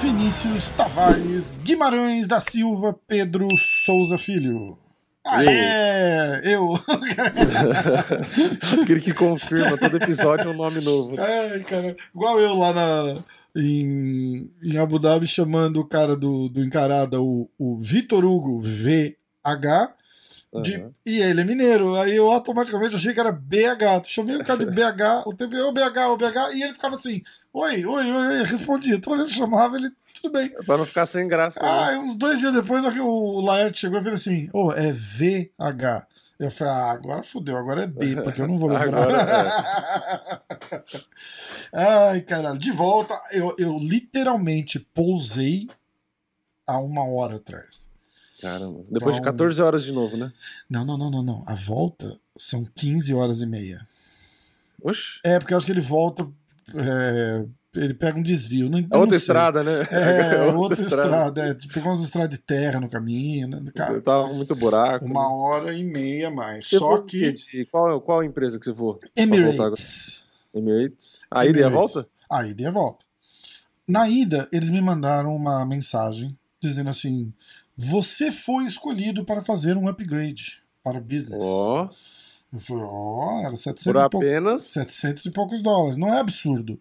Vinícius 0.00 0.70
Tavares 0.70 1.56
Guimarães 1.62 2.26
da 2.26 2.40
Silva 2.40 2.98
Pedro 3.06 3.46
Souza 3.56 4.18
Filho. 4.18 4.76
Ah, 5.24 5.44
é, 5.44 6.40
eu. 6.44 6.74
Aquele 8.82 9.00
que 9.00 9.12
confirma 9.12 9.76
todo 9.76 9.96
episódio 9.96 10.48
é 10.48 10.50
um 10.50 10.56
nome 10.56 10.80
novo. 10.80 11.20
É, 11.20 11.58
cara, 11.60 11.94
igual 12.14 12.40
eu 12.40 12.54
lá 12.54 12.72
na, 12.72 13.22
em, 13.54 14.50
em 14.62 14.78
Abu 14.78 14.98
Dhabi 14.98 15.26
chamando 15.26 15.80
o 15.80 15.86
cara 15.86 16.16
do, 16.16 16.48
do 16.48 16.64
Encarada, 16.64 17.20
o, 17.20 17.48
o 17.58 17.78
Vitor 17.78 18.24
Hugo 18.24 18.60
VH, 19.44 19.92
de, 20.62 20.78
uhum. 20.78 20.92
e 21.06 21.20
ele 21.20 21.42
é 21.42 21.44
mineiro. 21.44 21.96
Aí 21.96 22.16
eu 22.16 22.28
automaticamente 22.30 22.96
achei 22.96 23.14
que 23.14 23.20
era 23.20 23.30
BH. 23.30 24.04
Chamei 24.06 24.36
o 24.36 24.44
cara 24.44 24.58
de 24.58 24.66
BH, 24.66 25.26
o 25.26 25.34
tempo 25.34 25.54
eu 25.54 25.72
BH, 25.72 25.98
o 26.10 26.16
BH, 26.16 26.54
e 26.54 26.62
ele 26.62 26.74
ficava 26.74 26.96
assim: 26.96 27.22
Oi, 27.52 27.86
oi, 27.86 28.10
oi, 28.10 28.26
oi. 28.38 28.44
Respondia. 28.44 29.00
Toda 29.00 29.18
vez 29.18 29.28
que 29.28 29.34
eu 29.34 29.44
chamava, 29.44 29.76
ele 29.76 29.90
tudo 30.20 30.32
bem. 30.32 30.52
É 30.58 30.62
pra 30.64 30.76
não 30.76 30.84
ficar 30.84 31.06
sem 31.06 31.28
graça. 31.28 31.60
Ah, 31.62 31.92
né? 31.92 31.98
uns 31.98 32.16
dois 32.16 32.40
dias 32.40 32.52
depois, 32.52 32.84
o 32.84 33.40
Laerte 33.40 33.80
chegou 33.80 34.00
e 34.00 34.02
fez 34.02 34.14
assim: 34.16 34.50
Ô, 34.52 34.66
oh, 34.66 34.72
é 34.72 34.92
VH. 34.92 36.06
Eu 36.40 36.50
falei, 36.50 36.72
ah, 36.72 36.90
agora 36.92 37.22
fudeu, 37.22 37.58
agora 37.58 37.82
é 37.82 37.86
B, 37.86 38.16
porque 38.22 38.40
eu 38.40 38.48
não 38.48 38.56
vou 38.56 38.70
lembrar. 38.70 39.10
é. 39.10 40.82
Ai, 42.10 42.22
caralho. 42.22 42.58
De 42.58 42.70
volta, 42.70 43.20
eu, 43.30 43.54
eu 43.58 43.76
literalmente 43.78 44.80
pousei 44.80 45.68
há 46.66 46.78
uma 46.78 47.04
hora 47.04 47.36
atrás. 47.36 47.89
Caramba. 48.40 48.84
Depois 48.90 49.16
então... 49.16 49.32
de 49.32 49.38
14 49.38 49.62
horas 49.62 49.84
de 49.84 49.92
novo, 49.92 50.16
né? 50.16 50.32
Não, 50.68 50.84
não, 50.84 50.96
não, 50.96 51.10
não, 51.10 51.22
não. 51.22 51.42
A 51.46 51.54
volta 51.54 52.18
são 52.36 52.64
15 52.64 53.12
horas 53.14 53.40
e 53.40 53.46
meia. 53.46 53.86
Oxe. 54.82 55.20
É, 55.22 55.38
porque 55.38 55.52
eu 55.52 55.58
acho 55.58 55.66
que 55.66 55.72
ele 55.72 55.80
volta. 55.80 56.26
É, 56.74 57.44
ele 57.74 57.94
pega 57.94 58.18
um 58.18 58.22
desvio. 58.22 58.68
Não, 58.68 58.78
é 58.78 58.96
outra 58.96 59.16
estrada, 59.16 59.62
né? 59.62 59.86
É, 59.90 60.36
é 60.36 60.42
outra, 60.44 60.58
outra 60.58 60.80
estrada. 60.80 61.02
estrada. 61.02 61.40
É, 61.42 61.54
tipo, 61.54 61.80
umas 61.80 62.00
estradas 62.00 62.30
de 62.30 62.38
terra 62.38 62.80
no 62.80 62.88
caminho, 62.88 63.48
né? 63.48 63.62
Cara, 63.74 64.00
tava 64.00 64.32
muito 64.32 64.54
buraco. 64.54 65.04
Uma 65.04 65.22
né? 65.22 65.34
hora 65.34 65.74
e 65.74 65.84
meia 65.84 66.30
mais. 66.30 66.66
Você 66.66 66.78
Só 66.78 66.98
que. 67.02 67.32
De, 67.32 67.66
qual, 67.66 68.00
qual 68.00 68.24
empresa 68.24 68.58
que 68.58 68.64
você 68.64 68.74
for? 68.74 68.98
Emirates. 69.14 70.24
Emirates. 70.54 71.20
A 71.30 71.46
ida 71.46 71.60
e 71.60 71.62
a 71.62 71.68
volta? 71.68 72.06
A 72.28 72.46
ida 72.46 72.62
e 72.62 72.66
a 72.66 72.70
volta. 72.70 73.04
Na 73.86 74.08
ida, 74.08 74.48
eles 74.52 74.70
me 74.70 74.80
mandaram 74.80 75.34
uma 75.34 75.64
mensagem 75.66 76.36
dizendo 76.60 76.90
assim: 76.90 77.32
você 77.88 78.30
foi 78.30 78.64
escolhido 78.64 79.24
para 79.24 79.40
fazer 79.40 79.76
um 79.76 79.88
upgrade 79.88 80.62
para 80.82 81.00
business. 81.00 81.42
Ó. 81.42 81.84
Oh. 81.84 81.94
Eu 82.52 82.60
falei, 82.60 82.82
ó, 82.82 83.42
oh, 83.42 83.46
era 83.46 83.56
700 83.56 83.84
Por 83.84 83.96
apenas... 83.96 84.64
E 84.64 84.72
700 84.72 85.24
e 85.26 85.30
poucos 85.30 85.62
dólares. 85.62 85.96
Não 85.96 86.12
é 86.12 86.18
absurdo. 86.18 86.80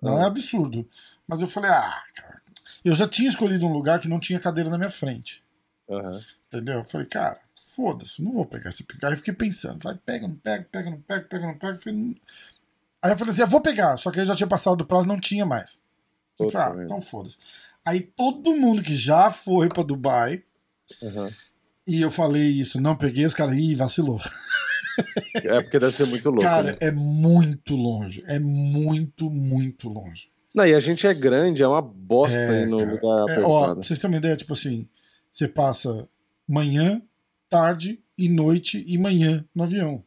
Não 0.00 0.16
é 0.16 0.22
ah. 0.22 0.24
é 0.24 0.26
absurdo. 0.26 0.88
Mas 1.28 1.40
eu 1.40 1.46
falei, 1.46 1.70
ah, 1.70 2.02
cara. 2.14 2.40
Eu 2.82 2.94
já 2.94 3.06
tinha 3.06 3.28
escolhido 3.28 3.66
um 3.66 3.72
lugar 3.72 4.00
que 4.00 4.08
não 4.08 4.18
tinha 4.18 4.40
cadeira 4.40 4.70
na 4.70 4.78
minha 4.78 4.88
frente. 4.88 5.44
Uhum. 5.86 6.20
Entendeu? 6.48 6.78
Eu 6.78 6.84
falei, 6.84 7.06
cara, 7.06 7.38
foda-se, 7.76 8.22
não 8.22 8.32
vou 8.32 8.46
pegar 8.46 8.70
esse 8.70 8.82
picar. 8.82 9.10
Aí 9.10 9.14
eu 9.14 9.18
fiquei 9.18 9.34
pensando, 9.34 9.78
vai, 9.82 9.94
pega, 9.94 10.26
não 10.26 10.36
pega, 10.36 10.66
pega, 10.70 10.90
não 10.90 11.00
pega, 11.00 11.24
pega, 11.26 11.46
não 11.46 11.58
pega. 11.58 11.78
Aí 13.02 13.12
eu 13.12 13.18
falei 13.18 13.32
assim, 13.32 13.42
eu 13.42 13.46
vou 13.46 13.60
pegar. 13.60 13.96
Só 13.98 14.10
que 14.10 14.20
aí 14.20 14.26
já 14.26 14.34
tinha 14.34 14.46
passado 14.46 14.76
do 14.76 14.86
prazo, 14.86 15.06
não 15.06 15.20
tinha 15.20 15.44
mais. 15.44 15.82
Falei, 16.38 16.56
ah, 16.56 16.84
então 16.84 17.00
foda-se. 17.00 17.36
Aí 17.86 18.00
todo 18.00 18.56
mundo 18.56 18.82
que 18.82 18.94
já 18.94 19.30
foi 19.30 19.68
para 19.68 19.82
Dubai, 19.82 20.42
uhum. 21.02 21.30
e 21.86 22.00
eu 22.00 22.10
falei 22.10 22.46
isso, 22.48 22.80
não 22.80 22.94
peguei, 22.94 23.26
os 23.26 23.34
caras, 23.34 23.54
ih, 23.54 23.74
vacilou. 23.74 24.20
É 25.34 25.62
porque 25.62 25.78
deve 25.78 25.96
ser 25.96 26.06
muito 26.06 26.28
louco. 26.28 26.42
Cara, 26.42 26.72
né? 26.72 26.76
é 26.80 26.90
muito 26.90 27.74
longe. 27.74 28.22
É 28.26 28.38
muito, 28.38 29.30
muito 29.30 29.88
longe. 29.88 30.30
Não, 30.54 30.66
e 30.66 30.74
a 30.74 30.80
gente 30.80 31.06
é 31.06 31.14
grande, 31.14 31.62
é 31.62 31.68
uma 31.68 31.80
bosta 31.80 32.36
é, 32.36 32.66
no 32.66 32.78
cara, 32.78 32.90
lugar 32.90 33.38
é, 33.38 33.40
ó, 33.40 33.64
pra 33.66 33.74
vocês 33.76 33.98
terem 33.98 34.14
uma 34.14 34.18
ideia, 34.18 34.36
tipo 34.36 34.52
assim, 34.52 34.88
você 35.30 35.46
passa 35.46 36.08
manhã, 36.46 37.00
tarde 37.48 38.00
e 38.18 38.28
noite 38.28 38.84
e 38.86 38.98
manhã 38.98 39.44
no 39.54 39.62
avião. 39.62 40.04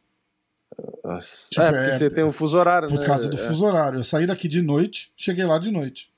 Nossa. 1.03 1.49
Tipo, 1.49 1.61
é, 1.61 1.71
porque 1.71 1.85
é, 1.85 1.97
você 1.97 2.09
tem 2.09 2.23
um 2.23 2.31
fuso 2.31 2.57
horário, 2.57 2.89
por 2.89 2.95
né? 2.95 2.99
Por 3.01 3.07
causa 3.07 3.29
do 3.29 3.37
é. 3.37 3.39
fuso 3.39 3.65
horário. 3.65 3.99
Eu 3.99 4.03
saí 4.03 4.27
daqui 4.27 4.47
de 4.47 4.61
noite, 4.61 5.13
cheguei 5.15 5.45
lá 5.45 5.57
de 5.57 5.71
noite. 5.71 6.12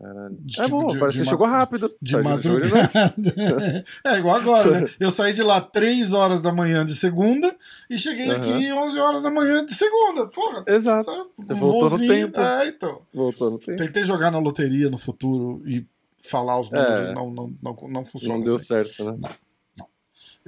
Caralho. 0.00 0.34
De, 0.40 0.58
é 0.58 0.64
tipo, 0.64 0.80
bom, 0.80 0.92
de, 0.92 0.98
parece 0.98 1.18
que 1.18 1.28
chegou 1.28 1.46
rápido. 1.46 1.94
De 2.00 2.16
madrugada. 2.16 2.90
é 4.06 4.18
igual 4.18 4.36
agora, 4.36 4.80
né? 4.80 4.90
Eu 4.98 5.10
saí 5.10 5.34
de 5.34 5.42
lá 5.42 5.60
3 5.60 6.14
horas 6.14 6.40
da 6.40 6.50
manhã 6.50 6.86
de 6.86 6.96
segunda 6.96 7.54
e 7.88 7.98
cheguei 7.98 8.30
uhum. 8.30 8.36
aqui 8.36 8.72
11 8.72 8.98
horas 8.98 9.22
da 9.22 9.30
manhã 9.30 9.64
de 9.66 9.74
segunda. 9.74 10.26
Porra. 10.28 10.64
Exato. 10.66 11.04
Sabe? 11.04 11.28
Você 11.36 11.52
um 11.52 11.58
voltou 11.58 11.90
no 11.90 11.98
tempo. 11.98 12.40
É, 12.40 12.68
então. 12.68 13.02
Voltou 13.12 13.50
no 13.50 13.58
tempo. 13.58 13.76
Tentei 13.76 14.06
jogar 14.06 14.30
na 14.30 14.38
loteria 14.38 14.88
no 14.88 14.96
futuro 14.96 15.62
e 15.66 15.86
falar 16.22 16.58
os 16.58 16.70
números, 16.70 17.10
é. 17.10 17.12
não, 17.12 17.30
não, 17.30 17.52
não, 17.62 17.76
não 17.88 18.04
funciona. 18.06 18.36
Não 18.36 18.44
deu 18.44 18.56
assim. 18.56 18.64
certo, 18.64 19.04
né? 19.04 19.18
Não. 19.20 19.30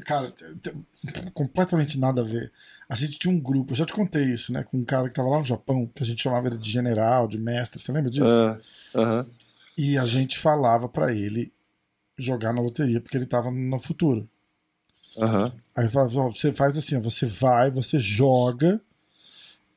Cara, 0.05 0.33
completamente 1.35 1.99
nada 1.99 2.23
a 2.23 2.25
ver. 2.25 2.51
A 2.89 2.95
gente 2.95 3.19
tinha 3.19 3.33
um 3.33 3.39
grupo, 3.39 3.73
eu 3.73 3.77
já 3.77 3.85
te 3.85 3.93
contei 3.93 4.25
isso, 4.25 4.53
né? 4.53 4.63
Com 4.63 4.79
um 4.79 4.85
cara 4.85 5.09
que 5.09 5.15
tava 5.15 5.29
lá 5.29 5.39
no 5.39 5.45
Japão, 5.45 5.91
que 5.95 6.03
a 6.03 6.07
gente 6.07 6.23
chamava 6.23 6.47
ele 6.49 6.59
de 6.59 6.71
general, 6.71 7.29
de 7.29 7.39
mestre, 7.39 7.79
você 7.79 7.93
lembra 7.93 8.11
disso? 8.11 8.25
Uh, 8.25 9.01
uh 9.01 9.05
-huh. 9.05 9.27
E 9.77 9.99
a 9.99 10.07
gente 10.07 10.39
falava 10.39 10.89
para 10.89 11.13
ele 11.13 11.53
jogar 12.17 12.53
na 12.53 12.61
loteria, 12.61 13.01
porque 13.01 13.17
ele 13.17 13.27
tava 13.27 13.51
no 13.51 13.79
futuro. 13.79 14.29
Uhum. 15.17 15.53
Aí 15.77 15.87
você 15.89 16.53
faz 16.53 16.77
assim, 16.77 16.99
você 16.99 17.27
vai, 17.27 17.71
você 17.71 17.99
joga 17.99 18.81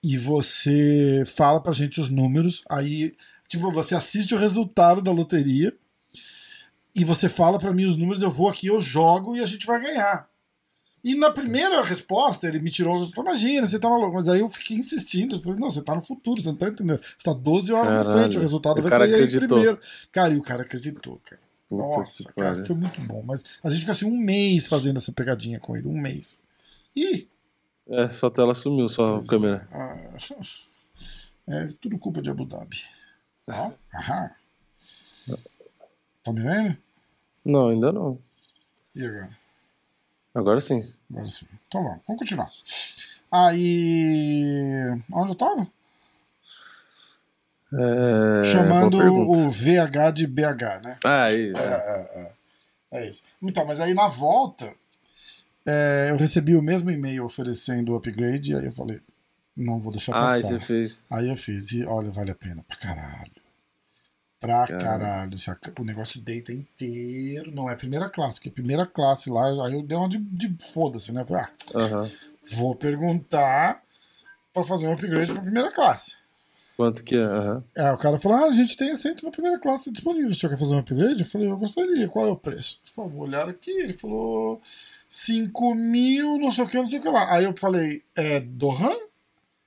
e 0.01 0.17
você 0.17 1.23
fala 1.25 1.59
pra 1.59 1.73
gente 1.73 1.99
os 1.99 2.09
números, 2.09 2.63
aí 2.69 3.15
tipo, 3.47 3.71
você 3.71 3.95
assiste 3.95 4.33
o 4.33 4.37
resultado 4.37 5.01
da 5.01 5.11
loteria 5.11 5.75
e 6.95 7.03
você 7.03 7.27
fala 7.27 7.59
para 7.59 7.73
mim 7.73 7.85
os 7.85 7.97
números, 7.97 8.21
eu 8.21 8.29
vou 8.29 8.47
aqui, 8.47 8.67
eu 8.67 8.79
jogo 8.79 9.35
e 9.35 9.41
a 9.41 9.45
gente 9.45 9.65
vai 9.65 9.81
ganhar. 9.81 10.29
E 11.03 11.13
na 11.13 11.29
primeira 11.29 11.83
resposta, 11.83 12.47
ele 12.47 12.57
me 12.57 12.71
tirou. 12.71 13.11
Falei, 13.11 13.29
imagina, 13.29 13.67
você 13.67 13.77
tá 13.77 13.87
maluco. 13.87 14.15
Mas 14.15 14.27
aí 14.27 14.39
eu 14.39 14.49
fiquei 14.49 14.75
insistindo. 14.75 15.35
Eu 15.35 15.39
falei, 15.39 15.59
não, 15.59 15.69
você 15.69 15.83
tá 15.83 15.93
no 15.93 16.01
futuro, 16.01 16.41
você 16.41 16.49
não 16.49 16.55
tá 16.55 16.67
entendendo. 16.67 16.99
Você 16.99 17.25
tá 17.25 17.31
12 17.31 17.71
horas 17.71 17.89
Caralho. 17.89 18.09
na 18.09 18.21
frente, 18.21 18.37
o 18.37 18.41
resultado 18.41 18.79
o 18.79 18.81
vai 18.81 18.89
sair 18.89 19.13
acreditou. 19.13 19.41
aí 19.41 19.47
primeiro. 19.47 19.79
Cara, 20.11 20.33
e 20.33 20.37
o 20.37 20.41
cara 20.41 20.63
acreditou, 20.63 21.21
cara. 21.23 21.39
Puta 21.69 21.83
Nossa, 21.83 22.33
cara, 22.33 22.65
foi 22.65 22.75
muito 22.75 22.99
bom. 23.01 23.21
Mas 23.23 23.43
a 23.63 23.69
gente 23.69 23.81
ficou 23.81 23.91
assim 23.91 24.05
um 24.05 24.17
mês 24.17 24.67
fazendo 24.67 24.97
essa 24.97 25.11
pegadinha 25.11 25.59
com 25.59 25.77
ele, 25.77 25.87
um 25.87 25.99
mês. 25.99 26.41
E. 26.95 27.27
É, 27.87 28.09
sua 28.09 28.31
tela 28.31 28.55
sumiu, 28.55 28.89
sua 28.89 29.13
pois 29.13 29.27
câmera. 29.27 29.67
É, 31.47 31.53
é 31.65 31.67
tudo 31.79 31.99
culpa 31.99 32.19
de 32.19 32.31
Abu 32.31 32.45
Dhabi. 32.45 32.81
Ó, 33.47 33.71
aham. 33.93 34.31
Tá 36.23 36.33
me 36.33 36.41
vendo? 36.41 36.77
Não, 37.45 37.69
ainda 37.69 37.91
não. 37.91 38.19
E 38.95 39.05
agora? 39.05 39.37
Agora 40.33 40.59
sim. 40.59 40.91
Agora 41.11 41.27
sim. 41.29 41.45
Então 41.67 41.83
vamos, 41.83 42.01
vamos 42.07 42.19
continuar. 42.19 42.51
Aí. 43.31 45.01
Onde 45.11 45.31
eu 45.31 45.35
tava? 45.35 45.67
É... 47.73 48.43
Chamando 48.45 48.97
o 48.97 49.49
VH 49.49 50.11
de 50.13 50.27
BH, 50.27 50.81
né? 50.83 50.97
Ah, 51.03 51.31
isso. 51.31 51.57
É, 51.57 51.73
é, 51.73 52.21
é. 52.21 52.99
é 52.99 53.09
isso. 53.09 53.23
Então, 53.41 53.65
mas 53.65 53.79
aí 53.81 53.93
na 53.93 54.07
volta, 54.07 54.73
é, 55.65 56.07
eu 56.09 56.17
recebi 56.17 56.55
o 56.55 56.61
mesmo 56.61 56.89
e-mail 56.91 57.25
oferecendo 57.25 57.91
o 57.91 57.95
upgrade, 57.95 58.53
e 58.53 58.55
aí 58.55 58.65
eu 58.65 58.71
falei, 58.71 59.01
não 59.57 59.79
vou 59.79 59.91
deixar 59.91 60.13
passar. 60.13 60.37
Ah, 60.37 60.41
você 60.41 60.59
fez. 60.59 61.11
Aí 61.11 61.29
eu 61.29 61.35
fiz, 61.35 61.71
e 61.71 61.83
olha, 61.83 62.11
vale 62.11 62.31
a 62.31 62.35
pena 62.35 62.63
pra 62.67 62.77
caralho. 62.77 63.34
Pra 64.45 64.67
caralho. 64.79 65.37
O 65.79 65.83
negócio 65.83 66.21
deita 66.21 66.53
inteiro. 66.53 67.51
Não 67.51 67.69
é 67.69 67.75
primeira 67.75 68.09
classe, 68.09 68.39
que 68.39 68.49
é 68.49 68.51
primeira 68.51 68.85
classe 68.85 69.29
lá. 69.29 69.45
Aí 69.65 69.73
eu 69.73 69.81
dei 69.81 69.97
uma 69.97 70.09
de, 70.09 70.17
de 70.17 70.55
foda-se, 70.73 71.11
né? 71.11 71.25
Falei, 71.25 71.43
ah, 71.43 71.79
uhum. 71.79 72.11
vou 72.51 72.75
perguntar 72.75 73.81
pra 74.53 74.63
fazer 74.63 74.87
um 74.87 74.93
upgrade 74.93 75.31
pra 75.31 75.41
primeira 75.41 75.71
classe. 75.71 76.13
Quanto 76.75 77.03
que 77.03 77.15
é? 77.15 77.25
Uhum. 77.25 77.63
É, 77.75 77.91
o 77.91 77.97
cara 77.97 78.17
falou: 78.17 78.37
ah, 78.37 78.45
a 78.47 78.51
gente 78.51 78.75
tem 78.75 78.91
assento 78.91 79.23
na 79.23 79.31
primeira 79.31 79.57
classe 79.59 79.91
disponível. 79.91 80.29
O 80.29 80.33
senhor 80.33 80.51
quer 80.51 80.59
fazer 80.59 80.75
um 80.75 80.79
upgrade? 80.79 81.21
Eu 81.21 81.25
falei: 81.25 81.49
eu 81.49 81.57
gostaria. 81.57 82.07
Qual 82.09 82.27
é 82.27 82.31
o 82.31 82.35
preço? 82.35 82.81
Por 82.85 82.91
favor, 82.91 83.23
olhar 83.27 83.47
aqui. 83.47 83.71
Ele 83.71 83.93
falou: 83.93 84.61
5 85.07 85.73
mil, 85.73 86.37
não 86.37 86.51
sei 86.51 86.63
o 86.65 86.67
que, 86.67 86.77
não 86.77 86.89
sei 86.89 86.99
o 86.99 87.01
que 87.01 87.09
lá. 87.09 87.33
Aí 87.33 87.45
eu 87.45 87.55
falei: 87.57 88.03
é 88.13 88.41
Dohan? 88.41 88.95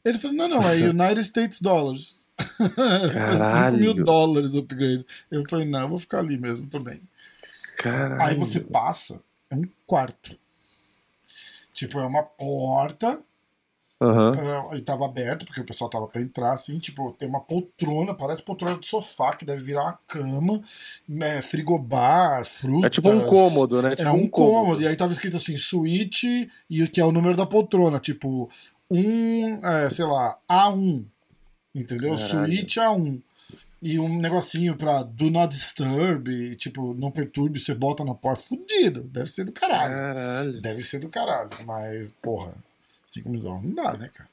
Ele 0.04 0.18
falou: 0.18 0.36
não, 0.36 0.48
não, 0.48 0.62
é 0.62 0.74
United 0.88 1.20
States 1.20 1.60
Dollars. 1.60 2.27
5 2.38 3.76
mil 3.76 3.94
dólares 3.94 4.54
o 4.54 4.60
upgrade. 4.60 5.04
Eu 5.30 5.44
falei, 5.48 5.66
não, 5.66 5.80
eu 5.80 5.88
vou 5.88 5.98
ficar 5.98 6.20
ali 6.20 6.38
mesmo, 6.38 6.66
tô 6.66 6.78
bem. 6.78 7.00
Caralho. 7.78 8.22
Aí 8.22 8.34
você 8.34 8.60
passa, 8.60 9.20
é 9.50 9.54
um 9.54 9.64
quarto. 9.86 10.36
Tipo, 11.72 12.00
é 12.00 12.06
uma 12.06 12.22
porta 12.22 13.20
Uhum. 14.00 14.76
e 14.76 14.80
tava 14.80 15.06
aberto, 15.06 15.44
porque 15.44 15.60
o 15.60 15.64
pessoal 15.64 15.90
tava 15.90 16.06
pra 16.06 16.22
entrar, 16.22 16.52
assim, 16.52 16.78
tipo, 16.78 17.12
tem 17.18 17.28
uma 17.28 17.40
poltrona, 17.40 18.14
parece 18.14 18.40
poltrona 18.42 18.78
de 18.78 18.86
sofá, 18.86 19.34
que 19.34 19.44
deve 19.44 19.60
virar 19.60 19.82
uma 19.82 19.98
cama, 20.06 20.62
né, 21.08 21.42
frigobar, 21.42 22.44
frutas. 22.44 22.84
É 22.84 22.90
tipo 22.90 23.10
um 23.10 23.26
cômodo, 23.26 23.82
né? 23.82 23.96
Tipo 23.96 24.08
é 24.08 24.12
um, 24.12 24.22
um 24.22 24.28
cômodo. 24.28 24.60
cômodo. 24.60 24.82
E 24.82 24.86
aí 24.86 24.94
tava 24.94 25.12
escrito 25.12 25.36
assim, 25.36 25.56
suíte, 25.56 26.48
e 26.70 26.84
o 26.84 26.88
que 26.88 27.00
é 27.00 27.04
o 27.04 27.10
número 27.10 27.36
da 27.36 27.44
poltrona, 27.44 27.98
tipo, 27.98 28.48
um, 28.88 29.66
é, 29.66 29.90
sei 29.90 30.04
lá, 30.04 30.38
A1, 30.48 31.04
entendeu? 31.80 32.16
Caralho. 32.16 32.46
Suíte 32.46 32.80
A1. 32.80 33.20
E 33.80 33.98
um 34.00 34.18
negocinho 34.18 34.76
pra 34.76 35.04
do 35.04 35.30
not 35.30 35.54
disturb, 35.54 36.56
tipo, 36.56 36.94
não 36.94 37.12
perturbe, 37.12 37.60
você 37.60 37.72
bota 37.74 38.04
na 38.04 38.14
porta, 38.14 38.42
fudido. 38.42 39.02
Deve 39.02 39.30
ser 39.30 39.44
do 39.44 39.52
caralho. 39.52 39.94
Caralho. 39.94 40.60
Deve 40.60 40.82
ser 40.82 40.98
do 40.98 41.08
caralho, 41.08 41.50
mas, 41.64 42.12
porra 42.20 42.54
5 43.08 43.28
mil 43.28 43.40
dólares 43.40 43.64
não 43.64 43.74
dá, 43.74 43.96
né, 43.96 44.10
cara? 44.12 44.28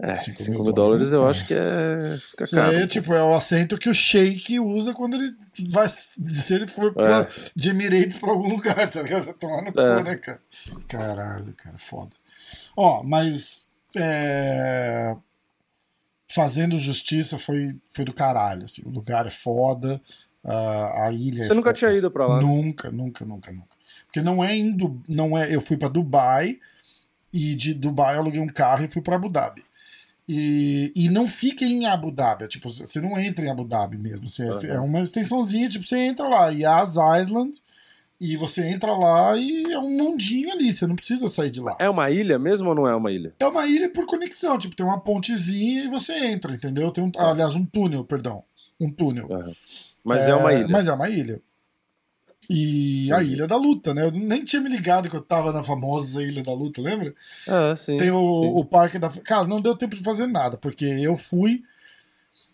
É, 0.00 0.16
5 0.16 0.50
mil, 0.50 0.64
mil 0.64 0.72
dólares 0.72 1.12
eu 1.12 1.28
acho 1.28 1.46
que 1.46 1.54
é. 1.54 2.18
Fica 2.18 2.42
Isso 2.42 2.56
caro. 2.56 2.88
Tipo, 2.88 3.14
é 3.14 3.22
o 3.22 3.34
assento 3.34 3.78
que 3.78 3.88
o 3.88 3.94
Sheik 3.94 4.58
usa 4.58 4.92
quando 4.92 5.14
ele 5.14 5.32
vai. 5.70 5.88
Se 5.88 6.54
ele 6.54 6.66
for 6.66 6.92
pra, 6.92 7.20
é. 7.20 7.28
de 7.54 7.70
Emirates 7.70 8.18
pra 8.18 8.30
algum 8.30 8.48
lugar, 8.48 8.90
tá 8.90 9.00
ligado? 9.00 9.32
Tomar 9.34 9.62
no 9.62 9.68
é. 9.68 9.72
cu, 9.72 10.02
né, 10.02 10.16
cara? 10.16 10.40
Caralho, 10.88 11.54
cara, 11.54 11.78
foda. 11.78 12.10
Ó, 12.76 13.04
mas. 13.04 13.64
É... 13.94 15.14
Fazendo 16.34 16.78
justiça 16.78 17.38
foi, 17.38 17.76
foi 17.90 18.04
do 18.04 18.12
caralho. 18.12 18.64
Assim, 18.64 18.82
o 18.84 18.90
lugar 18.90 19.26
é 19.26 19.30
foda. 19.30 20.00
Uh, 20.44 21.04
a 21.04 21.12
ilha. 21.12 21.44
Você 21.44 21.52
é 21.52 21.54
nunca 21.54 21.70
foda. 21.70 21.78
tinha 21.78 21.92
ido 21.92 22.10
pra 22.10 22.26
lá? 22.26 22.40
Nunca, 22.40 22.90
nunca, 22.90 23.24
nunca, 23.24 23.52
nunca. 23.52 23.76
Porque 24.06 24.20
não 24.20 24.42
é 24.42 24.56
indo. 24.56 25.00
Não 25.08 25.36
é, 25.36 25.54
eu 25.54 25.60
fui 25.60 25.76
pra 25.76 25.88
Dubai 25.88 26.58
e 27.32 27.54
de 27.54 27.72
Dubai 27.72 28.16
eu 28.16 28.20
aluguei 28.20 28.40
um 28.40 28.48
carro 28.48 28.84
e 28.84 28.88
fui 28.88 29.00
para 29.00 29.16
Abu 29.16 29.28
Dhabi. 29.28 29.64
E, 30.28 30.92
e 30.94 31.08
não 31.08 31.26
fica 31.26 31.64
em 31.64 31.86
Abu 31.86 32.12
Dhabi, 32.12 32.44
é, 32.44 32.48
tipo, 32.48 32.70
você 32.70 33.00
não 33.00 33.18
entra 33.18 33.44
em 33.44 33.50
Abu 33.50 33.64
Dhabi 33.64 33.98
mesmo, 33.98 34.28
você, 34.28 34.44
uhum. 34.44 34.64
é 34.66 34.80
uma 34.80 35.00
extensãozinha, 35.00 35.68
tipo, 35.68 35.84
você 35.84 35.98
entra 35.98 36.28
lá, 36.28 36.48
Yas 36.48 36.94
Island, 37.20 37.60
e 38.22 38.36
você 38.36 38.68
entra 38.68 38.92
lá 38.92 39.36
e 39.36 39.64
é 39.72 39.78
um 39.80 39.90
mundinho 39.90 40.52
ali, 40.52 40.72
você 40.72 40.86
não 40.86 40.94
precisa 40.94 41.26
sair 41.26 41.50
de 41.50 41.60
lá. 41.60 41.76
É 41.80 41.90
uma 41.90 42.08
ilha 42.08 42.38
mesmo 42.38 42.68
ou 42.68 42.74
não 42.74 42.86
é 42.86 42.94
uma 42.94 43.10
ilha? 43.10 43.34
É 43.40 43.46
uma 43.46 43.66
ilha 43.66 43.90
por 43.90 44.06
conexão, 44.06 44.56
tipo, 44.56 44.76
tem 44.76 44.86
uma 44.86 45.00
pontezinha 45.00 45.82
e 45.82 45.88
você 45.88 46.12
entra, 46.26 46.54
entendeu? 46.54 46.92
Tem 46.92 47.02
um, 47.02 47.10
ah. 47.18 47.30
aliás, 47.30 47.56
um 47.56 47.64
túnel, 47.64 48.04
perdão, 48.04 48.44
um 48.80 48.88
túnel. 48.88 49.26
Uhum. 49.28 49.52
Mas 50.04 50.22
é, 50.22 50.30
é 50.30 50.34
uma 50.36 50.52
ilha. 50.52 50.68
Mas 50.68 50.86
é 50.86 50.92
uma 50.92 51.10
ilha. 51.10 51.42
E 52.48 53.12
a 53.12 53.22
Ilha 53.22 53.46
da 53.46 53.56
Luta, 53.56 53.94
né? 53.94 54.04
Eu 54.04 54.10
nem 54.10 54.44
tinha 54.44 54.60
me 54.60 54.68
ligado 54.68 55.08
que 55.08 55.16
eu 55.16 55.22
tava 55.22 55.52
na 55.52 55.62
famosa 55.62 56.22
Ilha 56.22 56.42
da 56.42 56.52
Luta, 56.52 56.80
lembra? 56.80 57.14
Ah, 57.48 57.74
sim. 57.76 57.96
Tem 57.98 58.10
o, 58.10 58.42
sim. 58.42 58.52
o 58.54 58.64
Parque 58.64 58.98
da. 58.98 59.08
Cara, 59.08 59.46
não 59.46 59.60
deu 59.60 59.76
tempo 59.76 59.96
de 59.96 60.02
fazer 60.02 60.26
nada, 60.26 60.56
porque 60.56 60.84
eu 60.84 61.16
fui. 61.16 61.62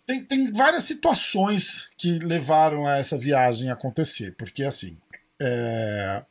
Tem, 0.07 0.25
tem 0.25 0.53
várias 0.53 0.85
situações 0.85 1.89
que 1.97 2.19
levaram 2.19 2.87
a 2.87 2.97
essa 2.97 3.19
viagem 3.19 3.71
acontecer, 3.71 4.35
porque 4.37 4.63
assim. 4.63 4.97
É... 5.41 6.23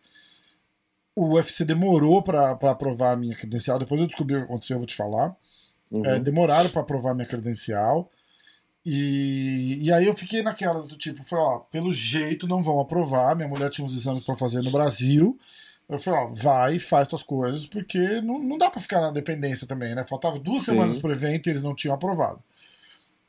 O 1.15 1.33
UFC 1.33 1.65
demorou 1.65 2.21
para 2.21 2.51
aprovar 2.51 3.13
a 3.13 3.17
minha 3.17 3.35
credencial, 3.35 3.79
depois 3.79 3.99
eu 3.99 4.07
descobri 4.07 4.35
o 4.35 4.39
que 4.39 4.45
aconteceu, 4.45 4.75
eu 4.75 4.79
vou 4.79 4.87
te 4.87 4.95
falar. 4.95 5.35
Uhum. 5.89 6.05
É, 6.05 6.19
demoraram 6.19 6.69
para 6.69 6.81
aprovar 6.81 7.11
a 7.11 7.15
minha 7.15 7.27
credencial. 7.27 8.11
E, 8.85 9.79
e 9.81 9.91
aí 9.91 10.05
eu 10.05 10.13
fiquei 10.13 10.41
naquelas 10.41 10.87
do 10.87 10.95
tipo, 10.95 11.23
foi 11.23 11.39
ó, 11.39 11.59
pelo 11.59 11.91
jeito 11.91 12.47
não 12.47 12.63
vão 12.63 12.79
aprovar. 12.79 13.35
Minha 13.35 13.47
mulher 13.47 13.69
tinha 13.69 13.83
uns 13.83 13.95
exames 13.95 14.23
para 14.23 14.35
fazer 14.35 14.61
no 14.61 14.71
Brasil. 14.71 15.37
Eu 15.89 15.97
falei, 15.97 16.19
ó, 16.19 16.27
vai, 16.27 16.79
faz 16.79 17.07
tuas 17.07 17.23
coisas, 17.23 17.65
porque 17.65 18.21
não, 18.21 18.39
não 18.39 18.57
dá 18.57 18.69
para 18.69 18.81
ficar 18.81 19.01
na 19.01 19.11
dependência 19.11 19.65
também, 19.65 19.95
né? 19.95 20.03
Faltava 20.03 20.37
duas 20.37 20.63
Sim. 20.63 20.71
semanas 20.71 20.99
pro 20.99 21.11
evento 21.11 21.47
e 21.47 21.49
eles 21.49 21.63
não 21.63 21.73
tinham 21.73 21.95
aprovado. 21.95 22.41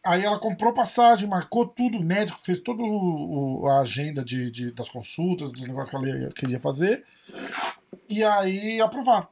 Aí 0.08 0.25
ela 0.25 0.38
comprou 0.38 0.72
passagem, 0.72 1.28
marcou 1.28 1.66
tudo, 1.66 1.99
o 1.99 2.02
médico 2.02 2.40
fez 2.40 2.60
toda 2.60 2.82
a 3.70 3.81
agenda 3.81 4.25
de, 4.25 4.50
de, 4.50 4.70
das 4.70 4.88
consultas, 4.88 5.52
dos 5.52 5.66
negócios 5.66 5.90
que 5.90 6.10
ela 6.10 6.32
queria 6.32 6.58
fazer. 6.58 7.05
E 8.08 8.25
aí 8.25 8.81
aprovar. 8.81 9.28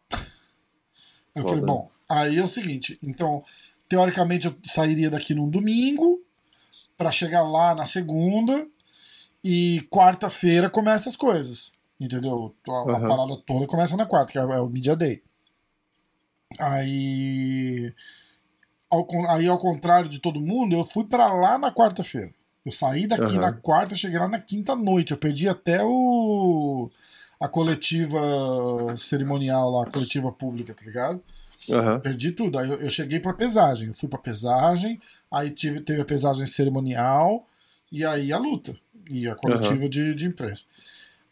Eu 1.34 1.42
Foda. 1.42 1.48
falei, 1.48 1.64
bom, 1.64 1.90
aí 2.06 2.36
é 2.36 2.44
o 2.44 2.48
seguinte, 2.48 2.98
então 3.02 3.42
teoricamente 3.88 4.48
eu 4.48 4.54
sairia 4.66 5.08
daqui 5.08 5.34
num 5.34 5.48
domingo 5.48 6.22
para 6.94 7.10
chegar 7.10 7.42
lá 7.42 7.74
na 7.74 7.86
segunda 7.86 8.68
e 9.42 9.80
quarta-feira 9.90 10.68
começa 10.68 11.08
as 11.08 11.16
coisas. 11.16 11.72
Entendeu? 11.98 12.54
A, 12.68 12.70
uhum. 12.70 12.96
a, 12.96 13.00
parada 13.00 13.36
toda 13.46 13.66
começa 13.66 13.96
na 13.96 14.04
quarta, 14.04 14.30
que 14.30 14.38
é, 14.38 14.42
é 14.42 14.60
o 14.60 14.68
Media 14.68 14.94
Day. 14.94 15.22
Aí, 16.58 17.94
ao, 18.90 19.06
aí, 19.28 19.46
ao 19.46 19.58
contrário 19.58 20.08
de 20.08 20.18
todo 20.18 20.40
mundo, 20.40 20.74
eu 20.74 20.84
fui 20.84 21.04
para 21.04 21.32
lá 21.32 21.58
na 21.58 21.72
quarta-feira. 21.72 22.30
Eu 22.64 22.72
saí 22.72 23.06
daqui 23.06 23.34
uhum. 23.34 23.40
na 23.40 23.52
quarta, 23.52 23.94
cheguei 23.94 24.18
lá 24.18 24.28
na 24.28 24.40
quinta 24.40 24.74
noite. 24.74 25.12
Eu 25.12 25.16
perdi 25.16 25.48
até 25.48 25.82
o 25.84 26.90
a 27.38 27.48
coletiva 27.48 28.18
cerimonial 28.96 29.70
lá, 29.70 29.84
a 29.84 29.90
coletiva 29.90 30.32
pública, 30.32 30.74
tá 30.74 30.84
ligado? 30.84 31.22
Uhum. 31.68 32.00
Perdi 32.00 32.32
tudo. 32.32 32.58
Aí 32.58 32.68
eu, 32.68 32.76
eu 32.76 32.90
cheguei 32.90 33.20
pra 33.20 33.32
pesagem. 33.34 33.88
Eu 33.88 33.94
fui 33.94 34.08
pra 34.08 34.18
pesagem, 34.18 35.00
aí 35.30 35.50
tive, 35.50 35.80
teve 35.80 36.00
a 36.00 36.04
pesagem 36.04 36.46
cerimonial 36.46 37.46
e 37.92 38.04
aí 38.04 38.32
a 38.32 38.38
luta. 38.38 38.74
E 39.08 39.28
a 39.28 39.34
coletiva 39.36 39.84
uhum. 39.84 39.88
de, 39.88 40.14
de 40.14 40.26
imprensa. 40.26 40.64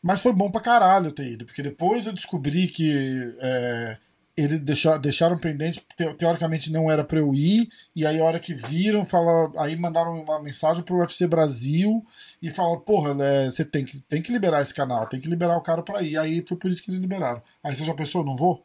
Mas 0.01 0.21
foi 0.21 0.33
bom 0.33 0.51
pra 0.51 0.61
caralho 0.61 1.11
ter 1.11 1.33
ido, 1.33 1.47
porque 1.47 1.63
depois 1.63 2.07
eu 2.07 2.13
descobri 2.13 2.69
que 2.69 3.35
é, 3.41 3.97
eles 4.37 4.59
deixaram, 4.61 5.01
deixaram 5.01 5.39
pendente, 5.39 5.85
teoricamente 6.19 6.73
não 6.73 6.91
era 6.91 7.05
pra 7.05 7.21
eu 7.21 7.33
ir, 7.35 7.69
e 7.95 8.05
aí 8.05 8.21
a 8.21 8.25
hora 8.25 8.41
que 8.41 8.53
viram, 8.53 9.07
fala, 9.07 9.53
aí 9.59 9.77
mandaram 9.77 10.21
uma 10.21 10.43
mensagem 10.43 10.83
pro 10.83 10.99
UFC 10.99 11.27
Brasil 11.27 12.05
e 12.43 12.51
falaram, 12.51 12.81
porra, 12.81 13.17
é, 13.23 13.47
você 13.47 13.65
tem 13.65 13.85
que, 13.85 14.01
tem 14.01 14.21
que 14.21 14.33
liberar 14.33 14.61
esse 14.61 14.75
canal, 14.75 15.07
tem 15.07 15.21
que 15.21 15.29
liberar 15.29 15.57
o 15.57 15.63
cara 15.63 15.83
pra 15.83 16.03
ir. 16.03 16.19
Aí 16.19 16.45
foi 16.47 16.57
por 16.57 16.69
isso 16.69 16.83
que 16.83 16.91
eles 16.91 17.01
liberaram. 17.01 17.41
Aí 17.63 17.75
você 17.75 17.85
já 17.85 17.95
pensou, 17.95 18.25
não 18.25 18.37
vou? 18.37 18.65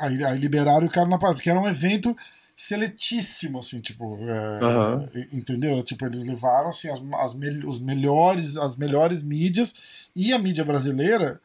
Aí, 0.00 0.24
aí 0.24 0.38
liberaram 0.38 0.86
o 0.86 0.90
cara 0.90 1.08
na 1.08 1.18
porque 1.18 1.50
era 1.50 1.60
um 1.60 1.68
evento 1.68 2.16
seletíssimo, 2.56 3.58
assim, 3.58 3.80
tipo, 3.80 4.16
é, 4.30 4.64
uhum. 4.64 5.08
entendeu? 5.30 5.82
Tipo, 5.82 6.06
eles 6.06 6.24
levaram 6.24 6.70
assim 6.70 6.88
as, 6.88 7.02
as 7.18 7.34
os 7.66 7.80
melhores, 7.80 8.56
as 8.56 8.76
melhores 8.76 9.22
mídias 9.22 9.74
e 10.14 10.32
a 10.32 10.38
mídia 10.38 10.64
brasileira 10.64 11.38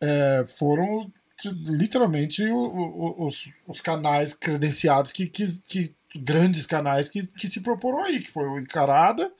é, 0.00 0.44
foram 0.56 1.12
literalmente 1.50 2.44
o, 2.44 2.56
o, 2.56 3.26
os, 3.26 3.50
os 3.66 3.80
canais 3.80 4.34
credenciados 4.34 5.12
que, 5.12 5.26
que, 5.26 5.46
que 5.66 5.94
grandes 6.16 6.66
canais 6.66 7.08
que, 7.08 7.26
que 7.26 7.48
se 7.48 7.60
proporam 7.60 8.04
aí, 8.04 8.20
que 8.20 8.30
foi 8.30 8.48
o 8.48 8.58
Encarada 8.58 9.32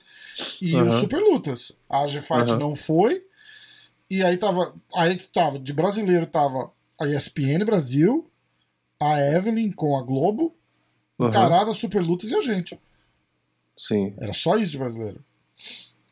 e 0.61 0.75
uhum. 0.75 0.87
o 0.87 0.99
Super 0.99 1.19
Lutas. 1.19 1.71
A 1.89 2.05
G-Fight 2.07 2.51
uhum. 2.51 2.59
não 2.59 2.75
foi. 2.75 3.23
E 4.09 4.23
aí 4.23 4.37
tava, 4.37 4.75
aí 4.93 5.17
tava 5.33 5.57
de 5.57 5.73
brasileiro 5.73 6.27
tava 6.27 6.71
a 6.99 7.07
ESPN 7.07 7.65
Brasil, 7.65 8.29
a 8.99 9.19
Evelyn 9.19 9.71
com 9.71 9.97
a 9.97 10.03
Globo, 10.03 10.55
uhum. 11.17 11.31
Carada, 11.31 11.73
Super 11.73 12.03
Lutas 12.03 12.31
e 12.31 12.35
a 12.35 12.41
gente. 12.41 12.79
Sim. 13.77 14.13
Era 14.19 14.33
só 14.33 14.57
isso 14.57 14.73
de 14.73 14.77
brasileiro. 14.77 15.23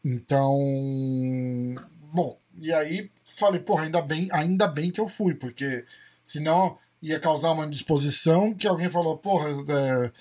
Então, 0.03 0.59
bom, 2.12 2.38
e 2.59 2.73
aí 2.73 3.09
falei, 3.25 3.60
porra, 3.60 3.84
ainda 3.84 4.01
bem, 4.01 4.27
ainda 4.32 4.68
bem 4.68 4.92
que 4.92 5.00
eu 5.00 5.08
fui, 5.08 5.34
porque 5.34 5.86
senão 6.24 6.77
ia 7.01 7.20
causar 7.20 7.51
uma 7.51 7.65
indisposição 7.65 8.53
que 8.53 8.68
alguém 8.68 8.89
falou, 8.89 9.18
porra, 9.18 9.50
é, 9.50 10.12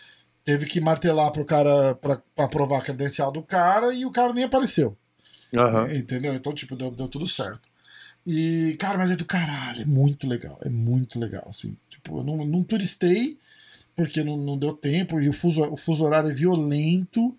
teve 0.45 0.67
que 0.67 0.81
martelar 0.81 1.31
pro 1.31 1.45
cara 1.45 1.95
pra, 1.95 2.21
pra 2.35 2.49
provar 2.49 2.79
a 2.79 2.83
credencial 2.83 3.31
do 3.31 3.43
cara 3.43 3.95
e 3.95 4.05
o 4.05 4.11
cara 4.11 4.33
nem 4.33 4.45
apareceu. 4.45 4.97
Uhum. 5.55 5.93
Entendeu? 5.93 6.35
Então, 6.35 6.53
tipo, 6.53 6.75
deu, 6.75 6.91
deu 6.91 7.07
tudo 7.07 7.27
certo. 7.27 7.69
E, 8.27 8.77
cara, 8.79 8.97
mas 8.99 9.11
é 9.11 9.17
do 9.17 9.25
caralho, 9.25 9.83
é 9.83 9.85
muito 9.85 10.29
legal, 10.29 10.59
é 10.63 10.69
muito 10.69 11.19
legal, 11.19 11.47
assim. 11.49 11.77
Tipo, 11.89 12.19
eu 12.19 12.25
não, 12.25 12.45
não 12.45 12.63
turistei, 12.63 13.37
porque 13.97 14.23
não, 14.23 14.37
não 14.37 14.57
deu 14.57 14.75
tempo, 14.75 15.21
e 15.21 15.29
o 15.29 15.33
fuso, 15.33 15.63
o 15.65 15.77
fuso 15.77 16.05
horário 16.05 16.31
é 16.31 16.35
violento, 16.35 17.37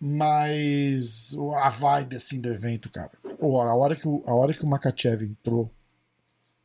mas 0.00 1.36
a 1.62 1.68
vibe, 1.68 2.16
assim, 2.16 2.40
do 2.40 2.48
evento, 2.48 2.90
cara. 2.90 3.12
Pô, 3.44 3.60
a 3.60 3.74
hora 3.74 3.94
que 3.94 4.08
o, 4.08 4.22
a 4.26 4.34
hora 4.34 4.54
que 4.54 4.64
o 4.64 4.66
Makachev 4.66 5.22
entrou 5.22 5.70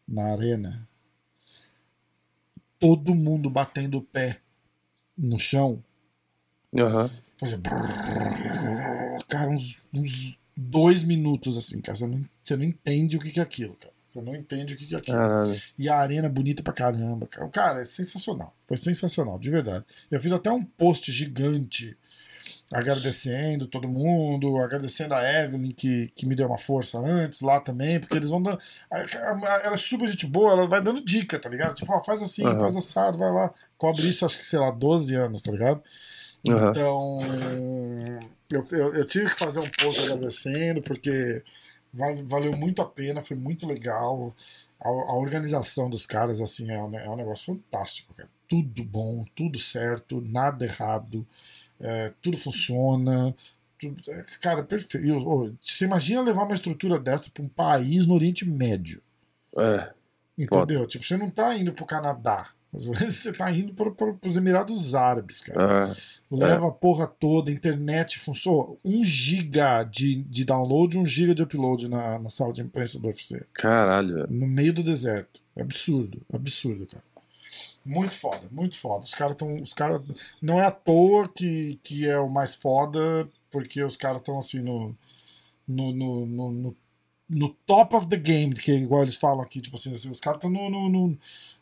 na 0.07 0.31
arena, 0.31 0.87
todo 2.79 3.13
mundo 3.13 3.49
batendo 3.49 3.97
o 3.97 4.01
pé 4.01 4.39
no 5.17 5.37
chão, 5.37 5.83
uhum. 6.71 7.09
fazia 7.37 7.59
cara, 9.27 9.49
uns, 9.49 9.81
uns 9.93 10.39
dois 10.55 11.03
minutos, 11.03 11.57
assim, 11.57 11.81
cara. 11.81 11.97
Você 11.97 12.07
não, 12.07 12.25
você 12.41 12.55
não 12.55 12.63
entende 12.63 13.17
o 13.17 13.19
que, 13.19 13.31
que 13.31 13.41
é 13.41 13.43
aquilo, 13.43 13.75
cara. 13.75 13.93
Você 13.99 14.21
não 14.21 14.33
entende 14.33 14.73
o 14.73 14.77
que, 14.77 14.85
que 14.85 14.95
é 14.95 14.99
aquilo. 14.99 15.17
Caralho. 15.17 15.61
E 15.77 15.89
a 15.89 15.97
arena 15.97 16.27
é 16.27 16.31
bonita 16.31 16.63
pra 16.63 16.71
caramba, 16.71 17.27
cara. 17.27 17.49
Cara, 17.49 17.81
é 17.81 17.85
sensacional. 17.85 18.55
Foi 18.65 18.77
sensacional, 18.77 19.37
de 19.37 19.49
verdade. 19.49 19.83
Eu 20.09 20.17
fiz 20.21 20.31
até 20.31 20.49
um 20.49 20.63
post 20.63 21.11
gigante 21.11 21.97
agradecendo 22.71 23.67
todo 23.67 23.89
mundo, 23.89 24.57
agradecendo 24.57 25.15
a 25.15 25.23
Evelyn 25.23 25.71
que, 25.71 26.11
que 26.15 26.25
me 26.25 26.35
deu 26.35 26.47
uma 26.47 26.57
força 26.57 26.99
antes 26.99 27.41
lá 27.41 27.59
também, 27.59 27.99
porque 27.99 28.15
eles 28.15 28.29
vão 28.29 28.41
dando. 28.41 28.59
Ela 28.91 29.73
é 29.73 29.77
super 29.77 30.07
gente 30.07 30.27
boa, 30.27 30.51
ela 30.51 30.67
vai 30.67 30.81
dando 30.81 31.03
dica, 31.03 31.39
tá 31.39 31.49
ligado? 31.49 31.73
Tipo, 31.73 31.91
ó, 31.91 32.03
faz 32.03 32.21
assim, 32.21 32.45
uhum. 32.45 32.59
faz 32.59 32.75
assado, 32.75 33.17
vai 33.17 33.31
lá, 33.31 33.51
cobre 33.77 34.07
isso, 34.07 34.25
acho 34.25 34.37
que 34.37 34.45
sei 34.45 34.59
lá, 34.59 34.69
12 34.69 35.15
anos, 35.15 35.41
tá 35.41 35.51
ligado? 35.51 35.81
Uhum. 36.47 36.69
Então, 36.69 37.19
eu, 38.49 38.63
eu, 38.71 38.93
eu, 38.93 39.05
tive 39.05 39.25
que 39.25 39.39
fazer 39.39 39.59
um 39.59 39.69
post 39.81 40.01
agradecendo, 40.01 40.81
porque 40.81 41.43
valeu 41.91 42.55
muito 42.55 42.81
a 42.81 42.85
pena, 42.85 43.21
foi 43.21 43.35
muito 43.35 43.65
legal. 43.65 44.33
A, 44.79 44.87
a 44.87 45.15
organização 45.15 45.89
dos 45.89 46.05
caras, 46.05 46.39
assim, 46.39 46.71
é 46.71 46.81
um, 46.81 46.97
é 46.97 47.09
um 47.09 47.15
negócio 47.15 47.53
fantástico, 47.53 48.13
cara. 48.13 48.29
Tudo 48.49 48.83
bom, 48.83 49.23
tudo 49.33 49.57
certo, 49.57 50.19
nada 50.19 50.65
errado 50.65 51.25
é, 51.79 52.11
tudo 52.21 52.37
funciona. 52.37 53.33
Tudo, 53.79 54.01
é, 54.09 54.25
cara, 54.41 54.63
perfeito. 54.63 55.57
Você 55.61 55.85
imagina 55.85 56.21
levar 56.21 56.43
uma 56.43 56.53
estrutura 56.53 56.99
dessa 56.99 57.29
para 57.29 57.43
um 57.43 57.47
país 57.47 58.05
no 58.05 58.15
Oriente 58.15 58.45
Médio. 58.45 59.01
É. 59.57 59.91
Entendeu? 60.37 60.85
Tipo, 60.85 61.05
você 61.05 61.17
não 61.17 61.29
tá 61.29 61.55
indo 61.57 61.71
pro 61.71 61.85
Canadá. 61.85 62.49
Às 62.71 62.85
vezes 62.85 63.15
você 63.15 63.33
tá 63.33 63.51
indo 63.51 63.73
para 63.73 63.89
os 64.29 64.37
Emirados 64.37 64.93
Árabes, 64.93 65.41
cara. 65.41 65.91
É. 65.91 65.95
Leva 66.29 66.65
é. 66.65 66.69
a 66.69 66.71
porra 66.71 67.07
toda, 67.07 67.51
internet 67.51 68.19
funciona. 68.19 68.75
Um 68.85 69.03
giga 69.03 69.83
de, 69.83 70.21
de 70.23 70.45
download, 70.45 70.97
um 70.97 71.05
giga 71.05 71.33
de 71.33 71.41
upload 71.41 71.87
na, 71.87 72.19
na 72.19 72.29
sala 72.29 72.53
de 72.53 72.61
imprensa 72.61 72.99
do 72.99 73.07
UFC. 73.07 73.43
Caralho. 73.53 74.27
No 74.29 74.45
meio 74.45 74.71
do 74.71 74.83
deserto. 74.83 75.41
Absurdo, 75.57 76.21
absurdo, 76.31 76.85
cara. 76.85 77.03
Muito 77.85 78.13
foda, 78.13 78.41
muito 78.51 78.77
foda. 78.77 79.03
Os 79.03 79.13
caras 79.13 79.33
estão. 79.33 79.61
Os 79.61 79.73
cara, 79.73 80.01
não 80.41 80.59
é 80.59 80.65
à 80.65 80.71
toa 80.71 81.27
que, 81.27 81.79
que 81.83 82.07
é 82.07 82.19
o 82.19 82.29
mais 82.29 82.55
foda, 82.55 83.27
porque 83.49 83.81
os 83.83 83.97
caras 83.97 84.19
estão 84.19 84.37
assim 84.37 84.59
no 84.59 84.95
no, 85.69 85.93
no, 85.93 86.25
no, 86.25 86.51
no, 86.51 86.77
no, 87.29 87.49
top 87.67 87.95
of 87.95 88.07
the 88.07 88.17
game, 88.17 88.53
que 88.55 88.71
é 88.71 88.75
igual 88.75 89.03
eles 89.03 89.15
falam 89.15 89.41
aqui, 89.41 89.61
tipo 89.61 89.75
assim, 89.75 89.93
assim 89.93 90.09
os 90.09 90.19
caras 90.19 90.37
estão 90.37 90.49
no, 90.49 90.67
no, 90.67 90.89
no, 90.89 91.17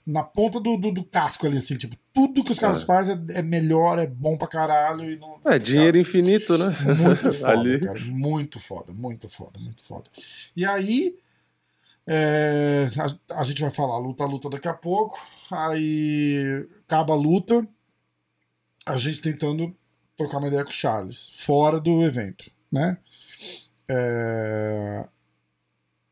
na 0.06 0.24
ponta 0.24 0.62
do, 0.62 0.78
do, 0.78 0.92
do, 0.94 1.04
casco 1.04 1.46
ali, 1.46 1.58
assim, 1.58 1.76
tipo, 1.76 1.98
tudo 2.14 2.44
que 2.44 2.52
os 2.52 2.60
caras 2.60 2.84
é. 2.84 2.86
fazem 2.86 3.22
é, 3.30 3.40
é, 3.40 3.42
melhor, 3.42 4.00
é 4.00 4.08
bom 4.08 4.38
pra 4.38 4.48
caralho. 4.48 5.12
E 5.12 5.18
não, 5.18 5.40
é, 5.46 5.60
dinheiro 5.60 5.92
cara, 5.92 6.00
infinito, 6.00 6.58
né? 6.58 6.74
Muito 6.98 7.34
foda, 7.36 7.52
ali. 7.52 7.80
cara. 7.82 8.00
Muito 8.00 8.60
foda, 8.60 8.94
muito 8.94 9.28
foda, 9.28 9.60
muito 9.60 9.84
foda. 9.84 10.10
E 10.56 10.66
aí 10.66 11.18
é, 12.10 12.88
a, 13.30 13.42
a, 13.42 13.44
gente 13.44 13.62
vai 13.62 13.70
falar 13.70 13.98
luta 13.98 14.24
luta 14.26 14.50
daqui 14.50 14.70
a 14.70 14.74
pouco. 14.74 15.20
Aí 15.52 16.66
acaba 16.88 17.14
a 17.14 17.18
luta, 17.18 17.68
a 18.86 18.96
gente 18.96 19.20
tentando 19.20 19.76
trocar 20.16 20.38
uma 20.38 20.48
ideia 20.48 20.64
com 20.64 20.70
o 20.70 20.74
Charles, 20.74 21.30
fora 21.34 21.82
do 21.82 22.04
evento, 22.04 22.50
né? 22.72 22.98
É, 23.90 25.08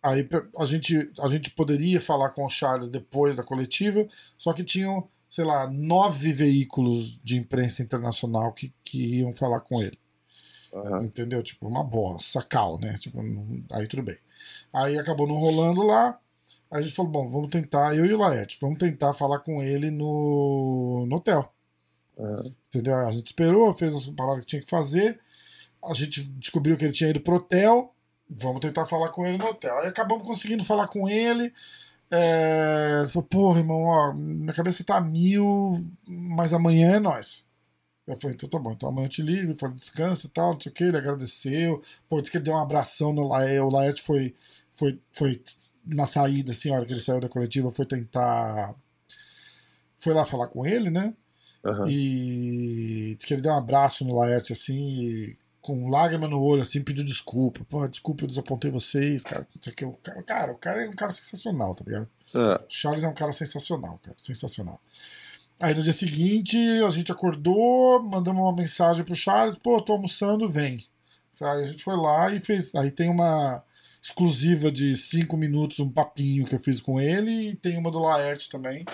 aí 0.04 0.28
a 0.58 0.66
gente, 0.66 1.12
a 1.20 1.28
gente 1.30 1.50
poderia 1.52 2.02
falar 2.02 2.30
com 2.32 2.46
o 2.46 2.50
Charles 2.50 2.90
depois 2.90 3.36
da 3.36 3.44
coletiva, 3.44 4.06
só 4.38 4.52
que 4.52 4.64
tinham, 4.66 5.08
sei 5.30 5.46
lá, 5.46 5.66
nove 5.68 6.34
veículos 6.34 7.20
de 7.24 7.38
imprensa 7.38 7.82
internacional 7.82 8.52
que, 8.52 8.74
que 8.84 9.20
iam 9.20 9.34
falar 9.34 9.62
com 9.62 9.82
ele. 9.82 9.98
Uhum. 10.76 11.04
Entendeu? 11.04 11.42
Tipo, 11.42 11.68
uma 11.68 11.84
boa, 11.84 12.20
sacal, 12.20 12.78
né? 12.78 12.98
Tipo, 12.98 13.20
aí 13.72 13.88
tudo 13.88 14.04
bem. 14.04 14.18
Aí 14.74 15.00
acabou 15.00 15.26
não 15.26 15.36
rolando 15.36 15.82
lá. 15.84 16.20
Aí 16.70 16.82
a 16.82 16.82
gente 16.82 16.94
falou, 16.94 17.12
bom, 17.12 17.30
vamos 17.30 17.50
tentar, 17.50 17.96
eu 17.96 18.06
e 18.06 18.14
o 18.14 18.18
Laerte, 18.18 18.58
vamos 18.60 18.78
tentar 18.78 19.14
falar 19.14 19.40
com 19.40 19.64
ele 19.64 19.90
no, 19.90 21.06
no 21.08 21.16
hotel. 21.16 21.50
Uhum. 22.18 22.54
Entendeu? 22.68 22.96
A 22.96 23.12
gente 23.12 23.28
esperou, 23.28 23.74
fez 23.74 23.96
as 23.96 24.08
paradas 24.08 24.42
que 24.42 24.48
tinha 24.48 24.62
que 24.62 24.70
fazer. 24.70 25.18
A 25.84 25.94
gente 25.94 26.24
descobriu 26.24 26.76
que 26.78 26.84
ele 26.84 26.94
tinha 26.94 27.10
ido 27.10 27.22
pro 27.22 27.38
hotel. 27.38 27.94
Vamos 28.30 28.60
tentar 28.60 28.86
falar 28.86 29.10
com 29.10 29.26
ele 29.26 29.38
no 29.38 29.46
hotel. 29.46 29.78
Aí 29.80 29.88
acabamos 29.88 30.26
conseguindo 30.26 30.64
falar 30.64 30.88
com 30.88 31.08
ele. 31.08 31.54
É... 32.12 33.00
Ele 33.02 33.10
falou, 33.10 33.28
porra, 33.28 33.60
irmão, 33.60 33.84
ó, 33.84 34.14
minha 34.14 34.54
cabeça 34.54 34.84
tá 34.84 35.00
mil, 35.00 35.86
mas 36.06 36.54
amanhã 36.54 36.96
é 36.96 37.00
nós. 37.00 37.46
Eu 38.08 38.16
falei, 38.18 38.36
então 38.36 38.48
tá 38.48 38.60
bom, 38.60 38.72
então 38.72 38.90
amanhã 38.90 39.06
eu 39.06 39.10
te 39.10 39.22
ligo, 39.24 39.52
ele 39.52 39.58
falou, 39.58 39.76
descansa 39.76 40.28
e 40.28 40.30
tal, 40.30 40.54
não 40.54 40.62
sei 40.62 40.72
o 40.72 40.76
que, 40.76 40.84
ele 40.84 40.98
agradeceu, 40.98 41.82
pô, 42.08 42.22
disse 42.22 42.32
que 42.32 42.38
ele 42.38 42.46
deu 42.46 42.54
um 42.54 42.60
abração 42.60 43.12
no 43.12 43.28
Laet, 43.28 43.60
o 43.60 43.70
Laet 43.70 44.00
foi, 44.00 44.36
foi, 44.74 45.00
foi 45.12 45.42
na 45.84 46.06
saída, 46.06 46.52
assim, 46.52 46.72
a 46.72 46.76
hora 46.76 46.86
que 46.86 46.94
ele 46.94 47.00
saiu 47.00 47.20
da 47.20 47.28
coletiva, 47.28 47.72
foi 47.72 47.86
tentar, 47.86 48.76
foi 49.98 50.14
lá 50.14 50.24
falar 50.24 50.48
com 50.50 50.64
ele, 50.64 50.92
né, 50.92 51.16
uhum. 51.64 51.88
e 51.88 53.16
disse 53.16 53.28
que 53.28 53.34
ele 53.34 53.42
deu 53.42 53.52
um 53.52 53.58
abraço 53.58 54.06
no 54.06 54.14
Laerte, 54.14 54.54
assim, 54.54 55.36
com 55.60 55.90
lágrima 55.90 56.28
no 56.28 56.40
olho, 56.40 56.62
assim, 56.62 56.84
pediu 56.84 57.04
desculpa, 57.04 57.66
pô, 57.68 57.88
desculpa, 57.88 58.24
eu 58.24 58.28
desapontei 58.28 58.70
vocês, 58.70 59.24
cara, 59.24 59.48
não 59.56 59.62
sei 59.62 59.74
o 59.74 59.76
que, 59.76 59.84
o 59.86 59.94
cara, 59.94 60.22
cara, 60.22 60.52
o 60.52 60.58
cara 60.60 60.86
é 60.86 60.88
um 60.88 60.96
cara 60.96 61.12
sensacional, 61.12 61.74
tá 61.74 61.84
ligado? 61.84 62.08
Uhum. 62.36 62.66
Charles 62.70 63.04
é 63.04 63.08
um 63.08 63.16
cara 63.16 63.32
sensacional, 63.32 64.00
cara, 64.04 64.16
sensacional. 64.20 64.80
Aí 65.62 65.74
no 65.74 65.82
dia 65.82 65.94
seguinte 65.94 66.58
a 66.86 66.90
gente 66.90 67.12
acordou, 67.12 68.04
mandamos 68.04 68.42
uma 68.42 68.56
mensagem 68.56 69.06
pro 69.06 69.16
Charles, 69.16 69.58
pô, 69.58 69.82
tô 69.82 69.94
almoçando, 69.94 70.48
vem. 70.48 70.84
Aí 71.42 71.64
a 71.64 71.66
gente 71.66 71.84
foi 71.84 71.96
lá 71.96 72.34
e 72.34 72.40
fez. 72.40 72.74
Aí 72.76 72.92
tem 72.92 73.10
uma 73.10 73.64
exclusiva 74.02 74.72
de 74.72 74.96
cinco 74.96 75.36
minutos, 75.36 75.80
um 75.80 75.90
papinho 75.90 76.46
que 76.46 76.54
eu 76.54 76.60
fiz 76.60 76.80
com 76.80 77.00
ele, 77.00 77.50
e 77.50 77.56
tem 77.56 77.78
uma 77.78 77.90
do 77.90 78.00
Laerte 78.00 78.50
também. 78.50 78.86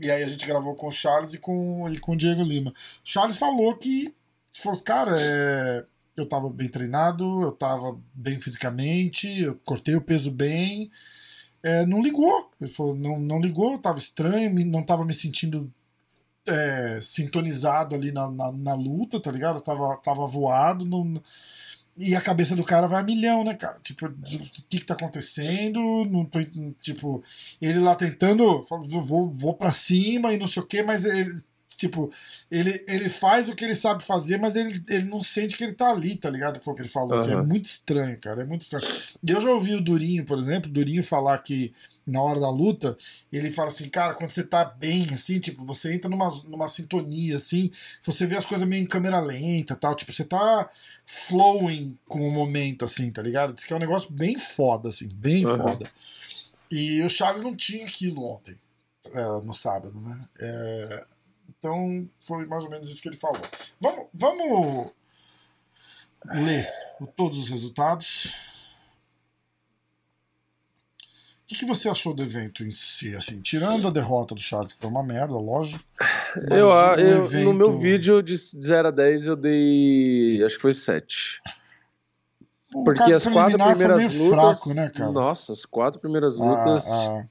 E 0.00 0.10
aí 0.10 0.22
a 0.22 0.28
gente 0.28 0.46
gravou 0.46 0.74
com 0.74 0.88
o 0.88 0.92
Charles 0.92 1.34
e 1.34 1.38
com, 1.38 1.88
e 1.90 1.98
com 1.98 2.12
o 2.12 2.16
Diego 2.16 2.42
Lima. 2.42 2.72
Charles 3.04 3.36
falou 3.36 3.76
que, 3.76 4.14
falou, 4.52 4.80
cara, 4.80 5.16
é, 5.20 5.84
eu 6.16 6.26
tava 6.26 6.48
bem 6.48 6.68
treinado, 6.68 7.42
eu 7.42 7.52
tava 7.52 7.98
bem 8.14 8.40
fisicamente, 8.40 9.42
eu 9.42 9.60
cortei 9.64 9.94
o 9.96 10.00
peso 10.00 10.30
bem 10.30 10.90
é, 11.62 11.86
não 11.86 12.02
ligou. 12.02 12.50
Ele 12.60 12.70
falou, 12.70 12.94
não, 12.94 13.18
não 13.18 13.40
ligou, 13.40 13.78
tava 13.78 13.98
estranho, 13.98 14.52
não 14.66 14.82
tava 14.82 15.04
me 15.04 15.14
sentindo 15.14 15.72
é, 16.46 16.98
sintonizado 17.00 17.94
ali 17.94 18.12
na, 18.12 18.30
na, 18.30 18.52
na, 18.52 18.74
luta, 18.74 19.20
tá 19.20 19.30
ligado? 19.30 19.60
Tava, 19.60 19.96
tava 19.98 20.26
voado. 20.26 20.84
Não, 20.84 21.20
e 21.96 22.16
a 22.16 22.20
cabeça 22.20 22.56
do 22.56 22.64
cara 22.64 22.86
vai 22.86 23.00
a 23.00 23.04
milhão, 23.04 23.44
né, 23.44 23.54
cara? 23.54 23.78
Tipo, 23.80 24.06
o 24.06 24.12
que 24.68 24.78
que 24.78 24.84
tá 24.84 24.94
acontecendo? 24.94 26.04
Não 26.06 26.24
tô, 26.24 26.38
tipo, 26.80 27.22
ele 27.60 27.78
lá 27.78 27.94
tentando, 27.94 28.60
vou, 28.88 29.30
vou 29.30 29.54
pra 29.54 29.70
cima 29.72 30.32
e 30.32 30.38
não 30.38 30.46
sei 30.46 30.62
o 30.62 30.66
que, 30.66 30.82
mas 30.82 31.04
ele 31.04 31.40
Tipo, 31.82 32.12
ele, 32.48 32.84
ele 32.86 33.08
faz 33.08 33.48
o 33.48 33.56
que 33.56 33.64
ele 33.64 33.74
sabe 33.74 34.04
fazer, 34.04 34.38
mas 34.38 34.54
ele, 34.54 34.80
ele 34.88 35.04
não 35.04 35.20
sente 35.20 35.56
que 35.56 35.64
ele 35.64 35.72
tá 35.72 35.90
ali, 35.90 36.14
tá 36.14 36.30
ligado? 36.30 36.62
Foi 36.62 36.72
o 36.72 36.76
que 36.76 36.82
ele 36.82 36.88
falou. 36.88 37.16
Uhum. 37.16 37.20
Assim, 37.20 37.32
é 37.32 37.42
muito 37.42 37.64
estranho, 37.64 38.16
cara. 38.20 38.42
É 38.42 38.44
muito 38.44 38.62
estranho. 38.62 38.86
E 39.20 39.32
eu 39.32 39.40
já 39.40 39.50
ouvi 39.50 39.74
o 39.74 39.80
Durinho, 39.80 40.24
por 40.24 40.38
exemplo, 40.38 40.70
Durinho 40.70 41.02
falar 41.02 41.36
que 41.38 41.72
na 42.06 42.22
hora 42.22 42.38
da 42.38 42.48
luta, 42.50 42.96
ele 43.32 43.50
fala 43.50 43.68
assim, 43.68 43.88
cara, 43.88 44.14
quando 44.14 44.30
você 44.30 44.44
tá 44.44 44.64
bem, 44.64 45.08
assim, 45.12 45.40
tipo, 45.40 45.64
você 45.64 45.92
entra 45.92 46.08
numa, 46.08 46.28
numa 46.46 46.68
sintonia, 46.68 47.34
assim, 47.34 47.68
você 48.00 48.24
vê 48.24 48.36
as 48.36 48.46
coisas 48.46 48.66
meio 48.66 48.84
em 48.84 48.86
câmera 48.86 49.18
lenta 49.18 49.74
tal, 49.74 49.96
tipo, 49.96 50.12
você 50.12 50.24
tá 50.24 50.70
flowing 51.04 51.98
com 52.06 52.20
o 52.28 52.30
momento, 52.30 52.84
assim, 52.84 53.10
tá 53.10 53.22
ligado? 53.22 53.54
Diz 53.54 53.64
que 53.64 53.72
é 53.72 53.76
um 53.76 53.80
negócio 53.80 54.12
bem 54.12 54.38
foda, 54.38 54.88
assim, 54.88 55.08
bem 55.08 55.44
uhum. 55.46 55.56
foda. 55.56 55.90
E 56.70 57.02
o 57.02 57.10
Charles 57.10 57.42
não 57.42 57.56
tinha 57.56 57.86
aquilo 57.86 58.24
ontem, 58.24 58.56
é, 59.12 59.24
no 59.44 59.52
sábado, 59.52 60.00
né? 60.00 60.20
É, 60.40 61.04
então, 61.48 62.08
foi 62.20 62.46
mais 62.46 62.64
ou 62.64 62.70
menos 62.70 62.90
isso 62.90 63.00
que 63.00 63.08
ele 63.08 63.16
falou. 63.16 63.40
Vamos, 63.80 64.06
vamos 64.12 64.90
ler 66.26 66.68
todos 67.16 67.38
os 67.38 67.48
resultados. 67.48 68.34
O 71.42 71.46
que, 71.46 71.58
que, 71.58 71.64
você 71.66 71.88
achou 71.88 72.14
do 72.14 72.22
evento 72.22 72.64
em 72.64 72.70
si? 72.70 73.14
Assim, 73.14 73.40
tirando 73.40 73.86
a 73.86 73.90
derrota 73.90 74.34
do 74.34 74.40
Charles, 74.40 74.72
que 74.72 74.78
foi 74.78 74.88
uma 74.88 75.02
merda, 75.02 75.34
lógico. 75.34 75.84
Eu, 76.50 76.68
eu 76.68 77.26
evento... 77.26 77.44
No 77.44 77.52
meu 77.52 77.78
vídeo 77.78 78.22
de 78.22 78.34
0 78.36 78.88
a 78.88 78.90
10 78.90 79.26
eu 79.26 79.36
dei. 79.36 80.42
Acho 80.44 80.56
que 80.56 80.62
foi 80.62 80.72
7. 80.72 81.42
Porque 82.72 83.12
as 83.12 83.26
quatro 83.26 83.58
primeiras 83.58 84.14
lutas. 84.14 84.60
Fraco, 84.62 84.74
né, 84.74 84.90
nossa, 85.12 85.52
as 85.52 85.66
quatro 85.66 86.00
primeiras 86.00 86.40
ah, 86.40 86.44
lutas. 86.44 86.90
Ah, 86.90 87.18
a, 87.18 87.24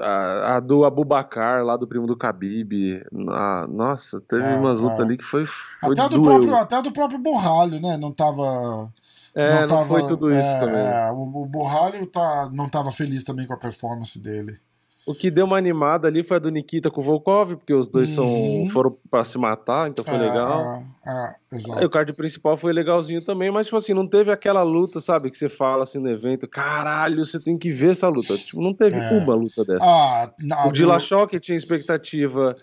a, 0.00 0.60
do 0.60 0.84
Abubacar, 0.84 1.64
lá 1.64 1.76
do 1.76 1.86
primo 1.86 2.06
do 2.06 2.16
Khabib. 2.16 3.02
A, 3.30 3.66
nossa, 3.68 4.20
teve 4.20 4.44
é, 4.44 4.56
umas 4.56 4.78
lutas 4.78 5.00
é. 5.00 5.02
ali 5.02 5.18
que 5.18 5.24
foi. 5.24 5.46
foi 5.46 5.92
até, 5.92 6.08
do 6.08 6.22
próprio, 6.22 6.54
até 6.54 6.82
do 6.82 6.92
próprio 6.92 7.18
Borralho, 7.18 7.80
né? 7.80 7.96
Não 7.96 8.12
tava. 8.12 8.90
É, 9.34 9.62
não, 9.62 9.68
tava, 9.68 9.86
foi 9.86 10.06
tudo 10.06 10.30
isso 10.30 10.48
é, 10.48 10.60
também. 10.60 10.80
É, 10.80 11.10
o, 11.10 11.42
o 11.42 11.46
Borralho 11.46 12.06
tá, 12.06 12.50
não 12.52 12.68
tava 12.68 12.90
feliz 12.90 13.22
também 13.24 13.46
com 13.46 13.54
a 13.54 13.58
performance 13.58 14.18
dele. 14.18 14.58
O 15.04 15.14
que 15.14 15.32
deu 15.32 15.46
uma 15.46 15.56
animada 15.56 16.06
ali 16.06 16.22
foi 16.22 16.36
a 16.36 16.40
do 16.40 16.48
Nikita 16.48 16.88
com 16.88 17.00
o 17.00 17.04
Volkov, 17.04 17.56
porque 17.56 17.74
os 17.74 17.88
dois 17.88 18.16
uhum. 18.16 18.64
são, 18.64 18.72
foram 18.72 18.96
pra 19.10 19.24
se 19.24 19.36
matar, 19.36 19.88
então 19.88 20.04
foi 20.04 20.14
é, 20.14 20.18
legal. 20.18 20.82
É, 21.04 21.34
é, 21.80 21.84
o 21.84 21.90
card 21.90 22.12
principal 22.12 22.56
foi 22.56 22.72
legalzinho 22.72 23.24
também, 23.24 23.50
mas, 23.50 23.66
tipo 23.66 23.76
assim, 23.76 23.94
não 23.94 24.06
teve 24.06 24.30
aquela 24.30 24.62
luta, 24.62 25.00
sabe, 25.00 25.28
que 25.30 25.36
você 25.36 25.48
fala 25.48 25.82
assim 25.82 25.98
no 25.98 26.08
evento, 26.08 26.46
caralho, 26.46 27.24
você 27.24 27.42
tem 27.42 27.58
que 27.58 27.72
ver 27.72 27.90
essa 27.90 28.08
luta. 28.08 28.38
Tipo, 28.38 28.62
não 28.62 28.72
teve 28.72 28.96
é. 28.96 29.18
uma 29.18 29.34
luta 29.34 29.64
dessa. 29.64 29.84
Ah, 29.84 30.30
não, 30.38 30.68
o 30.68 30.72
Dillashaw, 30.72 31.26
que 31.26 31.40
tinha 31.40 31.56
expectativa, 31.56 32.54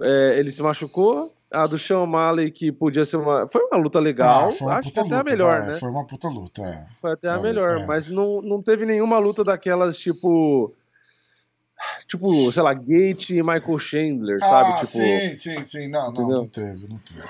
é, 0.00 0.36
ele 0.38 0.50
se 0.50 0.62
machucou, 0.62 1.34
a 1.52 1.66
do 1.66 1.78
Sean 1.78 2.00
O'Malley, 2.00 2.50
que 2.50 2.72
podia 2.72 3.04
ser 3.04 3.18
uma. 3.18 3.46
Foi 3.46 3.62
uma 3.64 3.76
luta 3.78 4.00
legal. 4.00 4.50
Ah, 4.50 4.64
uma 4.64 4.74
Acho 4.76 4.90
que 4.90 4.98
até 4.98 5.14
a 5.14 5.22
melhor, 5.22 5.58
vai, 5.58 5.68
né? 5.68 5.74
Foi 5.74 5.90
uma 5.90 6.06
puta 6.06 6.28
luta, 6.28 6.62
é. 6.62 6.86
Foi 7.00 7.12
até 7.12 7.28
a 7.28 7.34
é, 7.34 7.42
melhor, 7.42 7.80
é. 7.80 7.86
mas 7.86 8.08
não, 8.08 8.40
não 8.40 8.62
teve 8.62 8.86
nenhuma 8.86 9.18
luta 9.18 9.44
daquelas, 9.44 9.98
tipo. 9.98 10.74
Tipo, 12.12 12.52
sei 12.52 12.62
lá, 12.62 12.74
Gate 12.74 13.30
e 13.30 13.42
Michael 13.42 13.78
Chandler, 13.78 14.38
ah, 14.42 14.46
sabe? 14.46 14.72
Tipo, 14.74 14.86
sim, 14.86 15.32
sim, 15.32 15.62
sim. 15.62 15.88
Não, 15.88 16.12
não, 16.12 16.28
não 16.28 16.46
teve, 16.46 16.86
não 16.86 16.98
teve. 16.98 17.22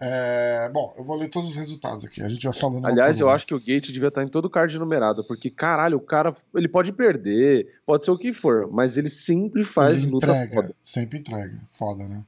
É, 0.00 0.70
bom, 0.72 0.94
eu 0.96 1.02
vou 1.02 1.16
ler 1.16 1.28
todos 1.28 1.50
os 1.50 1.56
resultados 1.56 2.04
aqui. 2.04 2.22
A 2.22 2.28
gente 2.28 2.44
vai 2.44 2.52
falando. 2.52 2.86
Aliás, 2.86 3.18
eu 3.18 3.28
acho 3.28 3.44
que 3.44 3.52
o 3.52 3.58
Gate 3.58 3.90
devia 3.90 4.06
estar 4.06 4.22
em 4.22 4.28
todo 4.28 4.48
card 4.48 4.78
numerado, 4.78 5.26
porque 5.26 5.50
caralho, 5.50 5.96
o 5.96 6.00
cara 6.00 6.32
ele 6.54 6.68
pode 6.68 6.92
perder, 6.92 7.80
pode 7.84 8.04
ser 8.04 8.12
o 8.12 8.16
que 8.16 8.32
for, 8.32 8.70
mas 8.70 8.96
ele 8.96 9.10
sempre 9.10 9.64
faz 9.64 10.02
ele 10.02 10.12
luta 10.12 10.28
entrega, 10.28 10.54
foda. 10.54 10.74
Sempre 10.84 11.18
entrega, 11.18 11.60
foda, 11.72 12.08
né? 12.08 12.24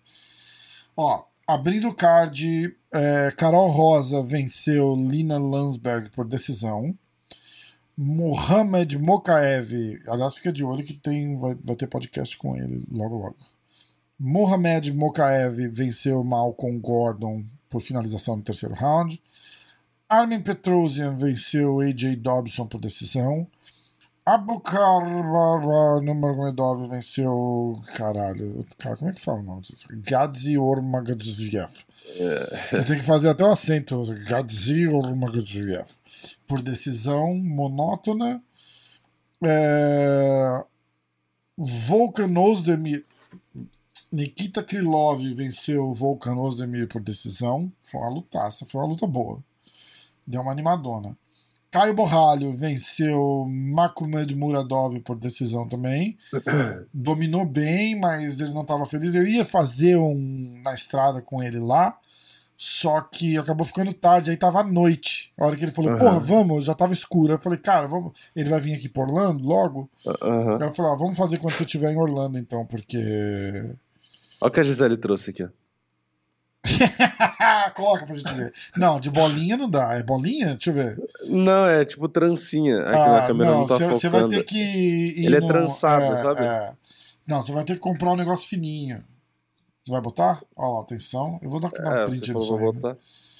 Ó, 0.96 1.22
abrindo 1.46 1.88
o 1.88 1.94
card, 1.94 2.76
é, 2.92 3.32
Carol 3.36 3.68
Rosa 3.68 4.20
venceu 4.20 4.96
Lina 4.96 5.38
Landsberg 5.38 6.10
por 6.10 6.26
decisão. 6.26 6.92
Mohamed 8.04 8.98
Mokaev, 8.98 10.02
aliás, 10.08 10.34
fica 10.34 10.52
de 10.52 10.64
olho 10.64 10.82
que 10.82 10.92
tem, 10.92 11.38
vai, 11.38 11.54
vai 11.54 11.76
ter 11.76 11.86
podcast 11.86 12.36
com 12.36 12.56
ele 12.56 12.84
logo 12.90 13.16
logo. 13.16 13.36
Mohamed 14.18 14.92
Mokaev 14.92 15.68
venceu 15.68 16.24
Malcolm 16.24 16.80
Gordon 16.80 17.44
por 17.70 17.80
finalização 17.80 18.36
no 18.36 18.42
terceiro 18.42 18.74
round. 18.74 19.22
Armin 20.08 20.40
Petrosian 20.40 21.14
venceu 21.14 21.80
AJ 21.80 22.16
Dobson 22.16 22.66
por 22.66 22.80
decisão. 22.80 23.46
Abukar 24.24 25.04
Nurmagomedov 26.00 26.88
venceu. 26.88 27.82
Caralho, 27.96 28.64
cara, 28.78 28.96
como 28.96 29.10
é 29.10 29.14
que 29.14 29.20
fala 29.20 29.40
o 29.40 29.42
nome 29.42 29.62
disso? 29.62 29.84
Gadzi 29.90 30.56
Ormagadziev. 30.56 31.84
É. 32.06 32.68
Você 32.70 32.84
tem 32.84 32.98
que 32.98 33.04
fazer 33.04 33.30
até 33.30 33.42
o 33.42 33.50
acento. 33.50 34.04
Gadzi 34.28 34.86
Ormagadziev. 34.86 35.86
Por 36.46 36.62
decisão 36.62 37.34
monótona. 37.34 38.40
É... 39.44 40.64
Volkan 41.58 42.38
Ozdemir. 42.38 43.04
Nikita 44.12 44.62
Krylov 44.62 45.20
venceu 45.34 45.92
Volkan 45.94 46.36
Ozdemir 46.36 46.86
por 46.86 47.00
decisão. 47.00 47.72
Foi 47.80 48.00
uma 48.00 48.10
lutaça, 48.10 48.66
foi 48.66 48.80
uma 48.80 48.86
luta 48.86 49.06
boa. 49.06 49.42
Deu 50.24 50.42
uma 50.42 50.52
animadona. 50.52 51.16
Caio 51.72 51.94
Borralho 51.94 52.52
venceu 52.52 53.46
Makumed 53.48 54.36
Muradov 54.36 55.00
por 55.00 55.16
decisão 55.16 55.66
também. 55.66 56.18
Dominou 56.92 57.46
bem, 57.46 57.98
mas 57.98 58.40
ele 58.40 58.52
não 58.52 58.60
estava 58.60 58.84
feliz. 58.84 59.14
Eu 59.14 59.26
ia 59.26 59.42
fazer 59.42 59.96
um 59.96 60.60
na 60.62 60.74
estrada 60.74 61.22
com 61.22 61.42
ele 61.42 61.58
lá, 61.58 61.96
só 62.58 63.00
que 63.00 63.38
acabou 63.38 63.64
ficando 63.64 63.90
tarde, 63.94 64.30
aí 64.30 64.36
tava 64.36 64.60
à 64.60 64.62
noite. 64.62 65.32
A 65.38 65.46
hora 65.46 65.56
que 65.56 65.64
ele 65.64 65.72
falou, 65.72 65.92
uhum. 65.92 65.98
porra, 65.98 66.18
vamos, 66.18 66.66
já 66.66 66.74
tava 66.74 66.92
escuro. 66.92 67.32
Eu 67.32 67.38
falei, 67.38 67.58
cara, 67.58 67.88
vamos. 67.88 68.12
Ele 68.36 68.50
vai 68.50 68.60
vir 68.60 68.74
aqui 68.74 68.90
por 68.90 69.08
Orlando 69.08 69.42
logo? 69.42 69.90
Uhum. 70.04 70.56
Aí 70.56 70.68
eu 70.68 70.74
falei, 70.74 70.92
ah, 70.92 70.96
vamos 70.96 71.16
fazer 71.16 71.38
quando 71.38 71.54
você 71.54 71.64
estiver 71.64 71.90
em 71.90 71.96
Orlando, 71.96 72.38
então, 72.38 72.66
porque. 72.66 72.98
Olha 74.42 74.48
o 74.48 74.50
que 74.50 74.60
a 74.60 74.62
Gisele 74.62 74.98
trouxe 74.98 75.30
aqui, 75.30 75.42
ó. 75.42 75.48
Coloca 77.74 78.06
pra 78.06 78.14
gente 78.14 78.32
ver. 78.34 78.52
Não, 78.76 79.00
de 79.00 79.10
bolinha 79.10 79.56
não 79.56 79.68
dá. 79.68 79.94
É 79.94 80.02
bolinha? 80.02 80.50
Deixa 80.50 80.70
eu 80.70 80.74
ver. 80.74 81.02
Não, 81.26 81.66
é 81.66 81.84
tipo 81.84 82.08
trancinha. 82.08 82.82
Aqui 82.82 82.96
ah, 82.96 83.12
na 83.12 83.26
câmera 83.26 83.50
não, 83.50 83.60
não 83.60 83.66
tá 83.66 83.76
Você 83.88 84.08
vai 84.08 84.28
ter 84.28 84.44
que. 84.44 85.24
Ele 85.24 85.36
é 85.36 85.40
no... 85.40 85.46
é 85.46 85.48
trançado, 85.48 86.04
é, 86.04 86.22
sabe? 86.22 86.44
É. 86.44 86.72
Não, 87.26 87.42
você 87.42 87.52
vai 87.52 87.64
ter 87.64 87.74
que 87.74 87.80
comprar 87.80 88.12
um 88.12 88.16
negócio 88.16 88.48
fininho. 88.48 89.02
Você 89.84 89.90
vai 89.90 90.00
botar? 90.00 90.40
Ó, 90.56 90.78
lá, 90.78 90.82
atenção. 90.82 91.40
Eu 91.42 91.50
vou 91.50 91.58
dar, 91.58 91.70
dar 91.70 92.02
é, 92.02 92.06
um 92.06 92.10
print 92.10 92.32
nisso 92.32 92.56
aí. 92.56 92.72
Né? 92.82 92.96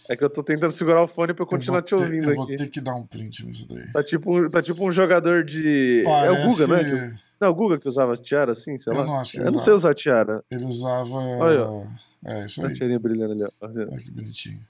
É 0.09 0.17
que 0.17 0.25
eu 0.25 0.31
tô 0.31 0.43
tentando 0.43 0.73
segurar 0.73 1.03
o 1.03 1.09
fone 1.09 1.33
pra 1.33 1.45
eu 1.45 1.47
continuar 1.47 1.79
eu 1.79 1.83
te 1.83 1.95
ouvindo 1.95 2.25
ter, 2.25 2.31
aqui. 2.31 2.41
Eu 2.41 2.47
vou 2.47 2.57
ter 2.57 2.71
que 2.71 2.81
dar 2.81 2.95
um 2.97 3.07
print 3.07 3.47
nisso 3.47 3.69
daí. 3.69 3.93
Tá 3.93 4.03
tipo, 4.03 4.51
tá 4.51 4.61
tipo 4.61 4.85
um 4.85 4.91
jogador 4.91 5.45
de. 5.45 6.03
Parece... 6.05 6.27
É 6.27 6.47
o 6.47 6.49
Guga, 6.49 6.67
né? 6.67 7.19
Não, 7.43 7.51
o 7.51 7.55
Guga 7.55 7.77
que 7.77 7.89
usava 7.89 8.17
tiara 8.17 8.53
assim, 8.53 8.79
sei 8.79 8.93
eu 8.93 8.99
lá. 8.99 9.05
Não 9.05 9.19
acho 9.19 9.33
que 9.33 9.41
eu, 9.41 9.51
não 9.51 9.59
sei 9.59 9.73
usar 9.73 9.93
tiara. 9.97 10.45
Ele 10.49 10.65
usava. 10.65 11.17
Olha, 11.17 11.89
é, 12.25 12.45
isso 12.45 12.65
aí. 12.65 12.71
A 12.71 12.73
tiarinha 12.73 13.01
brilhando 13.01 13.33
ali, 13.33 13.43
ó. 13.43 13.51
Olha 13.63 13.97
que 13.97 14.13
bonitinho. 14.13 14.61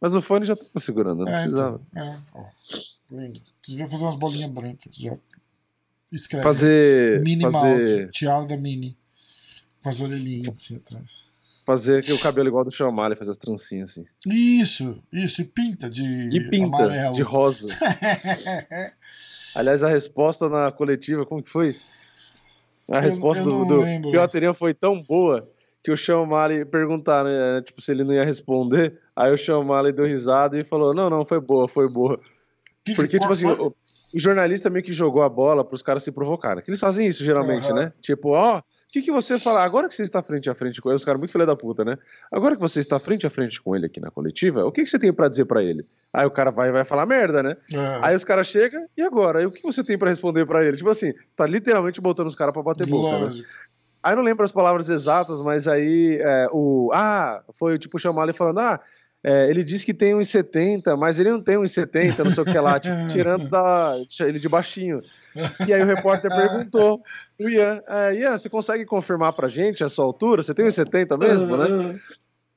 Mas 0.00 0.14
o 0.14 0.22
fone 0.22 0.46
já 0.46 0.54
tá 0.54 0.78
segurando, 0.78 1.24
não 1.24 1.28
é, 1.28 1.42
precisava. 1.42 1.80
Então, 1.90 2.04
é, 2.04 2.18
ó. 2.32 2.44
Lindo. 3.10 3.40
Tu 3.60 3.72
devia 3.72 3.88
fazer 3.88 4.04
umas 4.04 4.14
bolinhas 4.14 4.48
brancas. 4.48 4.94
Já 4.94 5.12
escreve. 6.12 6.44
Fazer. 6.44 7.20
Mini 7.22 7.42
fazer... 7.42 7.56
mouse. 7.56 8.12
Tiara 8.12 8.46
da 8.46 8.56
Mini. 8.56 8.96
Com 9.82 9.90
as 9.90 10.00
orelhinhas 10.00 10.54
assim 10.54 10.76
atrás. 10.76 11.24
Fazer 11.66 12.12
o 12.12 12.18
cabelo 12.20 12.46
igual 12.46 12.64
do 12.64 12.70
Chamalha, 12.70 13.16
fazer 13.16 13.32
as 13.32 13.38
trancinhas 13.38 13.90
assim. 13.90 14.04
Isso, 14.24 15.02
isso. 15.12 15.42
E 15.42 15.44
pinta 15.44 15.90
de 15.90 16.04
e 16.04 16.48
pinta 16.48 16.76
amarelo. 16.76 17.12
de 17.12 17.22
rosa. 17.22 17.66
Aliás, 19.52 19.82
a 19.82 19.88
resposta 19.88 20.48
na 20.48 20.70
coletiva, 20.70 21.26
como 21.26 21.42
que 21.42 21.50
foi? 21.50 21.76
A 22.90 22.96
eu, 22.96 23.02
resposta 23.02 23.44
eu 23.44 23.64
do, 23.64 24.00
do 24.00 24.10
Pioteria 24.10 24.52
foi 24.52 24.74
tão 24.74 25.00
boa 25.00 25.48
que 25.82 25.90
o 25.90 25.96
Sean 25.96 26.26
Malley 26.26 26.64
perguntar, 26.64 27.24
né, 27.24 27.62
tipo, 27.62 27.80
se 27.80 27.90
ele 27.90 28.04
não 28.04 28.12
ia 28.12 28.24
responder. 28.24 28.98
Aí 29.16 29.32
o 29.32 29.62
Malley 29.62 29.92
deu 29.92 30.04
risada 30.04 30.58
e 30.58 30.64
falou: 30.64 30.92
Não, 30.94 31.08
não, 31.08 31.24
foi 31.24 31.40
boa, 31.40 31.68
foi 31.68 31.88
boa. 31.88 32.20
Que, 32.84 32.94
Porque, 32.94 33.18
tipo 33.18 33.32
assim, 33.32 33.46
o, 33.46 33.68
o, 33.68 34.18
jornalista 34.18 34.68
meio 34.68 34.84
que 34.84 34.92
jogou 34.92 35.22
a 35.22 35.28
bola 35.28 35.64
pros 35.64 35.82
caras 35.82 36.02
se 36.02 36.10
provocarem. 36.10 36.62
Que 36.62 36.70
eles 36.70 36.80
fazem 36.80 37.06
isso 37.06 37.24
geralmente, 37.24 37.68
uhum. 37.68 37.76
né? 37.76 37.92
Tipo, 38.00 38.30
ó. 38.30 38.58
Oh, 38.58 38.62
o 38.90 38.92
que, 38.92 39.02
que 39.02 39.12
você 39.12 39.38
fala? 39.38 39.62
Agora 39.62 39.88
que 39.88 39.94
você 39.94 40.02
está 40.02 40.20
frente 40.20 40.50
a 40.50 40.54
frente 40.54 40.82
com 40.82 40.88
ele, 40.88 40.96
os 40.96 41.04
caras 41.04 41.20
muito 41.20 41.30
filha 41.30 41.46
da 41.46 41.54
puta, 41.54 41.84
né? 41.84 41.96
Agora 42.30 42.56
que 42.56 42.60
você 42.60 42.80
está 42.80 42.98
frente 42.98 43.24
a 43.24 43.30
frente 43.30 43.62
com 43.62 43.76
ele 43.76 43.86
aqui 43.86 44.00
na 44.00 44.10
coletiva, 44.10 44.66
o 44.66 44.72
que, 44.72 44.82
que 44.82 44.88
você 44.88 44.98
tem 44.98 45.12
para 45.12 45.28
dizer 45.28 45.44
para 45.44 45.62
ele? 45.62 45.86
Aí 46.12 46.26
o 46.26 46.30
cara 46.30 46.50
vai 46.50 46.72
vai 46.72 46.82
falar 46.82 47.06
merda, 47.06 47.40
né? 47.40 47.56
É. 47.72 47.98
Aí 48.02 48.16
os 48.16 48.24
caras 48.24 48.48
chegam, 48.48 48.84
e 48.96 49.02
agora? 49.02 49.38
Aí 49.38 49.46
o 49.46 49.52
que 49.52 49.62
você 49.62 49.84
tem 49.84 49.96
para 49.96 50.10
responder 50.10 50.44
para 50.44 50.64
ele? 50.64 50.76
Tipo 50.76 50.90
assim, 50.90 51.14
tá 51.36 51.46
literalmente 51.46 52.00
botando 52.00 52.26
os 52.26 52.34
caras 52.34 52.52
pra 52.52 52.64
bater 52.64 52.84
boca, 52.84 53.26
né? 53.26 53.44
Aí 54.02 54.16
não 54.16 54.24
lembro 54.24 54.44
as 54.44 54.50
palavras 54.50 54.88
exatas, 54.88 55.40
mas 55.40 55.68
aí 55.68 56.18
é, 56.20 56.48
o. 56.50 56.90
Ah, 56.92 57.44
foi 57.52 57.78
tipo 57.78 57.96
chamar 57.96 58.24
ele 58.24 58.32
falando: 58.32 58.58
ah, 58.58 58.80
é, 59.22 59.50
ele 59.50 59.62
disse 59.62 59.84
que 59.84 59.92
tem 59.92 60.14
1,70, 60.14 60.96
mas 60.96 61.18
ele 61.18 61.30
não 61.30 61.42
tem 61.42 61.56
1,70, 61.56 62.24
não 62.24 62.30
sei 62.30 62.42
o 62.42 62.46
que 62.46 62.58
lá, 62.58 62.80
tipo, 62.80 62.94
tirando 63.08 63.48
da, 63.50 63.94
ele 64.20 64.38
de 64.38 64.48
baixinho. 64.48 64.98
E 65.66 65.72
aí 65.72 65.82
o 65.82 65.86
repórter 65.86 66.30
perguntou 66.30 67.02
o 67.38 67.48
Ian, 67.48 67.82
é, 67.86 68.14
Ian, 68.14 68.38
você 68.38 68.48
consegue 68.48 68.86
confirmar 68.86 69.34
pra 69.34 69.48
gente 69.48 69.84
a 69.84 69.90
sua 69.90 70.06
altura? 70.06 70.42
Você 70.42 70.54
tem 70.54 70.66
1,70 70.66 71.18
mesmo, 71.18 71.56
né? 71.56 71.94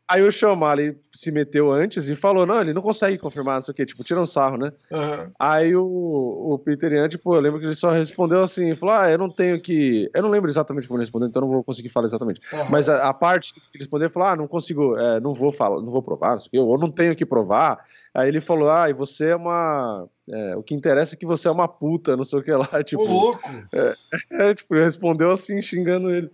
Aí 0.06 0.22
o 0.22 0.32
Chamali 0.32 0.98
se 1.14 1.32
meteu 1.32 1.72
antes 1.72 2.10
e 2.10 2.16
falou: 2.16 2.46
não, 2.46 2.60
ele 2.60 2.74
não 2.74 2.82
consegue 2.82 3.18
confirmar, 3.18 3.56
não 3.56 3.64
sei 3.64 3.72
o 3.72 3.76
quê, 3.76 3.86
tipo, 3.86 4.04
tira 4.04 4.22
um 4.22 4.26
sarro, 4.26 4.58
né? 4.58 4.72
Uhum. 4.92 5.32
Aí 5.40 5.76
o, 5.76 5.84
o 5.84 6.60
Peter 6.60 6.92
Ian, 6.92 7.08
tipo, 7.08 7.34
eu 7.34 7.40
lembro 7.40 7.60
que 7.60 7.66
ele 7.66 7.76
só 7.76 7.90
respondeu 7.92 8.44
assim: 8.44 8.76
falou, 8.76 8.96
ah, 8.96 9.10
eu 9.10 9.18
não 9.18 9.30
tenho 9.30 9.60
que. 9.62 10.10
Eu 10.14 10.22
não 10.22 10.30
lembro 10.30 10.50
exatamente 10.50 10.88
como 10.88 11.00
ele 11.00 11.06
respondeu, 11.06 11.30
então 11.30 11.42
não 11.42 11.50
vou 11.50 11.64
conseguir 11.64 11.90
falar 11.90 12.08
exatamente. 12.08 12.42
Uhum. 12.52 12.70
Mas 12.70 12.90
a, 12.90 13.08
a, 13.08 13.14
parte 13.14 13.54
que 13.54 13.60
ele 13.60 13.80
respondeu, 13.80 14.10
falou: 14.10 14.28
ah, 14.28 14.36
não 14.36 14.48
consigo, 14.48 14.98
é, 14.98 15.22
não 15.22 15.34
vou 15.34 15.52
falar, 15.52 15.82
não 15.82 15.92
vou 15.92 16.02
provar, 16.02 16.34
não 16.34 16.40
sei 16.40 16.48
o 16.48 16.52
quê, 16.52 16.60
ou 16.60 16.78
não 16.78 16.92
tenho 16.92 17.16
que 17.16 17.26
provar. 17.26 17.80
Aí 18.14 18.28
ele 18.28 18.40
falou: 18.40 18.70
ah, 18.70 18.90
e 18.90 18.94
você 18.94 19.30
é 19.30 19.36
uma. 19.36 20.08
É, 20.30 20.56
o 20.56 20.64
que 20.64 20.76
interessa 20.76 21.16
é 21.16 21.18
que 21.18 21.26
você 21.26 21.48
é 21.48 21.52
uma 21.52 21.68
puta, 21.68 22.16
não 22.16 22.24
sei 22.24 22.40
o 22.40 22.44
que 22.44 22.52
lá. 22.52 22.68
Tipo, 22.86 23.04
Ô, 23.04 23.06
louco! 23.06 23.50
É, 23.74 23.96
é, 24.32 24.54
tipo, 24.54 24.76
respondeu 24.76 25.32
assim, 25.32 25.62
xingando 25.62 26.12
ele. 26.12 26.30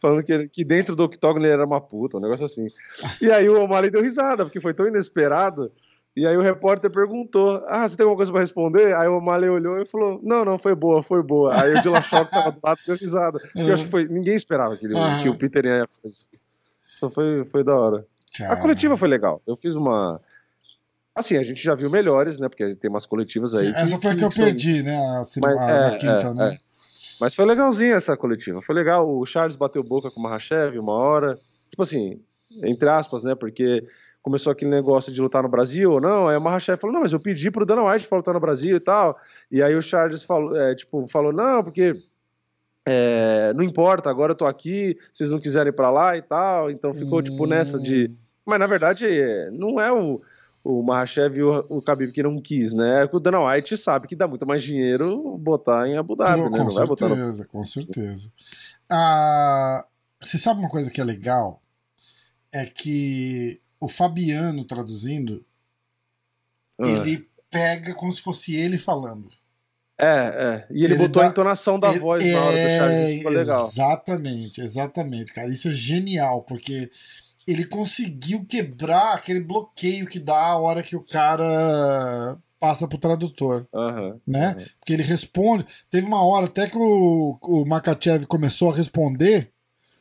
Falando 0.00 0.22
que, 0.22 0.32
ele, 0.32 0.48
que 0.48 0.64
dentro 0.64 0.94
do 0.94 1.04
octógono 1.04 1.44
ele 1.44 1.52
era 1.52 1.64
uma 1.64 1.80
puta, 1.80 2.18
um 2.18 2.20
negócio 2.20 2.44
assim. 2.44 2.68
E 3.22 3.30
aí 3.30 3.48
o 3.48 3.62
O'Malley 3.62 3.90
deu 3.90 4.02
risada, 4.02 4.44
porque 4.44 4.60
foi 4.60 4.74
tão 4.74 4.86
inesperado. 4.86 5.72
E 6.14 6.26
aí 6.26 6.36
o 6.36 6.42
repórter 6.42 6.90
perguntou: 6.90 7.64
Ah, 7.66 7.88
você 7.88 7.96
tem 7.96 8.04
alguma 8.04 8.18
coisa 8.18 8.30
pra 8.30 8.42
responder? 8.42 8.94
Aí 8.94 9.08
o 9.08 9.16
O'Malley 9.16 9.48
olhou 9.48 9.78
e 9.78 9.86
falou: 9.86 10.20
Não, 10.22 10.44
não, 10.44 10.58
foi 10.58 10.74
boa, 10.74 11.02
foi 11.02 11.22
boa. 11.22 11.58
Aí 11.58 11.72
o 11.74 11.82
Dillashaw 11.82 12.26
que 12.26 12.30
tava 12.30 12.52
do 12.52 12.60
lado 12.62 12.80
deu 12.86 12.96
risada. 12.96 13.38
Porque 13.40 13.60
eu 13.62 13.74
acho 13.74 13.84
que 13.84 13.90
foi. 13.90 14.06
Ninguém 14.06 14.34
esperava 14.34 14.76
que, 14.76 14.84
ele, 14.84 14.94
uhum. 14.94 15.22
que 15.22 15.28
o 15.30 15.38
Peter 15.38 15.64
ia 15.64 15.88
fazer 15.88 16.12
isso. 16.12 16.28
Então 16.98 17.10
foi, 17.10 17.44
foi 17.46 17.64
da 17.64 17.74
hora. 17.74 18.06
Caramba. 18.36 18.54
A 18.54 18.60
coletiva 18.60 18.96
foi 18.96 19.08
legal. 19.08 19.42
Eu 19.46 19.56
fiz 19.56 19.74
uma. 19.74 20.20
Assim, 21.14 21.36
a 21.36 21.44
gente 21.44 21.62
já 21.62 21.74
viu 21.74 21.88
melhores, 21.88 22.40
né? 22.40 22.48
Porque 22.48 22.74
tem 22.74 22.90
umas 22.90 23.06
coletivas 23.06 23.54
aí. 23.54 23.68
Essa 23.68 23.96
que, 23.96 24.02
foi 24.02 24.10
a 24.10 24.14
que, 24.14 24.20
que 24.20 24.24
eu 24.26 24.30
são... 24.30 24.44
perdi, 24.44 24.82
né? 24.82 24.96
A, 24.96 25.22
Mas, 25.40 25.58
a, 25.58 25.70
é, 25.70 25.86
a 25.86 25.98
quinta, 25.98 26.26
é, 26.26 26.34
né? 26.34 26.54
É. 26.54 26.58
Mas 27.20 27.34
foi 27.34 27.44
legalzinha 27.44 27.94
essa 27.94 28.16
coletiva. 28.16 28.60
Foi 28.60 28.74
legal. 28.74 29.08
O 29.08 29.24
Charles 29.24 29.54
bateu 29.54 29.82
boca 29.84 30.10
com 30.10 30.18
o 30.18 30.22
Mahashev 30.22 30.76
uma 30.78 30.92
hora. 30.92 31.38
Tipo 31.70 31.82
assim, 31.82 32.20
entre 32.64 32.88
aspas, 32.88 33.22
né? 33.22 33.36
Porque 33.36 33.86
começou 34.20 34.50
aquele 34.50 34.70
negócio 34.70 35.12
de 35.12 35.20
lutar 35.20 35.42
no 35.42 35.48
Brasil 35.48 35.92
ou 35.92 36.00
não. 36.00 36.28
Aí 36.28 36.36
o 36.36 36.40
Mahashev 36.40 36.80
falou: 36.80 36.94
não, 36.94 37.02
mas 37.02 37.12
eu 37.12 37.20
pedi 37.20 37.50
pro 37.50 37.64
Dana 37.64 37.88
White 37.88 38.08
pra 38.08 38.18
lutar 38.18 38.34
no 38.34 38.40
Brasil 38.40 38.76
e 38.76 38.80
tal. 38.80 39.16
E 39.50 39.62
aí 39.62 39.76
o 39.76 39.82
Charles 39.82 40.22
falou, 40.24 40.56
é, 40.56 40.74
tipo, 40.74 41.06
falou: 41.06 41.32
não, 41.32 41.62
porque. 41.62 42.02
É, 42.86 43.50
não 43.54 43.64
importa, 43.64 44.10
agora 44.10 44.32
eu 44.32 44.36
tô 44.36 44.44
aqui, 44.44 44.98
vocês 45.10 45.30
não 45.30 45.40
quiserem 45.40 45.70
ir 45.70 45.72
pra 45.72 45.88
lá 45.88 46.18
e 46.18 46.22
tal. 46.22 46.70
Então 46.70 46.92
ficou, 46.92 47.20
hum. 47.20 47.22
tipo, 47.22 47.46
nessa 47.46 47.78
de. 47.78 48.10
Hum. 48.10 48.16
Mas 48.46 48.58
na 48.58 48.66
verdade, 48.66 49.06
não 49.52 49.80
é 49.80 49.90
o 49.90 50.20
o 50.64 50.82
Mahashev 50.82 51.38
e 51.38 51.42
o, 51.42 51.64
o 51.68 51.78
Khabib 51.80 52.10
que 52.10 52.22
não 52.22 52.40
quis, 52.40 52.72
né? 52.72 53.08
O 53.12 53.20
Dana 53.20 53.46
White 53.46 53.76
sabe 53.76 54.08
que 54.08 54.16
dá 54.16 54.26
muito 54.26 54.46
mais 54.46 54.62
dinheiro 54.62 55.36
botar 55.38 55.86
em 55.86 55.96
Abu 55.96 56.16
Dhabi, 56.16 56.42
né? 56.42 56.48
Não 56.48 56.70
certeza, 56.70 56.78
vai 56.78 56.86
botar 56.86 57.08
no... 57.10 57.46
com 57.46 57.64
certeza. 57.66 58.32
Ah, 58.88 59.86
você 60.18 60.38
sabe 60.38 60.60
uma 60.60 60.70
coisa 60.70 60.90
que 60.90 61.00
é 61.00 61.04
legal? 61.04 61.60
é 62.54 62.64
que 62.64 63.60
o 63.80 63.88
Fabiano 63.88 64.64
traduzindo, 64.64 65.44
ah. 66.80 66.88
ele 66.88 67.28
pega 67.50 67.92
como 67.94 68.12
se 68.12 68.22
fosse 68.22 68.54
ele 68.54 68.78
falando. 68.78 69.28
É, 69.98 70.06
é. 70.06 70.66
E 70.70 70.84
ele, 70.84 70.94
ele 70.94 71.02
botou 71.02 71.20
dá, 71.20 71.28
a 71.28 71.30
entonação 71.30 71.80
da 71.80 71.90
ele, 71.90 71.98
voz 71.98 72.24
na 72.24 72.40
hora 72.40 72.52
do 72.52 72.58
é, 72.58 72.78
Charles, 72.78 73.16
ficou 73.16 73.32
legal. 73.32 73.66
Exatamente, 73.66 74.60
exatamente, 74.60 75.32
cara. 75.32 75.48
Isso 75.48 75.68
é 75.68 75.74
genial, 75.74 76.42
porque 76.42 76.88
ele 77.46 77.64
conseguiu 77.64 78.44
quebrar 78.44 79.14
aquele 79.14 79.40
bloqueio 79.40 80.06
que 80.06 80.18
dá 80.18 80.38
a 80.38 80.58
hora 80.58 80.82
que 80.82 80.96
o 80.96 81.02
cara 81.02 82.36
passa 82.58 82.88
pro 82.88 82.96
tradutor, 82.96 83.66
uhum, 83.72 84.18
né? 84.26 84.56
Uhum. 84.56 84.64
Porque 84.80 84.92
ele 84.94 85.02
responde. 85.02 85.66
Teve 85.90 86.06
uma 86.06 86.24
hora 86.24 86.46
até 86.46 86.66
que 86.66 86.78
o, 86.78 87.38
o 87.42 87.64
Makachev 87.66 88.24
começou 88.26 88.70
a 88.70 88.74
responder 88.74 89.50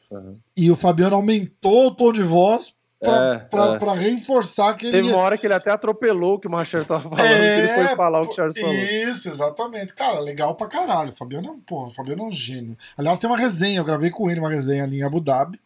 uhum. 0.09 0.33
e 0.55 0.71
o 0.71 0.75
Fabiano 0.75 1.15
aumentou 1.15 1.87
o 1.87 1.95
tom 1.95 2.13
de 2.13 2.23
voz 2.23 2.73
pra, 3.03 3.33
é, 3.33 3.39
pra, 3.39 3.65
é. 3.65 3.79
pra 3.79 3.93
reforçar 3.93 4.73
que 4.75 4.85
ele. 4.85 4.93
Teve 4.93 5.09
uma 5.09 5.17
hora 5.17 5.37
que 5.37 5.45
ele 5.45 5.53
até 5.53 5.71
atropelou 5.71 6.35
o 6.35 6.39
que 6.39 6.47
o 6.47 6.51
Machado 6.51 6.85
tava 6.85 7.09
falando, 7.09 7.25
é, 7.25 7.65
que 7.65 7.71
ele 7.71 7.85
foi 7.85 7.95
falar 7.95 8.21
o 8.21 8.27
que 8.27 8.31
o 8.31 8.35
Charles 8.35 8.59
falou. 8.59 8.73
Isso, 8.73 9.29
exatamente. 9.29 9.93
Cara, 9.93 10.19
legal 10.19 10.55
pra 10.55 10.67
caralho. 10.67 11.11
O 11.11 11.15
Fabiano 11.15 11.49
é 11.49 11.51
um, 11.51 11.59
porra, 11.59 11.87
o 11.87 11.91
Fabiano 11.91 12.23
é 12.23 12.27
um 12.27 12.31
gênio. 12.31 12.77
Aliás, 12.97 13.19
tem 13.19 13.29
uma 13.29 13.37
resenha, 13.37 13.79
eu 13.79 13.85
gravei 13.85 14.09
com 14.09 14.29
ele 14.29 14.39
uma 14.39 14.49
resenha 14.49 14.85
ali 14.85 14.99
em 14.99 15.03
Abu 15.03 15.19
Dhabi, 15.19 15.59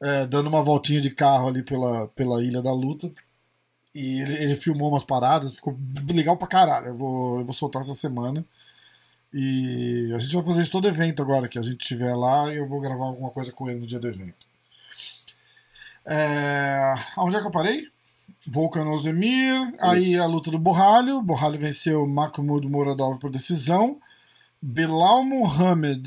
é, 0.00 0.26
dando 0.26 0.48
uma 0.48 0.62
voltinha 0.62 1.00
de 1.00 1.10
carro 1.10 1.48
ali 1.48 1.62
pela, 1.62 2.08
pela 2.08 2.42
Ilha 2.42 2.62
da 2.62 2.72
Luta. 2.72 3.12
E 3.94 4.20
ele, 4.20 4.34
ele, 4.44 4.54
filmou 4.54 4.90
umas 4.90 5.04
paradas, 5.04 5.56
ficou 5.56 5.76
legal 6.10 6.36
pra 6.36 6.46
caralho. 6.46 6.88
Eu 6.88 6.96
vou, 6.96 7.38
eu 7.40 7.44
vou 7.44 7.54
soltar 7.54 7.82
essa 7.82 7.94
semana. 7.94 8.44
E 9.32 10.10
a 10.14 10.18
gente 10.18 10.34
vai 10.36 10.44
fazer 10.44 10.62
isso 10.62 10.70
todo 10.70 10.88
evento 10.88 11.20
agora 11.20 11.48
que 11.48 11.58
a 11.58 11.62
gente 11.62 11.82
estiver 11.82 12.14
lá 12.14 12.52
e 12.52 12.58
eu 12.58 12.68
vou 12.68 12.80
gravar 12.80 13.06
alguma 13.06 13.30
coisa 13.30 13.52
com 13.52 13.68
ele 13.68 13.80
no 13.80 13.86
dia 13.86 13.98
do 13.98 14.08
evento. 14.08 14.46
É... 16.06 16.94
Onde 17.16 17.36
é 17.36 17.40
que 17.40 17.46
eu 17.46 17.50
parei? 17.50 17.88
Volkan 18.46 18.88
Ozdemir, 18.88 19.74
aí 19.78 20.16
a 20.18 20.24
luta 20.26 20.50
do 20.50 20.58
Borralho. 20.58 21.20
Borralho 21.20 21.58
venceu 21.58 22.06
Mahmoud 22.06 22.66
Muradov 22.66 23.18
por 23.18 23.30
decisão. 23.30 24.00
Belal 24.60 25.22
Muhammad 25.22 26.06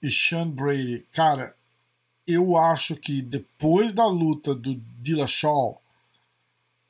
e 0.00 0.10
Sean 0.10 0.48
Brady. 0.48 1.04
Cara, 1.12 1.54
eu 2.26 2.56
acho 2.56 2.96
que 2.96 3.20
depois 3.20 3.92
da 3.92 4.06
luta 4.06 4.54
do 4.54 4.80
Dillashaw, 5.00 5.80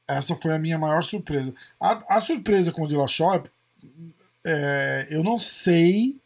essa 0.09 0.37
foi 0.37 0.55
a 0.55 0.59
minha 0.59 0.79
maior 0.79 1.03
surpresa. 1.03 1.55
A, 1.81 2.17
a 2.17 2.21
surpresa 2.21 2.73
com 2.73 2.83
o 2.83 2.89
Dillashaw, 2.89 3.43
é, 4.45 5.09
eu 5.11 5.23
não 5.23 5.39
sei. 5.39 6.21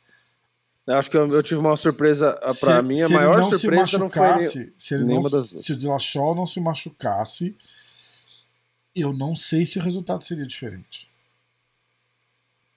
Eu 0.87 0.95
acho 0.95 1.11
que 1.11 1.17
eu, 1.17 1.27
eu 1.33 1.43
tive 1.43 1.61
uma 1.61 1.77
surpresa 1.77 2.39
para 2.61 2.83
mim. 2.83 3.01
A 3.03 3.09
maior 3.09 3.39
não 3.39 3.51
surpresa 3.51 3.87
se 3.87 3.99
não 3.99 4.11
foi 4.11 4.73
se 4.77 4.95
ele 4.95 5.05
não, 5.05 5.21
das... 5.21 5.49
se 5.49 5.73
o 5.73 5.77
Dillashaw 5.77 6.35
não 6.35 6.47
se 6.47 6.61
machucasse, 6.61 7.57
eu 8.95 9.13
não 9.13 9.35
sei 9.37 9.67
se 9.67 9.79
o 9.79 9.83
resultado 9.83 10.25
seria 10.25 10.47
diferente. 10.47 11.09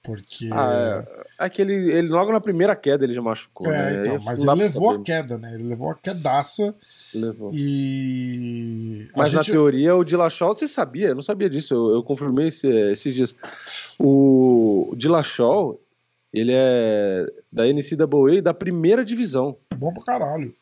Porque. 0.02 0.48
Ah, 0.50 1.04
é, 1.38 1.46
é 1.46 1.50
que 1.50 1.60
ele, 1.60 1.74
ele 1.92 2.08
logo 2.08 2.32
na 2.32 2.40
primeira 2.40 2.74
queda 2.74 3.04
ele 3.04 3.12
já 3.12 3.20
machucou. 3.20 3.66
É, 3.66 3.92
né? 3.92 4.00
então, 4.00 4.20
mas 4.24 4.40
ele 4.40 4.54
levou 4.54 4.90
a 4.90 5.02
queda, 5.02 5.36
né? 5.36 5.54
Ele 5.54 5.64
levou 5.64 5.90
a 5.90 5.94
quedaça. 5.94 6.74
Levou. 7.14 7.50
E. 7.52 9.08
Mas 9.14 9.30
gente... 9.30 9.48
na 9.48 9.52
teoria 9.52 9.94
o 9.94 10.04
Dillashaw, 10.04 10.54
você 10.54 10.66
sabia? 10.66 11.08
Eu 11.08 11.14
não 11.14 11.22
sabia 11.22 11.50
disso, 11.50 11.74
eu, 11.74 11.96
eu 11.96 12.02
confirmei 12.02 12.48
esse, 12.48 12.66
esses 12.66 13.14
dias. 13.14 13.36
O, 13.98 14.88
o 14.90 14.96
Dillashaw, 14.96 15.78
ele 16.32 16.52
é 16.54 17.26
da 17.52 17.64
NCAA 17.66 18.40
da 18.42 18.54
primeira 18.54 19.04
divisão. 19.04 19.56
Bom 19.76 19.92
pra 19.92 20.02
caralho. 20.02 20.54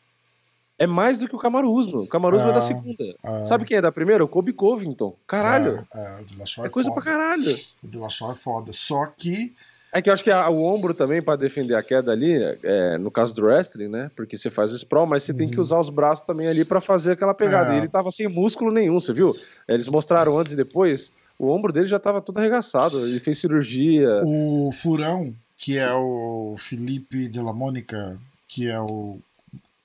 É 0.79 0.87
mais 0.87 1.17
do 1.17 1.27
que 1.27 1.35
o 1.35 1.39
Camaro 1.39 1.69
Usman. 1.69 2.03
O 2.03 2.07
Camaro 2.07 2.37
Usman 2.37 2.47
é, 2.47 2.51
é 2.51 2.55
da 2.55 2.61
segunda. 2.61 3.03
É. 3.21 3.45
Sabe 3.45 3.65
quem 3.65 3.75
é 3.75 3.81
da 3.81 3.91
primeira? 3.91 4.23
O 4.23 4.29
Kobe 4.29 4.53
Covington. 4.53 5.13
Caralho. 5.27 5.85
É, 5.93 5.99
é, 5.99 6.61
o 6.61 6.65
é 6.65 6.69
coisa 6.69 6.89
foda. 6.89 7.01
pra 7.01 7.11
caralho. 7.11 7.59
O 7.83 7.87
Dillashaw 7.87 8.31
é 8.31 8.35
foda. 8.35 8.71
Só 8.71 9.05
que. 9.05 9.53
É 9.91 10.01
que 10.01 10.09
eu 10.09 10.13
acho 10.13 10.23
que 10.23 10.31
a, 10.31 10.47
o 10.49 10.63
ombro 10.63 10.93
também, 10.93 11.21
para 11.21 11.35
defender 11.35 11.75
a 11.75 11.83
queda 11.83 12.11
ali, 12.11 12.33
é, 12.63 12.97
no 12.97 13.11
caso 13.11 13.35
do 13.35 13.43
wrestling, 13.43 13.89
né? 13.89 14.09
Porque 14.15 14.37
você 14.37 14.49
faz 14.49 14.71
o 14.71 14.75
sprawl, 14.75 15.05
mas 15.05 15.23
você 15.23 15.33
uhum. 15.33 15.37
tem 15.39 15.49
que 15.49 15.57
uhum. 15.57 15.63
usar 15.63 15.79
os 15.79 15.89
braços 15.89 16.25
também 16.25 16.47
ali 16.47 16.63
para 16.63 16.79
fazer 16.79 17.11
aquela 17.11 17.33
pegada. 17.33 17.73
É. 17.73 17.75
E 17.75 17.77
ele 17.79 17.89
tava 17.89 18.09
sem 18.09 18.29
músculo 18.29 18.71
nenhum, 18.71 19.01
você 19.01 19.11
viu? 19.11 19.35
Eles 19.67 19.87
mostraram 19.89 20.37
antes 20.39 20.53
e 20.53 20.55
depois, 20.55 21.11
o 21.37 21.49
ombro 21.49 21.73
dele 21.73 21.87
já 21.87 21.99
tava 21.99 22.21
todo 22.21 22.37
arregaçado. 22.37 23.05
Ele 23.05 23.19
fez 23.19 23.37
cirurgia. 23.37 24.21
O 24.23 24.71
Furão, 24.71 25.33
que 25.57 25.77
é 25.77 25.91
o 25.91 26.55
Felipe 26.57 27.27
de 27.27 27.41
la 27.41 27.51
Mônica, 27.51 28.17
que 28.47 28.69
é 28.69 28.79
o 28.79 29.19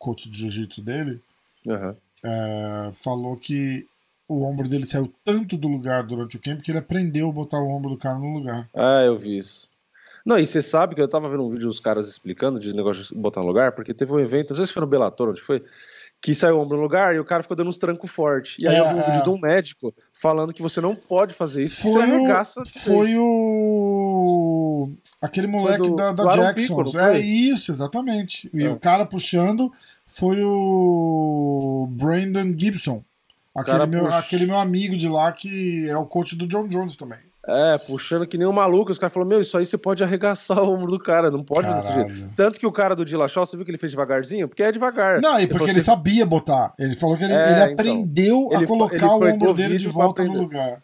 coach 0.04 0.28
de 0.28 0.36
jiu-jitsu 0.36 0.82
dele, 0.82 1.20
Uhum. 1.66 1.96
É, 2.22 2.90
falou 2.94 3.36
que 3.36 3.86
o 4.28 4.42
ombro 4.42 4.68
dele 4.68 4.86
saiu 4.86 5.10
tanto 5.24 5.56
do 5.56 5.68
lugar 5.68 6.02
durante 6.02 6.36
o 6.36 6.40
camp 6.40 6.60
que 6.62 6.70
ele 6.70 6.78
aprendeu 6.78 7.28
a 7.28 7.32
botar 7.32 7.58
o 7.58 7.68
ombro 7.68 7.90
do 7.90 7.96
cara 7.96 8.18
no 8.18 8.32
lugar. 8.32 8.68
Ah, 8.74 9.02
eu 9.02 9.16
vi 9.16 9.38
isso. 9.38 9.68
Não, 10.24 10.38
e 10.38 10.46
você 10.46 10.62
sabe 10.62 10.94
que 10.94 11.02
eu 11.02 11.08
tava 11.08 11.28
vendo 11.28 11.44
um 11.44 11.50
vídeo 11.50 11.68
dos 11.68 11.80
caras 11.80 12.08
explicando 12.08 12.58
de 12.58 12.72
negócio 12.72 13.04
de 13.04 13.14
botar 13.14 13.40
no 13.40 13.46
lugar, 13.46 13.72
porque 13.72 13.92
teve 13.92 14.12
um 14.12 14.20
evento, 14.20 14.50
não 14.50 14.56
sei 14.56 14.66
se 14.66 14.72
foi 14.72 14.80
no 14.80 14.86
Bellator, 14.86 15.28
onde 15.28 15.42
foi, 15.42 15.62
que 16.22 16.34
saiu 16.34 16.56
o 16.56 16.60
ombro 16.60 16.78
no 16.78 16.82
lugar 16.82 17.14
e 17.14 17.20
o 17.20 17.24
cara 17.24 17.42
ficou 17.42 17.54
dando 17.54 17.68
uns 17.68 17.76
trancos 17.76 18.10
fortes. 18.10 18.56
E 18.58 18.66
aí 18.66 18.74
é, 18.74 18.80
eu 18.80 18.88
vi 18.88 18.94
um 18.94 19.02
vídeo 19.02 19.20
é. 19.20 19.22
de 19.22 19.28
um 19.28 19.38
médico 19.38 19.94
falando 20.14 20.54
que 20.54 20.62
você 20.62 20.80
não 20.80 20.94
pode 20.94 21.34
fazer 21.34 21.62
isso, 21.62 21.82
foi 21.82 21.92
você 21.92 21.98
arregaça. 21.98 22.62
O, 22.62 22.66
foi 22.66 23.14
o. 23.18 24.03
aquele 25.20 25.46
moleque 25.46 25.88
do, 25.88 25.96
da, 25.96 26.12
da 26.12 26.28
Jackson. 26.30 26.82
é 26.98 27.18
isso, 27.18 27.70
exatamente. 27.70 28.50
E 28.52 28.64
é. 28.64 28.70
o 28.70 28.78
cara 28.78 29.04
puxando 29.04 29.70
foi 30.06 30.42
o 30.42 31.88
Brandon 31.90 32.54
Gibson. 32.56 33.02
Aquele 33.54 33.86
meu, 33.86 34.12
aquele 34.12 34.46
meu 34.46 34.58
amigo 34.58 34.96
de 34.96 35.08
lá 35.08 35.30
que 35.30 35.88
é 35.88 35.96
o 35.96 36.06
coach 36.06 36.34
do 36.34 36.46
John 36.46 36.66
Jones 36.68 36.96
também. 36.96 37.18
É, 37.46 37.76
puxando 37.78 38.26
que 38.26 38.38
nem 38.38 38.46
um 38.46 38.52
maluco. 38.52 38.90
Os 38.90 38.98
caras 38.98 39.12
falaram: 39.12 39.28
Meu, 39.28 39.40
isso 39.40 39.56
aí 39.56 39.66
você 39.66 39.76
pode 39.76 40.02
arregaçar 40.02 40.62
o 40.62 40.72
ombro 40.72 40.90
do 40.90 40.98
cara, 40.98 41.30
não 41.30 41.44
pode 41.44 41.68
desse 41.68 41.92
jeito. 41.92 42.32
Tanto 42.34 42.58
que 42.58 42.66
o 42.66 42.72
cara 42.72 42.96
do 42.96 43.04
Dillashaw, 43.04 43.44
você 43.44 43.56
viu 43.56 43.64
que 43.64 43.70
ele 43.70 43.78
fez 43.78 43.92
devagarzinho? 43.92 44.48
Porque 44.48 44.62
é 44.62 44.72
devagar. 44.72 45.20
Não, 45.20 45.38
e 45.38 45.46
porque 45.46 45.64
ele, 45.64 45.72
ele 45.72 45.82
sabia 45.82 46.24
botar. 46.24 46.72
Ele 46.78 46.96
falou 46.96 47.16
que 47.16 47.24
ele, 47.24 47.34
é, 47.34 47.36
ele 47.36 47.52
então. 47.52 47.72
aprendeu 47.72 48.48
então, 48.50 48.62
a 48.62 48.66
colocar 48.66 49.14
o 49.14 49.26
ombro 49.26 49.52
dele 49.52 49.76
de 49.76 49.86
volta 49.86 50.24
no 50.24 50.32
lugar. 50.32 50.82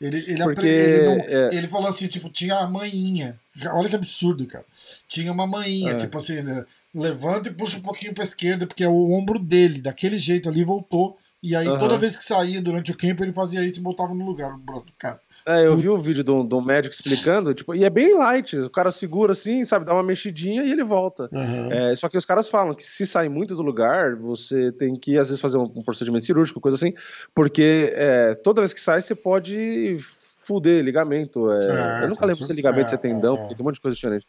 Ele, 0.00 0.18
ele, 0.26 0.42
Porque, 0.42 0.66
ele, 0.66 1.06
não, 1.06 1.24
é... 1.24 1.54
ele 1.54 1.68
falou 1.68 1.88
assim, 1.88 2.06
tipo, 2.06 2.28
tinha 2.28 2.56
a 2.56 2.68
manhinha. 2.68 3.38
Olha 3.72 3.88
que 3.88 3.96
absurdo, 3.96 4.46
cara. 4.46 4.64
Tinha 5.08 5.32
uma 5.32 5.46
manhinha, 5.46 5.92
é. 5.92 5.96
tipo 5.96 6.18
assim, 6.18 6.42
né? 6.42 6.64
levanta 6.96 7.50
e 7.50 7.52
puxa 7.52 7.76
um 7.78 7.82
pouquinho 7.82 8.14
pra 8.14 8.24
esquerda, 8.24 8.66
porque 8.66 8.82
é 8.82 8.88
o 8.88 9.10
ombro 9.12 9.38
dele, 9.38 9.80
daquele 9.80 10.18
jeito 10.18 10.48
ali, 10.48 10.64
voltou. 10.64 11.16
E 11.42 11.54
aí, 11.54 11.68
uhum. 11.68 11.78
toda 11.78 11.98
vez 11.98 12.16
que 12.16 12.24
saía 12.24 12.60
durante 12.60 12.90
o 12.90 12.96
campo, 12.96 13.22
ele 13.22 13.32
fazia 13.32 13.64
isso 13.64 13.78
e 13.78 13.82
botava 13.82 14.14
no 14.14 14.24
lugar 14.24 14.52
o 14.52 14.58
braço 14.58 14.86
do 14.86 14.92
cara. 14.98 15.20
É, 15.48 15.64
eu 15.64 15.76
vi 15.76 15.88
o 15.88 15.94
um 15.94 15.98
vídeo 15.98 16.24
do, 16.24 16.42
do 16.42 16.60
médico 16.60 16.92
explicando, 16.92 17.54
tipo, 17.54 17.72
e 17.72 17.84
é 17.84 17.90
bem 17.90 18.16
light. 18.16 18.58
O 18.58 18.68
cara 18.68 18.90
segura 18.90 19.30
assim, 19.30 19.64
sabe, 19.64 19.84
dá 19.84 19.94
uma 19.94 20.02
mexidinha 20.02 20.64
e 20.64 20.72
ele 20.72 20.82
volta. 20.82 21.28
Uhum. 21.32 21.70
É, 21.70 21.94
só 21.94 22.08
que 22.08 22.18
os 22.18 22.24
caras 22.24 22.48
falam 22.48 22.74
que 22.74 22.82
se 22.82 23.06
sair 23.06 23.28
muito 23.28 23.54
do 23.54 23.62
lugar, 23.62 24.16
você 24.16 24.72
tem 24.72 24.96
que, 24.96 25.16
às 25.16 25.28
vezes, 25.28 25.40
fazer 25.40 25.56
um, 25.56 25.72
um 25.76 25.84
procedimento 25.84 26.26
cirúrgico, 26.26 26.60
coisa 26.60 26.74
assim, 26.74 26.92
porque 27.32 27.92
é, 27.94 28.34
toda 28.34 28.60
vez 28.60 28.72
que 28.72 28.80
sai, 28.80 29.00
você 29.00 29.14
pode 29.14 29.98
fuder 30.46 30.82
ligamento. 30.82 31.50
É, 31.52 32.00
é, 32.00 32.04
eu 32.04 32.08
nunca 32.08 32.24
lembro 32.24 32.44
se 32.44 32.50
é 32.50 32.54
ligamento, 32.54 32.88
se 32.88 32.94
é 32.94 32.98
tendão, 32.98 33.34
é, 33.34 33.38
porque 33.38 33.54
tem 33.54 33.62
um 33.62 33.66
monte 33.66 33.76
de 33.76 33.80
coisa 33.80 33.94
diferente. 33.94 34.26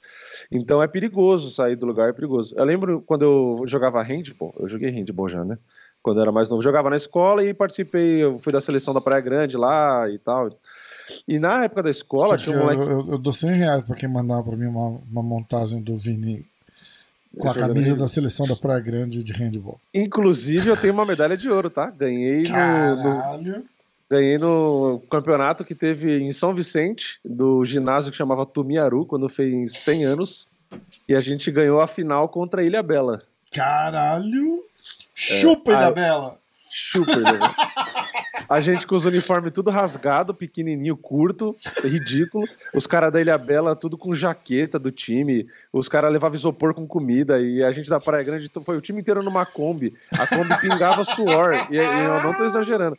Então 0.52 0.82
é 0.82 0.88
perigoso 0.88 1.52
sair 1.52 1.76
do 1.76 1.86
lugar, 1.86 2.10
é 2.10 2.14
perigoso. 2.14 2.56
Eu 2.58 2.66
lembro 2.66 3.02
quando 3.02 3.24
eu 3.24 3.64
jogava 3.68 4.02
handball, 4.02 4.54
eu 4.60 4.68
joguei 4.68 4.90
handball 4.90 5.30
já, 5.30 5.44
né? 5.44 5.58
Quando 6.02 6.18
eu 6.18 6.22
era 6.22 6.32
mais 6.32 6.50
novo, 6.50 6.62
jogava 6.62 6.90
na 6.90 6.96
escola 6.96 7.44
e 7.44 7.54
participei, 7.54 8.24
eu 8.24 8.40
fui 8.40 8.52
da 8.52 8.62
seleção 8.62 8.94
da 8.94 9.02
Praia 9.02 9.22
Grande 9.22 9.58
lá 9.58 10.10
e 10.10 10.18
tal. 10.18 10.50
E 11.28 11.40
na 11.40 11.64
época 11.64 11.84
da 11.84 11.90
escola 11.90 12.38
tinha 12.38 12.56
um 12.56 12.60
moleque. 12.60 12.82
Eu, 12.82 12.90
eu, 12.90 13.12
eu, 13.12 13.18
dou 13.18 13.34
100 13.34 13.52
reais 13.52 13.84
pra 13.84 13.96
quem 13.96 14.10
mandar 14.10 14.42
pra 14.44 14.56
mim 14.56 14.66
uma, 14.66 15.00
uma 15.12 15.24
montagem 15.24 15.82
do 15.82 15.98
Vini 15.98 16.46
com 17.38 17.50
a 17.50 17.54
camisa 17.54 17.96
da 17.96 18.08
seleção 18.08 18.48
da 18.48 18.56
Praia 18.56 18.80
Grande 18.80 19.24
de 19.24 19.32
handball. 19.34 19.80
Inclusive, 19.94 20.70
eu 20.70 20.78
tenho 20.78 20.94
uma 20.94 21.06
medalha 21.06 21.38
de 21.38 21.50
ouro, 21.50 21.70
tá? 21.70 21.90
Ganhei 21.90 22.44
no, 22.44 22.96
no, 22.96 23.64
Ganhei 24.10 24.38
no 24.38 25.02
campeonato 25.10 25.66
que 25.66 25.76
teve 25.76 26.20
em 26.20 26.32
São 26.32 26.54
Vicente, 26.54 27.20
do 27.24 27.66
ginásio 27.66 28.12
que 28.12 28.18
chamava 28.18 28.46
Tumiaru, 28.46 29.06
quando 29.06 29.28
fez 29.28 29.74
100 29.74 30.06
anos. 30.06 30.48
E 31.08 31.16
a 31.16 31.22
gente 31.22 31.52
ganhou 31.52 31.80
a 31.82 31.88
final 31.88 32.28
contra 32.30 32.62
a 32.62 32.64
Ilha 32.64 32.82
Bela. 32.82 33.22
Caralho! 33.52 34.64
Chupa, 35.14 35.72
é, 35.72 35.76
Ilha. 35.76 35.92
Bela! 35.92 36.38
Chupa, 36.72 37.12
Ilha 37.12 37.34
Bela. 37.34 37.56
A 38.50 38.62
gente 38.62 38.86
com 38.86 38.96
os 38.96 39.06
uniformes 39.06 39.52
tudo 39.52 39.70
rasgado, 39.70 40.34
pequenininho, 40.34 40.96
curto, 40.96 41.56
ridículo. 41.84 42.46
Os 42.74 42.86
caras 42.88 43.12
da 43.12 43.20
Ilha 43.20 43.38
Bela 43.38 43.76
tudo 43.76 43.98
com 43.98 44.16
jaqueta 44.16 44.78
do 44.78 44.92
time. 44.92 45.48
Os 45.74 45.90
caras 45.90 46.12
levavam 46.12 46.36
isopor 46.36 46.74
com 46.74 46.88
comida. 46.88 47.42
E 47.42 47.64
a 47.64 47.72
gente 47.72 47.90
da 47.90 48.00
Praia 48.00 48.24
Grande 48.24 48.50
foi 48.64 48.78
o 48.78 48.82
time 48.82 49.02
inteiro 49.02 49.24
numa 49.24 49.46
Kombi. 49.46 49.94
A 50.18 50.28
Kombi 50.28 50.60
pingava 50.62 51.04
suor. 51.04 51.54
E, 51.72 51.76
e 51.76 51.78
eu 51.78 52.24
não 52.24 52.34
tô 52.34 52.46
exagerando. 52.46 52.98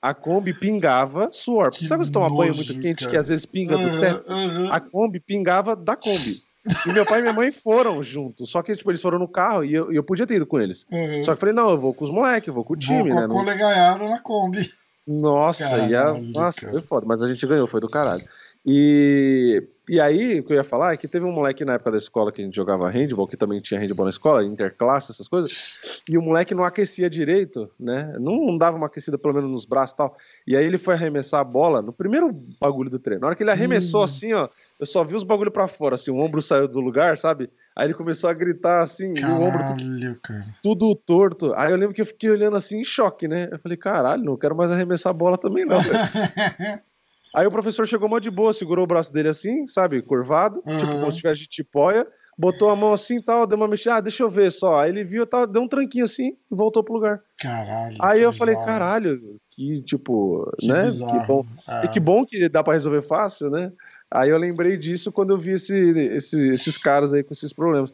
A 0.00 0.14
Kombi 0.14 0.52
pingava 0.52 1.30
suor. 1.32 1.70
Que 1.70 1.86
Sabe 1.86 2.04
você 2.04 2.12
toma 2.12 2.28
banho 2.28 2.54
muito 2.54 2.78
quente 2.80 3.00
cara. 3.00 3.10
que 3.10 3.16
às 3.16 3.28
vezes 3.28 3.46
pinga 3.46 3.76
do 3.76 4.00
teto? 4.00 4.32
Uhum. 4.32 4.72
A 4.72 4.80
Kombi 4.80 5.20
pingava 5.20 5.76
da 5.76 5.96
Kombi. 5.96 6.42
E 6.86 6.92
meu 6.92 7.06
pai 7.06 7.20
e 7.20 7.22
minha 7.22 7.32
mãe 7.32 7.50
foram 7.50 8.02
juntos. 8.02 8.50
Só 8.50 8.62
que, 8.62 8.76
tipo, 8.76 8.90
eles 8.90 9.00
foram 9.00 9.18
no 9.18 9.28
carro 9.28 9.64
e 9.64 9.74
eu, 9.74 9.92
eu 9.92 10.02
podia 10.02 10.26
ter 10.26 10.36
ido 10.36 10.46
com 10.46 10.60
eles. 10.60 10.86
Uhum. 10.90 11.22
Só 11.22 11.32
que 11.32 11.36
eu 11.36 11.40
falei, 11.40 11.54
não, 11.54 11.70
eu 11.70 11.78
vou 11.78 11.94
com 11.94 12.04
os 12.04 12.10
moleques, 12.10 12.52
vou 12.52 12.64
com 12.64 12.74
o 12.74 12.76
time, 12.76 13.10
vou 13.10 13.20
né? 13.20 13.26
Com 13.26 13.38
a 13.38 13.44
colegaiada 13.44 14.08
na 14.08 14.20
Kombi. 14.20 14.70
Nossa, 15.06 15.68
caralho, 15.68 15.90
ia... 15.90 16.12
Nossa, 16.32 16.70
foi 16.70 16.82
foda, 16.82 17.06
mas 17.06 17.22
a 17.22 17.26
gente 17.26 17.46
ganhou, 17.46 17.66
foi 17.66 17.80
do 17.80 17.88
caralho. 17.88 18.24
E, 18.64 19.66
e 19.88 19.98
aí, 19.98 20.40
o 20.40 20.44
que 20.44 20.52
eu 20.52 20.56
ia 20.56 20.64
falar 20.64 20.92
é 20.92 20.96
que 20.96 21.08
teve 21.08 21.24
um 21.24 21.32
moleque 21.32 21.64
na 21.64 21.74
época 21.74 21.92
da 21.92 21.98
escola 21.98 22.30
que 22.30 22.42
a 22.42 22.44
gente 22.44 22.54
jogava 22.54 22.90
handball, 22.90 23.26
que 23.26 23.36
também 23.36 23.60
tinha 23.60 23.80
handball 23.80 24.04
na 24.04 24.10
escola, 24.10 24.44
interclasse, 24.44 25.10
essas 25.10 25.26
coisas, 25.26 25.80
e 26.08 26.18
o 26.18 26.22
moleque 26.22 26.54
não 26.54 26.62
aquecia 26.62 27.08
direito, 27.08 27.70
né? 27.80 28.14
Não, 28.20 28.36
não 28.44 28.58
dava 28.58 28.76
uma 28.76 28.86
aquecida 28.86 29.16
pelo 29.16 29.32
menos 29.32 29.50
nos 29.50 29.64
braços 29.64 29.94
e 29.94 29.96
tal. 29.96 30.16
E 30.46 30.56
aí 30.56 30.64
ele 30.64 30.76
foi 30.76 30.94
arremessar 30.94 31.40
a 31.40 31.44
bola 31.44 31.80
no 31.80 31.92
primeiro 31.92 32.30
bagulho 32.60 32.90
do 32.90 32.98
treino. 32.98 33.22
Na 33.22 33.28
hora 33.28 33.36
que 33.36 33.42
ele 33.42 33.50
arremessou 33.50 34.02
hum. 34.02 34.04
assim, 34.04 34.32
ó, 34.34 34.48
eu 34.80 34.86
só 34.86 35.04
vi 35.04 35.14
os 35.14 35.22
bagulho 35.22 35.50
para 35.50 35.68
fora, 35.68 35.96
assim, 35.96 36.10
o 36.10 36.16
ombro 36.16 36.40
saiu 36.40 36.66
do 36.66 36.80
lugar, 36.80 37.18
sabe? 37.18 37.50
Aí 37.76 37.86
ele 37.86 37.94
começou 37.94 38.30
a 38.30 38.32
gritar 38.32 38.82
assim, 38.82 39.12
caralho, 39.12 39.40
o 39.40 39.44
ombro 39.44 39.76
tudo, 39.76 40.20
cara. 40.22 40.46
tudo 40.62 40.94
torto. 40.94 41.52
Aí 41.54 41.70
eu 41.70 41.76
lembro 41.76 41.94
que 41.94 42.00
eu 42.00 42.06
fiquei 42.06 42.30
olhando 42.30 42.56
assim 42.56 42.78
em 42.78 42.84
choque, 42.84 43.28
né? 43.28 43.50
Eu 43.52 43.58
falei, 43.58 43.76
caralho, 43.76 44.24
não 44.24 44.38
quero 44.38 44.56
mais 44.56 44.70
arremessar 44.70 45.10
a 45.10 45.16
bola 45.16 45.36
também, 45.36 45.66
não, 45.66 45.76
Aí 47.36 47.46
o 47.46 47.50
professor 47.50 47.86
chegou 47.86 48.08
mó 48.08 48.18
de 48.18 48.30
boa, 48.30 48.52
segurou 48.52 48.84
o 48.84 48.88
braço 48.88 49.12
dele 49.12 49.28
assim, 49.28 49.66
sabe, 49.66 50.02
curvado, 50.02 50.62
uhum. 50.66 50.78
tipo 50.78 50.92
como 50.92 51.12
se 51.12 51.18
tivesse 51.18 51.42
de 51.42 51.46
tipóia, 51.46 52.04
botou 52.36 52.70
a 52.70 52.74
mão 52.74 52.92
assim 52.92 53.18
e 53.18 53.22
tal, 53.22 53.46
deu 53.46 53.56
uma 53.56 53.68
mexida, 53.68 53.96
ah, 53.96 54.00
deixa 54.00 54.22
eu 54.22 54.30
ver 54.30 54.50
só. 54.50 54.78
Aí 54.78 54.90
ele 54.90 55.04
viu, 55.04 55.26
tal, 55.26 55.46
deu 55.46 55.62
um 55.62 55.68
tranquinho 55.68 56.06
assim 56.06 56.36
e 56.50 56.54
voltou 56.54 56.82
pro 56.82 56.94
lugar. 56.94 57.20
Caralho. 57.38 57.96
Aí 58.00 58.22
eu 58.22 58.32
bizarro. 58.32 58.52
falei, 58.52 58.66
caralho, 58.66 59.40
que 59.50 59.82
tipo, 59.82 60.50
que 60.58 60.66
né? 60.66 60.86
Bizarro. 60.86 61.20
Que 61.20 61.26
bom. 61.26 61.46
É. 61.68 61.84
E 61.84 61.88
que 61.88 62.00
bom 62.00 62.24
que 62.24 62.48
dá 62.48 62.64
para 62.64 62.72
resolver 62.72 63.02
fácil, 63.02 63.50
né? 63.50 63.70
Aí 64.10 64.30
eu 64.30 64.38
lembrei 64.38 64.76
disso 64.76 65.12
quando 65.12 65.30
eu 65.30 65.38
vi 65.38 65.52
esse, 65.52 65.74
esse, 66.14 66.50
esses 66.52 66.76
caras 66.76 67.12
aí 67.12 67.22
com 67.22 67.32
esses 67.32 67.52
problemas. 67.52 67.92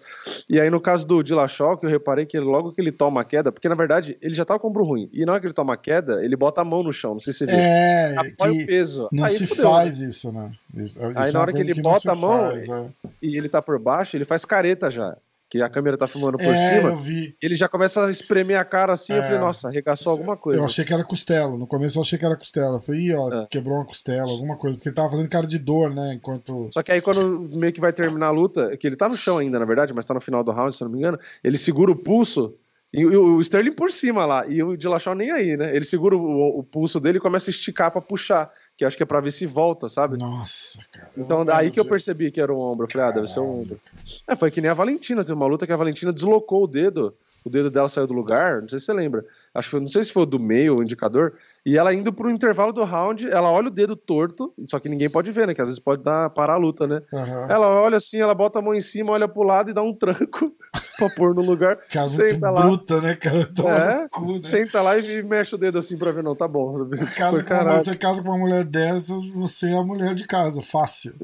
E 0.49 0.59
aí 0.59 0.71
no 0.71 0.81
caso 0.81 1.07
do 1.07 1.23
Dillashaw, 1.23 1.77
que 1.77 1.85
eu 1.85 1.91
reparei 1.91 2.25
que 2.25 2.39
logo 2.39 2.73
que 2.73 2.81
ele 2.81 2.91
toma 2.91 3.21
a 3.21 3.25
queda, 3.25 3.53
porque 3.53 3.69
na 3.69 3.75
verdade 3.75 4.17
ele 4.23 4.35
já 4.35 4.45
tá 4.45 4.59
com 4.59 4.67
o 4.67 4.71
ombro 4.71 4.85
ruim, 4.85 5.11
e 5.13 5.27
na 5.27 5.33
hora 5.33 5.41
que 5.41 5.47
ele 5.47 5.55
toma 5.55 5.75
a 5.75 5.77
queda, 5.77 6.25
ele 6.25 6.35
bota 6.37 6.63
a 6.63 6.65
mão 6.65 6.83
no 6.83 6.93
chão, 6.93 7.13
não 7.13 7.21
sei 7.21 7.33
se 7.33 7.41
você 7.41 7.47
viu. 7.47 7.57
É, 7.57 8.15
Apoia 8.17 8.63
o 8.63 8.67
peso. 8.67 9.09
Não 9.13 9.25
aí 9.25 9.31
se 9.31 9.47
fudeu, 9.47 9.65
faz 9.65 10.01
né? 10.01 10.09
isso, 10.09 10.33
né? 10.33 10.53
Isso, 10.75 10.99
aí 11.15 11.33
na 11.33 11.41
hora 11.41 11.53
que 11.53 11.61
ele 11.61 11.75
que 11.75 11.83
bota 11.83 12.13
a 12.13 12.17
mão 12.17 12.51
faz, 12.51 12.69
é. 12.69 12.87
e 13.21 13.37
ele 13.37 13.49
tá 13.49 13.61
por 13.61 13.79
baixo, 13.79 14.17
ele 14.17 14.25
faz 14.25 14.45
careta 14.45 14.91
já 14.91 15.17
que 15.49 15.63
a 15.63 15.69
câmera 15.69 15.97
tá 15.97 16.07
filmando 16.07 16.39
por 16.39 16.47
é, 16.47 16.77
cima, 16.77 16.91
eu 16.91 16.97
vi. 16.97 17.37
ele 17.41 17.55
já 17.55 17.69
começa 17.69 18.05
a 18.05 18.11
espremer 18.11 18.59
a 18.59 18.65
cara 18.65 18.95
assim, 18.95 19.13
é, 19.13 19.19
eu 19.19 19.23
falei, 19.23 19.39
nossa, 19.39 19.69
arregaçou 19.69 20.13
alguma 20.13 20.37
coisa. 20.37 20.59
Eu 20.59 20.65
achei 20.65 20.85
que 20.85 20.93
era 20.93 21.05
costela, 21.05 21.57
no 21.57 21.67
começo 21.67 21.99
eu 21.99 22.03
achei 22.03 22.19
que 22.19 22.25
era 22.25 22.37
costela, 22.37 22.77
eu 22.77 22.81
falei, 22.81 23.03
Ih, 23.03 23.15
ó, 23.15 23.33
é. 23.33 23.47
quebrou 23.49 23.77
uma 23.77 23.85
costela, 23.85 24.29
alguma 24.29 24.57
coisa, 24.57 24.77
porque 24.77 24.89
ele 24.89 24.97
tava 24.97 25.11
fazendo 25.11 25.29
cara 25.29 25.47
de 25.47 25.59
dor, 25.59 25.95
né, 25.95 26.15
enquanto... 26.15 26.69
Só 26.73 26.83
que 26.83 26.91
aí 26.91 27.01
quando 27.01 27.49
meio 27.57 27.73
que 27.73 27.81
vai 27.81 27.93
terminar 27.93 28.27
a 28.27 28.31
luta, 28.31 28.77
que 28.77 28.87
ele 28.87 28.97
tá 28.97 29.09
no 29.09 29.17
chão 29.17 29.39
ainda, 29.39 29.59
na 29.59 29.65
verdade, 29.65 29.95
mas 29.95 30.05
tá 30.05 30.15
no 30.15 30.21
final 30.21 30.43
do 30.43 30.51
round, 30.51 30.75
se 30.75 30.83
eu 30.83 30.87
não 30.87 30.93
me 30.93 30.99
engano, 30.99 31.19
ele 31.45 31.59
segura 31.59 31.93
o 31.93 31.97
pulso, 31.97 32.55
e 32.93 33.05
o 33.05 33.41
Sterling 33.41 33.73
por 33.73 33.93
cima 33.93 34.25
lá, 34.25 34.47
e 34.49 34.63
o 34.63 34.77
Dillashaw 34.77 35.15
nem 35.15 35.31
aí, 35.31 35.57
né, 35.57 35.75
ele 35.75 35.85
segura 35.85 36.17
o, 36.17 36.59
o 36.59 36.65
pulso 36.65 36.99
dele 36.99 37.19
e 37.19 37.21
começa 37.21 37.51
a 37.51 37.53
esticar 37.53 37.91
pra 37.91 38.01
puxar 38.01 38.51
que 38.77 38.85
acho 38.85 38.97
que 38.97 39.03
é 39.03 39.07
pra 39.07 39.21
ver 39.21 39.31
se 39.31 39.47
volta, 39.47 39.89
sabe? 39.89 40.19
Nossa, 40.19 40.81
cara. 40.93 41.11
Então 41.17 41.45
daí 41.45 41.71
que 41.71 41.81
eu 41.81 41.85
percebi 41.85 42.31
que 42.31 42.41
era 42.41 42.53
um 42.53 42.59
ombro. 42.59 42.87
Eu 42.87 42.91
falei, 42.91 43.09
ah, 43.09 43.13
deve 43.13 43.27
ser 43.27 43.41
um 43.41 43.61
ombro. 43.61 43.81
É, 44.29 44.37
foi 44.37 44.51
que 44.51 44.61
nem 44.61 44.71
a 44.71 44.75
Valentina, 44.75 45.23
teve 45.23 45.33
uma 45.33 45.47
luta 45.47 45.67
que 45.67 45.73
a 45.73 45.77
Valentina 45.77 46.13
deslocou 46.13 46.65
o 46.65 46.67
dedo, 46.67 47.15
o 47.45 47.49
dedo 47.49 47.71
dela 47.71 47.89
saiu 47.89 48.07
do 48.07 48.13
lugar, 48.13 48.61
não 48.61 48.69
sei 48.69 48.79
se 48.79 48.87
você 48.87 48.93
lembra. 48.93 49.25
Acho 49.55 49.69
que 49.69 49.71
foi, 49.71 49.81
não 49.81 49.89
sei 49.89 50.05
se 50.05 50.13
foi 50.13 50.27
do 50.27 50.39
meio 50.39 50.77
o 50.77 50.83
indicador, 50.83 51.35
e 51.65 51.79
ela 51.79 51.95
indo 51.95 52.13
pro 52.13 52.31
intervalo 52.31 52.73
do 52.73 52.85
round, 52.85 53.29
ela 53.31 53.51
olha 53.51 53.69
o 53.69 53.71
dedo 53.71 53.97
torto, 53.97 54.53
só 54.67 54.79
que 54.79 54.89
ninguém 54.89 55.09
pode 55.09 55.31
ver, 55.31 55.47
né? 55.47 55.55
Que 55.55 55.63
às 55.63 55.69
vezes 55.69 55.83
pode 55.83 56.03
dar 56.03 56.29
parar 56.31 56.55
a 56.55 56.59
luta, 56.59 56.87
né? 56.87 57.01
Uhum. 57.11 57.51
Ela 57.51 57.69
olha 57.69 57.97
assim, 57.97 58.19
ela 58.19 58.35
bota 58.35 58.59
a 58.59 58.63
mão 58.63 58.75
em 58.75 58.81
cima, 58.81 59.13
olha 59.13 59.27
pro 59.27 59.43
lado 59.43 59.71
e 59.71 59.73
dá 59.73 59.83
um 59.83 59.95
tranco 59.95 60.53
pra 60.99 61.09
pôr 61.09 61.35
no 61.35 61.43
lugar. 61.43 61.79
Cara, 61.89 62.09
senta 62.09 62.51
lá. 62.51 62.63
bruta, 62.63 63.01
né, 63.01 63.17
cara? 63.17 63.41
É, 63.41 64.09
cu, 64.09 64.33
né? 64.35 64.41
Senta 64.43 64.83
lá 64.83 64.99
e 64.99 65.23
mexe 65.23 65.55
o 65.55 65.59
dedo 65.59 65.79
assim 65.79 65.97
pra 65.97 66.13
ver, 66.13 66.23
não, 66.23 66.35
tá 66.35 66.47
bom. 66.47 66.87
Casa 67.17 67.43
com 67.43 67.55
uma, 67.55 67.83
você 67.83 67.97
casa 67.97 68.23
com 68.23 68.29
uma 68.29 68.39
mulher 68.39 68.66
dessas, 68.67 69.27
você 69.29 69.71
é 69.71 69.79
a 69.79 69.83
mulher 69.83 70.15
de 70.15 70.27
casa, 70.27 70.61
fácil. 70.61 71.15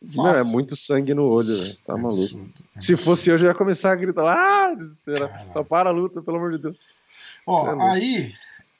fácil. 0.00 0.22
Não, 0.22 0.34
é 0.34 0.44
muito 0.44 0.76
sangue 0.76 1.12
no 1.12 1.24
olho, 1.24 1.56
né? 1.56 1.74
Tá 1.86 1.94
é 1.94 1.96
maluco. 1.96 2.22
Absurdo, 2.22 2.52
é 2.76 2.80
Se 2.80 2.96
fosse 2.96 3.30
eu, 3.30 3.36
já 3.36 3.48
ia 3.48 3.54
começar 3.54 3.92
a 3.92 3.96
gritar, 3.96 4.24
ah. 4.24 4.76
Só 5.52 5.64
para 5.64 5.90
a 5.90 5.92
luta, 5.92 6.22
pelo 6.22 6.36
amor 6.38 6.52
de 6.52 6.58
Deus. 6.58 6.76
Ó, 7.46 7.68
é 7.68 7.90
aí, 7.90 8.32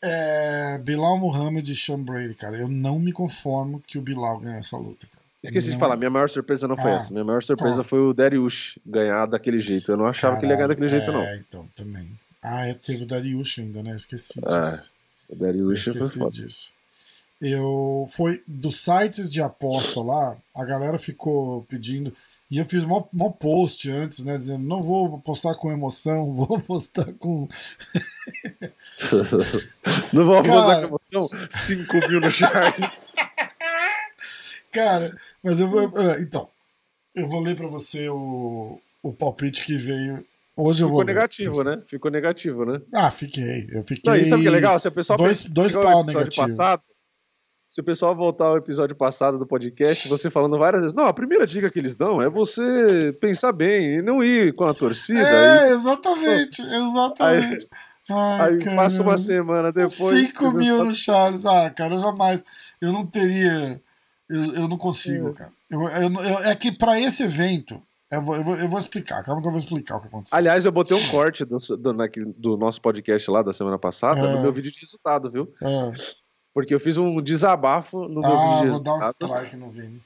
é, 0.03 0.79
Bilal 0.79 1.19
Muhammad 1.19 1.69
e 1.69 1.77
Sean 1.77 2.01
Brady, 2.01 2.35
cara. 2.35 2.57
Eu 2.57 2.69
não 2.69 2.99
me 2.99 3.13
conformo 3.13 3.83
que 3.87 3.99
o 3.99 4.03
Bilal 4.03 4.39
ganhe 4.39 4.59
essa 4.59 4.77
luta, 4.77 5.07
cara. 5.07 5.23
Esqueci 5.43 5.69
não... 5.69 5.75
de 5.75 5.81
falar, 5.81 5.97
minha 5.97 6.11
maior 6.11 6.31
surpresa 6.31 6.69
não 6.69 6.77
foi 6.77 6.93
ah, 6.93 6.95
essa. 6.95 7.11
Minha 7.13 7.25
maior 7.25 7.43
surpresa 7.43 7.79
tá. 7.79 7.85
foi 7.85 8.01
o 8.01 8.15
Dariush 8.15 8.79
ganhar 8.87 9.27
daquele 9.27 9.61
jeito. 9.61 9.91
Eu 9.91 9.97
não 9.97 10.07
achava 10.07 10.37
Caralho, 10.37 10.41
que 10.41 10.47
ele 10.47 10.53
ia 10.53 10.57
ganhar 10.57 10.69
daquele 10.69 10.89
jeito, 10.89 11.11
não. 11.11 11.23
É, 11.23 11.37
então, 11.37 11.69
também. 11.75 12.13
Ah, 12.41 12.67
é, 12.67 12.75
teve 12.75 13.03
o 13.03 13.07
Dariush 13.07 13.59
ainda, 13.59 13.83
né? 13.83 13.97
Esqueci 13.97 14.41
é, 14.45 14.61
disso. 14.61 14.91
É, 15.31 15.35
o 15.35 15.37
Dariush 15.37 15.85
foi 15.85 16.09
foda. 16.09 16.31
disso. 16.31 16.73
Eu 17.45 18.07
foi 18.09 18.41
dos 18.47 18.81
sites 18.81 19.29
de 19.29 19.43
aposta 19.43 20.01
lá, 20.01 20.37
a 20.55 20.65
galera 20.65 20.97
ficou 20.97 21.65
pedindo 21.65 22.15
e 22.49 22.59
eu 22.59 22.65
fiz 22.65 22.85
um 22.85 23.33
post 23.33 23.91
antes, 23.91 24.23
né? 24.23 24.39
Dizendo, 24.39 24.63
não 24.63 24.81
vou 24.81 25.19
postar 25.19 25.57
com 25.57 25.73
emoção, 25.73 26.31
vou 26.37 26.61
postar 26.61 27.13
com. 27.15 27.49
não 30.13 30.25
vou 30.25 30.41
postar 30.41 30.87
com 30.87 30.89
emoção? 31.13 31.29
5 31.51 32.09
mil 32.09 32.21
no 32.21 32.31
Charles. 32.31 33.11
Cara, 34.71 35.13
mas 35.43 35.59
eu 35.59 35.69
vou. 35.69 35.93
Então, 36.21 36.49
eu 37.13 37.27
vou 37.27 37.41
ler 37.41 37.57
para 37.57 37.67
você 37.67 38.09
o, 38.09 38.79
o 39.03 39.13
palpite 39.13 39.65
que 39.65 39.77
veio. 39.77 40.25
Hoje 40.57 40.83
eu 40.83 40.89
Ficou 40.89 40.99
vou. 40.99 41.05
negativo, 41.05 41.63
ler. 41.63 41.77
né? 41.79 41.83
Ficou 41.87 42.11
negativo, 42.11 42.65
né? 42.65 42.81
Ah, 42.95 43.11
fiquei. 43.11 43.69
Eu 43.73 43.83
fiquei. 43.83 44.03
Não, 44.05 44.17
isso 44.17 44.31
sabe 44.31 44.41
o 44.41 44.43
que 44.43 44.49
é 44.49 44.53
legal? 44.53 44.79
Se 44.79 44.87
o 44.87 44.93
pessoal 44.93 45.17
dois, 45.17 45.43
dois 45.45 45.73
pau 45.73 46.05
negativo. 46.05 46.47
Passado, 46.47 46.83
se 47.73 47.81
o 47.81 47.85
pessoal 47.85 48.15
voltar 48.15 48.49
ao 48.49 48.59
episódio 48.59 48.95
passado 48.95 49.39
do 49.39 49.47
podcast, 49.47 50.07
você 50.07 50.31
falando 50.31 50.59
várias 50.59 50.83
vezes, 50.83 50.95
não, 50.95 51.07
a 51.07 51.13
primeira 51.15 51.47
dica 51.47 51.71
que 51.71 51.79
eles 51.79 51.97
dão 51.97 52.21
é 52.21 52.29
você 52.29 53.17
pensar 53.19 53.51
bem 53.51 53.95
e 53.95 54.03
não 54.03 54.23
ir 54.23 54.55
com 54.55 54.65
a 54.65 54.75
torcida. 54.75 55.23
É, 55.23 55.61
aí, 55.65 55.71
exatamente, 55.71 56.61
exatamente. 56.61 57.67
Aí, 58.11 58.15
Ai, 58.15 58.53
aí 58.53 58.77
passa 58.77 59.01
uma 59.01 59.17
semana 59.17 59.73
depois. 59.73 60.29
5 60.29 60.53
mil 60.53 60.85
no 60.85 60.95
Charles. 60.95 61.47
Ah, 61.47 61.71
cara, 61.71 61.95
eu 61.95 62.01
jamais. 62.01 62.45
Eu 62.79 62.93
não 62.93 63.07
teria. 63.07 63.81
Eu, 64.29 64.55
eu 64.55 64.69
não 64.69 64.77
consigo, 64.77 65.31
é. 65.31 65.33
cara. 65.33 65.53
Eu, 65.71 65.81
eu, 65.89 66.39
é 66.41 66.55
que 66.55 66.73
para 66.73 67.01
esse 67.01 67.23
evento. 67.23 67.81
Eu 68.11 68.21
vou, 68.21 68.37
eu, 68.37 68.45
vou, 68.45 68.57
eu 68.57 68.69
vou 68.69 68.79
explicar, 68.79 69.25
calma 69.25 69.41
que 69.41 69.47
eu 69.49 69.53
vou 69.53 69.59
explicar 69.59 69.97
o 69.97 70.01
que 70.03 70.09
aconteceu. 70.09 70.37
Aliás, 70.37 70.67
eu 70.67 70.73
botei 70.73 70.95
um 70.95 71.09
corte 71.09 71.47
do, 71.47 71.57
do, 71.57 71.95
do 72.37 72.57
nosso 72.59 72.83
podcast 72.83 73.31
lá 73.31 73.41
da 73.41 73.55
semana 73.55 73.79
passada 73.79 74.21
é. 74.21 74.35
no 74.35 74.43
meu 74.43 74.53
vídeo 74.53 74.71
de 74.71 74.79
resultado, 74.79 75.31
viu? 75.31 75.51
É. 75.63 76.22
Porque 76.55 76.75
eu 76.75 76.81
fiz 76.81 76.99
um 76.99 77.21
desabafo 77.21 78.09
no 78.09 78.21
meu 78.21 78.31
ah, 78.31 78.57
vídeo. 78.57 78.73
Vou 78.73 78.83
dar 78.83 78.95
um 78.95 79.11
strike 79.11 79.57
no 79.57 79.71
Vini. 79.71 80.01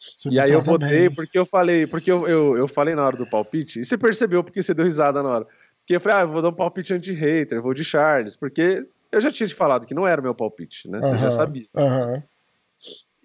Você 0.00 0.30
e 0.30 0.40
aí 0.40 0.50
eu 0.50 0.62
botei, 0.62 1.08
bem. 1.08 1.14
porque 1.14 1.38
eu 1.38 1.44
falei, 1.44 1.86
porque 1.86 2.10
eu, 2.10 2.26
eu, 2.26 2.56
eu, 2.56 2.66
falei 2.66 2.94
na 2.94 3.04
hora 3.04 3.16
do 3.18 3.26
palpite, 3.26 3.80
e 3.80 3.84
você 3.84 3.98
percebeu 3.98 4.42
porque 4.42 4.62
você 4.62 4.72
deu 4.72 4.86
risada 4.86 5.22
na 5.22 5.28
hora. 5.28 5.46
Porque 5.80 5.94
eu 5.94 6.00
falei, 6.00 6.18
ah, 6.18 6.20
eu 6.22 6.28
vou 6.28 6.40
dar 6.40 6.48
um 6.48 6.54
palpite 6.54 6.94
anti-hater, 6.94 7.60
vou 7.60 7.74
de 7.74 7.84
Charles, 7.84 8.34
porque 8.34 8.86
eu 9.12 9.20
já 9.20 9.30
tinha 9.30 9.46
te 9.46 9.54
falado 9.54 9.86
que 9.86 9.92
não 9.92 10.06
era 10.06 10.20
o 10.20 10.24
meu 10.24 10.34
palpite, 10.34 10.88
né? 10.88 11.00
Você 11.02 11.18
já 11.18 11.30
sabia. 11.30 11.66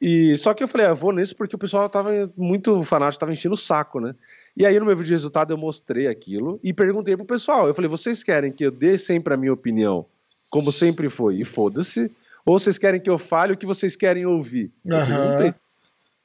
E 0.02 0.36
só 0.38 0.54
que 0.54 0.64
eu 0.64 0.68
falei, 0.68 0.88
ah, 0.88 0.94
vou 0.94 1.14
nisso 1.14 1.36
porque 1.36 1.56
o 1.56 1.60
pessoal 1.60 1.88
tava 1.88 2.12
muito 2.36 2.84
fanático, 2.84 3.20
tava 3.20 3.32
enchendo 3.32 3.56
o 3.56 3.58
saco, 3.58 4.02
né? 4.02 4.14
E 4.58 4.66
aí 4.66 4.78
no 4.80 4.86
meu 4.86 4.96
vídeo 4.96 5.08
de 5.08 5.14
resultado 5.14 5.54
eu 5.54 5.58
mostrei 5.58 6.08
aquilo 6.08 6.60
e 6.64 6.74
perguntei 6.74 7.16
pro 7.16 7.26
pessoal, 7.26 7.68
eu 7.68 7.74
falei, 7.74 7.90
vocês 7.90 8.24
querem 8.24 8.52
que 8.52 8.66
eu 8.66 8.72
dê 8.72 8.98
sempre 8.98 9.34
a 9.34 9.38
minha 9.38 9.54
opinião, 9.54 10.06
como 10.50 10.72
sempre 10.72 11.10
foi, 11.10 11.38
e 11.38 11.46
foda-se, 11.46 12.12
ou 12.46 12.60
vocês 12.60 12.78
querem 12.78 13.02
que 13.02 13.10
eu 13.10 13.18
fale 13.18 13.54
o 13.54 13.58
que 13.58 13.66
vocês 13.66 13.96
querem 13.96 14.26
ouvir? 14.26 14.72
Uhum. 14.86 15.54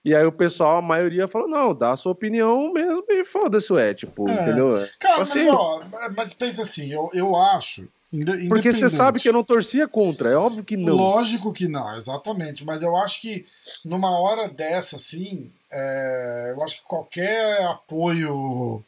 E 0.05 0.15
aí 0.15 0.25
o 0.25 0.33
pessoal, 0.33 0.77
a 0.77 0.83
maioria, 0.83 1.29
falou: 1.29 1.49
não, 1.49 1.75
dá 1.75 1.93
a 1.93 1.97
sua 1.97 2.13
opinião 2.13 2.73
mesmo 2.73 3.05
e 3.09 3.25
foda-se, 3.25 3.77
é, 3.79 3.95
tipo, 3.95 4.29
é. 4.29 4.35
entendeu? 4.35 4.71
Cara, 4.99 5.23
assim, 5.23 5.47
mas, 5.47 5.55
ó, 5.55 5.81
mas 6.17 6.35
pensa 6.35 6.63
assim, 6.63 6.93
eu, 6.93 7.11
eu 7.13 7.37
acho. 7.37 7.89
Porque 8.49 8.73
você 8.73 8.91
sabe 8.91 9.21
que 9.21 9.29
eu 9.29 9.33
não 9.33 9.45
torcia 9.45 9.87
contra, 9.87 10.31
é 10.31 10.35
óbvio 10.35 10.65
que 10.65 10.77
não. 10.77 10.97
Lógico 10.97 11.53
que 11.53 11.69
não, 11.69 11.95
exatamente. 11.97 12.65
Mas 12.65 12.83
eu 12.83 12.97
acho 12.97 13.21
que 13.21 13.47
numa 13.85 14.11
hora 14.11 14.49
dessa, 14.49 14.97
assim, 14.97 15.53
é, 15.71 16.55
eu 16.57 16.63
acho 16.65 16.79
que 16.79 16.89
qualquer 16.89 17.63
apoio 17.67 18.83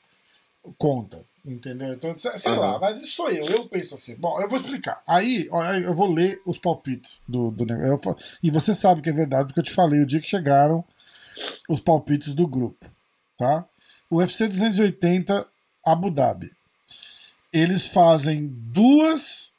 conta. 0.77 1.21
Entendeu? 1.45 1.93
Então, 1.95 2.17
sei 2.17 2.53
lá, 2.53 2.79
mas 2.79 3.01
isso 3.01 3.17
sou 3.17 3.31
eu. 3.31 3.45
Eu 3.45 3.67
penso 3.67 3.95
assim. 3.95 4.15
Bom, 4.15 4.41
eu 4.41 4.49
vou 4.49 4.61
explicar. 4.61 5.03
Aí, 5.07 5.49
eu 5.85 5.93
vou 5.93 6.13
ler 6.13 6.41
os 6.47 6.57
palpites 6.57 7.23
do, 7.27 7.51
do 7.51 7.67
negócio. 7.67 8.17
E 8.41 8.51
você 8.51 8.73
sabe 8.73 9.03
que 9.03 9.11
é 9.11 9.13
verdade, 9.13 9.49
porque 9.49 9.59
eu 9.59 9.65
te 9.65 9.73
falei 9.73 10.01
o 10.01 10.07
dia 10.07 10.21
que 10.21 10.29
chegaram 10.29 10.85
os 11.69 11.81
palpites 11.81 12.33
do 12.33 12.47
grupo. 12.47 12.87
Tá? 13.37 13.65
O 14.09 14.19
UFC 14.19 14.47
280 14.47 15.47
Abu 15.85 16.11
Dhabi. 16.11 16.53
Eles 17.53 17.89
fazem 17.89 18.47
duas 18.47 19.53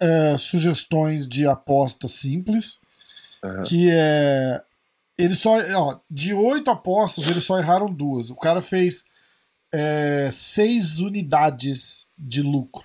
é, 0.00 0.36
sugestões 0.38 1.26
de 1.26 1.46
aposta 1.46 2.08
simples, 2.08 2.80
uhum. 3.42 3.62
que 3.62 3.88
é 3.90 4.60
ele 5.16 5.34
só. 5.34 5.56
Ó, 5.76 5.98
de 6.10 6.34
oito 6.34 6.70
apostas, 6.70 7.26
eles 7.26 7.44
só 7.44 7.58
erraram 7.58 7.92
duas. 7.92 8.30
O 8.30 8.36
cara 8.36 8.60
fez 8.60 9.06
é, 9.72 10.30
seis 10.32 10.98
unidades 10.98 12.06
de 12.16 12.42
lucro. 12.42 12.84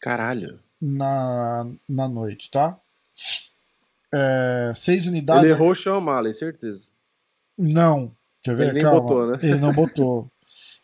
Caralho. 0.00 0.60
Na, 0.80 1.66
na 1.88 2.08
noite, 2.08 2.50
tá? 2.50 2.78
É, 4.12 4.72
seis 4.74 5.06
unidades. 5.06 5.44
Ele 5.44 5.52
errou 5.52 5.70
o 5.70 5.74
Sean 5.74 6.00
Malley, 6.00 6.34
certeza. 6.34 6.88
Não. 7.56 8.10
Quer 8.42 8.56
ver? 8.56 8.68
Ele 8.70 8.80
Calma. 8.80 9.00
botou, 9.00 9.26
né? 9.30 9.38
Ele 9.42 9.56
não 9.56 9.72
botou. 9.72 10.30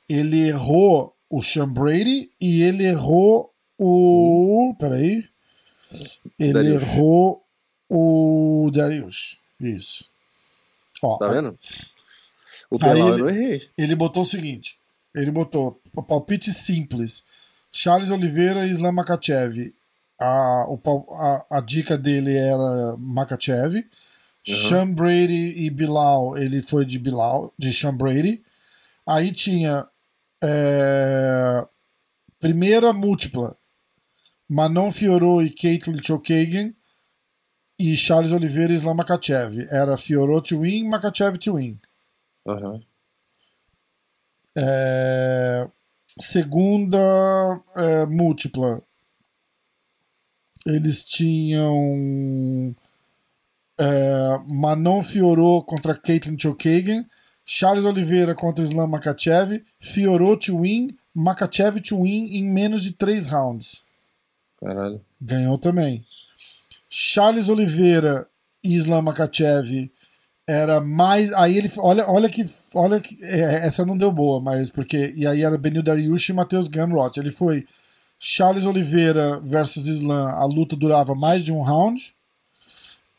ele 0.09 0.49
errou 0.49 1.17
o 1.29 1.43
Sean 1.43 1.69
Brady 1.69 2.31
e 2.41 2.63
ele 2.63 2.85
errou 2.85 3.53
o. 3.79 4.71
Hum. 4.71 4.75
Peraí. 4.75 5.29
Ele 6.39 6.53
Darius. 6.53 6.83
errou 6.83 7.45
o 7.89 8.71
Darius. 8.73 9.39
Isso. 9.61 10.11
Ó, 11.03 11.17
tá 11.19 11.29
vendo? 11.29 11.59
O 12.71 12.79
Pelão 12.79 13.11
eu 13.11 13.19
não 13.19 13.29
errei. 13.29 13.69
Ele 13.77 13.95
botou 13.95 14.23
o 14.23 14.27
seguinte: 14.27 14.76
ele 15.17 15.31
botou 15.31 15.81
palpite 16.07 16.53
simples. 16.53 17.25
Charles 17.73 18.11
Oliveira 18.11 18.67
e 18.67 18.71
Islam 18.71 18.93
Makachev. 18.93 19.75
A, 20.21 20.67
o, 20.69 20.81
a, 21.13 21.59
a 21.59 21.61
dica 21.61 21.97
dele 21.97 22.37
era 22.37 22.97
Makachev. 22.99 23.77
Uhum. 24.47 24.55
Sean 24.55 24.93
Brady 24.93 25.55
e 25.57 25.71
Bilal, 25.71 26.39
ele 26.39 26.63
foi 26.63 26.85
de 26.85 26.99
Bilal, 26.99 27.53
de 27.59 27.73
Sean 27.73 27.97
Brady. 27.97 28.43
Aí 29.07 29.33
tinha 29.33 29.87
é, 30.43 31.67
primeira 32.39 32.93
múltipla, 32.93 33.57
Manon 34.49 34.93
Fiorot 34.93 35.45
e 35.45 35.51
Caitlin 35.51 36.03
Chokagan 36.03 36.73
e 37.79 37.97
Charles 37.97 38.33
Oliveira 38.33 38.73
e 38.73 38.77
Islam 38.77 38.97
Makachev. 38.97 39.67
Era 39.71 39.97
Fiorot 39.97 40.49
to 40.49 40.61
win, 40.61 40.89
Makachev 40.89 41.39
to 41.39 41.55
win. 41.55 41.81
Uhum. 42.45 42.83
É, 44.57 45.69
segunda 46.19 46.99
é, 47.77 48.07
múltipla, 48.07 48.83
eles 50.65 51.05
tinham 51.05 52.75
é, 53.79 54.41
Manon 54.47 55.03
Fiorot 55.03 55.67
contra 55.67 55.95
Caitlin 55.95 56.39
Chokagan, 56.39 57.05
Charles 57.45 57.85
Oliveira 57.85 58.35
contra 58.35 58.65
Islam 58.65 58.89
Makachev, 58.89 59.63
Fiorot 59.79 60.47
to 60.47 60.61
win, 60.61 60.97
Makachev 61.15 61.81
to 61.81 62.03
win 62.03 62.35
em 62.35 62.45
menos 62.45 62.83
de 62.83 62.93
3 62.93 63.27
rounds. 63.27 63.85
Caralho. 64.59 65.01
Ganhou 65.21 65.59
também. 65.59 66.05
Charles 66.89 67.49
Oliveira 67.49 68.27
e 68.65 68.75
Islam 68.75 69.03
Makachev 69.03 69.91
era 70.47 70.81
mais. 70.81 71.33
Aí 71.33 71.59
ele. 71.59 71.71
Olha, 71.79 72.09
olha 72.09 72.29
que. 72.29 72.45
Olha 72.75 73.01
que. 73.01 73.19
É, 73.23 73.67
essa 73.67 73.85
não 73.85 73.97
deu 73.97 74.13
boa, 74.13 74.41
mas 74.41 74.71
porque. 74.71 75.13
E 75.17 75.27
aí 75.27 75.43
era 75.43 75.59
Benil 75.59 75.83
Dariush 75.83 76.29
e 76.29 76.33
Matheus 76.33 76.69
Gamrot. 76.69 77.19
Ele 77.19 77.31
foi 77.31 77.67
Charles 78.19 78.65
Oliveira 78.65 79.41
versus 79.41 79.89
Islam. 79.89 80.31
A 80.31 80.45
luta 80.45 80.77
durava 80.77 81.15
mais 81.15 81.43
de 81.43 81.53
um 81.53 81.63
round. 81.63 82.15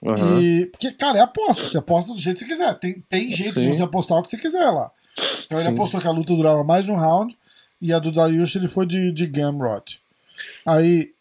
Uhum. 0.01 0.41
E, 0.41 0.67
porque, 0.67 0.91
cara, 0.91 1.17
é 1.17 1.21
aposta. 1.21 1.63
Você 1.63 1.77
aposta 1.77 2.13
do 2.13 2.19
jeito 2.19 2.37
que 2.37 2.45
você 2.45 2.51
quiser. 2.51 2.73
Tem, 2.75 3.03
tem 3.09 3.31
jeito 3.31 3.55
Sim. 3.55 3.61
de 3.61 3.75
você 3.75 3.83
apostar 3.83 4.17
o 4.19 4.23
que 4.23 4.29
você 4.29 4.37
quiser 4.37 4.69
lá. 4.69 4.89
Então 5.45 5.59
ele 5.59 5.69
Sim. 5.69 5.73
apostou 5.73 5.99
que 5.99 6.07
a 6.07 6.11
luta 6.11 6.33
durava 6.33 6.63
mais 6.63 6.85
de 6.85 6.91
um 6.91 6.95
round. 6.95 7.37
E 7.81 7.91
a 7.91 7.99
do 7.99 8.11
Dariush 8.11 8.55
ele 8.55 8.67
foi 8.67 8.85
de, 8.85 9.11
de 9.11 9.27
Gamrot. 9.27 10.01
Aí. 10.65 11.11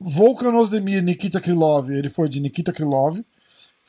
Volkan 0.00 0.54
Ozdemir, 0.54 1.02
Nikita 1.02 1.40
Krylov, 1.40 1.90
ele 1.90 2.08
foi 2.08 2.28
de 2.28 2.38
Nikita 2.38 2.72
Krylov. 2.72 3.20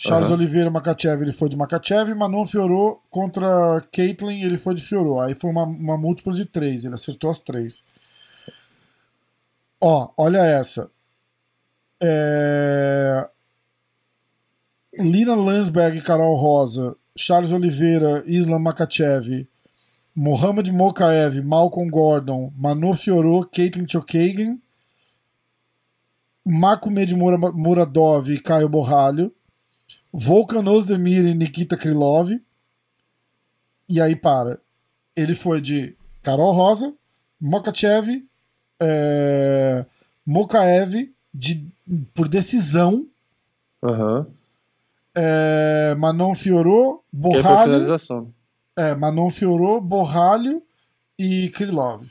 Charles 0.02 0.30
uhum. 0.30 0.36
Oliveira, 0.36 0.72
Makachev, 0.72 1.22
ele 1.22 1.34
foi 1.34 1.50
de 1.50 1.58
Makachev. 1.58 2.14
Manon 2.14 2.46
Fiorot 2.46 3.02
contra 3.10 3.86
Caitlyn, 3.92 4.44
ele 4.44 4.58
foi 4.58 4.74
de 4.74 4.82
Fiorot. 4.82 5.20
Aí 5.28 5.36
foi 5.36 5.52
uma, 5.52 5.66
uma 5.66 5.98
múltipla 5.98 6.32
de 6.32 6.46
três, 6.46 6.86
ele 6.86 6.94
acertou 6.94 7.30
as 7.30 7.42
três. 7.42 7.84
Ó, 9.82 10.10
olha 10.16 10.38
essa. 10.38 10.90
É... 12.02 13.28
Lina 14.98 15.36
Landsberg, 15.36 16.00
Carol 16.00 16.34
Rosa, 16.34 16.96
Charles 17.18 17.52
Oliveira, 17.52 18.24
Islam 18.26 18.60
Makachev, 18.60 19.46
Mohamed 20.16 20.72
Mokaev, 20.72 21.42
Malcolm 21.44 21.90
Gordon, 21.90 22.54
Manu 22.56 22.94
Fiorot, 22.94 23.50
Caitlyn 23.52 23.86
Chokagan, 23.86 24.58
Makumed 26.46 27.14
Muradov 27.14 28.30
e 28.32 28.40
Caio 28.40 28.70
Borralho, 28.70 29.34
Volkan 30.12 30.67
Ozdemir 30.67 31.26
e 31.26 31.34
Nikita 31.34 31.78
Krylov. 31.78 32.39
E 33.88 34.02
aí 34.02 34.15
para. 34.15 34.60
Ele 35.15 35.36
foi 35.36 35.62
de 35.62 35.95
Carol 36.22 36.52
Rosa, 36.52 36.93
Mokachev, 37.39 38.24
é, 38.80 39.86
Mokaev 40.26 41.12
de, 41.34 41.67
por 42.13 42.28
decisão. 42.28 43.08
Uhum. 43.82 44.26
É, 45.15 45.95
Manon 45.95 46.36
Fiorot, 46.36 47.02
Borralho. 47.12 47.84
É, 48.78 48.95
Manon 48.95 49.30
Fiorot, 49.30 49.82
Borralho 49.82 50.62
e 51.17 51.50
Krylov. 51.50 52.06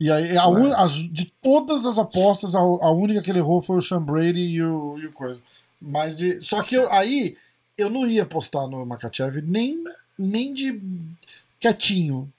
E 0.00 0.10
aí, 0.10 0.36
a 0.36 0.48
un, 0.48 0.72
as, 0.72 0.94
de 0.94 1.32
todas 1.40 1.86
as 1.86 1.96
apostas, 1.96 2.56
a, 2.56 2.58
a, 2.58 2.90
única 2.90 3.22
que 3.22 3.30
ele 3.30 3.38
errou 3.38 3.62
foi 3.62 3.78
o 3.78 3.82
Sean 3.82 4.02
Brady 4.02 4.40
e 4.40 4.60
o, 4.60 4.98
e 4.98 5.06
o 5.06 5.12
coisa. 5.12 5.40
Mas 5.82 6.16
de, 6.16 6.40
só 6.40 6.62
que 6.62 6.76
eu, 6.76 6.90
aí 6.92 7.36
eu 7.76 7.90
não 7.90 8.06
ia 8.06 8.22
apostar 8.22 8.68
no 8.68 8.86
Makachev 8.86 9.42
nem, 9.42 9.82
nem 10.16 10.54
de 10.54 10.80
quietinho. 11.58 12.32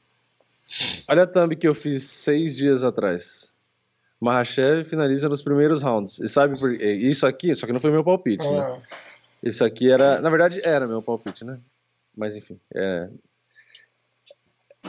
Olha 1.07 1.23
a 1.23 1.27
thumb 1.27 1.55
que 1.55 1.67
eu 1.67 1.75
fiz 1.75 2.03
seis 2.03 2.55
dias 2.55 2.83
atrás. 2.83 3.49
Mahashev 4.19 4.85
finaliza 4.85 5.27
nos 5.27 5.41
primeiros 5.41 5.81
rounds. 5.81 6.19
E 6.19 6.29
sabe 6.29 6.57
por 6.57 6.73
Isso 6.73 7.27
aqui, 7.27 7.53
só 7.53 7.67
que 7.67 7.73
não 7.73 7.81
foi 7.81 7.91
meu 7.91 8.03
palpite, 8.03 8.43
né? 8.43 8.57
é. 8.57 8.71
né? 8.71 8.81
Isso 9.43 9.63
aqui 9.63 9.91
era. 9.91 10.21
Na 10.21 10.29
verdade, 10.29 10.61
era 10.63 10.87
meu 10.87 11.01
palpite, 11.01 11.43
né? 11.43 11.59
Mas 12.15 12.35
enfim. 12.37 12.57
É, 12.73 13.09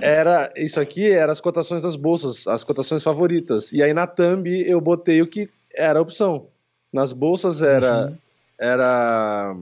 era 0.01 0.53
isso 0.57 0.81
aqui 0.81 1.09
era 1.11 1.33
as 1.33 1.41
cotações 1.41 1.83
das 1.83 1.97
bolsas, 1.97 2.47
as 2.47 2.65
cotações 2.65 3.03
favoritas. 3.03 3.73
E 3.73 3.83
aí 3.83 3.93
na 3.93 4.07
thumb 4.07 4.49
eu 4.67 4.81
botei 4.81 5.23
o 5.23 5.27
que 5.27 5.49
era 5.73 5.99
a 5.99 6.03
opção. 6.03 6.49
Nas 6.93 7.13
bolsas 7.13 7.63
era 7.63 8.07
uhum. 8.07 8.19
Era 8.59 9.57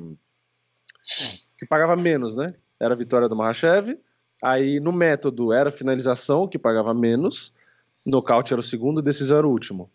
que 1.58 1.66
pagava 1.66 1.96
menos, 1.96 2.36
né? 2.36 2.54
Era 2.80 2.94
a 2.94 2.96
vitória 2.96 3.28
do 3.28 3.36
Mahashev. 3.36 3.98
Aí 4.42 4.80
no 4.80 4.92
método 4.92 5.52
era 5.52 5.70
finalização, 5.70 6.48
que 6.48 6.58
pagava 6.58 6.92
menos. 6.92 7.52
Nocaute 8.04 8.52
era 8.52 8.60
o 8.60 8.64
segundo, 8.64 9.00
decisão 9.00 9.38
era 9.38 9.46
o 9.46 9.50
último. 9.50 9.88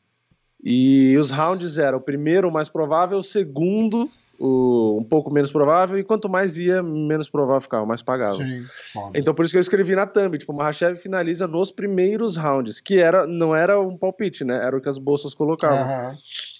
E 0.64 1.16
os 1.18 1.30
rounds 1.30 1.78
eram 1.78 1.98
o 1.98 2.02
primeiro 2.02 2.48
o 2.48 2.52
mais 2.52 2.70
provável, 2.70 3.18
o 3.18 3.24
segundo 3.24 4.10
o, 4.40 4.98
um 5.00 5.04
pouco 5.04 5.32
menos 5.32 5.52
provável, 5.52 5.98
e 5.98 6.04
quanto 6.04 6.30
mais 6.30 6.58
ia, 6.58 6.82
menos 6.84 7.30
provável 7.30 7.62
ficava, 7.62 7.86
mais 7.86 8.02
pagava. 8.02 8.36
Sim, 8.36 8.66
foda. 8.94 9.18
Então 9.18 9.34
por 9.34 9.44
isso 9.44 9.52
que 9.52 9.58
eu 9.58 9.62
escrevi 9.62 9.96
na 9.96 10.06
thumb, 10.06 10.38
tipo, 10.38 10.54
o 10.54 10.56
Mahashev 10.56 10.98
finaliza 10.98 11.48
nos 11.48 11.72
primeiros 11.72 12.36
rounds, 12.36 12.80
que 12.80 13.00
era, 13.00 13.26
não 13.26 13.56
era 13.56 13.80
um 13.80 13.98
palpite, 13.98 14.44
né? 14.44 14.56
Era 14.64 14.78
o 14.78 14.82
que 14.82 14.90
as 14.90 14.98
bolsas 14.98 15.34
colocavam. 15.34 16.12
Uhum. 16.12 16.18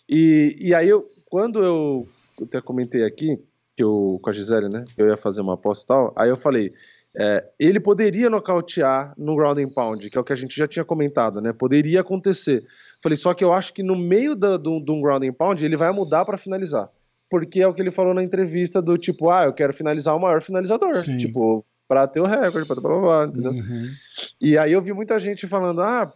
E, 0.10 0.56
e 0.60 0.74
aí, 0.74 0.90
eu, 0.90 1.06
quando 1.30 1.64
eu, 1.64 2.08
eu 2.08 2.08
até 2.44 2.62
comentei 2.62 3.04
aqui, 3.04 3.40
que 3.76 3.84
eu, 3.84 4.20
com 4.22 4.30
a 4.30 4.34
Gisele, 4.34 4.70
né? 4.70 4.84
Eu 4.98 5.08
ia 5.08 5.18
fazer 5.18 5.42
uma 5.42 5.54
aposta 5.54 5.84
e 5.84 5.88
tal, 5.88 6.14
aí 6.16 6.30
eu 6.30 6.38
falei. 6.38 6.74
É, 7.20 7.44
ele 7.60 7.80
poderia 7.80 8.30
nocautear 8.30 9.12
no 9.18 9.36
ground 9.36 9.58
and 9.58 9.70
pound, 9.70 10.08
que 10.08 10.16
é 10.16 10.22
o 10.22 10.24
que 10.24 10.34
a 10.34 10.36
gente 10.36 10.56
já 10.56 10.68
tinha 10.68 10.86
comentado, 10.86 11.42
né? 11.42 11.52
Poderia 11.52 12.02
acontecer. 12.02 12.64
Falei, 13.02 13.18
só 13.18 13.34
que 13.34 13.44
eu 13.44 13.52
acho 13.52 13.74
que 13.74 13.82
no 13.82 13.96
meio 13.96 14.36
do, 14.36 14.56
do, 14.56 14.80
do 14.80 15.02
ground 15.02 15.24
and 15.24 15.34
pound 15.34 15.66
ele 15.66 15.76
vai 15.76 15.92
mudar 15.92 16.26
para 16.26 16.38
finalizar 16.38 16.92
porque 17.30 17.62
é 17.62 17.68
o 17.68 17.74
que 17.74 17.82
ele 17.82 17.92
falou 17.92 18.14
na 18.14 18.24
entrevista 18.24 18.82
do 18.82 18.98
tipo, 18.98 19.30
ah, 19.30 19.46
eu 19.46 19.54
quero 19.54 19.74
finalizar 19.74 20.16
o 20.16 20.20
maior 20.20 20.42
finalizador. 20.42 20.96
Sim. 20.96 21.18
Tipo, 21.18 21.66
pra 21.88 22.08
ter 22.08 22.20
o 22.20 22.26
recorde, 22.26 22.68
pra 22.68 22.76
blá, 22.80 22.92
blá, 22.92 23.02
blá, 23.02 23.26
entendeu? 23.26 23.52
Uhum. 23.52 23.88
E 24.42 24.58
aí 24.58 24.72
eu 24.72 24.82
vi 24.82 24.94
muita 24.94 25.20
gente 25.20 25.48
falando, 25.48 25.82
ah, 25.82 26.12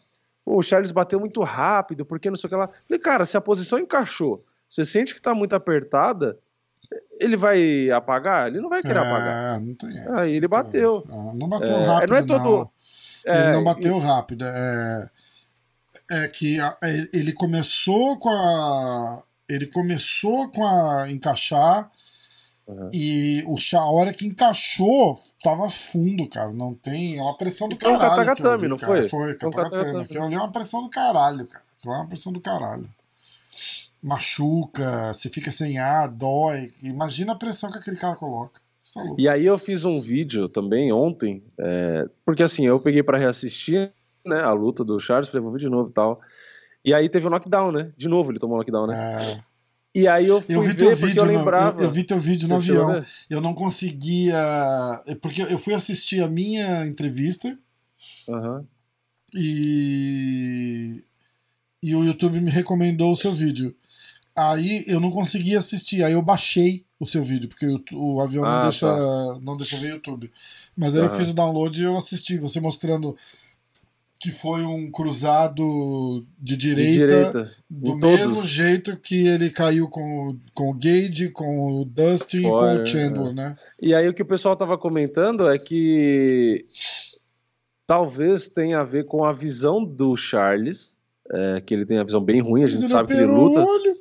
o 0.45 0.61
Charles 0.61 0.91
bateu 0.91 1.19
muito 1.19 1.41
rápido, 1.41 2.05
porque 2.05 2.29
não 2.29 2.37
sei 2.37 2.47
o 2.47 2.49
que 2.49 2.55
lá. 2.55 2.67
Falei, 2.67 2.99
cara, 2.99 3.25
se 3.25 3.37
a 3.37 3.41
posição 3.41 3.79
encaixou, 3.79 4.43
você 4.71 4.85
sente 4.85 5.13
que 5.13 5.21
tá 5.21 5.35
muito 5.35 5.53
apertada, 5.53 6.39
ele 7.19 7.35
vai 7.35 7.91
apagar? 7.91 8.47
Ele 8.47 8.61
não 8.61 8.69
vai 8.69 8.81
querer 8.81 8.99
é, 8.99 9.01
apagar. 9.01 9.59
Não 9.59 9.75
tem 9.75 9.89
essa, 9.99 10.21
Aí 10.21 10.33
ele 10.33 10.47
bateu. 10.47 11.05
Ah, 11.09 11.33
não 11.35 11.49
bateu 11.49 11.75
é, 11.75 11.85
rápido, 11.85 12.09
não. 12.09 12.17
É 12.17 12.23
todo... 12.23 12.49
Não. 13.25 13.35
Ele 13.35 13.51
não 13.51 13.63
bateu 13.65 13.97
rápido. 13.97 14.45
É, 14.45 15.09
é 16.09 16.27
que 16.29 16.57
a, 16.57 16.77
é, 16.81 17.09
ele 17.13 17.33
começou 17.33 18.17
com 18.17 18.29
a 18.29 19.23
ele 19.49 19.67
começou 19.67 20.49
com 20.49 20.65
a 20.65 21.11
encaixar 21.11 21.91
uhum. 22.65 22.89
e 22.93 23.43
o 23.47 23.57
chá, 23.57 23.81
a 23.81 23.91
hora 23.91 24.13
que 24.13 24.25
encaixou, 24.25 25.19
tava 25.43 25.69
fundo, 25.69 26.29
cara. 26.29 26.53
Não 26.53 26.73
tem. 26.73 27.17
É 27.17 27.21
uma 27.21 27.37
pressão 27.37 27.67
do 27.67 27.75
então, 27.75 27.91
caralho. 27.91 28.13
Foi 28.15 28.23
um 28.23 28.25
Katagatame, 28.25 28.67
não 28.69 28.79
foi? 28.79 29.09
Foi, 29.09 29.35
Katagatame. 29.35 30.03
Aquilo 30.03 30.23
ali 30.23 30.35
é 30.35 30.39
uma 30.39 30.51
pressão 30.51 30.81
do 30.81 30.89
caralho, 30.89 31.45
cara. 31.45 31.65
Aquilo 31.77 31.93
é 31.93 31.97
uma 31.97 32.07
pressão 32.07 32.31
do 32.31 32.39
caralho. 32.39 32.89
Machuca, 34.01 35.13
você 35.13 35.29
fica 35.29 35.51
sem 35.51 35.77
ar, 35.77 36.09
dói. 36.09 36.73
Imagina 36.81 37.33
a 37.33 37.37
pressão 37.37 37.71
que 37.71 37.77
aquele 37.77 37.97
cara 37.97 38.15
coloca. 38.15 38.61
Tá 38.93 39.03
e 39.17 39.29
aí 39.29 39.45
eu 39.45 39.57
fiz 39.59 39.85
um 39.85 40.01
vídeo 40.01 40.49
também 40.49 40.91
ontem, 40.91 41.43
é, 41.57 42.09
porque 42.25 42.41
assim, 42.41 42.65
eu 42.65 42.79
peguei 42.79 43.03
para 43.03 43.17
reassistir 43.17 43.93
né, 44.25 44.41
a 44.41 44.51
luta 44.53 44.83
do 44.83 44.99
Charles, 44.99 45.29
falei, 45.29 45.43
vou 45.43 45.51
ver 45.51 45.59
de 45.59 45.69
novo 45.69 45.89
e 45.89 45.93
tal. 45.93 46.19
E 46.83 46.93
aí 46.93 47.07
teve 47.07 47.25
o 47.25 47.29
um 47.29 47.31
knockdown, 47.31 47.71
né? 47.71 47.91
De 47.95 48.07
novo 48.07 48.31
ele 48.31 48.39
tomou 48.39 48.55
um 48.55 48.59
knockdown, 48.59 48.87
né? 48.87 49.37
É. 49.37 49.51
E 49.93 50.07
aí 50.07 50.27
eu 50.27 50.41
fui 50.41 50.55
eu 50.55 50.61
vi 50.61 50.73
ver 50.73 50.95
vídeo, 50.95 51.19
eu 51.19 51.25
lembrava. 51.25 51.73
No, 51.73 51.81
eu, 51.81 51.85
eu, 51.85 51.91
vi 51.91 52.03
teu 52.03 52.17
vídeo 52.17 52.47
no 52.47 52.55
avião. 52.55 53.03
Eu 53.29 53.41
não 53.41 53.53
conseguia. 53.53 54.35
Porque 55.21 55.41
eu 55.41 55.59
fui 55.59 55.73
assistir 55.73 56.23
a 56.23 56.27
minha 56.27 56.85
entrevista. 56.85 57.57
Uhum. 58.27 58.65
E. 59.35 61.03
E 61.83 61.95
o 61.95 62.05
YouTube 62.05 62.39
me 62.39 62.49
recomendou 62.49 63.11
o 63.11 63.17
seu 63.17 63.33
vídeo. 63.33 63.75
Aí 64.49 64.83
eu 64.87 64.99
não 64.99 65.11
conseguia 65.11 65.59
assistir, 65.59 66.03
aí 66.03 66.13
eu 66.13 66.21
baixei 66.21 66.85
o 66.99 67.05
seu 67.05 67.23
vídeo, 67.23 67.49
porque 67.49 67.65
o, 67.65 68.15
o 68.15 68.21
avião 68.21 68.43
ah, 68.43 68.55
não, 68.55 68.61
deixa, 68.63 68.87
tá. 68.87 69.39
não 69.41 69.57
deixa 69.57 69.77
ver 69.77 69.93
YouTube. 69.93 70.31
Mas 70.75 70.95
aí 70.95 71.03
eu 71.03 71.15
fiz 71.15 71.29
o 71.29 71.33
download 71.33 71.79
e 71.79 71.83
eu 71.83 71.97
assisti, 71.97 72.37
você 72.37 72.59
mostrando 72.59 73.15
que 74.19 74.31
foi 74.31 74.63
um 74.63 74.89
cruzado 74.91 76.23
de 76.39 76.55
direita, 76.55 76.91
de 76.91 76.97
direita. 76.97 77.51
do 77.67 77.95
mesmo 77.95 78.35
todos. 78.35 78.49
jeito 78.49 78.95
que 78.97 79.27
ele 79.27 79.49
caiu 79.49 79.87
com, 79.87 80.37
com 80.53 80.69
o 80.69 80.73
Gage, 80.75 81.29
com 81.29 81.81
o 81.81 81.85
Dustin 81.85 82.41
e 82.41 82.43
com 82.43 82.81
o 82.81 82.85
Chandler, 82.85 83.31
é. 83.31 83.33
né? 83.33 83.55
E 83.81 83.95
aí 83.95 84.07
o 84.07 84.13
que 84.13 84.21
o 84.21 84.27
pessoal 84.27 84.55
tava 84.55 84.77
comentando 84.77 85.49
é 85.49 85.57
que 85.57 86.67
talvez 87.87 88.47
tenha 88.47 88.81
a 88.81 88.83
ver 88.83 89.05
com 89.05 89.25
a 89.25 89.33
visão 89.33 89.83
do 89.83 90.15
Charles, 90.15 90.99
é, 91.31 91.59
que 91.59 91.73
ele 91.73 91.85
tem 91.85 91.97
a 91.97 92.03
visão 92.03 92.23
bem 92.23 92.41
ruim, 92.41 92.63
a 92.63 92.67
gente 92.67 92.87
sabe 92.87 93.07
que 93.07 93.19
ele 93.19 93.25
luta. 93.25 93.65
Olho. 93.65 94.00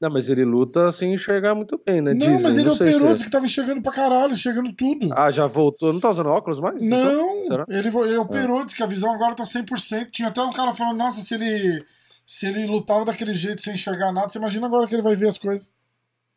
Não, 0.00 0.08
mas 0.08 0.30
ele 0.30 0.44
luta 0.46 0.90
sem 0.92 1.12
enxergar 1.12 1.54
muito 1.54 1.78
bem, 1.84 2.00
né? 2.00 2.14
Não, 2.14 2.18
Dizem, 2.26 2.42
mas 2.42 2.56
ele 2.56 2.64
não 2.64 2.74
operou, 2.74 3.12
disse 3.12 3.24
que 3.24 3.30
tava 3.30 3.44
enxergando 3.44 3.82
pra 3.82 3.92
caralho, 3.92 4.32
enxergando 4.32 4.72
tudo. 4.72 5.12
Ah, 5.12 5.30
já 5.30 5.46
voltou. 5.46 5.92
Não 5.92 6.00
tá 6.00 6.10
usando 6.10 6.30
óculos 6.30 6.58
mais? 6.58 6.82
Não, 6.82 7.42
então? 7.44 7.64
ele, 7.68 7.88
ele 7.88 8.16
operou, 8.16 8.60
ah. 8.60 8.64
disse 8.64 8.76
que 8.76 8.82
a 8.82 8.86
visão 8.86 9.12
agora 9.12 9.34
tá 9.34 9.44
100%. 9.44 10.10
Tinha 10.10 10.28
até 10.28 10.40
um 10.40 10.52
cara 10.52 10.72
falando, 10.72 10.96
nossa, 10.96 11.20
se 11.20 11.34
ele, 11.34 11.84
se 12.24 12.46
ele 12.46 12.66
lutava 12.66 13.04
daquele 13.04 13.34
jeito 13.34 13.60
sem 13.60 13.74
enxergar 13.74 14.10
nada, 14.10 14.30
você 14.30 14.38
imagina 14.38 14.66
agora 14.66 14.86
que 14.86 14.94
ele 14.94 15.02
vai 15.02 15.14
ver 15.14 15.28
as 15.28 15.36
coisas. 15.36 15.70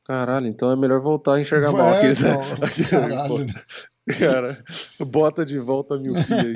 Caralho, 0.06 0.48
então 0.48 0.70
é 0.70 0.76
melhor 0.76 1.00
voltar 1.00 1.36
a 1.36 1.42
enxergar 1.42 1.70
é, 1.70 1.72
mal 1.72 1.94
aqui. 1.94 2.08
Não, 2.22 2.40
caralho. 2.90 3.46
Cara, 4.20 4.58
bota 5.00 5.46
de 5.46 5.58
volta 5.60 5.96
a 5.96 5.98
miopia 5.98 6.36
aí. 6.36 6.54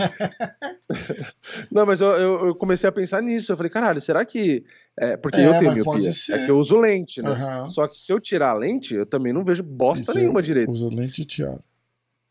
Não, 1.71 1.85
mas 1.85 2.01
eu, 2.01 2.07
eu, 2.47 2.55
comecei 2.55 2.89
a 2.89 2.91
pensar 2.91 3.21
nisso. 3.21 3.51
Eu 3.51 3.57
falei, 3.57 3.69
caralho, 3.69 4.01
será 4.01 4.25
que. 4.25 4.65
É, 4.99 5.15
porque 5.15 5.39
é, 5.39 5.47
eu 5.47 5.59
tenho 5.59 5.73
miopia. 5.73 6.11
É 6.31 6.45
que 6.45 6.51
eu 6.51 6.57
uso 6.57 6.77
lente, 6.77 7.21
né? 7.21 7.29
Uhum. 7.29 7.69
Só 7.69 7.87
que 7.87 7.97
se 7.97 8.11
eu 8.11 8.19
tirar 8.19 8.49
a 8.49 8.53
lente, 8.53 8.95
eu 8.95 9.05
também 9.05 9.31
não 9.31 9.45
vejo 9.45 9.63
bosta 9.63 10.13
nenhuma 10.13 10.41
direito. 10.41 10.69
Usa 10.69 10.89
lente 10.93 11.21
e 11.21 11.25
tiara. 11.25 11.59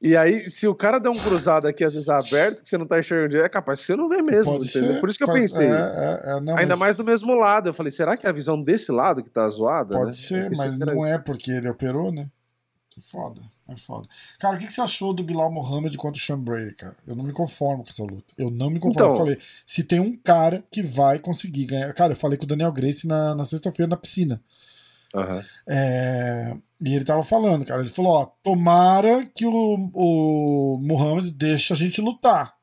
E 0.01 0.15
aí, 0.15 0.51
se 0.51 0.69
o 0.69 0.75
cara 0.75 0.99
der 0.99 1.09
um 1.09 1.19
cruzado 1.19 1.67
aqui, 1.67 1.83
às 1.83 1.95
vezes 1.95 2.09
aberto, 2.11 2.63
que 2.63 2.69
você 2.69 2.77
não 2.77 2.87
tá 2.87 2.99
enxergando 2.99 3.31
direito, 3.31 3.47
é 3.47 3.49
capaz 3.49 3.81
que 3.81 3.87
você 3.87 3.97
não 3.97 4.11
vê 4.11 4.21
mesmo. 4.21 4.59
Por 5.01 5.09
isso 5.09 5.17
que 5.17 5.25
eu 5.25 5.33
pensei. 5.33 5.67
É, 5.67 5.71
é, 5.71 6.23
é, 6.25 6.41
não, 6.41 6.57
Ainda 6.57 6.77
mas... 6.77 6.79
mais 6.79 6.97
do 6.99 7.05
mesmo 7.05 7.35
lado. 7.35 7.71
Eu 7.71 7.75
falei, 7.75 7.91
será 7.91 8.17
que 8.17 8.27
é 8.27 8.29
a 8.29 8.33
visão 8.33 8.63
desse 8.63 8.93
lado 8.93 9.23
que 9.23 9.31
tá 9.31 9.49
zoada? 9.49 9.97
Pode 9.97 10.09
né? 10.09 10.13
ser, 10.13 10.51
mas 10.55 10.77
não 10.77 11.05
é 11.05 11.19
porque 11.19 11.51
ele 11.51 11.69
operou, 11.71 12.13
né? 12.13 12.29
É 12.97 13.01
foda, 13.01 13.43
é 13.69 13.77
foda. 13.77 14.09
Cara, 14.39 14.57
o 14.57 14.59
que, 14.59 14.73
você 14.73 14.81
achou 14.81 15.13
do 15.13 15.23
Bilal 15.23 15.53
Mohamed 15.53 15.97
contra 15.99 16.19
o 16.19 16.25
Sean 16.25 16.39
Brady, 16.39 16.75
cara? 16.75 16.97
Eu 17.07 17.15
não 17.15 17.25
me 17.25 17.33
conformo 17.33 17.85
com 17.85 17.91
essa 17.91 18.03
luta. 18.03 18.25
Eu 18.39 18.51
não 18.51 18.71
me 18.71 18.81
conformo. 18.81 18.95
Então, 18.95 19.11
eu 19.11 19.17
falei, 19.17 19.39
se 19.67 19.85
tem 19.85 20.01
um 20.01 20.17
cara 20.17 20.65
que 20.71 20.83
vai 20.83 21.19
conseguir 21.19 21.67
ganhar. 21.67 21.93
Cara, 21.93 22.13
eu 22.13 22.17
falei 22.17 22.39
com 22.39 22.45
o 22.45 22.49
Daniel 22.49 22.73
Grace 22.73 23.07
na, 23.07 23.35
na 23.35 23.45
sexta-feira 23.45 23.91
na 23.91 23.97
piscina. 23.99 24.43
Uhum. 25.15 25.43
É, 25.69 26.57
e 26.81 26.95
ele 26.95 27.05
tava 27.05 27.23
falando, 27.23 27.65
cara. 27.65 27.81
Ele 27.81 27.91
falou: 27.91 28.13
ó, 28.13 28.27
tomara 28.43 29.27
que 29.27 29.47
o, 29.47 29.91
o 29.93 30.79
Muhammad 30.81 31.31
deixe 31.31 31.73
a 31.73 31.77
gente 31.77 32.01
lutar. 32.01 32.55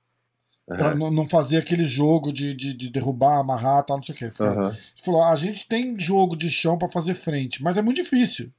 Uhum. 0.67 0.77
Pra 0.77 0.95
não 0.95 1.27
fazer 1.27 1.57
aquele 1.57 1.85
jogo 1.85 2.31
de, 2.31 2.53
de, 2.53 2.73
de 2.73 2.89
derrubar, 2.89 3.39
amarrar 3.39 3.83
tal, 3.83 3.97
não 3.97 4.03
sei 4.03 4.15
o 4.15 4.17
quê. 4.17 4.31
Uhum. 4.39 4.67
Ele 4.67 4.77
falou: 5.03 5.23
a 5.23 5.35
gente 5.35 5.67
tem 5.67 5.99
jogo 5.99 6.35
de 6.35 6.49
chão 6.49 6.77
para 6.77 6.91
fazer 6.91 7.13
frente, 7.13 7.61
mas 7.61 7.77
é 7.77 7.81
muito 7.81 8.01
difícil. 8.01 8.51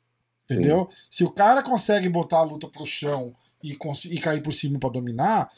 Entendeu? 0.45 0.88
Sim. 0.90 0.97
Se 1.11 1.24
o 1.24 1.30
cara 1.30 1.62
consegue 1.62 2.09
botar 2.09 2.38
a 2.38 2.42
luta 2.42 2.68
pro 2.68 2.84
chão 2.84 3.34
e, 3.62 3.76
e 4.11 4.18
cair 4.18 4.42
por 4.42 4.53
cima 4.53 4.78
para 4.78 4.90
dominar, 4.90 5.51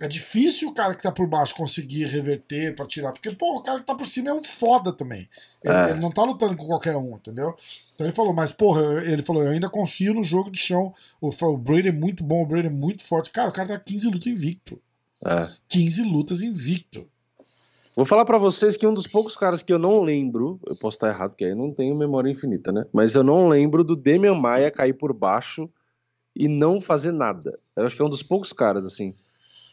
é 0.00 0.08
difícil 0.08 0.68
o 0.68 0.74
cara 0.74 0.94
que 0.96 1.02
tá 1.02 1.12
por 1.12 1.28
baixo 1.28 1.54
conseguir 1.54 2.06
reverter 2.06 2.74
para 2.74 2.86
tirar. 2.86 3.12
Porque, 3.12 3.30
pô, 3.30 3.58
o 3.58 3.62
cara 3.62 3.78
que 3.78 3.86
tá 3.86 3.94
por 3.94 4.06
cima 4.06 4.30
é 4.30 4.32
um 4.32 4.42
foda 4.42 4.92
também. 4.92 5.28
Ele, 5.62 5.74
é. 5.74 5.90
ele, 5.90 6.00
não 6.00 6.10
tá 6.10 6.24
lutando 6.24 6.56
com 6.56 6.66
qualquer 6.66 6.96
um, 6.96 7.14
entendeu? 7.14 7.54
Então 7.94 8.04
ele 8.04 8.14
falou, 8.14 8.34
mas, 8.34 8.50
porra, 8.50 8.82
ele 9.04 9.22
falou, 9.22 9.44
eu 9.44 9.52
ainda 9.52 9.70
confio 9.70 10.12
no 10.12 10.24
jogo 10.24 10.50
de 10.50 10.58
chão. 10.58 10.92
O, 11.20 11.28
o 11.28 11.56
Brady 11.56 11.90
é 11.90 11.92
muito 11.92 12.24
bom, 12.24 12.42
o 12.42 12.46
Brady 12.46 12.66
é 12.66 12.70
muito 12.70 13.04
forte. 13.04 13.30
Cara, 13.30 13.48
o 13.48 13.52
cara 13.52 13.68
tá 13.68 13.78
15 13.78 14.08
lutas 14.08 14.26
invicto. 14.26 14.80
É. 15.24 15.48
15 15.68 16.02
lutas 16.02 16.42
invicto. 16.42 17.08
Vou 17.94 18.06
falar 18.06 18.24
para 18.24 18.38
vocês 18.38 18.76
que 18.76 18.86
um 18.86 18.94
dos 18.94 19.06
poucos 19.06 19.36
caras 19.36 19.62
que 19.62 19.72
eu 19.72 19.78
não 19.78 20.02
lembro, 20.02 20.58
eu 20.66 20.74
posso 20.74 20.96
estar 20.96 21.08
errado, 21.08 21.30
porque 21.30 21.44
aí 21.44 21.54
não 21.54 21.72
tenho 21.72 21.94
memória 21.94 22.30
infinita, 22.30 22.72
né? 22.72 22.86
Mas 22.92 23.14
eu 23.14 23.22
não 23.22 23.48
lembro 23.48 23.84
do 23.84 23.94
Demian 23.94 24.34
Maia 24.34 24.70
cair 24.70 24.94
por 24.94 25.12
baixo 25.12 25.68
e 26.34 26.48
não 26.48 26.80
fazer 26.80 27.12
nada. 27.12 27.58
Eu 27.76 27.86
acho 27.86 27.94
que 27.94 28.00
é 28.00 28.04
um 28.04 28.10
dos 28.10 28.22
poucos 28.22 28.52
caras, 28.52 28.86
assim. 28.86 29.12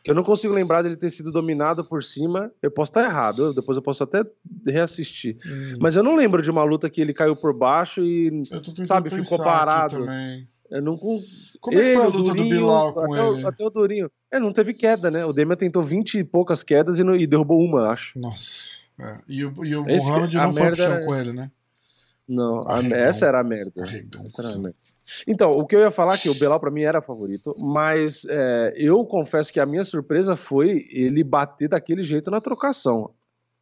Que 0.04 0.12
eu 0.12 0.16
não 0.16 0.24
consigo 0.24 0.54
lembrar 0.54 0.82
dele 0.82 0.98
ter 0.98 1.10
sido 1.10 1.32
dominado 1.32 1.84
por 1.84 2.04
cima. 2.04 2.52
Eu 2.62 2.72
posso 2.72 2.92
estar 2.92 3.04
errado, 3.04 3.54
depois 3.54 3.78
eu 3.78 3.82
posso 3.82 4.04
até 4.04 4.24
reassistir. 4.66 5.38
Hum. 5.46 5.78
Mas 5.80 5.96
eu 5.96 6.04
não 6.04 6.16
lembro 6.16 6.42
de 6.42 6.52
uma 6.52 6.64
luta 6.64 6.90
que 6.90 7.00
ele 7.00 7.14
caiu 7.14 7.36
por 7.36 7.54
baixo 7.54 8.04
e, 8.04 8.44
sabe, 8.86 9.10
ficou 9.10 9.38
parado. 9.38 10.00
Também. 10.00 10.48
Eu 10.70 10.82
não. 10.82 10.98
Como 10.98 11.24
ele, 11.78 11.82
é 11.82 11.86
que 11.90 11.96
foi 11.96 12.04
a 12.04 12.08
luta 12.08 12.34
Durinho, 12.34 12.44
do 12.44 12.50
Bilal 12.50 12.94
com 12.94 13.00
até 13.00 13.28
ele? 13.28 13.44
O, 13.44 13.48
até 13.48 13.66
o 13.66 13.70
Durinho. 13.70 14.12
É, 14.32 14.40
não 14.40 14.54
teve 14.54 14.74
queda, 14.74 15.10
né? 15.10 15.26
O 15.26 15.34
Demian 15.34 15.56
tentou 15.56 15.82
20 15.82 16.20
e 16.20 16.24
poucas 16.24 16.64
quedas 16.64 17.00
e, 17.00 17.04
não, 17.04 17.16
e 17.16 17.26
derrubou 17.26 17.60
uma, 17.60 17.90
acho. 17.90 18.18
Nossa. 18.20 18.80
É. 19.00 19.18
E 19.28 19.46
o, 19.46 19.66
e 19.66 19.76
o 19.76 19.84
Mohamed 19.84 20.38
não 20.38 20.54
foi 20.54 20.68
pro 20.68 20.76
chão 20.76 21.06
com 21.06 21.16
ele, 21.16 21.34
né? 21.34 21.52
Não, 22.28 22.64
a, 22.68 22.80
essa 22.84 23.26
era 23.26 23.40
a 23.40 23.44
merda. 23.44 23.84
essa 24.24 24.42
era 24.42 24.54
a 24.54 24.58
merda. 24.58 24.78
Então, 25.28 25.52
o 25.52 25.66
que 25.66 25.76
eu 25.76 25.80
ia 25.80 25.90
falar 25.90 26.16
é 26.16 26.18
que 26.20 26.30
o 26.30 26.36
Belal 26.36 26.60
para 26.60 26.70
mim 26.70 26.84
era 26.84 27.02
favorito, 27.02 27.56
mas 27.58 28.26
é, 28.30 28.74
eu 28.76 29.04
confesso 29.06 29.52
que 29.52 29.60
a 29.60 29.66
minha 29.66 29.84
surpresa 29.84 30.36
foi 30.36 30.86
ele 30.92 31.24
bater 31.24 31.70
daquele 31.70 32.04
jeito 32.04 32.30
na 32.30 32.40
trocação 32.40 33.10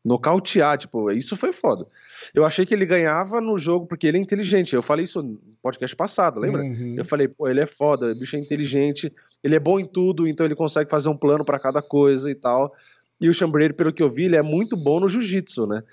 nocautear, 0.07 0.77
tipo, 0.77 1.11
isso 1.11 1.35
foi 1.35 1.51
foda. 1.51 1.85
Eu 2.33 2.45
achei 2.45 2.65
que 2.65 2.73
ele 2.73 2.85
ganhava 2.85 3.41
no 3.41 3.57
jogo 3.57 3.85
porque 3.85 4.07
ele 4.07 4.17
é 4.17 4.21
inteligente. 4.21 4.73
Eu 4.73 4.81
falei 4.81 5.03
isso 5.03 5.21
no 5.21 5.37
podcast 5.61 5.93
passado, 5.95 6.39
lembra? 6.39 6.61
Uhum. 6.61 6.95
Eu 6.97 7.03
falei, 7.03 7.27
pô, 7.27 7.45
ele 7.49 7.59
é 7.59 7.65
foda, 7.65 8.13
o 8.13 8.15
bicho 8.15 8.37
é 8.37 8.39
inteligente, 8.39 9.13
ele 9.43 9.55
é 9.55 9.59
bom 9.59 9.77
em 9.77 9.85
tudo, 9.85 10.25
então 10.25 10.45
ele 10.45 10.55
consegue 10.55 10.89
fazer 10.89 11.09
um 11.09 11.17
plano 11.17 11.43
para 11.43 11.59
cada 11.59 11.81
coisa 11.81 12.31
e 12.31 12.35
tal. 12.35 12.73
E 13.19 13.27
o 13.27 13.33
Chambreiro, 13.33 13.73
pelo 13.73 13.91
que 13.91 14.01
eu 14.01 14.09
vi, 14.09 14.23
ele 14.25 14.37
é 14.37 14.41
muito 14.41 14.77
bom 14.77 15.01
no 15.01 15.09
jiu-jitsu, 15.09 15.67
né? 15.67 15.83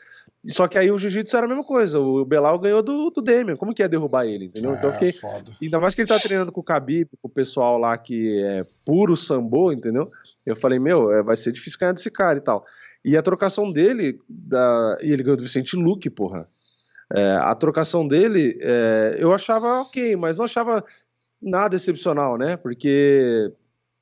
Só 0.46 0.68
que 0.68 0.78
aí 0.78 0.92
o 0.92 0.98
jiu-jitsu 0.98 1.36
era 1.36 1.46
a 1.46 1.48
mesma 1.48 1.64
coisa. 1.64 1.98
O 1.98 2.24
Belal 2.24 2.58
ganhou 2.58 2.82
do, 2.82 3.10
do 3.10 3.22
Demian. 3.22 3.56
Como 3.56 3.74
que 3.74 3.82
ia 3.82 3.88
derrubar 3.88 4.26
ele, 4.26 4.44
entendeu? 4.44 4.72
É, 4.72 4.78
então 4.78 4.92
fiquei. 4.92 5.10
Foda. 5.10 5.50
Ainda 5.60 5.80
mais 5.80 5.94
que 5.94 6.02
ele 6.02 6.08
tá 6.08 6.18
treinando 6.20 6.52
com 6.52 6.60
o 6.60 6.64
Khabib, 6.64 7.08
com 7.20 7.28
o 7.28 7.30
pessoal 7.30 7.78
lá 7.78 7.96
que 7.96 8.40
é 8.44 8.62
puro 8.84 9.16
sambo, 9.16 9.72
entendeu? 9.72 10.10
Eu 10.44 10.54
falei, 10.54 10.78
meu, 10.78 11.10
é, 11.10 11.22
vai 11.22 11.36
ser 11.36 11.50
difícil 11.50 11.80
ganhar 11.80 11.92
desse 11.92 12.10
cara 12.10 12.38
e 12.38 12.42
tal. 12.42 12.62
E 13.04 13.16
a 13.16 13.22
trocação 13.22 13.70
dele, 13.70 14.18
da... 14.28 14.98
e 15.02 15.12
ele 15.12 15.22
ganhou 15.22 15.36
do 15.36 15.42
Vicente 15.42 15.76
Luque, 15.76 16.08
porra. 16.08 16.48
É, 17.12 17.32
a 17.32 17.54
trocação 17.54 18.08
dele, 18.08 18.58
é, 18.62 19.16
eu 19.18 19.32
achava 19.34 19.82
ok, 19.82 20.16
mas 20.16 20.38
não 20.38 20.46
achava 20.46 20.82
nada 21.40 21.76
excepcional, 21.76 22.38
né? 22.38 22.56
Porque 22.56 23.52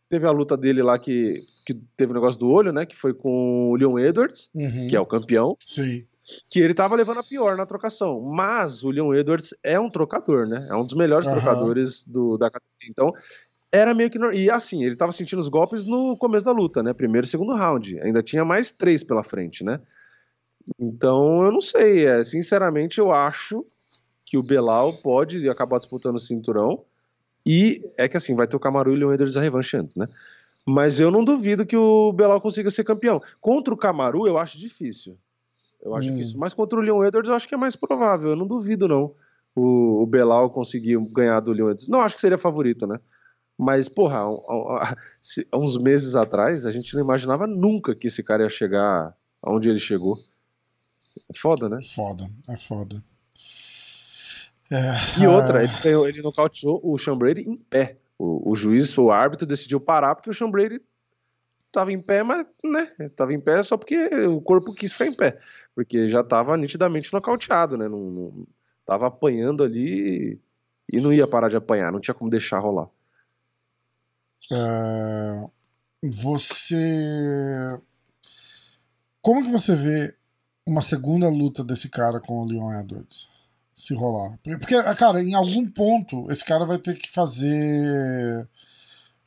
teve 0.08 0.26
a 0.26 0.30
luta 0.30 0.56
dele 0.56 0.82
lá 0.82 0.98
que, 0.98 1.42
que 1.66 1.74
teve 1.96 2.12
o 2.12 2.14
negócio 2.14 2.38
do 2.38 2.48
olho, 2.48 2.72
né? 2.72 2.86
Que 2.86 2.96
foi 2.96 3.12
com 3.12 3.70
o 3.70 3.76
Leon 3.76 3.98
Edwards, 3.98 4.50
uhum. 4.54 4.86
que 4.86 4.94
é 4.94 5.00
o 5.00 5.06
campeão. 5.06 5.56
Sim. 5.66 6.06
Que 6.48 6.60
ele 6.60 6.72
tava 6.72 6.94
levando 6.94 7.18
a 7.18 7.24
pior 7.24 7.56
na 7.56 7.66
trocação. 7.66 8.20
Mas 8.20 8.84
o 8.84 8.90
Leon 8.90 9.12
Edwards 9.12 9.52
é 9.62 9.80
um 9.80 9.90
trocador, 9.90 10.46
né? 10.46 10.68
É 10.70 10.74
um 10.76 10.84
dos 10.84 10.94
melhores 10.94 11.26
uhum. 11.26 11.34
trocadores 11.34 12.04
do, 12.04 12.38
da 12.38 12.50
categoria. 12.50 12.88
Então, 12.88 13.12
era 13.72 13.94
meio 13.94 14.10
que. 14.10 14.18
E 14.34 14.50
assim, 14.50 14.84
ele 14.84 14.94
tava 14.94 15.12
sentindo 15.12 15.40
os 15.40 15.48
golpes 15.48 15.86
no 15.86 16.14
começo 16.16 16.44
da 16.44 16.52
luta, 16.52 16.82
né? 16.82 16.92
Primeiro 16.92 17.26
e 17.26 17.30
segundo 17.30 17.54
round. 17.54 17.98
Ainda 18.00 18.22
tinha 18.22 18.44
mais 18.44 18.70
três 18.70 19.02
pela 19.02 19.24
frente, 19.24 19.64
né? 19.64 19.80
Então, 20.78 21.42
eu 21.42 21.50
não 21.50 21.60
sei. 21.60 22.06
É, 22.06 22.22
sinceramente, 22.22 22.98
eu 22.98 23.10
acho 23.10 23.64
que 24.26 24.36
o 24.36 24.42
Belal 24.42 24.92
pode 24.92 25.48
acabar 25.48 25.78
disputando 25.78 26.16
o 26.16 26.20
cinturão. 26.20 26.84
E 27.44 27.82
é 27.96 28.06
que 28.06 28.16
assim, 28.16 28.36
vai 28.36 28.46
ter 28.46 28.54
o 28.54 28.60
Camaru 28.60 28.92
e 28.92 28.94
o 28.94 28.98
Leon 28.98 29.14
Edwards 29.14 29.36
a 29.36 29.40
revanche 29.40 29.76
antes, 29.76 29.96
né? 29.96 30.06
Mas 30.64 31.00
eu 31.00 31.10
não 31.10 31.24
duvido 31.24 31.66
que 31.66 31.76
o 31.76 32.12
Belal 32.12 32.40
consiga 32.40 32.70
ser 32.70 32.84
campeão. 32.84 33.20
Contra 33.40 33.74
o 33.74 33.76
Camaru, 33.76 34.28
eu 34.28 34.38
acho 34.38 34.58
difícil. 34.58 35.18
Eu 35.82 35.96
acho 35.96 36.08
hum. 36.08 36.14
difícil. 36.14 36.38
Mas 36.38 36.54
contra 36.54 36.78
o 36.78 36.82
Leon 36.82 37.04
Edwards, 37.04 37.28
eu 37.28 37.34
acho 37.34 37.48
que 37.48 37.54
é 37.54 37.58
mais 37.58 37.74
provável. 37.74 38.30
Eu 38.30 38.36
não 38.36 38.46
duvido, 38.46 38.86
não. 38.86 39.14
O, 39.56 40.02
o 40.02 40.06
Belal 40.06 40.50
conseguir 40.50 40.96
ganhar 41.10 41.40
do 41.40 41.52
Leon 41.52 41.70
Edwards. 41.70 41.88
Não 41.88 42.00
acho 42.00 42.14
que 42.14 42.20
seria 42.20 42.38
favorito, 42.38 42.86
né? 42.86 43.00
Mas, 43.58 43.88
porra, 43.88 44.18
há, 44.18 44.96
uns 45.54 45.78
meses 45.78 46.14
atrás, 46.14 46.66
a 46.66 46.70
gente 46.70 46.94
não 46.94 47.02
imaginava 47.02 47.46
nunca 47.46 47.94
que 47.94 48.08
esse 48.08 48.22
cara 48.22 48.42
ia 48.42 48.50
chegar 48.50 49.14
aonde 49.42 49.68
ele 49.68 49.78
chegou. 49.78 50.18
É 51.30 51.38
foda, 51.38 51.68
né? 51.68 51.80
Foda, 51.82 52.28
é 52.48 52.56
foda. 52.56 53.02
É, 54.70 55.20
e 55.22 55.26
outra, 55.26 55.62
ele, 55.62 55.72
ganhou, 55.82 56.08
ele 56.08 56.22
nocauteou 56.22 56.80
o 56.82 56.98
Sean 56.98 57.16
Brady 57.16 57.42
em 57.42 57.56
pé. 57.56 57.98
O, 58.18 58.52
o 58.52 58.56
juiz, 58.56 58.96
o 58.96 59.10
árbitro, 59.10 59.46
decidiu 59.46 59.78
parar 59.78 60.14
porque 60.14 60.30
o 60.30 60.34
Sean 60.34 60.50
Brady 60.50 60.80
estava 61.66 61.92
em 61.92 62.00
pé, 62.00 62.22
mas, 62.22 62.46
né, 62.62 62.90
estava 63.00 63.32
em 63.32 63.40
pé 63.40 63.62
só 63.62 63.76
porque 63.76 63.96
o 64.26 64.40
corpo 64.40 64.74
quis 64.74 64.92
ficar 64.92 65.06
em 65.06 65.14
pé, 65.14 65.38
porque 65.74 66.08
já 66.10 66.20
estava 66.20 66.56
nitidamente 66.56 67.12
nocauteado, 67.12 67.78
né, 67.78 67.88
não, 67.88 67.98
não, 67.98 68.46
tava 68.84 69.06
apanhando 69.06 69.64
ali 69.64 70.38
e 70.92 71.00
não 71.00 71.12
ia 71.12 71.26
parar 71.26 71.48
de 71.48 71.56
apanhar, 71.56 71.90
não 71.90 71.98
tinha 71.98 72.14
como 72.14 72.30
deixar 72.30 72.58
rolar. 72.58 72.88
É, 74.52 75.48
você. 76.02 77.80
Como 79.20 79.44
que 79.44 79.50
você 79.50 79.74
vê 79.74 80.14
uma 80.66 80.82
segunda 80.82 81.28
luta 81.28 81.64
desse 81.64 81.88
cara 81.88 82.20
com 82.20 82.40
o 82.40 82.44
Leon 82.44 82.72
Edwards? 82.80 83.28
Se 83.72 83.94
rolar. 83.94 84.38
Porque, 84.42 84.80
cara, 84.94 85.22
em 85.22 85.34
algum 85.34 85.66
ponto, 85.68 86.30
esse 86.30 86.44
cara 86.44 86.66
vai 86.66 86.76
ter 86.78 86.94
que 86.94 87.10
fazer 87.10 88.46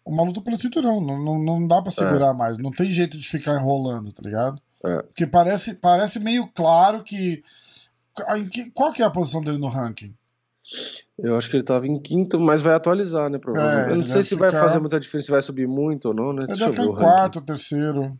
uma 0.06 0.24
luta 0.24 0.40
pelo 0.40 0.58
cinturão. 0.58 1.02
Não, 1.02 1.18
não, 1.18 1.40
não 1.40 1.68
dá 1.68 1.82
para 1.82 1.92
segurar 1.92 2.30
é. 2.30 2.34
mais. 2.34 2.58
Não 2.60 2.72
tem 2.72 2.92
jeito 2.92 3.18
de 3.18 3.28
ficar 3.28 3.56
enrolando, 3.56 4.12
tá 4.12 4.22
ligado? 4.22 4.62
É. 4.84 5.02
Porque 5.02 5.26
parece, 5.26 5.74
parece 5.74 6.20
meio 6.20 6.48
claro 6.48 7.04
que. 7.04 7.44
Qual 8.74 8.94
que 8.94 9.02
é 9.02 9.06
a 9.06 9.10
posição 9.10 9.42
dele 9.42 9.58
no 9.58 9.68
ranking? 9.68 10.14
Eu 11.18 11.36
acho 11.38 11.50
que 11.50 11.56
ele 11.56 11.64
tava 11.64 11.88
em 11.88 12.00
quinto, 12.00 12.40
mas 12.40 12.62
vai 12.62 12.74
atualizar, 12.74 13.30
né? 13.30 13.38
Provavelmente. 13.38 13.90
É, 13.90 13.92
eu 13.94 13.98
não 13.98 14.06
sei 14.06 14.24
se 14.24 14.36
ficar... 14.36 14.52
vai 14.52 14.62
fazer 14.62 14.80
muita 14.80 15.00
diferença, 15.00 15.26
se 15.26 15.32
vai 15.32 15.42
subir 15.42 15.68
muito 15.68 16.10
ou 16.10 16.14
não, 16.14 16.34
né? 16.34 16.46
Ele 16.48 16.58
deve 16.58 16.72
ficar 16.72 16.84
em 16.84 16.96
quarto, 16.96 17.42
terceiro. 17.42 18.18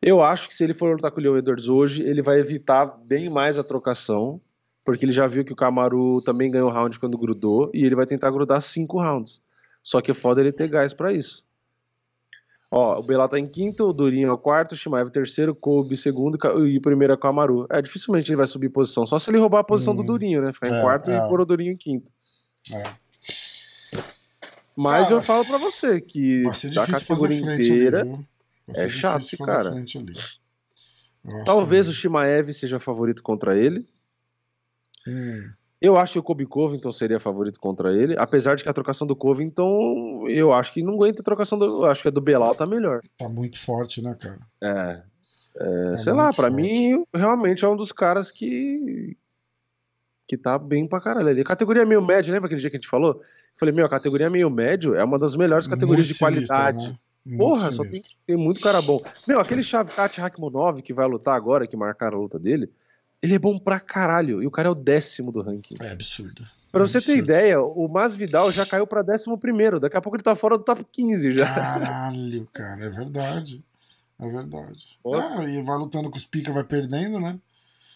Eu 0.00 0.22
acho 0.22 0.48
que 0.48 0.54
se 0.54 0.64
ele 0.64 0.74
for 0.74 0.92
lutar 0.92 1.10
com 1.10 1.20
o 1.20 1.22
Leo 1.22 1.36
Edwards 1.36 1.68
hoje, 1.68 2.02
ele 2.02 2.22
vai 2.22 2.38
evitar 2.38 2.86
bem 2.86 3.28
mais 3.28 3.58
a 3.58 3.64
trocação, 3.64 4.40
porque 4.84 5.04
ele 5.04 5.12
já 5.12 5.26
viu 5.26 5.44
que 5.44 5.52
o 5.52 5.56
Kamaru 5.56 6.22
também 6.22 6.50
ganhou 6.50 6.70
round 6.70 6.98
quando 6.98 7.18
grudou, 7.18 7.70
e 7.74 7.84
ele 7.84 7.94
vai 7.94 8.06
tentar 8.06 8.30
grudar 8.30 8.60
cinco 8.62 8.98
rounds. 8.98 9.42
Só 9.82 10.00
que 10.00 10.10
é 10.10 10.14
foda 10.14 10.40
ele 10.40 10.52
ter 10.52 10.68
gás 10.68 10.94
para 10.94 11.12
isso. 11.12 11.43
Ó, 12.76 12.98
o 12.98 13.02
Belal 13.04 13.28
tá 13.28 13.38
em 13.38 13.46
quinto, 13.46 13.84
o 13.84 13.92
Durinho 13.92 14.26
é 14.26 14.32
o 14.32 14.36
quarto, 14.36 14.72
o 14.72 14.76
Shimaev 14.76 15.08
terceiro, 15.08 15.54
Kobe 15.54 15.96
segundo 15.96 16.36
e 16.66 16.76
o 16.76 16.82
primeiro 16.82 17.12
é 17.12 17.16
o 17.16 17.26
Amaru. 17.28 17.68
É, 17.70 17.80
dificilmente 17.80 18.32
ele 18.32 18.36
vai 18.36 18.48
subir 18.48 18.68
posição, 18.68 19.06
só 19.06 19.16
se 19.16 19.30
ele 19.30 19.38
roubar 19.38 19.60
a 19.60 19.64
posição 19.64 19.92
hum, 19.92 19.96
do 19.98 20.02
Durinho, 20.02 20.42
né? 20.42 20.52
Ficar 20.52 20.66
é, 20.66 20.78
em 20.78 20.82
quarto 20.82 21.08
é. 21.08 21.16
e 21.16 21.28
pôr 21.28 21.40
o 21.40 21.46
Durinho 21.46 21.70
em 21.70 21.76
quinto. 21.76 22.10
É. 22.72 22.82
Mas 24.74 25.04
cara, 25.04 25.14
eu 25.14 25.22
falo 25.22 25.44
pra 25.44 25.56
você 25.56 26.00
que 26.00 26.42
a 26.48 26.86
categoria 26.90 27.54
inteira 27.54 28.00
ali, 28.00 28.26
é 28.70 28.88
chato, 28.88 29.38
cara. 29.38 29.72
Talvez 31.46 31.86
o 31.86 31.92
Shimaev 31.92 32.52
seja 32.52 32.80
favorito 32.80 33.22
contra 33.22 33.56
ele. 33.56 33.86
Hum. 35.06 35.48
Eu 35.84 35.98
acho 35.98 36.14
que 36.14 36.18
o 36.18 36.22
Kobe 36.22 36.46
Covington 36.46 36.90
seria 36.90 37.20
favorito 37.20 37.60
contra 37.60 37.92
ele, 37.92 38.16
apesar 38.18 38.54
de 38.54 38.62
que 38.62 38.70
a 38.70 38.72
trocação 38.72 39.06
do 39.06 39.14
Covington, 39.14 40.26
eu 40.28 40.50
acho 40.50 40.72
que 40.72 40.82
não 40.82 40.94
aguenta 40.94 41.20
a 41.20 41.24
trocação 41.24 41.58
do. 41.58 41.64
Eu 41.64 41.84
acho 41.84 42.00
que 42.00 42.08
a 42.08 42.10
do 42.10 42.22
Belal 42.22 42.54
tá 42.54 42.64
melhor. 42.64 43.02
Tá 43.18 43.28
muito 43.28 43.58
forte, 43.58 44.00
né, 44.00 44.16
cara? 44.18 44.40
É. 44.62 45.02
é 45.56 45.90
tá 45.90 45.98
sei 45.98 46.12
lá, 46.14 46.32
para 46.32 46.48
mim, 46.48 47.04
realmente 47.14 47.66
é 47.66 47.68
um 47.68 47.76
dos 47.76 47.92
caras 47.92 48.32
que. 48.32 49.14
que 50.26 50.38
tá 50.38 50.58
bem 50.58 50.88
pra 50.88 51.02
caralho 51.02 51.28
ali. 51.28 51.44
Categoria 51.44 51.84
meio 51.84 52.00
médio, 52.00 52.32
lembra 52.32 52.46
aquele 52.46 52.62
dia 52.62 52.70
que 52.70 52.76
a 52.76 52.80
gente 52.80 52.88
falou? 52.88 53.16
Eu 53.16 53.22
falei, 53.58 53.74
meu, 53.74 53.84
a 53.84 53.90
categoria 53.90 54.30
meio 54.30 54.48
médio 54.48 54.94
é 54.94 55.04
uma 55.04 55.18
das 55.18 55.36
melhores 55.36 55.66
categorias 55.66 56.06
muito 56.06 56.14
de 56.14 56.18
qualidade. 56.18 56.88
né? 56.88 57.36
Porra, 57.36 57.70
só 57.72 57.82
tem, 57.84 58.02
tem, 58.26 58.36
muito 58.36 58.60
cara 58.60 58.80
bom. 58.80 59.02
Meu, 59.28 59.38
aquele 59.38 59.62
Shavkat 59.62 60.18
Rakhmonov 60.18 60.80
que 60.80 60.94
vai 60.94 61.06
lutar 61.06 61.34
agora, 61.34 61.66
que 61.66 61.76
marcaram 61.76 62.18
a 62.18 62.20
luta 62.20 62.38
dele, 62.38 62.70
ele 63.24 63.34
é 63.34 63.38
bom 63.38 63.58
pra 63.58 63.80
caralho. 63.80 64.42
E 64.42 64.46
o 64.46 64.50
cara 64.50 64.68
é 64.68 64.70
o 64.70 64.74
décimo 64.74 65.32
do 65.32 65.40
ranking. 65.40 65.76
É 65.80 65.92
absurdo. 65.92 66.46
Pra 66.70 66.82
é 66.82 66.86
você 66.86 66.98
absurdo. 66.98 67.16
ter 67.16 67.22
ideia, 67.22 67.60
o 67.60 67.88
Masvidal 67.88 68.52
já 68.52 68.66
caiu 68.66 68.86
pra 68.86 69.00
décimo 69.00 69.38
primeiro. 69.38 69.80
Daqui 69.80 69.96
a 69.96 70.00
pouco 70.00 70.16
ele 70.16 70.22
tá 70.22 70.36
fora 70.36 70.58
do 70.58 70.64
top 70.64 70.84
15 70.92 71.32
já. 71.32 71.46
Caralho, 71.46 72.46
cara. 72.52 72.84
É 72.84 72.90
verdade. 72.90 73.64
É 74.20 74.28
verdade. 74.28 74.98
Ah, 75.06 75.42
e 75.44 75.62
vai 75.62 75.78
lutando 75.78 76.10
com 76.10 76.18
os 76.18 76.26
pica, 76.26 76.52
vai 76.52 76.64
perdendo, 76.64 77.18
né? 77.18 77.38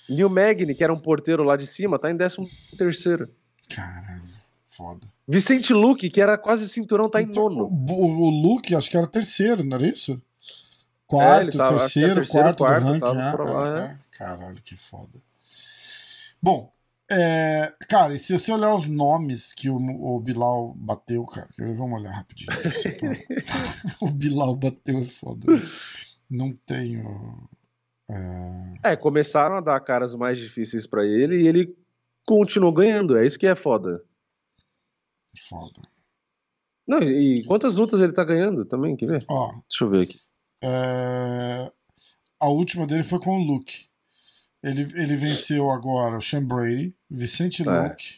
Neil 0.09 0.31
Magny, 0.31 0.75
que 0.75 0.83
era 0.83 0.93
um 0.93 0.99
porteiro 0.99 1.45
lá 1.45 1.57
de 1.57 1.67
cima, 1.67 1.99
tá 1.99 2.11
em 2.11 2.17
décimo 2.17 2.49
terceiro. 2.79 3.29
Caralho, 3.69 4.23
foda. 4.65 5.07
Vicente 5.29 5.75
Luque, 5.75 6.09
que 6.09 6.21
era 6.21 6.39
quase 6.39 6.67
cinturão, 6.67 7.11
tá 7.11 7.21
então, 7.21 7.53
em 7.53 7.55
nono. 7.55 7.65
O, 7.67 8.23
o 8.23 8.31
Luke, 8.31 8.75
acho 8.75 8.91
que 8.91 8.97
era 8.97 9.07
terceiro, 9.07 9.63
não 9.63 9.77
era 9.77 9.87
isso? 9.87 10.21
Quarto, 11.07 11.51
é, 11.51 11.59
tava, 11.59 11.77
é 11.77 11.79
terceiro, 11.79 12.15
terceiro, 12.15 12.57
quarto, 12.57 12.65
quarto 12.65 12.85
do 12.85 12.93
ranking. 12.93 13.19
É, 13.19 13.53
lá, 13.53 13.81
é, 13.81 13.85
é. 13.85 13.97
Caralho, 14.19 14.61
que 14.63 14.75
foda. 14.75 15.23
Bom, 16.43 16.73
é, 17.09 17.73
cara, 17.89 18.15
e 18.15 18.19
se 18.19 18.33
você 18.33 18.53
olhar 18.53 18.75
os 18.75 18.87
nomes 18.89 19.53
que 19.55 19.71
o, 19.71 19.77
o 19.77 20.19
Bilal 20.21 20.75
bateu, 20.75 21.25
cara, 21.25 21.49
vamos 21.57 22.01
olhar 22.01 22.11
rapidinho. 22.11 22.51
o 24.03 24.11
Bilal 24.11 24.57
bateu 24.57 24.99
é 24.99 25.05
foda. 25.05 25.47
Não 26.29 26.53
tenho. 26.53 27.49
É... 28.11 28.93
é, 28.93 28.97
começaram 28.97 29.57
a 29.57 29.61
dar 29.61 29.79
caras 29.81 30.17
mais 30.17 30.37
difíceis 30.37 30.85
para 30.85 31.07
ele 31.07 31.41
e 31.41 31.47
ele 31.47 31.77
continuou 32.27 32.73
ganhando. 32.73 33.17
É 33.17 33.25
isso 33.25 33.39
que 33.39 33.47
é 33.47 33.55
foda. 33.55 34.05
Foda. 35.49 35.81
Não, 36.87 37.03
e 37.03 37.45
quantas 37.45 37.77
lutas 37.77 38.01
ele 38.01 38.13
tá 38.13 38.25
ganhando 38.25 38.65
também? 38.65 38.97
Quer 38.97 39.07
ver? 39.07 39.25
Ó, 39.29 39.53
Deixa 39.69 39.85
eu 39.85 39.91
ver 39.91 40.03
aqui. 40.03 40.19
É... 40.63 41.73
A 42.41 42.49
última 42.49 42.87
dele 42.87 43.03
foi 43.03 43.19
com 43.19 43.39
o 43.39 43.45
Luke. 43.45 43.88
Ele, 44.63 44.83
ele 45.01 45.15
venceu 45.15 45.71
agora 45.71 46.17
o 46.17 46.21
Sean 46.21 46.45
Brady, 46.45 46.95
Vicente 47.09 47.63
é. 47.63 47.71
Luke. 47.71 48.17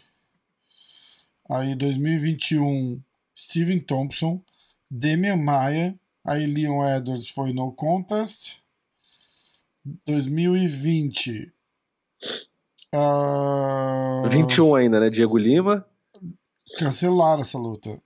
Aí 1.50 1.74
2021, 1.74 3.00
Steven 3.36 3.80
Thompson, 3.80 4.42
Demian 4.90 5.36
Maia. 5.36 5.98
Aí 6.24 6.46
Leon 6.46 6.84
Edwards 6.84 7.28
foi 7.30 7.52
no 7.52 7.72
contest. 7.72 8.58
2020. 10.06 11.52
Uh... 12.94 14.28
21 14.28 14.74
ainda, 14.74 15.00
né? 15.00 15.10
Diego 15.10 15.38
Lima. 15.38 15.86
Cancelaram 16.78 17.40
essa 17.40 17.58
luta. 17.58 18.00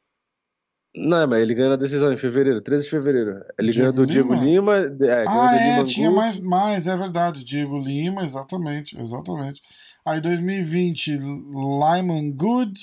Não, 0.97 1.27
mas 1.27 1.41
ele 1.41 1.55
ganhou 1.55 1.71
na 1.71 1.77
decisão 1.77 2.13
em 2.13 2.17
fevereiro, 2.17 2.61
13 2.61 2.85
de 2.85 2.91
fevereiro. 2.91 3.45
Ele 3.59 3.73
ganhou 3.73 3.93
do 3.93 4.07
Diego 4.07 4.33
Lima. 4.33 4.77
É, 4.77 5.25
ah, 5.27 5.57
é, 5.57 5.71
Lima 5.71 5.85
tinha 5.85 6.11
mais, 6.11 6.39
mais, 6.39 6.87
é 6.87 6.97
verdade. 6.97 7.45
Diego 7.45 7.77
Lima, 7.79 8.23
exatamente, 8.23 8.97
exatamente. 9.01 9.61
Aí 10.05 10.21
2020, 10.21 11.19
Lyman 11.19 12.31
Good. 12.33 12.81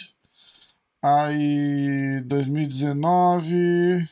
Aí 1.03 2.21
2019, 2.25 4.07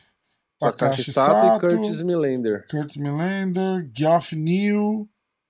Takashi 0.58 1.12
Sato, 1.12 1.56
e 1.56 1.68
Curtis 1.68 2.02
Millender. 2.02 2.66
Curtis 2.68 2.96
Millender, 2.96 3.88
Geoff 3.96 4.34
Neal. 4.34 5.06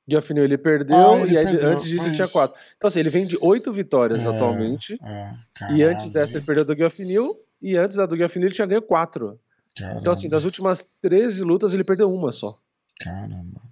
Geoff 0.07 0.35
Neal 0.35 0.45
ele 0.45 0.59
perdeu 0.59 1.13
ah, 1.13 1.21
ele 1.21 1.33
e 1.33 1.39
aí, 1.39 1.45
perdeu, 1.45 1.71
antes 1.71 1.89
disso 1.89 2.05
ele 2.05 2.15
tinha 2.15 2.29
quatro. 2.29 2.61
Então 2.77 2.89
assim, 2.89 2.99
ele 3.01 3.09
vem 3.09 3.27
de 3.27 3.39
oito 3.41 3.73
vitórias 3.73 4.27
é, 4.27 4.29
atualmente. 4.29 4.99
É, 5.03 5.73
e 5.73 5.83
antes 5.83 6.11
dessa 6.11 6.37
ele 6.37 6.45
perdeu 6.45 6.65
do 6.65 6.77
Geoff 6.77 7.03
Neal 7.03 7.35
e 7.61 7.77
antes 7.77 7.97
da 7.97 8.07
do 8.07 8.17
Gaffney 8.17 8.47
ele 8.47 8.55
tinha 8.55 8.67
ganho 8.67 8.83
quatro. 8.83 9.39
Caramba. 9.77 10.01
Então, 10.01 10.13
assim, 10.13 10.29
das 10.29 10.45
últimas 10.45 10.89
13 11.03 11.43
lutas 11.43 11.73
ele 11.73 11.85
perdeu 11.85 12.13
uma 12.13 12.33
só. 12.33 12.59
Caramba. 13.01 13.63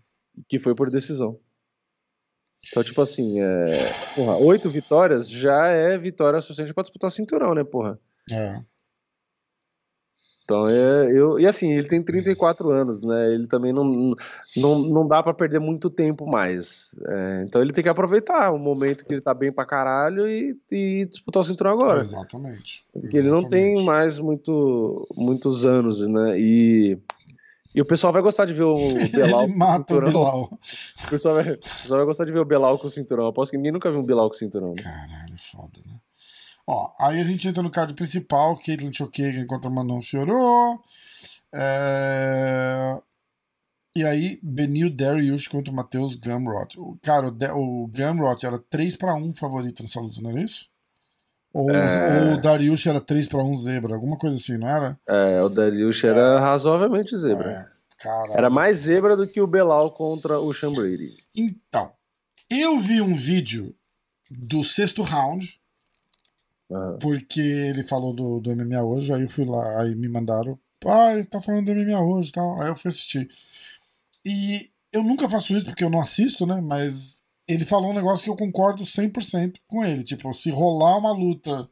Que 0.49 0.59
foi 0.59 0.75
por 0.75 0.91
decisão. 0.91 1.39
Então, 2.67 2.83
tipo 2.83 3.01
assim, 3.01 3.41
é... 3.41 3.93
porra, 4.15 4.37
oito 4.37 4.69
vitórias 4.69 5.29
já 5.29 5.69
é 5.69 5.97
vitória 5.97 6.41
suficiente 6.41 6.75
pra 6.75 6.83
disputar 6.83 7.09
o 7.09 7.13
cinturão, 7.13 7.55
né, 7.55 7.65
porra? 7.65 7.99
É. 8.31 8.63
Então, 10.49 10.67
é, 10.67 11.13
eu, 11.13 11.39
e 11.39 11.47
assim, 11.47 11.71
ele 11.71 11.87
tem 11.87 12.03
34 12.03 12.71
anos, 12.71 13.03
né? 13.03 13.35
Ele 13.35 13.47
também 13.47 13.71
não, 13.71 14.15
não, 14.57 14.79
não 14.79 15.07
dá 15.07 15.23
para 15.23 15.35
perder 15.35 15.59
muito 15.59 15.91
tempo 15.91 16.27
mais. 16.27 16.99
É, 17.07 17.45
então 17.47 17.61
ele 17.61 17.71
tem 17.71 17.85
que 17.85 17.91
aproveitar 17.91 18.51
o 18.51 18.59
momento 18.59 19.05
que 19.05 19.13
ele 19.13 19.21
tá 19.21 19.35
bem 19.35 19.53
pra 19.53 19.67
caralho 19.67 20.27
e, 20.27 20.59
e 20.73 21.05
disputar 21.05 21.43
o 21.43 21.45
cinturão 21.45 21.73
agora. 21.73 22.01
exatamente. 22.01 22.83
Porque 22.91 23.19
exatamente. 23.19 23.27
ele 23.27 23.29
não 23.29 23.47
tem 23.47 23.85
mais 23.85 24.19
muito, 24.19 25.07
muitos 25.15 25.67
anos, 25.67 26.01
né? 26.01 26.41
E, 26.41 26.99
e 27.75 27.83
o 27.83 27.85
pessoal 27.85 28.11
vai 28.11 28.23
gostar 28.23 28.47
de 28.47 28.55
ver 28.55 28.63
o 28.63 28.75
Belal 29.13 29.43
ele 29.43 29.55
mata 29.55 29.97
o 29.97 30.01
Belal. 30.01 30.59
O 31.05 31.11
pessoal, 31.11 31.35
vai, 31.35 31.53
o 31.53 31.59
pessoal 31.59 31.99
vai 31.99 32.07
gostar 32.07 32.25
de 32.25 32.33
ver 32.33 32.41
o 32.41 32.47
Belal 32.47 32.79
com 32.79 32.87
o 32.87 32.91
cinturão. 32.91 33.25
Eu 33.25 33.29
aposto 33.29 33.51
que 33.51 33.59
ninguém 33.59 33.73
nunca 33.73 33.91
viu 33.91 34.01
um 34.01 34.07
Belal 34.07 34.31
com 34.31 34.35
o 34.35 34.39
cinturão. 34.39 34.71
Né? 34.71 34.83
Caralho, 34.83 35.35
foda, 35.37 35.79
né? 35.87 36.01
Ó, 36.71 36.93
aí 36.99 37.19
a 37.19 37.25
gente 37.25 37.49
entra 37.49 37.63
no 37.63 37.71
card 37.71 37.95
principal, 37.95 38.59
Caitlyn 38.59 38.93
Chokagan 38.93 39.47
contra 39.47 39.71
Manon 39.71 40.03
Fiorot. 40.03 40.79
É... 41.51 43.01
E 43.97 44.05
aí, 44.05 44.39
Benil 44.43 44.91
Darius 44.91 45.49
contra 45.49 45.73
o 45.73 45.75
Matheus 45.75 46.15
Gamrot. 46.15 46.77
Cara, 47.03 47.31
o, 47.55 47.85
o 47.85 47.87
Gamrot 47.87 48.45
era 48.45 48.59
3 48.59 48.97
para 48.97 49.15
1 49.15 49.33
favorito 49.33 49.83
nessa 49.83 49.99
luta, 49.99 50.21
não 50.21 50.29
era 50.29 50.43
isso? 50.43 50.69
Ou, 51.55 51.71
é... 51.71 52.21
ou 52.21 52.35
o 52.35 52.41
Darius 52.43 52.85
era 52.85 53.01
3 53.01 53.27
para 53.29 53.43
1 53.43 53.55
zebra, 53.57 53.95
alguma 53.95 54.19
coisa 54.19 54.37
assim, 54.37 54.59
não 54.59 54.69
era? 54.69 54.99
É, 55.09 55.41
o 55.41 55.49
Darius 55.49 56.05
era 56.05 56.21
é. 56.21 56.39
razoavelmente 56.39 57.17
zebra. 57.17 57.73
É, 58.05 58.37
era 58.37 58.51
mais 58.51 58.81
zebra 58.81 59.17
do 59.17 59.27
que 59.27 59.41
o 59.41 59.47
Belal 59.47 59.91
contra 59.93 60.39
o 60.39 60.53
Sean 60.53 60.75
Brady. 60.75 61.17
Então, 61.35 61.91
eu 62.51 62.79
vi 62.79 63.01
um 63.01 63.17
vídeo 63.17 63.75
do 64.31 64.63
sexto 64.63 65.01
round 65.01 65.59
Uhum. 66.71 66.99
Porque 66.99 67.41
ele 67.41 67.83
falou 67.83 68.13
do, 68.13 68.41
do 68.41 68.55
MMA 68.55 68.83
hoje, 68.83 69.13
aí 69.13 69.23
eu 69.23 69.29
fui 69.29 69.45
lá, 69.45 69.83
aí 69.83 69.95
me 69.95 70.09
mandaram, 70.09 70.59
ah, 70.87 71.13
ele 71.13 71.25
tá 71.25 71.41
falando 71.41 71.67
do 71.67 71.75
MMA 71.75 72.01
hoje 72.01 72.31
e 72.31 72.33
tal. 72.33 72.61
Aí 72.61 72.69
eu 72.69 72.77
fui 72.77 72.89
assistir. 72.89 73.29
E 74.25 74.71
eu 74.93 75.03
nunca 75.03 75.29
faço 75.29 75.57
isso 75.57 75.67
porque 75.67 75.85
eu 75.85 75.91
não 75.91 76.01
assisto, 76.01 76.47
né? 76.47 76.61
Mas 76.61 77.23
ele 77.49 77.65
falou 77.65 77.91
um 77.91 77.95
negócio 77.95 78.25
que 78.25 78.31
eu 78.31 78.37
concordo 78.37 78.85
100% 78.85 79.57
com 79.67 79.85
ele. 79.85 80.05
Tipo, 80.05 80.33
se 80.35 80.51
rolar 80.51 80.99
uma 80.99 81.13
luta 81.13 81.69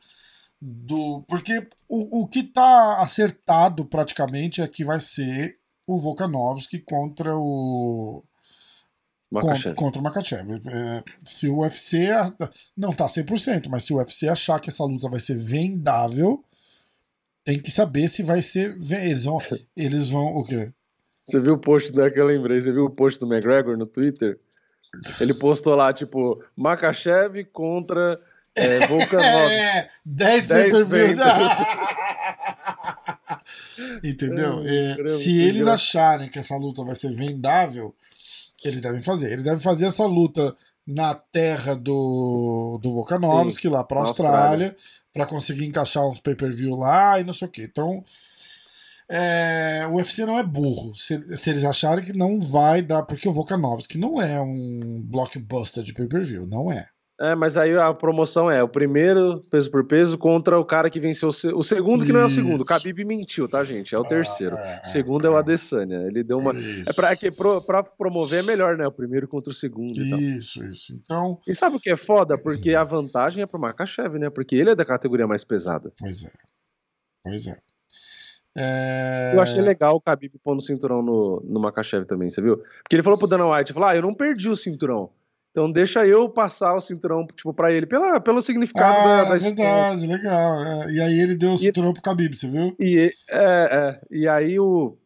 do. 0.60 1.22
Porque 1.28 1.68
o, 1.88 2.22
o 2.22 2.28
que 2.28 2.42
tá 2.42 2.98
acertado 3.00 3.84
praticamente 3.84 4.60
é 4.60 4.68
que 4.68 4.84
vai 4.84 5.00
ser 5.00 5.58
o 5.86 5.98
Volkanovski 5.98 6.80
contra 6.80 7.36
o. 7.36 8.24
Makachev. 9.30 9.74
Contra 9.74 10.00
o 10.00 10.04
Makachev. 10.04 10.62
É, 10.66 11.02
se 11.24 11.48
o 11.48 11.58
UFC. 11.58 12.08
Não 12.76 12.92
tá 12.92 13.06
100%, 13.06 13.68
mas 13.68 13.84
se 13.84 13.92
o 13.92 13.96
UFC 13.96 14.28
achar 14.28 14.60
que 14.60 14.70
essa 14.70 14.84
luta 14.84 15.08
vai 15.08 15.20
ser 15.20 15.36
vendável, 15.36 16.44
tem 17.44 17.60
que 17.60 17.70
saber 17.70 18.08
se 18.08 18.22
vai 18.22 18.42
ser. 18.42 18.76
Eles 18.90 19.24
vão. 19.24 19.38
Eles 19.76 20.08
vão. 20.08 20.26
O 20.36 20.44
quê? 20.44 20.72
Você 21.24 21.40
viu 21.40 21.54
o 21.54 21.58
post, 21.58 21.92
não 21.92 22.04
é 22.04 22.10
que 22.10 22.20
eu 22.20 22.26
lembrei, 22.26 22.60
você 22.60 22.70
viu 22.70 22.84
o 22.84 22.90
post 22.90 23.18
do 23.18 23.26
McGregor 23.26 23.76
no 23.76 23.84
Twitter? 23.84 24.38
Ele 25.20 25.34
postou 25.34 25.74
lá, 25.74 25.92
tipo, 25.92 26.42
Makachev 26.56 27.44
contra 27.46 28.18
é, 28.54 28.86
Volkanovski. 28.86 29.56
É, 29.76 29.88
10 30.04 30.46
pay 30.46 30.70
Entendeu? 34.10 34.62
É, 34.64 35.00
é, 35.00 35.06
se 35.08 35.36
eles 35.40 35.66
acharem 35.66 36.30
que 36.30 36.38
essa 36.38 36.56
luta 36.56 36.84
vai 36.84 36.94
ser 36.94 37.12
vendável, 37.12 37.94
eles 38.68 38.80
devem 38.80 39.00
fazer. 39.00 39.32
Eles 39.32 39.44
devem 39.44 39.60
fazer 39.60 39.86
essa 39.86 40.04
luta 40.04 40.54
na 40.86 41.14
terra 41.14 41.74
do, 41.74 42.78
do 42.82 42.92
Volkanovski, 42.92 43.62
Sim, 43.62 43.68
lá 43.68 43.82
pra 43.82 44.00
Austrália, 44.00 44.66
Austrália. 44.68 44.76
para 45.12 45.26
conseguir 45.26 45.66
encaixar 45.66 46.06
uns 46.06 46.20
pay-per-view 46.20 46.76
lá 46.76 47.18
e 47.18 47.24
não 47.24 47.32
sei 47.32 47.48
o 47.48 47.50
que. 47.50 47.62
Então, 47.62 48.04
é, 49.08 49.86
o 49.90 49.94
UFC 49.94 50.24
não 50.24 50.38
é 50.38 50.42
burro. 50.42 50.94
Se, 50.94 51.36
se, 51.36 51.50
eles 51.50 51.64
acharem 51.64 52.04
que 52.04 52.12
não 52.12 52.40
vai 52.40 52.82
dar, 52.82 53.02
porque 53.02 53.28
o 53.28 53.32
Volkanovski 53.32 53.98
não 53.98 54.20
é 54.20 54.40
um 54.40 55.02
blockbuster 55.02 55.82
de 55.82 55.92
pay-per-view, 55.92 56.46
não 56.46 56.70
é. 56.70 56.88
É, 57.18 57.34
mas 57.34 57.56
aí 57.56 57.74
a 57.74 57.94
promoção 57.94 58.50
é 58.50 58.62
o 58.62 58.68
primeiro 58.68 59.40
peso 59.50 59.70
por 59.70 59.86
peso 59.86 60.18
contra 60.18 60.58
o 60.58 60.64
cara 60.64 60.90
que 60.90 61.00
venceu 61.00 61.30
o, 61.30 61.62
segundo, 61.62 62.04
que 62.04 62.12
não 62.12 62.20
é 62.20 62.26
o 62.26 62.30
segundo. 62.30 62.60
O 62.60 62.64
Khabib 62.64 63.02
mentiu, 63.06 63.48
tá, 63.48 63.64
gente? 63.64 63.94
É 63.94 63.98
o 63.98 64.02
ah, 64.02 64.08
terceiro. 64.08 64.54
É, 64.54 64.82
o 64.84 64.86
segundo 64.86 65.24
é, 65.24 65.28
é 65.28 65.30
o 65.30 65.36
Adesanya. 65.36 65.96
Ele 66.06 66.22
deu 66.22 66.36
uma. 66.36 66.54
Isso. 66.54 66.90
É 66.90 66.92
pra, 66.92 67.12
é 67.12 67.16
que 67.16 67.30
pro, 67.30 67.62
pra 67.62 67.82
promover 67.82 68.40
é 68.40 68.42
melhor, 68.42 68.76
né? 68.76 68.86
O 68.86 68.92
primeiro 68.92 69.26
contra 69.26 69.50
o 69.50 69.54
segundo. 69.54 69.98
Isso, 69.98 70.62
isso. 70.66 70.92
Então. 70.92 71.40
E 71.46 71.54
sabe 71.54 71.76
o 71.76 71.80
que 71.80 71.88
é 71.88 71.96
foda? 71.96 72.36
Porque 72.36 72.74
a 72.74 72.84
vantagem 72.84 73.42
é 73.42 73.46
pro 73.46 73.58
Makachev, 73.58 74.18
né? 74.18 74.28
Porque 74.28 74.54
ele 74.54 74.70
é 74.70 74.74
da 74.74 74.84
categoria 74.84 75.26
mais 75.26 75.42
pesada. 75.42 75.90
Pois 75.98 76.22
é. 76.22 76.30
Pois 77.24 77.46
é. 77.46 77.56
É... 78.58 79.32
Eu 79.34 79.40
achei 79.40 79.60
legal 79.60 79.96
o 79.96 80.00
Khabib 80.00 80.38
pondo 80.42 80.58
o 80.58 80.62
cinturão 80.62 81.02
no, 81.02 81.42
no 81.46 81.60
Makachev 81.60 82.06
também, 82.06 82.30
você 82.30 82.40
viu? 82.40 82.56
Porque 82.56 82.96
ele 82.96 83.02
falou 83.02 83.18
pro 83.18 83.26
Dana 83.26 83.50
White, 83.50 83.72
falou, 83.72 83.88
ah, 83.88 83.96
eu 83.96 84.00
não 84.00 84.14
perdi 84.14 84.48
o 84.48 84.56
cinturão. 84.56 85.10
Então 85.56 85.72
deixa 85.72 86.06
eu 86.06 86.28
passar 86.28 86.74
o 86.74 86.80
cinturão, 86.82 87.26
tipo, 87.34 87.54
pra 87.54 87.72
ele, 87.72 87.86
pela, 87.86 88.20
pelo 88.20 88.42
significado 88.42 88.98
ah, 88.98 89.02
da, 89.02 89.24
da 89.24 89.38
verdade, 89.38 90.02
história. 90.02 90.16
legal. 90.18 90.62
É. 90.62 90.92
E 90.92 91.00
aí 91.00 91.18
ele 91.18 91.34
deu 91.34 91.54
o 91.54 91.56
cinturão 91.56 91.92
e, 91.92 91.92
pro 91.94 92.02
Khabib, 92.02 92.36
você 92.36 92.46
viu? 92.46 92.76
E, 92.78 93.10
é, 93.30 93.40
é, 93.40 94.00
e 94.10 94.28
aí 94.28 94.60
o, 94.60 94.98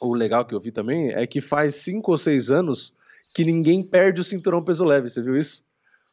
o 0.00 0.14
legal 0.14 0.46
que 0.46 0.54
eu 0.54 0.60
vi 0.60 0.72
também 0.72 1.12
é 1.12 1.26
que 1.26 1.42
faz 1.42 1.74
cinco 1.74 2.12
ou 2.12 2.16
seis 2.16 2.50
anos 2.50 2.94
que 3.34 3.44
ninguém 3.44 3.82
perde 3.82 4.22
o 4.22 4.24
cinturão 4.24 4.64
peso 4.64 4.86
leve, 4.86 5.10
você 5.10 5.20
viu 5.20 5.36
isso? 5.36 5.62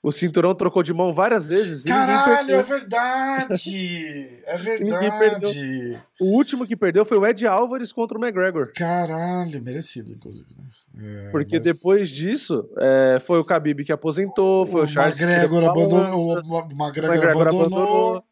O 0.03 0.11
cinturão 0.11 0.55
trocou 0.55 0.81
de 0.81 0.93
mão 0.93 1.13
várias 1.13 1.49
vezes. 1.49 1.83
Caralho, 1.83 2.55
é 2.55 2.63
verdade! 2.63 4.41
É 4.51 4.57
verdade. 4.57 6.01
O 6.19 6.35
último 6.35 6.67
que 6.67 6.75
perdeu 6.75 7.05
foi 7.05 7.17
o 7.17 7.25
Ed 7.25 7.45
Álvares 7.47 7.93
contra 7.93 8.17
o 8.17 8.21
McGregor. 8.21 8.71
Caralho, 8.75 9.61
merecido, 9.61 10.11
inclusive. 10.11 10.47
Né? 10.93 11.27
É, 11.27 11.29
Porque 11.31 11.55
mas... 11.55 11.63
depois 11.63 12.09
disso, 12.09 12.69
é, 12.77 13.21
foi 13.25 13.39
o 13.39 13.43
Khabib 13.43 13.85
que 13.85 13.91
aposentou, 13.91 14.65
foi 14.65 14.81
o, 14.81 14.83
o 14.83 14.87
Charles 14.87 15.19
McGregor 15.19 15.63
abandonou, 15.63 16.17
o 16.17 16.59
McGregor, 16.71 17.15
McGregor 17.15 17.47
abandonou. 17.47 17.65
abandonou. 17.65 18.23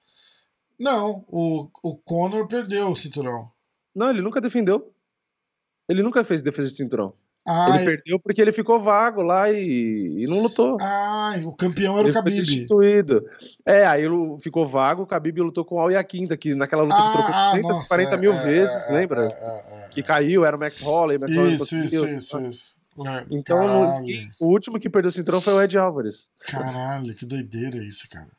Não, 0.77 1.25
o, 1.27 1.69
o 1.83 1.95
Conor 1.97 2.47
perdeu 2.47 2.89
o 2.89 2.95
cinturão. 2.95 3.49
Não, 3.95 4.09
ele 4.09 4.21
nunca 4.21 4.41
defendeu. 4.41 4.93
Ele 5.87 6.03
nunca 6.03 6.23
fez 6.23 6.41
defesa 6.41 6.67
de 6.67 6.75
cinturão. 6.75 7.13
Ah, 7.47 7.75
ele 7.75 7.85
perdeu 7.85 8.19
porque 8.19 8.41
ele 8.41 8.51
ficou 8.51 8.79
vago 8.79 9.23
lá 9.23 9.51
e, 9.51 10.23
e 10.23 10.25
não 10.27 10.41
lutou. 10.41 10.77
Ah, 10.79 11.33
o 11.43 11.55
campeão 11.55 11.97
era 11.97 12.07
ele 12.07 12.11
o 12.11 12.13
Khabib. 12.13 12.35
Foi 12.35 12.45
substituído. 12.45 13.25
É, 13.65 13.85
aí 13.85 14.03
ficou 14.39 14.67
vago, 14.67 15.03
o 15.03 15.05
Khabib 15.05 15.41
lutou 15.41 15.65
com 15.65 15.75
o 15.75 15.79
Al 15.79 15.91
Yaquinta, 15.91 16.37
que 16.37 16.53
naquela 16.53 16.83
luta 16.83 16.95
ah, 16.95 17.51
ele 17.53 17.63
trocou 17.63 17.81
340 17.81 18.17
mil 18.17 18.33
é, 18.33 18.43
vezes, 18.43 18.89
é, 18.89 18.93
lembra? 18.93 19.25
É, 19.25 19.85
é, 19.85 19.89
que 19.89 20.03
caiu, 20.03 20.45
era 20.45 20.55
o 20.55 20.59
Max 20.59 20.79
Holloway. 20.79 21.17
Max 21.17 21.31
isso, 21.31 21.39
Holloway 21.39 21.55
isso, 21.55 22.05
isso, 22.05 22.39
isso, 22.39 22.75
é, 23.07 23.25
Então, 23.31 24.01
no, 24.01 24.05
o 24.39 24.47
último 24.47 24.79
que 24.79 24.89
perdeu 24.89 25.09
o 25.09 25.11
cinturão 25.11 25.41
foi 25.41 25.53
o 25.53 25.61
Ed 25.61 25.77
Álvares. 25.77 26.29
Caralho, 26.45 27.15
que 27.15 27.25
doideira 27.25 27.77
isso, 27.83 28.07
cara. 28.09 28.29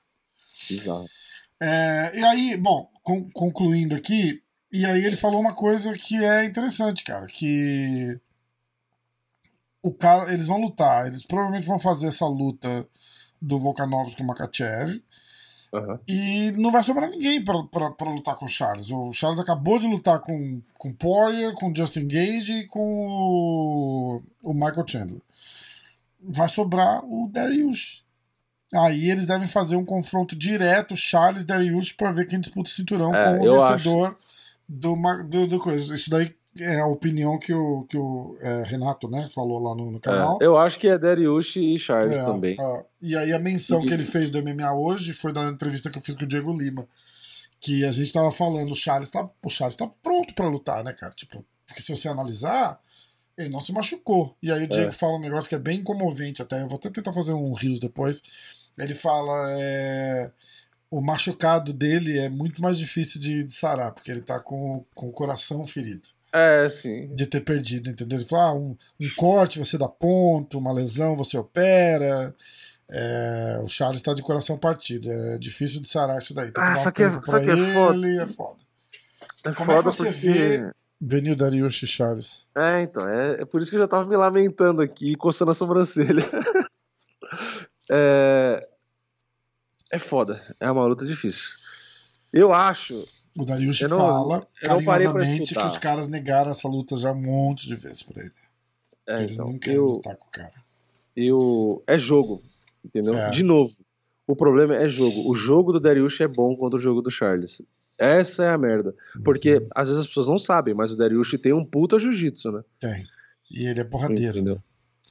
Exato. 0.71 1.07
É, 1.61 2.13
e 2.15 2.25
aí, 2.25 2.57
bom, 2.57 2.89
concluindo 3.33 3.95
aqui, 3.95 4.41
e 4.73 4.85
aí 4.85 5.05
ele 5.05 5.17
falou 5.17 5.41
uma 5.41 5.55
coisa 5.55 5.93
que 5.95 6.25
é 6.25 6.45
interessante, 6.45 7.03
cara, 7.03 7.27
que 7.27 8.19
o 9.83 9.93
cara, 9.93 10.33
eles 10.33 10.47
vão 10.47 10.61
lutar, 10.61 11.07
eles 11.07 11.25
provavelmente 11.25 11.67
vão 11.67 11.79
fazer 11.79 12.09
essa 12.09 12.27
luta 12.27 12.87
do 13.41 13.59
Volkanovski 13.59 14.17
com 14.17 14.23
o 14.23 14.27
Makachev. 14.27 15.03
Uhum. 15.73 15.99
E 16.09 16.51
não 16.53 16.73
vai 16.73 16.83
sobrar 16.83 17.09
ninguém 17.09 17.45
para 17.45 18.11
lutar 18.11 18.35
com 18.35 18.45
o 18.45 18.49
Charles. 18.49 18.91
O 18.91 19.13
Charles 19.13 19.39
acabou 19.39 19.79
de 19.79 19.87
lutar 19.87 20.19
com 20.21 20.61
com 20.77 20.93
Poirier, 20.93 21.55
com 21.55 21.73
Justin 21.73 22.09
Gage 22.09 22.53
e 22.53 22.67
com 22.67 22.81
o, 22.81 24.23
o 24.43 24.53
Michael 24.53 24.87
Chandler. 24.87 25.23
Vai 26.21 26.49
sobrar 26.49 27.05
o 27.05 27.29
Darius. 27.29 28.05
Aí 28.75 29.11
eles 29.11 29.27
devem 29.27 29.47
fazer 29.47 29.77
um 29.77 29.85
confronto 29.85 30.37
direto, 30.37 30.97
Charles 30.97 31.45
Darius, 31.45 31.93
para 31.93 32.13
ver 32.13 32.27
quem 32.27 32.41
disputa 32.41 32.69
o 32.69 32.73
cinturão 32.73 33.15
é, 33.15 33.39
com 33.39 33.45
o 33.45 33.59
vencedor 33.59 34.17
do, 34.69 34.97
do, 35.25 35.47
do 35.47 35.59
coisa. 35.59 35.95
Isso 35.95 36.11
daí 36.11 36.35
é 36.63 36.81
a 36.81 36.87
opinião 36.87 37.39
que 37.39 37.53
o, 37.53 37.85
que 37.85 37.97
o 37.97 38.37
é, 38.41 38.63
Renato 38.65 39.09
né, 39.09 39.29
falou 39.29 39.59
lá 39.59 39.75
no, 39.75 39.91
no 39.91 39.99
é, 39.99 40.01
canal. 40.01 40.39
É, 40.41 40.47
eu 40.47 40.57
acho 40.57 40.79
que 40.79 40.89
é 40.89 40.99
Dariush 40.99 41.57
e 41.57 41.79
Charles 41.79 42.17
é, 42.17 42.25
também. 42.25 42.57
É. 42.59 42.85
E 43.01 43.17
aí 43.17 43.33
a 43.33 43.39
menção 43.39 43.83
e... 43.83 43.87
que 43.87 43.95
ele 43.95 44.05
fez 44.05 44.31
do 44.31 44.43
MMA 44.43 44.73
hoje 44.73 45.13
foi 45.13 45.33
da 45.33 45.49
entrevista 45.49 45.91
que 45.91 45.99
eu 45.99 46.03
fiz 46.03 46.15
com 46.15 46.25
o 46.25 46.29
Diego 46.29 46.53
Lima. 46.53 46.87
Que 47.61 47.85
a 47.85 47.93
gente 47.93 48.13
tava 48.13 48.31
falando, 48.31 48.73
o 48.73 48.77
Charles 48.77 49.11
tá, 49.11 49.29
o 49.43 49.51
Charles 49.51 49.77
tá 49.77 49.87
pronto 50.03 50.35
para 50.35 50.49
lutar, 50.49 50.83
né, 50.83 50.93
cara? 50.93 51.13
Tipo, 51.13 51.45
porque 51.67 51.83
se 51.83 51.95
você 51.95 52.09
analisar, 52.09 52.81
ele 53.37 53.51
não 53.51 53.61
se 53.61 53.73
machucou. 53.73 54.35
E 54.43 54.51
aí 54.51 54.65
o 54.65 54.69
Diego 54.69 54.89
é. 54.89 54.93
fala 54.93 55.17
um 55.17 55.21
negócio 55.21 55.49
que 55.49 55.55
é 55.55 55.59
bem 55.59 55.83
comovente 55.83 56.41
até. 56.41 56.63
Eu 56.63 56.69
vou 56.69 56.79
até 56.79 56.89
tentar 56.89 57.13
fazer 57.13 57.33
um 57.33 57.53
rios 57.53 57.79
depois. 57.79 58.23
Ele 58.79 58.95
fala. 58.95 59.33
O 60.91 61.01
machucado 61.01 61.73
dele 61.73 62.19
é 62.19 62.29
muito 62.29 62.61
mais 62.61 62.77
difícil 62.77 63.21
de, 63.21 63.45
de 63.45 63.55
sarar, 63.55 63.93
porque 63.93 64.11
ele 64.11 64.23
tá 64.23 64.41
com, 64.41 64.85
com 64.93 65.09
o 65.09 65.13
coração 65.13 65.65
ferido. 65.65 66.09
É, 66.33 66.69
sim. 66.69 67.15
De 67.15 67.27
ter 67.27 67.41
perdido, 67.41 67.91
entendeu? 67.91 68.19
Ele 68.19 68.29
falou: 68.29 68.45
ah, 68.45 68.55
um, 68.55 68.77
um 69.01 69.11
corte 69.17 69.59
você 69.59 69.77
dá 69.77 69.89
ponto, 69.89 70.59
uma 70.59 70.73
lesão 70.73 71.17
você 71.17 71.37
opera. 71.37 72.35
É, 72.93 73.61
o 73.63 73.69
Charles 73.69 74.01
está 74.01 74.13
de 74.15 74.23
coração 74.23 74.59
partido. 74.59 75.11
É 75.11 75.39
difícil 75.39 75.81
de 75.81 75.89
sarar 75.89 76.19
isso 76.19 76.35
daí. 76.35 76.53
Tem 76.53 76.55
que 76.55 76.61
ah, 76.61 76.75
dar 76.75 76.89
um 76.89 76.93
que 76.93 77.03
é, 77.03 77.13
só 77.13 77.41
que 77.41 77.51
é 77.51 77.75
foda. 77.75 78.09
é 78.09 78.27
foda. 78.27 78.59
É 79.45 79.53
Como 79.53 79.71
foda 79.71 79.89
é 79.89 79.93
que 79.93 79.97
você 79.97 80.05
porque... 80.05 80.33
vê 80.33 80.73
Benil 81.01 81.37
Dariush 81.37 81.83
e 81.85 81.87
Charles? 81.87 82.47
É, 82.57 82.83
então. 82.83 83.09
É, 83.09 83.43
é 83.43 83.45
por 83.45 83.61
isso 83.61 83.71
que 83.71 83.77
eu 83.77 83.81
já 83.81 83.89
tava 83.89 84.09
me 84.09 84.17
lamentando 84.17 84.83
aqui, 84.83 85.15
coçando 85.15 85.51
a 85.51 85.55
sobrancelha. 85.55 86.23
é, 87.91 88.69
é 89.93 89.99
foda. 89.99 90.41
É 90.61 90.71
uma 90.71 90.85
luta 90.85 91.07
difícil. 91.07 91.49
Eu 92.33 92.53
acho 92.53 93.07
o 93.37 93.45
Dariush 93.45 93.81
fala 93.89 94.47
carinhosamente 94.63 95.55
que 95.55 95.65
os 95.65 95.79
caras 95.79 96.09
negaram 96.09 96.51
essa 96.51 96.69
luta 96.69 96.97
já 96.97 97.13
um 97.13 97.21
monte 97.21 97.67
de 97.67 97.77
vezes 97.77 98.03
pra 98.03 98.23
ele. 98.23 98.33
É, 99.07 99.19
eles 99.21 99.33
então, 99.33 99.49
não 99.49 99.59
querem 99.59 99.77
eu, 99.77 99.87
lutar 99.87 100.17
com 100.17 100.27
o 100.27 100.31
cara. 100.31 100.53
Eu, 101.17 101.83
é 101.87 101.99
jogo, 101.99 102.43
entendeu? 102.85 103.17
É. 103.17 103.31
De 103.31 103.43
novo, 103.43 103.73
o 104.27 104.37
problema 104.37 104.77
é 104.77 104.89
jogo. 104.89 105.31
O 105.31 105.35
jogo 105.35 105.73
do 105.73 105.81
Dariush 105.81 106.21
é 106.21 106.29
bom 106.29 106.57
contra 106.57 106.79
o 106.79 106.83
jogo 106.83 107.03
do 107.03 107.11
Charles. 107.11 107.63
Essa 107.99 108.45
é 108.45 108.51
a 108.51 108.59
merda. 108.59 108.95
Porque 109.25 109.57
uhum. 109.57 109.69
às 109.75 109.89
vezes 109.89 110.03
as 110.03 110.09
pessoas 110.09 110.29
não 110.29 110.39
sabem, 110.39 110.73
mas 110.73 110.91
o 110.91 110.97
Dariush 110.97 111.39
tem 111.43 111.53
um 111.53 111.65
puta 111.65 111.99
jiu-jitsu, 111.99 112.53
né? 112.53 112.63
Tem. 112.79 113.07
E 113.51 113.67
ele 113.67 113.81
é 113.81 113.85
porradeiro. 113.85 114.39
Entendeu? 114.39 114.63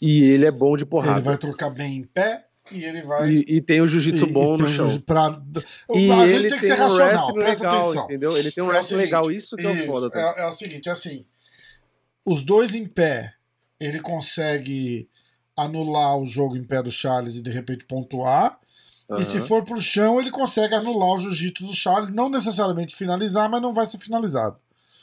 E 0.02 0.24
ele 0.24 0.46
é 0.46 0.52
bom 0.52 0.78
de 0.78 0.86
porrada. 0.86 1.20
Ele 1.20 1.26
vai 1.26 1.38
trocar 1.38 1.70
bem 1.70 1.98
em 1.98 2.04
pé 2.04 2.49
e 2.72 2.84
ele 2.84 3.02
vai. 3.02 3.30
E, 3.30 3.46
e 3.48 3.62
tem 3.62 3.82
o 3.82 3.88
jiu-jitsu 3.88 4.28
bom 4.28 4.58
no 4.58 4.70
chão. 4.70 5.00
Pra... 5.00 5.42
E 5.94 6.12
a 6.12 6.28
gente 6.28 6.50
tem 6.50 6.60
que 6.60 6.66
ser 6.66 6.74
racional, 6.74 7.34
presta 7.34 7.64
legal, 7.64 7.82
atenção. 7.82 8.06
Entendeu? 8.06 8.38
Ele 8.38 8.52
tem 8.52 8.64
um 8.64 8.72
é 8.72 8.82
legal, 8.92 9.32
isso 9.32 9.56
que 9.56 9.66
é 9.66 9.70
o 9.70 9.86
foda. 9.86 10.10
É, 10.14 10.42
é 10.42 10.48
o 10.48 10.52
seguinte, 10.52 10.90
é 10.90 10.92
assim. 10.92 11.26
Os 12.26 12.44
dois 12.44 12.76
em 12.76 12.86
pé, 12.86 13.34
ele 13.80 14.00
consegue 14.00 15.10
anular 15.56 16.18
o 16.18 16.26
jogo 16.26 16.56
em 16.56 16.64
pé 16.64 16.82
do 16.82 16.92
Charles 16.92 17.36
e 17.36 17.42
de 17.42 17.50
repente 17.50 17.86
pontuar. 17.86 18.60
Uhum. 19.10 19.20
E 19.20 19.26
se 19.26 19.42
for 19.42 19.64
pro 19.64 19.82
chão, 19.82 20.20
ele 20.20 20.32
consegue 20.32 20.76
anular 20.76 21.16
o 21.16 21.20
jiu-jitsu 21.20 21.66
do 21.66 21.74
Charles, 21.74 22.12
não 22.12 22.30
necessariamente 22.30 22.96
finalizar, 22.96 23.50
mas 23.50 23.62
não 23.62 23.74
vai 23.74 23.86
ser 23.86 23.98
finalizado. 23.98 24.58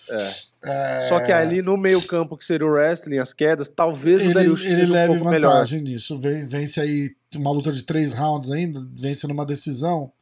É. 0.08 0.34
é... 0.64 1.00
Só 1.08 1.20
que 1.20 1.32
ali 1.32 1.62
no 1.62 1.76
meio-campo, 1.76 2.36
que 2.36 2.44
seria 2.44 2.66
o 2.66 2.70
wrestling, 2.70 3.18
as 3.18 3.32
quedas, 3.32 3.68
talvez 3.68 4.20
ele, 4.20 4.30
o 4.30 4.34
Darius 4.34 4.64
ele 4.64 4.86
leve 4.86 5.12
um 5.14 5.18
vantagem 5.18 5.82
melhor. 5.82 5.94
nisso. 5.94 6.18
Vence 6.18 6.80
aí 6.80 7.14
uma 7.34 7.50
luta 7.50 7.72
de 7.72 7.82
três 7.82 8.12
rounds 8.12 8.50
ainda, 8.50 8.86
vence 8.94 9.26
numa 9.26 9.44
decisão. 9.44 10.12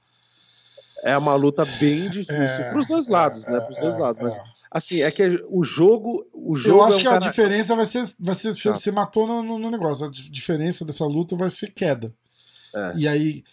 É 1.02 1.16
uma 1.18 1.34
luta 1.34 1.66
bem 1.78 2.08
difícil. 2.08 2.34
É, 2.34 2.70
Para 2.70 2.80
os 2.80 2.86
dois 2.86 3.08
lados, 3.08 3.46
né? 3.46 3.60
Para 3.60 3.70
os 3.70 3.78
dois 3.78 3.94
é, 3.94 3.98
lados. 3.98 4.22
Mas, 4.22 4.34
é. 4.34 4.42
assim, 4.70 5.02
é 5.02 5.10
que 5.10 5.44
o 5.50 5.62
jogo. 5.62 6.26
O 6.32 6.56
jogo 6.56 6.78
Eu 6.78 6.82
acho 6.82 6.94
é 6.94 6.96
um 6.96 6.98
que 6.98 7.04
cara... 7.04 7.16
a 7.16 7.28
diferença 7.28 7.76
vai 7.76 7.84
ser. 7.84 8.04
Vai 8.18 8.34
ser 8.34 8.54
você 8.54 8.90
matou 8.90 9.26
no, 9.26 9.58
no, 9.58 9.70
negócio. 9.70 10.06
A 10.06 10.10
diferença 10.10 10.82
dessa 10.82 11.04
luta 11.04 11.36
vai 11.36 11.50
ser 11.50 11.72
queda. 11.72 12.10
É. 12.74 12.92
E 12.96 13.06
aí. 13.06 13.44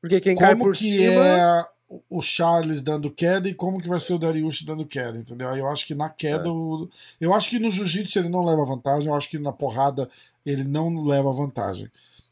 Porque 0.00 0.20
quem 0.20 0.34
cai 0.34 0.56
por 0.56 0.72
que 0.72 0.98
cima... 0.98 1.26
é 1.26 1.66
o 2.10 2.20
Charles 2.20 2.82
dando 2.82 3.10
queda 3.10 3.48
e 3.48 3.54
como 3.54 3.80
que 3.80 3.88
vai 3.88 4.00
ser 4.00 4.14
o 4.14 4.18
Darius 4.18 4.62
dando 4.62 4.84
queda, 4.84 5.18
entendeu? 5.18 5.48
Aí 5.48 5.60
eu 5.60 5.68
acho 5.68 5.86
que 5.86 5.94
na 5.94 6.08
queda. 6.08 6.48
É. 6.48 6.52
O... 6.52 6.88
Eu 7.20 7.32
acho 7.32 7.48
que 7.48 7.58
no 7.58 7.70
jiu-jitsu 7.70 8.18
ele 8.18 8.28
não 8.28 8.44
leva 8.44 8.64
vantagem. 8.64 9.08
Eu 9.08 9.14
acho 9.14 9.28
que 9.28 9.38
na 9.38 9.52
porrada 9.52 10.08
ele 10.44 10.64
não 10.64 11.04
leva 11.04 11.32
vantagem. 11.32 11.90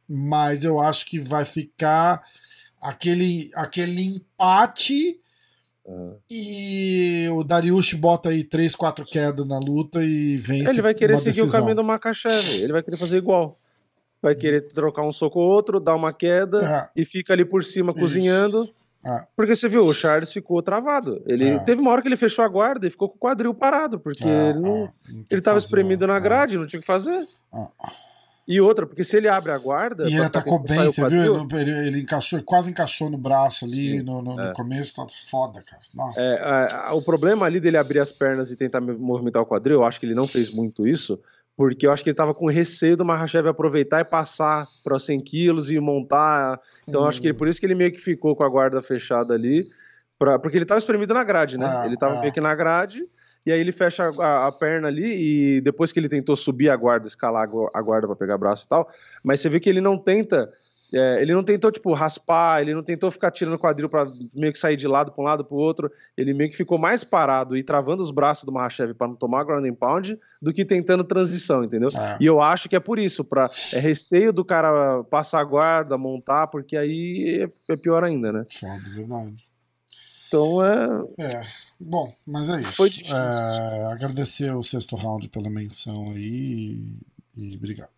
Mas 0.09 0.65
eu 0.65 0.81
acho 0.81 1.07
que 1.07 1.19
vai 1.19 1.45
ficar 1.45 2.23
aquele, 2.81 3.51
aquele 3.55 4.03
empate. 4.03 5.21
Uhum. 5.85 6.17
E 6.31 7.29
o 7.33 7.45
Darius 7.45 7.93
bota 7.93 8.31
aí 8.31 8.43
3, 8.43 8.75
4 8.75 9.05
quedas 9.05 9.47
na 9.47 9.59
luta 9.59 10.03
e 10.03 10.37
vence. 10.37 10.71
Ele 10.71 10.83
vai 10.83 10.95
querer 10.95 11.17
seguir 11.19 11.37
decisão. 11.37 11.49
o 11.49 11.53
caminho 11.53 11.77
do 11.77 11.85
Makachev, 11.85 12.51
ele 12.55 12.73
vai 12.73 12.83
querer 12.83 12.97
fazer 12.97 13.19
igual. 13.19 13.59
Vai 14.21 14.35
querer 14.35 14.63
trocar 14.73 15.03
um 15.03 15.13
soco 15.13 15.39
ou 15.39 15.51
outro, 15.51 15.79
dar 15.79 15.95
uma 15.95 16.13
queda 16.13 16.91
é. 16.97 17.03
e 17.03 17.05
fica 17.05 17.35
ali 17.35 17.45
por 17.45 17.63
cima 17.63 17.93
Isso. 17.93 18.01
cozinhando. 18.01 18.75
É. 19.07 19.27
Porque 19.37 19.55
você 19.55 19.69
viu, 19.69 19.85
o 19.85 19.95
Charles 19.95 20.33
ficou 20.33 20.63
travado. 20.63 21.23
Ele 21.27 21.49
é. 21.51 21.59
teve 21.59 21.81
uma 21.81 21.91
hora 21.91 22.03
que 22.03 22.09
ele 22.09 22.17
fechou 22.17 22.45
a 22.45 22.49
guarda 22.49 22.87
e 22.87 22.91
ficou 22.91 23.09
com 23.09 23.17
o 23.17 23.19
quadril 23.19 23.55
parado, 23.55 24.01
porque 24.01 24.25
é, 24.25 24.51
ele, 24.51 24.61
não, 24.61 24.77
é. 24.77 24.93
não 25.13 25.25
ele 25.31 25.41
tava 25.41 25.59
espremido 25.59 26.07
na 26.07 26.19
grade, 26.19 26.57
não 26.57 26.67
tinha 26.67 26.79
o 26.79 26.81
que 26.81 26.87
fazer. 26.87 27.27
E 28.47 28.61
outra, 28.61 28.87
porque 28.87 29.03
se 29.03 29.17
ele 29.17 29.27
abre 29.27 29.53
a 29.53 29.59
guarda. 29.59 30.05
E 30.09 30.15
ele 30.15 30.25
atacou 30.25 30.59
bem, 30.59 30.85
você 30.85 31.07
viu? 31.09 31.47
Ele, 31.53 31.71
ele, 31.89 32.01
encaixou, 32.01 32.43
quase 32.43 32.71
encaixou 32.71 33.09
no 33.09 33.17
braço 33.17 33.65
ali 33.65 34.03
no, 34.03 34.21
no, 34.21 34.39
é. 34.39 34.49
no, 34.49 34.53
começo, 34.53 34.97
tá 34.97 35.07
foda, 35.31 35.63
cara. 35.63 35.83
Nossa. 35.95 36.21
É, 36.21 36.91
é, 36.91 36.93
o 36.93 37.01
problema 37.01 37.47
ali 37.47 37.59
dele 37.59 37.79
abrir 37.79 38.01
as 38.01 38.13
pernas 38.13 38.51
e 38.51 38.57
tentar 38.57 38.81
movimentar 38.81 39.43
o 39.43 39.47
quadril, 39.47 39.77
eu 39.77 39.85
acho 39.85 39.99
que 39.99 40.05
ele 40.05 40.15
não 40.15 40.27
fez 40.27 40.51
muito 40.51 40.87
isso, 40.87 41.19
porque 41.57 41.87
eu 41.87 41.93
acho 41.93 42.03
que 42.03 42.11
ele 42.11 42.17
tava 42.17 42.35
com 42.35 42.47
receio 42.47 42.97
do 42.97 43.05
Mahashev 43.05 43.49
aproveitar 43.49 44.01
e 44.01 44.05
passar 44.05 44.67
para 44.83 44.99
100 44.99 45.21
quilos 45.21 45.71
e 45.71 45.79
montar. 45.79 46.61
Então 46.87 47.03
hum. 47.03 47.07
acho 47.07 47.21
que 47.21 47.29
ele, 47.29 47.35
por 47.35 47.49
isso 47.49 47.61
que 47.61 47.67
ele 47.67 47.75
meio 47.75 47.93
que 47.93 48.01
ficou 48.01 48.35
com 48.35 48.43
a 48.43 48.49
guarda 48.49 48.83
fechada 48.83 49.35
ali, 49.35 49.69
pra, 50.19 50.39
porque 50.39 50.57
ele 50.57 50.65
tava 50.65 50.79
espremido 50.79 51.15
na 51.15 51.23
grade, 51.23 51.57
né? 51.57 51.67
Ah, 51.67 51.87
ele 51.87 51.97
tava 51.97 52.17
ah. 52.17 52.21
meio 52.21 52.33
que 52.33 52.41
na 52.41 52.55
grade 52.55 53.03
e 53.47 53.53
aí 53.53 53.61
ele 53.61 53.73
fecha 53.73 54.05
a, 54.05 54.47
a, 54.47 54.53
perna 54.53 54.89
ali 54.89 55.57
e 55.57 55.61
depois 55.61 55.93
que 55.93 56.01
ele 56.01 56.09
tentou 56.09 56.35
subir 56.35 56.71
a 56.71 56.77
guarda, 56.77 57.07
escalar 57.07 57.49
a 57.75 57.83
guarda 57.83 58.07
para 58.07 58.17
pegar 58.17 58.39
braço 58.39 58.65
e 58.65 58.69
tal, 58.69 58.89
mas 59.23 59.41
você 59.41 59.49
vê 59.49 59.61
que 59.61 59.69
ele 59.69 59.81
não 59.81 59.99
tenta, 59.99 60.51
é, 60.95 61.21
ele 61.21 61.35
não 61.35 61.43
tentou 61.43 61.73
tipo 61.73 61.93
raspar, 61.93 62.63
ele 62.63 62.75
não 62.75 62.83
tentou 62.83 63.11
ficar 63.11 63.31
tirando 63.31 63.55
o 63.55 63.59
quadril 63.59 63.89
para 63.89 64.11
meio 64.33 64.53
que 64.53 64.59
sair 64.59 64.77
de 64.77 64.87
lado 64.87 65.13
para 65.13 65.23
um 65.23 65.27
lado 65.27 65.45
para 65.45 65.55
o 65.55 65.59
outro, 65.59 65.91
ele 66.17 66.33
meio 66.33 66.51
que 66.51 66.57
ficou 66.57 66.79
mais 66.79 67.03
parado 67.03 67.57
e 67.57 67.63
travando 67.63 68.03
os 68.03 68.11
braços 68.11 68.45
do 68.45 68.53
Mahashev 68.53 68.95
para 68.95 69.09
não 69.09 69.17
tomar 69.17 69.45
ground 69.45 69.67
and 69.67 69.75
pound 69.75 70.19
do 70.41 70.53
que 70.53 70.65
tentando 70.65 71.05
transição, 71.05 71.65
entendeu? 71.65 71.89
É. 71.97 72.17
E 72.21 72.27
eu 72.27 72.41
acho 72.41 72.69
que 72.69 72.77
é 72.77 72.81
por 72.81 72.99
isso, 72.99 73.25
para 73.25 73.51
é 73.73 73.79
receio 73.79 74.33
do 74.33 74.45
cara 74.45 75.03
passar 75.05 75.41
a 75.41 75.45
guarda, 75.45 75.99
montar, 75.99 76.47
porque 76.47 76.77
aí 76.77 77.49
é, 77.69 77.73
é 77.73 77.77
pior 77.77 78.05
ainda, 78.05 78.33
né? 78.33 78.45
Foda, 78.49 78.83
verdade. 78.95 79.49
Então 80.29 80.65
é. 80.65 81.05
É. 81.19 81.43
Bom, 81.79 82.13
mas 82.27 82.49
é 82.49 82.61
isso. 82.61 82.73
Foi 82.73 82.89
difícil. 82.89 83.17
É, 83.17 83.93
agradecer 83.93 84.55
o 84.55 84.63
sexto 84.63 84.97
round 84.97 85.29
pela 85.29 85.51
menção 85.51 86.11
aí 86.13 86.97
e, 87.37 87.57
obrigado. 87.57 87.91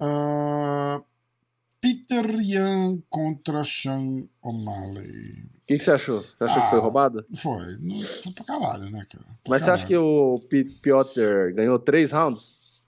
Uh, 0.00 1.04
Peter 1.82 2.24
Yan 2.40 3.02
contra 3.10 3.64
Sean 3.64 4.28
O'Malley. 4.40 5.50
O 5.62 5.66
que, 5.66 5.76
que, 5.76 5.78
você 5.80 5.90
achou? 5.90 6.22
Você 6.22 6.44
achou 6.44 6.62
ah, 6.62 6.64
que 6.64 6.70
foi 6.70 6.78
ah, 6.78 6.82
roubado? 6.82 7.26
Foi. 7.34 7.76
Não, 7.80 8.00
foi 8.00 8.32
pra 8.32 8.44
caralho, 8.44 8.84
né, 8.84 9.04
cara? 9.10 9.24
Pra 9.24 9.34
mas 9.48 9.62
caralho. 9.62 9.64
você 9.64 9.70
acha 9.70 9.86
que 9.86 9.96
o 9.96 10.38
Piotr 10.80 11.52
ganhou 11.54 11.80
três 11.80 12.12
rounds? 12.12 12.86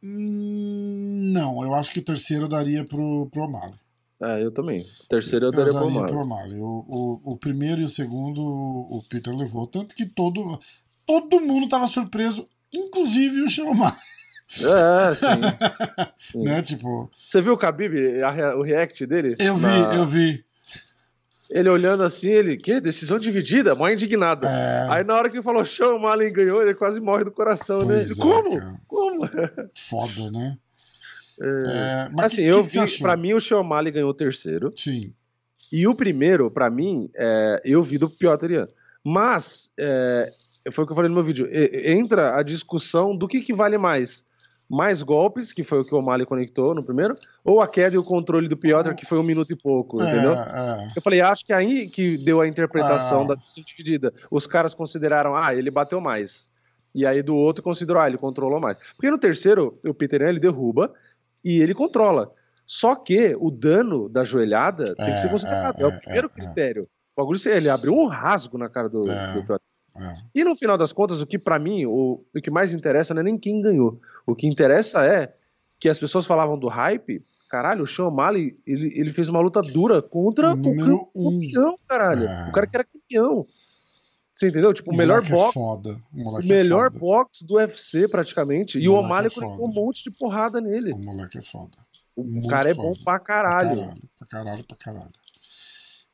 Hum, 0.00 1.32
não, 1.32 1.64
eu 1.64 1.74
acho 1.74 1.90
que 1.90 1.98
o 1.98 2.04
terceiro 2.04 2.46
daria 2.46 2.84
pro, 2.84 3.28
pro 3.32 3.42
O'Malley. 3.42 3.74
É, 4.22 4.44
eu 4.44 4.52
também. 4.52 4.82
O 4.82 5.08
terceiro 5.08 5.46
eu, 5.46 5.50
eu 5.50 5.56
daria, 5.56 5.72
daria 5.72 6.06
pro 6.06 6.20
O'Malley. 6.20 6.60
O, 6.60 6.84
o, 6.88 7.32
o, 7.32 7.36
primeiro 7.36 7.80
e 7.80 7.84
o 7.84 7.88
segundo 7.88 8.40
o 8.40 9.02
Peter 9.10 9.34
levou. 9.34 9.66
Tanto 9.66 9.92
que 9.92 10.06
todo, 10.06 10.60
todo 11.04 11.40
mundo 11.40 11.68
tava 11.68 11.88
surpreso, 11.88 12.48
inclusive 12.72 13.40
o 13.40 13.50
Sean 13.50 13.72
É, 14.60 15.14
sim. 15.14 16.32
sim. 16.32 16.44
né, 16.44 16.62
tipo... 16.62 17.10
Você 17.28 17.40
viu 17.40 17.54
o 17.54 17.56
Khabib, 17.56 17.94
a, 18.22 18.56
o 18.56 18.62
react 18.62 19.06
dele? 19.06 19.34
Eu 19.38 19.56
vi, 19.56 19.62
na... 19.66 19.94
eu 19.94 20.06
vi. 20.06 20.44
Ele 21.50 21.68
olhando 21.68 22.02
assim, 22.02 22.30
ele, 22.30 22.56
que? 22.56 22.80
Decisão 22.80 23.18
dividida, 23.18 23.74
mó 23.74 23.88
indignado. 23.88 24.46
É... 24.46 24.86
Aí 24.90 25.04
na 25.04 25.14
hora 25.14 25.28
que 25.28 25.36
ele 25.36 25.42
falou, 25.42 25.64
Sean 25.64 25.94
O'Malley 25.94 26.30
ganhou, 26.30 26.62
ele 26.62 26.74
quase 26.74 27.00
morre 27.00 27.24
do 27.24 27.30
coração, 27.30 27.80
né? 27.84 27.94
pois 27.94 28.08
né? 28.08 28.14
Ele, 28.14 28.20
é, 28.20 28.22
Como? 28.22 28.60
Cara. 28.60 28.80
Como? 28.86 29.30
Foda, 29.74 30.30
né? 30.30 30.56
É, 31.40 32.08
mas 32.12 32.26
assim, 32.26 32.42
que, 32.42 32.48
eu 32.48 32.64
que 32.64 32.86
vi, 32.86 32.98
pra 32.98 33.16
mim 33.16 33.34
o 33.34 33.40
Xiomali 33.40 33.90
ganhou 33.90 34.10
o 34.10 34.14
terceiro. 34.14 34.72
Sim. 34.74 35.12
E 35.72 35.86
o 35.86 35.94
primeiro, 35.94 36.50
pra 36.50 36.70
mim, 36.70 37.10
é, 37.14 37.60
eu 37.64 37.82
vi 37.82 37.98
do 37.98 38.08
Piotr 38.08 38.50
Ian. 38.50 38.66
Mas, 39.02 39.70
é, 39.78 40.30
foi 40.70 40.84
o 40.84 40.86
que 40.86 40.92
eu 40.92 40.96
falei 40.96 41.08
no 41.08 41.14
meu 41.14 41.24
vídeo, 41.24 41.48
entra 41.52 42.36
a 42.36 42.42
discussão 42.42 43.16
do 43.16 43.28
que, 43.28 43.40
que 43.40 43.52
vale 43.52 43.76
mais. 43.76 44.24
Mais 44.68 45.02
golpes, 45.02 45.52
que 45.52 45.62
foi 45.62 45.80
o 45.80 45.84
que 45.84 45.94
o 45.94 45.98
O'Malley 45.98 46.26
conectou 46.26 46.74
no 46.74 46.82
primeiro, 46.82 47.16
ou 47.44 47.60
a 47.60 47.68
queda 47.68 47.94
e 47.94 47.98
o 47.98 48.04
controle 48.04 48.48
do 48.48 48.56
Piotr, 48.56 48.94
que 48.94 49.04
foi 49.04 49.18
um 49.18 49.22
minuto 49.22 49.52
e 49.52 49.56
pouco, 49.56 50.02
é, 50.02 50.10
entendeu? 50.10 50.32
É. 50.32 50.92
Eu 50.96 51.02
falei, 51.02 51.20
acho 51.20 51.44
que 51.44 51.52
é 51.52 51.56
aí 51.56 51.88
que 51.88 52.16
deu 52.16 52.40
a 52.40 52.48
interpretação 52.48 53.22
ah. 53.22 53.28
da 53.28 53.34
decisão 53.34 53.62
dividida. 53.64 54.12
Os 54.30 54.46
caras 54.46 54.74
consideraram, 54.74 55.36
ah, 55.36 55.54
ele 55.54 55.70
bateu 55.70 56.00
mais. 56.00 56.48
E 56.94 57.04
aí 57.04 57.22
do 57.22 57.34
outro 57.34 57.62
considerou, 57.62 58.00
ah, 58.00 58.06
ele 58.06 58.16
controlou 58.16 58.60
mais. 58.60 58.78
Porque 58.96 59.10
no 59.10 59.18
terceiro, 59.18 59.78
o 59.84 59.92
Peter 59.92 60.22
ele 60.22 60.40
derruba, 60.40 60.92
e 61.44 61.60
ele 61.60 61.74
controla. 61.74 62.30
Só 62.66 62.94
que 62.94 63.36
o 63.38 63.50
dano 63.50 64.08
da 64.08 64.24
joelhada 64.24 64.94
tem 64.94 65.12
que 65.12 65.20
ser 65.20 65.26
é, 65.26 65.30
considerado. 65.30 65.78
É, 65.78 65.82
é 65.82 65.86
o 65.86 66.00
primeiro 66.00 66.26
é, 66.28 66.30
critério. 66.30 66.88
O 67.14 67.20
bagulho, 67.20 67.38
ele 67.48 67.68
abriu 67.68 67.92
um 67.92 68.06
rasgo 68.06 68.56
na 68.56 68.68
cara 68.68 68.88
do, 68.88 69.02
do 69.02 69.60
E 70.34 70.42
no 70.42 70.56
final 70.56 70.78
das 70.78 70.92
contas, 70.92 71.20
o 71.20 71.26
que 71.26 71.38
para 71.38 71.58
mim, 71.58 71.84
o, 71.84 72.24
o 72.34 72.40
que 72.40 72.50
mais 72.50 72.72
interessa 72.72 73.12
não 73.12 73.20
é 73.20 73.24
nem 73.24 73.38
quem 73.38 73.60
ganhou. 73.60 74.00
O 74.26 74.34
que 74.34 74.46
interessa 74.46 75.04
é 75.04 75.32
que 75.78 75.88
as 75.88 75.98
pessoas 75.98 76.26
falavam 76.26 76.58
do 76.58 76.68
hype. 76.68 77.24
Caralho, 77.48 77.84
o 77.84 77.86
Sean 77.86 78.06
O'Malley, 78.06 78.56
ele, 78.66 78.92
ele 78.98 79.12
fez 79.12 79.28
uma 79.28 79.40
luta 79.40 79.62
dura 79.62 80.02
contra 80.02 80.54
o, 80.54 81.10
o 81.14 81.30
campeão, 81.30 81.76
caralho. 81.86 82.24
O 82.48 82.52
cara 82.52 82.66
que 82.66 82.76
era 82.76 82.84
campeão. 82.84 83.46
Você 84.34 84.48
entendeu? 84.48 84.74
Tipo, 84.74 84.92
o 84.92 84.96
melhor 84.96 85.24
é 85.24 85.28
box. 85.28 85.56
É. 85.56 85.92
O, 86.12 86.42
melhor 86.42 86.86
é 86.86 86.90
box 86.90 87.44
do 87.44 87.54
UFC, 87.54 88.08
praticamente. 88.08 88.80
E 88.80 88.88
o 88.88 88.94
O'Malley 88.94 89.28
é 89.28 89.30
colocou 89.30 89.68
um 89.68 89.72
monte 89.72 90.02
de 90.02 90.10
porrada 90.10 90.60
nele. 90.60 90.92
O 90.92 90.98
moleque 90.98 91.38
é 91.38 91.42
foda. 91.42 91.76
O 92.16 92.24
Muito 92.24 92.48
cara 92.48 92.68
é 92.70 92.74
foda. 92.74 92.88
bom 92.88 92.94
pra 93.04 93.20
caralho. 93.20 93.76
Pra 93.76 93.86
caralho, 93.86 94.06
pra 94.18 94.26
caralho, 94.26 94.64
pra 94.66 94.76
caralho. 94.76 95.10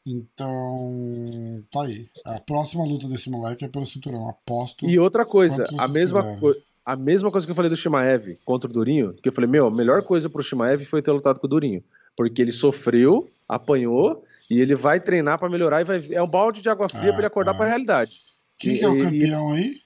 Então, 0.06 1.62
tá 1.70 1.82
aí. 1.84 2.10
A 2.24 2.40
próxima 2.40 2.84
luta 2.84 3.06
desse 3.08 3.30
moleque 3.30 3.64
é 3.64 3.68
pelo 3.68 3.86
cinturão. 3.86 4.28
Aposto. 4.28 4.88
E 4.88 4.98
outra 4.98 5.24
coisa, 5.24 5.66
a 5.78 5.88
mesma 5.88 6.38
coisa. 6.38 6.62
A 6.90 6.96
mesma 6.96 7.30
coisa 7.30 7.46
que 7.46 7.52
eu 7.52 7.54
falei 7.54 7.68
do 7.68 7.76
Shimaev 7.76 8.34
contra 8.44 8.68
o 8.68 8.72
Durinho, 8.72 9.14
que 9.14 9.28
eu 9.28 9.32
falei, 9.32 9.48
meu, 9.48 9.68
a 9.68 9.70
melhor 9.70 10.02
coisa 10.02 10.28
pro 10.28 10.42
Shimaev 10.42 10.84
foi 10.84 11.00
ter 11.00 11.12
lutado 11.12 11.38
com 11.38 11.46
o 11.46 11.48
Durinho. 11.48 11.84
Porque 12.16 12.42
ele 12.42 12.50
sofreu, 12.50 13.28
apanhou, 13.48 14.24
e 14.50 14.60
ele 14.60 14.74
vai 14.74 14.98
treinar 14.98 15.38
para 15.38 15.48
melhorar 15.48 15.82
e 15.82 15.84
vai. 15.84 16.04
É 16.10 16.20
um 16.20 16.26
balde 16.26 16.60
de 16.60 16.68
água 16.68 16.88
fria 16.88 17.10
ah, 17.10 17.12
para 17.12 17.18
ele 17.18 17.26
acordar 17.28 17.52
ah. 17.52 17.54
para 17.54 17.66
a 17.66 17.68
realidade. 17.68 18.18
Quem 18.58 18.74
e, 18.74 18.80
é 18.80 18.88
o 18.88 18.98
campeão 18.98 19.52
aí? 19.52 19.76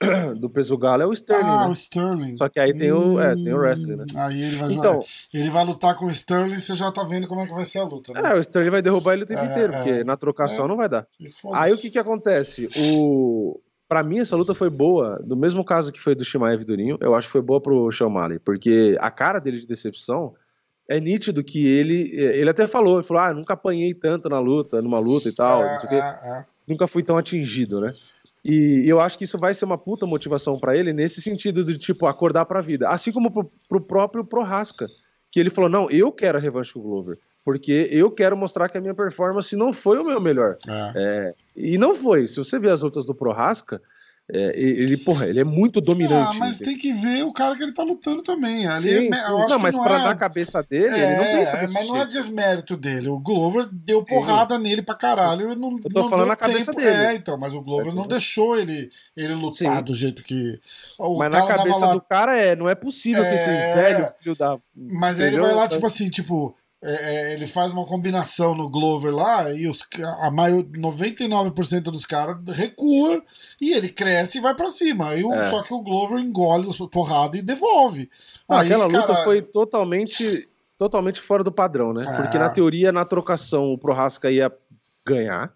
Do 0.38 0.48
peso 0.48 0.78
galo 0.78 1.02
é 1.02 1.06
o 1.06 1.12
Sterling. 1.12 1.48
Ah, 1.48 1.64
né? 1.64 1.68
o 1.68 1.72
Sterling. 1.72 2.36
Só 2.36 2.48
que 2.48 2.60
aí 2.60 2.72
tem 2.72 2.92
o, 2.92 3.18
é, 3.18 3.34
tem 3.34 3.52
o 3.52 3.58
wrestling, 3.58 3.96
né? 3.96 4.04
Aí 4.14 4.40
ele 4.40 4.54
vai 4.56 4.72
então, 4.72 5.04
Ele 5.34 5.50
vai 5.50 5.64
lutar 5.64 5.96
com 5.96 6.06
o 6.06 6.10
Sterling, 6.10 6.60
você 6.60 6.74
já 6.74 6.92
tá 6.92 7.02
vendo 7.02 7.26
como 7.26 7.40
é 7.40 7.46
que 7.48 7.52
vai 7.52 7.64
ser 7.64 7.80
a 7.80 7.84
luta, 7.84 8.12
né? 8.12 8.20
É, 8.24 8.34
o 8.36 8.40
Sterling 8.40 8.70
vai 8.70 8.82
derrubar 8.82 9.14
ele 9.14 9.24
o 9.24 9.26
tempo 9.26 9.40
é, 9.40 9.50
inteiro, 9.50 9.72
porque 9.72 9.90
é. 9.90 10.04
na 10.04 10.16
trocação 10.16 10.66
é. 10.66 10.68
não 10.68 10.76
vai 10.76 10.88
dar. 10.88 11.08
Aí 11.52 11.72
o 11.72 11.76
que 11.76 11.90
que 11.90 11.98
acontece? 11.98 12.68
O 12.76 13.60
Pra 13.88 14.02
mim, 14.02 14.18
essa 14.18 14.36
luta 14.36 14.54
foi 14.54 14.68
boa, 14.68 15.18
do 15.24 15.34
mesmo 15.34 15.64
caso 15.64 15.90
que 15.90 16.00
foi 16.00 16.14
do 16.14 16.24
Shimaev 16.24 16.62
Durinho, 16.62 16.98
eu 17.00 17.14
acho 17.14 17.28
que 17.28 17.32
foi 17.32 17.40
boa 17.40 17.60
pro 17.60 17.90
Sean 17.90 18.10
Malley, 18.10 18.38
porque 18.38 18.98
a 19.00 19.10
cara 19.10 19.38
dele 19.38 19.58
de 19.58 19.66
decepção 19.66 20.34
é 20.86 21.00
nítido 21.00 21.42
que 21.42 21.66
ele. 21.66 22.10
Ele 22.14 22.50
até 22.50 22.66
falou, 22.66 22.98
ele 22.98 23.06
falou, 23.06 23.22
ah, 23.22 23.34
nunca 23.34 23.54
apanhei 23.54 23.94
tanto 23.94 24.28
na 24.28 24.38
luta, 24.38 24.82
numa 24.82 24.98
luta 24.98 25.28
e 25.28 25.32
tal, 25.32 25.62
é, 25.62 25.78
é, 25.90 25.96
é. 25.96 26.44
nunca 26.66 26.86
fui 26.86 27.02
tão 27.02 27.16
atingido, 27.16 27.80
né? 27.80 27.94
E 28.44 28.84
eu 28.86 29.00
acho 29.00 29.18
que 29.18 29.24
isso 29.24 29.36
vai 29.36 29.52
ser 29.52 29.64
uma 29.64 29.76
puta 29.76 30.06
motivação 30.06 30.58
para 30.58 30.76
ele 30.76 30.92
nesse 30.92 31.20
sentido 31.20 31.64
de, 31.64 31.76
tipo, 31.76 32.06
acordar 32.06 32.44
pra 32.46 32.60
vida. 32.60 32.88
Assim 32.88 33.12
como 33.12 33.30
pro, 33.30 33.48
pro 33.68 33.80
próprio 33.80 34.24
Prohaska, 34.24 34.86
que 35.30 35.40
ele 35.40 35.50
falou: 35.50 35.70
não, 35.70 35.90
eu 35.90 36.12
quero 36.12 36.38
a 36.38 36.40
revanche 36.40 36.72
com 36.72 36.80
o 36.80 36.82
Glover. 36.82 37.18
Porque 37.44 37.88
eu 37.90 38.10
quero 38.10 38.36
mostrar 38.36 38.68
que 38.68 38.76
a 38.76 38.80
minha 38.80 38.94
performance 38.94 39.56
não 39.56 39.72
foi 39.72 39.98
o 39.98 40.04
meu 40.04 40.20
melhor. 40.20 40.56
É. 40.68 40.92
É, 40.94 41.34
e 41.56 41.78
não 41.78 41.94
foi. 41.94 42.26
Se 42.26 42.36
você 42.36 42.58
ver 42.58 42.70
as 42.70 42.82
lutas 42.82 43.06
do 43.06 43.14
Prohaska, 43.14 43.80
é, 44.30 44.60
ele, 44.60 44.98
porra, 44.98 45.26
ele 45.26 45.40
é 45.40 45.44
muito 45.44 45.80
dominante. 45.80 46.36
Ah, 46.36 46.38
mas 46.38 46.58
tem 46.58 46.76
que 46.76 46.92
ver 46.92 47.24
o 47.24 47.32
cara 47.32 47.56
que 47.56 47.62
ele 47.62 47.72
tá 47.72 47.82
lutando 47.82 48.20
também. 48.20 48.66
Ali 48.66 48.82
sim, 48.82 49.08
é, 49.08 49.16
sim. 49.16 49.28
não, 49.48 49.58
mas 49.58 49.74
não 49.74 49.82
pra 49.82 50.00
é... 50.00 50.04
na 50.04 50.14
cabeça 50.14 50.62
dele, 50.62 50.94
é, 50.94 50.98
ele 50.98 51.16
não 51.16 51.24
pensa 51.24 51.56
é, 51.56 51.66
Mas 51.72 51.88
não 51.88 51.96
é 51.96 52.04
desmérito 52.04 52.76
dele. 52.76 53.08
O 53.08 53.18
Glover 53.18 53.66
deu 53.72 54.04
porrada 54.04 54.56
sim. 54.56 54.62
nele 54.62 54.82
pra 54.82 54.94
caralho. 54.94 55.56
Não, 55.56 55.70
eu 55.72 55.90
tô 55.90 56.02
não 56.02 56.10
falando 56.10 56.28
na 56.28 56.36
cabeça 56.36 56.74
dele. 56.74 56.88
É, 56.88 57.14
então, 57.14 57.38
mas 57.38 57.54
o 57.54 57.62
Glover 57.62 57.94
não 57.94 58.06
deixou 58.06 58.54
ele, 58.54 58.90
ele 59.16 59.32
lutar 59.32 59.82
do 59.82 59.94
jeito 59.94 60.22
que. 60.22 60.60
O 60.98 61.16
mas 61.16 61.30
na 61.30 61.46
cabeça 61.46 61.86
lá... 61.86 61.94
do 61.94 62.00
cara 62.02 62.36
é, 62.36 62.54
não 62.54 62.68
é 62.68 62.74
possível 62.74 63.24
que 63.24 63.34
esse 63.34 63.46
velho 63.46 64.08
filho 64.18 64.36
da. 64.36 64.58
Mas 64.76 65.18
aí 65.18 65.28
ele 65.28 65.40
vai 65.40 65.54
lá, 65.54 65.66
tipo 65.66 65.86
assim, 65.86 66.10
tipo. 66.10 66.54
É, 66.80 66.92
é, 66.92 67.34
ele 67.34 67.44
faz 67.44 67.72
uma 67.72 67.84
combinação 67.84 68.54
no 68.54 68.68
Glover 68.68 69.12
lá 69.12 69.52
e 69.52 69.66
os, 69.66 69.84
a 70.20 70.30
maior, 70.30 70.62
99% 70.62 71.80
dos 71.82 72.06
caras 72.06 72.36
recua 72.56 73.20
e 73.60 73.72
ele 73.72 73.88
cresce 73.88 74.38
e 74.38 74.40
vai 74.40 74.54
para 74.54 74.70
cima. 74.70 75.10
Aí, 75.10 75.24
é. 75.24 75.42
Só 75.50 75.62
que 75.62 75.74
o 75.74 75.82
Glover 75.82 76.20
engole 76.20 76.68
a 76.70 76.88
porrada 76.88 77.36
e 77.36 77.42
devolve. 77.42 78.08
Ah, 78.48 78.60
Aí, 78.60 78.66
aquela 78.66 78.86
luta 78.86 79.24
foi 79.24 79.42
totalmente, 79.42 80.48
totalmente 80.76 81.20
fora 81.20 81.42
do 81.42 81.50
padrão, 81.50 81.92
né? 81.92 82.04
É. 82.06 82.22
Porque 82.22 82.38
na 82.38 82.48
teoria, 82.48 82.92
na 82.92 83.04
trocação, 83.04 83.72
o 83.72 83.78
Prohaska 83.78 84.30
ia 84.30 84.52
ganhar. 85.04 85.52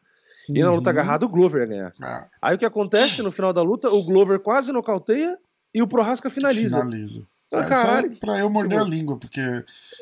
E 0.49 0.61
na 0.61 0.73
luta 0.73 0.91
uhum. 0.91 0.99
agarrada, 0.99 1.25
o 1.25 1.29
Glover 1.29 1.62
ia 1.62 1.68
ganhar. 1.68 1.93
É. 2.03 2.27
Aí 2.43 2.57
o 2.57 2.59
que 2.59 2.64
acontece 2.64 3.23
no 3.23 3.31
final 3.31 3.53
da 3.53 3.62
luta? 3.62 3.89
O 3.89 4.03
Glover 4.03 4.41
quase 4.41 4.73
nocauteia 4.73 5.39
e 5.73 5.81
o 5.81 5.87
Prohaska 5.87 6.29
finaliza. 6.29 6.79
Finaliza. 6.79 7.27
Ah, 7.53 7.64
caralho. 7.64 8.16
Pra 8.16 8.38
eu 8.38 8.48
morder 8.48 8.80
a 8.80 8.84
língua, 8.84 9.18
porque 9.18 9.40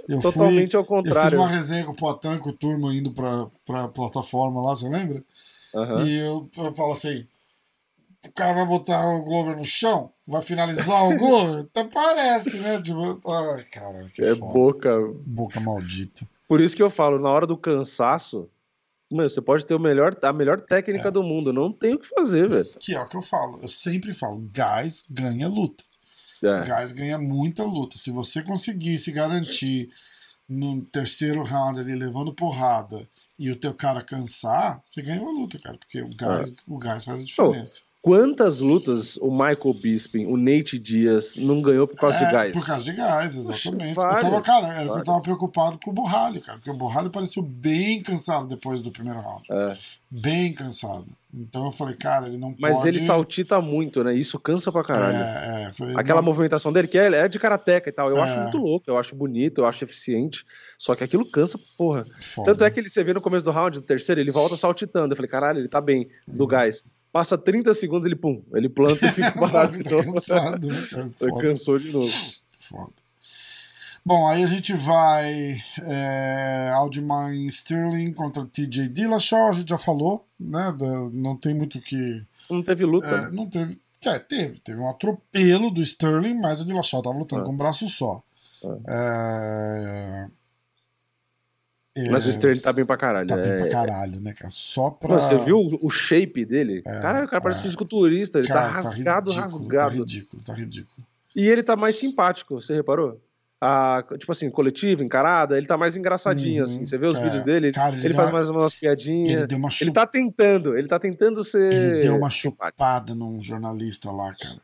eu 0.08 0.20
Totalmente 0.20 0.72
fui, 0.72 0.78
ao 0.78 0.84
contrário. 0.84 1.36
Eu 1.36 1.42
fiz 1.42 1.48
uma 1.48 1.48
resenha 1.48 1.84
com 1.84 1.92
o 1.92 1.96
Potan, 1.96 2.38
com 2.38 2.50
o 2.50 2.52
turma 2.52 2.94
indo 2.94 3.10
pra, 3.12 3.46
pra 3.66 3.88
plataforma 3.88 4.62
lá, 4.62 4.74
você 4.74 4.88
lembra? 4.88 5.22
Uhum. 5.74 6.06
E 6.06 6.18
eu, 6.18 6.50
eu 6.56 6.74
falo 6.74 6.92
assim: 6.92 7.26
o 8.26 8.32
cara 8.32 8.54
vai 8.54 8.66
botar 8.66 9.06
o 9.06 9.22
Glover 9.22 9.56
no 9.56 9.64
chão, 9.64 10.12
vai 10.26 10.42
finalizar 10.42 11.04
o 11.04 11.16
Glover? 11.18 11.64
Até 11.64 11.84
parece, 11.84 12.58
né? 12.58 12.80
Tipo, 12.80 13.20
ai, 13.28 13.64
cara, 13.64 14.04
que 14.14 14.22
É 14.22 14.34
foda. 14.34 14.52
boca. 14.52 14.98
Boca 15.26 15.60
maldita. 15.60 16.26
Por 16.48 16.60
isso 16.60 16.74
que 16.74 16.82
eu 16.82 16.90
falo, 16.90 17.18
na 17.18 17.28
hora 17.30 17.46
do 17.46 17.56
cansaço, 17.56 18.48
meu, 19.10 19.28
você 19.28 19.40
pode 19.40 19.64
ter 19.64 19.74
o 19.74 19.80
melhor, 19.80 20.16
a 20.22 20.32
melhor 20.32 20.60
técnica 20.60 21.08
é. 21.08 21.10
do 21.10 21.22
mundo, 21.22 21.52
não 21.52 21.72
tem 21.72 21.94
o 21.94 21.98
que 21.98 22.08
fazer, 22.08 22.48
velho. 22.48 22.68
Que 22.78 22.94
é 22.94 23.00
o 23.00 23.08
que 23.08 23.16
eu 23.16 23.22
falo, 23.22 23.58
eu 23.62 23.68
sempre 23.68 24.12
falo, 24.12 24.48
gás 24.52 25.04
ganha 25.10 25.48
luta. 25.48 25.84
É. 26.42 26.64
Gás 26.64 26.92
ganha 26.92 27.18
muita 27.18 27.64
luta. 27.64 27.98
Se 27.98 28.10
você 28.10 28.42
conseguir 28.42 28.98
se 28.98 29.12
garantir 29.12 29.90
no 30.48 30.82
terceiro 30.82 31.44
round 31.44 31.80
ali 31.80 31.94
levando 31.94 32.34
porrada 32.34 33.06
e 33.38 33.50
o 33.50 33.56
teu 33.56 33.72
cara 33.72 34.02
cansar, 34.02 34.82
você 34.84 35.00
ganha 35.00 35.22
uma 35.22 35.30
luta, 35.30 35.58
cara, 35.58 35.78
porque 35.78 36.02
o 36.02 36.14
gás, 36.16 36.50
é. 36.50 36.52
o 36.66 36.76
gás 36.76 37.04
faz 37.04 37.20
a 37.20 37.24
diferença. 37.24 37.82
Quantas 38.02 38.60
lutas 38.60 39.18
o 39.18 39.30
Michael 39.30 39.74
Bisping, 39.74 40.26
o 40.26 40.36
Nate 40.36 40.78
Dias 40.78 41.36
não 41.36 41.60
ganhou 41.60 41.86
por 41.86 41.96
causa 41.96 42.16
é, 42.16 42.24
de 42.24 42.32
gás? 42.32 42.52
Por 42.52 42.66
causa 42.66 42.82
de 42.82 42.92
gás, 42.92 43.36
exatamente. 43.36 43.94
Várias, 43.94 44.24
eu 44.24 44.30
tava, 44.30 44.42
cara, 44.42 44.66
era 44.68 44.74
várias. 44.76 44.98
eu 44.98 45.04
tava 45.04 45.22
preocupado 45.22 45.78
com 45.78 45.90
o 45.90 45.94
Borralho, 45.94 46.40
cara, 46.40 46.56
porque 46.56 46.70
o 46.70 46.78
Borralho 46.78 47.10
pareceu 47.10 47.42
bem 47.42 48.02
cansado 48.02 48.48
depois 48.48 48.80
do 48.80 48.90
primeiro 48.90 49.20
round. 49.20 49.44
É. 49.50 49.78
Bem 50.10 50.54
cansado. 50.54 51.06
Então 51.32 51.66
eu 51.66 51.72
falei, 51.72 51.94
cara, 51.94 52.26
ele 52.26 52.36
não 52.36 52.54
Mas 52.58 52.78
pode... 52.78 52.88
ele 52.88 53.00
saltita 53.00 53.60
muito, 53.60 54.02
né? 54.02 54.14
Isso 54.14 54.38
cansa 54.38 54.72
pra 54.72 54.82
caralho. 54.82 55.16
É, 55.16 55.64
é, 55.68 55.72
foi... 55.72 55.94
Aquela 55.94 56.20
movimentação 56.20 56.72
dele, 56.72 56.88
que 56.88 56.98
é, 56.98 57.06
é 57.06 57.28
de 57.28 57.38
karateca 57.38 57.88
e 57.88 57.92
tal, 57.92 58.10
eu 58.10 58.16
é. 58.16 58.22
acho 58.22 58.40
muito 58.40 58.58
louco, 58.58 58.90
eu 58.90 58.98
acho 58.98 59.14
bonito, 59.14 59.60
eu 59.60 59.66
acho 59.66 59.84
eficiente. 59.84 60.44
Só 60.78 60.94
que 60.96 61.04
aquilo 61.04 61.30
cansa, 61.30 61.58
porra. 61.78 62.04
Foda. 62.04 62.50
Tanto 62.50 62.64
é 62.64 62.70
que 62.70 62.80
ele, 62.80 62.90
você 62.90 63.04
vê 63.04 63.14
no 63.14 63.20
começo 63.20 63.44
do 63.44 63.52
round, 63.52 63.78
no 63.78 63.82
terceiro, 63.82 64.20
ele 64.20 64.32
volta 64.32 64.56
saltitando. 64.56 65.12
Eu 65.12 65.16
falei, 65.16 65.30
caralho, 65.30 65.58
ele 65.60 65.68
tá 65.68 65.80
bem, 65.80 66.08
do 66.26 66.44
hum. 66.44 66.48
gás. 66.48 66.84
Passa 67.12 67.38
30 67.38 67.74
segundos, 67.74 68.06
ele 68.06 68.16
pum, 68.16 68.42
ele 68.54 68.68
planta 68.68 69.06
e 69.06 69.10
fica 69.10 69.32
parado 69.38 69.80
de 69.80 69.90
novo. 69.90 70.14
Cansado, 70.14 70.68
né, 70.68 71.10
Cansou 71.40 71.78
de 71.78 71.92
novo. 71.92 72.12
Foda. 72.58 72.92
Bom, 74.04 74.26
aí 74.26 74.42
a 74.42 74.46
gente 74.46 74.72
vai 74.72 75.56
é, 75.82 76.70
Aldemine 76.74 77.46
Sterling 77.48 78.12
contra 78.12 78.46
TJ 78.46 78.88
Dillashaw, 78.88 79.48
a 79.48 79.52
gente 79.52 79.68
já 79.68 79.78
falou, 79.78 80.26
né? 80.38 80.74
Não 81.12 81.36
tem 81.36 81.54
muito 81.54 81.80
que. 81.80 82.24
Não 82.48 82.62
teve 82.62 82.84
luta. 82.84 83.06
É, 83.06 83.20
né? 83.22 83.30
não 83.32 83.46
teve. 83.48 83.78
É, 84.04 84.18
teve. 84.18 84.58
Teve 84.60 84.80
um 84.80 84.88
atropelo 84.88 85.70
do 85.70 85.82
Sterling, 85.82 86.34
mas 86.34 86.60
o 86.60 86.64
Dillashaw 86.64 87.02
tava 87.02 87.18
lutando 87.18 87.42
é. 87.42 87.44
com 87.44 87.52
um 87.52 87.56
braço 87.56 87.86
só. 87.88 88.22
É. 88.88 90.28
É, 91.96 92.08
Mas 92.08 92.24
o 92.24 92.30
Sterling 92.30 92.60
tá 92.60 92.72
bem 92.72 92.84
pra 92.84 92.96
caralho. 92.96 93.26
Tá 93.26 93.36
bem 93.36 93.50
é... 93.50 93.58
pra 93.58 93.70
caralho, 93.70 94.20
né, 94.20 94.32
cara? 94.32 94.48
Só 94.48 94.90
pra. 94.90 95.20
você 95.20 95.36
viu 95.38 95.58
o, 95.58 95.90
shape 95.90 96.44
dele? 96.44 96.82
É, 96.86 97.00
caralho, 97.00 97.26
o 97.26 97.28
cara 97.28 97.42
parece 97.42 97.60
é. 97.60 97.62
fisiculturista, 97.64 98.38
ele 98.38 98.48
tá 98.48 98.54
cara, 98.54 98.68
tá 98.68 98.74
rasgado, 98.74 99.34
tá 99.34 99.40
ridículo, 99.40 99.62
rasgado. 99.64 99.90
Tá 99.90 99.98
ridículo, 99.98 100.42
tá 100.42 100.54
ridículo. 100.54 101.06
E 101.34 101.48
ele 101.48 101.62
tá 101.62 101.76
mais 101.76 101.96
simpático, 101.96 102.60
você 102.60 102.74
reparou? 102.74 103.20
Ah, 103.60 104.02
tipo 104.18 104.32
assim, 104.32 104.48
coletivo, 104.48 105.04
encarada, 105.04 105.58
ele 105.58 105.66
tá 105.66 105.76
mais 105.76 105.94
engraçadinho, 105.94 106.62
assim. 106.62 106.76
uhum, 106.76 106.82
assim. 106.82 106.86
Você 106.86 106.96
vê 106.96 107.06
os 107.06 107.18
é, 107.18 107.22
vídeos 107.22 107.42
dele, 107.42 107.72
cara, 107.72 107.94
ele, 107.94 108.06
ele, 108.06 108.14
faz 108.14 108.30
mais 108.30 108.48
umas 108.48 108.74
piadinhas. 108.74 109.42
Ele, 109.42 109.54
uma 109.54 109.68
chup... 109.68 109.82
ele 109.82 109.92
tá 109.92 110.06
tentando, 110.06 110.78
ele 110.78 110.88
tá 110.88 110.98
tentando 110.98 111.44
ser. 111.44 111.72
Ele 111.72 112.00
deu 112.00 112.16
uma 112.16 112.30
chupada 112.30 113.14
num 113.14 113.40
jornalista 113.40 114.10
lá, 114.10 114.34
cara. 114.34 114.56